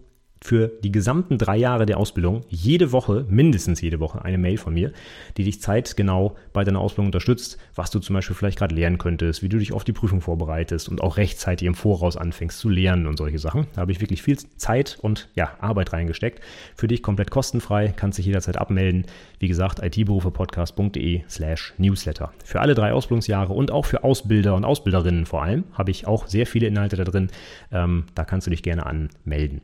für 0.45 0.68
die 0.68 0.93
gesamten 0.93 1.39
drei 1.39 1.57
Jahre 1.57 1.87
der 1.87 1.97
Ausbildung 1.97 2.43
jede 2.49 2.93
Woche, 2.93 3.24
mindestens 3.30 3.80
jede 3.80 3.99
Woche, 3.99 4.22
eine 4.24 4.37
Mail 4.37 4.59
von 4.59 4.74
mir, 4.74 4.93
die 5.39 5.45
dich 5.45 5.62
zeitgenau 5.62 6.37
bei 6.53 6.64
deiner 6.64 6.80
Ausbildung 6.80 7.07
unterstützt, 7.07 7.57
was 7.74 7.91
du 7.91 7.99
zum 7.99 8.12
Beispiel 8.12 8.37
vielleicht 8.37 8.59
gerade 8.59 8.74
lernen 8.74 8.99
könntest, 8.99 9.43
wie 9.43 9.49
du 9.49 9.59
dich 9.59 9.72
auf 9.72 9.85
die 9.85 9.95
Prüfung 9.95 10.20
vorbereitest 10.20 10.91
und 10.91 11.01
auch 11.01 11.16
rechtzeitig 11.16 11.66
im 11.66 11.74
Voraus 11.74 12.18
anfängst 12.18 12.59
zu 12.59 12.68
lernen 12.68 13.07
und 13.07 13.16
solche 13.16 13.39
Sachen. 13.39 13.66
Da 13.74 13.80
habe 13.80 13.93
ich 13.93 14.03
wirklich 14.03 14.22
viel 14.22 14.37
Zeit 14.37 14.99
und 15.01 15.28
ja, 15.35 15.55
Arbeit 15.61 15.95
reingesteckt. 15.95 16.43
Für 16.76 16.89
dich 16.89 17.03
komplett 17.03 17.30
kostenfrei, 17.30 17.95
kannst 17.97 18.18
dich 18.18 18.26
jederzeit 18.26 18.59
abmelden. 18.59 19.07
Wie 19.39 19.49
gesagt, 19.49 19.82
itberufepodcast.de 19.82 21.22
slash 21.28 21.72
newsletter. 21.78 22.32
Für 22.45 22.61
alle 22.61 22.74
drei 22.74 22.93
Ausbildungsjahre 22.93 23.55
und 23.55 23.70
auch 23.70 23.87
für 23.87 24.05
Ausbilder 24.05 24.55
und 24.55 24.64
Ausbilderinnen 24.64 25.24
vor 25.24 25.43
allem 25.43 25.64
habe 25.72 25.91
ich 25.91 26.07
auch 26.07 26.26
sehr 26.26 26.47
viele 26.47 26.66
Inhalte 26.66 26.97
da 26.97 27.05
drin. 27.05 27.28
Ähm, 27.72 28.05
da 28.14 28.24
kannst 28.24 28.47
du 28.47 28.51
dich 28.51 28.62
gerne 28.62 28.85
anmelden. 28.85 29.62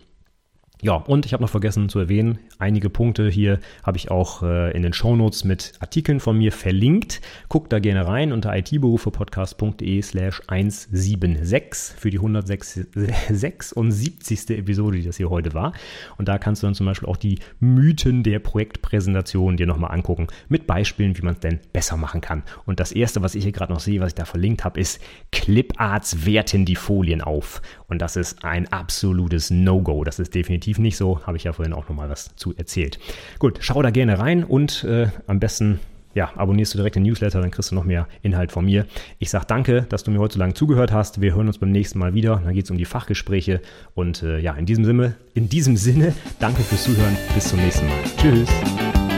Ja, 0.83 0.95
und 0.95 1.26
ich 1.26 1.35
habe 1.35 1.43
noch 1.43 1.51
vergessen 1.51 1.91
zu 1.91 1.99
erwähnen, 1.99 2.39
einige 2.59 2.89
Punkte 2.89 3.28
hier 3.28 3.59
habe 3.83 3.99
ich 3.99 4.11
auch 4.11 4.43
äh, 4.43 4.74
in 4.74 4.83
den 4.83 4.95
Shownotes 4.95 5.45
mit 5.45 5.74
Artikeln 5.78 6.20
von 6.20 6.39
mir 6.39 6.53
verlinkt. 6.53 7.20
Guck 7.49 7.68
da 7.68 7.81
gerne 7.81 8.07
rein 8.07 8.33
unter 8.33 8.57
itberufepodcast.de 8.57 10.01
slash 10.01 10.41
176 10.47 11.99
für 11.99 12.09
die 12.09 12.16
176. 12.16 14.51
Episode, 14.51 14.97
die 14.97 15.05
das 15.05 15.18
hier 15.18 15.28
heute 15.28 15.53
war. 15.53 15.74
Und 16.16 16.28
da 16.28 16.39
kannst 16.39 16.62
du 16.62 16.66
dann 16.66 16.74
zum 16.74 16.87
Beispiel 16.87 17.11
auch 17.11 17.18
die 17.18 17.41
Mythen 17.59 18.22
der 18.22 18.39
Projektpräsentation 18.39 19.59
dir 19.59 19.66
nochmal 19.66 19.93
angucken 19.93 20.28
mit 20.49 20.66
Beispielen, 20.66 21.18
wie 21.18 21.22
man 21.22 21.35
es 21.35 21.41
denn 21.41 21.61
besser 21.74 21.99
machen 21.99 22.22
kann. 22.22 22.43
Und 22.64 22.81
das 22.81 22.93
erste, 22.93 23.20
was 23.20 23.35
ich 23.35 23.43
hier 23.43 23.53
gerade 23.53 23.72
noch 23.72 23.81
sehe, 23.81 24.01
was 24.01 24.09
ich 24.09 24.14
da 24.14 24.24
verlinkt 24.24 24.64
habe, 24.64 24.81
ist 24.81 24.99
Cliparts 25.31 26.24
werten 26.24 26.64
die 26.64 26.76
Folien 26.76 27.20
auf. 27.20 27.61
Und 27.91 28.01
das 28.01 28.16
ist 28.16 28.45
ein 28.45 28.72
absolutes 28.72 29.51
No-Go. 29.51 30.05
Das 30.05 30.18
ist 30.18 30.34
definitiv 30.34 30.78
nicht 30.78 30.97
so. 30.97 31.20
Habe 31.26 31.36
ich 31.36 31.45
ja 31.45 31.53
vorhin 31.53 31.74
auch 31.74 31.88
nochmal 31.88 32.09
was 32.09 32.34
zu 32.36 32.55
erzählt. 32.57 32.99
Gut, 33.38 33.59
schau 33.61 33.82
da 33.82 33.91
gerne 33.91 34.18
rein 34.18 34.45
und 34.45 34.84
äh, 34.84 35.09
am 35.26 35.41
besten 35.41 35.80
ja, 36.14 36.32
abonnierst 36.34 36.74
du 36.74 36.78
direkt 36.78 36.97
den 36.97 37.05
Newsletter, 37.05 37.41
dann 37.41 37.51
kriegst 37.51 37.70
du 37.70 37.74
noch 37.74 37.84
mehr 37.84 38.09
Inhalt 38.22 38.51
von 38.51 38.64
mir. 38.64 38.86
Ich 39.18 39.30
sage 39.30 39.45
danke, 39.47 39.82
dass 39.88 40.03
du 40.03 40.11
mir 40.11 40.18
heute 40.18 40.34
so 40.34 40.41
lange 40.41 40.55
zugehört 40.55 40.93
hast. 40.93 41.20
Wir 41.20 41.34
hören 41.34 41.47
uns 41.47 41.59
beim 41.59 41.70
nächsten 41.70 41.99
Mal 41.99 42.14
wieder. 42.14 42.41
Dann 42.45 42.55
geht 42.55 42.64
es 42.64 42.70
um 42.70 42.78
die 42.78 42.84
Fachgespräche. 42.84 43.61
Und 43.95 44.22
äh, 44.22 44.38
ja, 44.38 44.55
in 44.55 44.66
diesem 44.66 44.84
Sinne, 44.84 45.14
in 45.34 45.49
diesem 45.49 45.76
Sinne, 45.76 46.14
danke 46.41 46.62
fürs 46.62 46.84
Zuhören. 46.84 47.16
Bis 47.34 47.49
zum 47.49 47.61
nächsten 47.61 47.86
Mal. 47.86 47.99
Tschüss. 48.16 49.10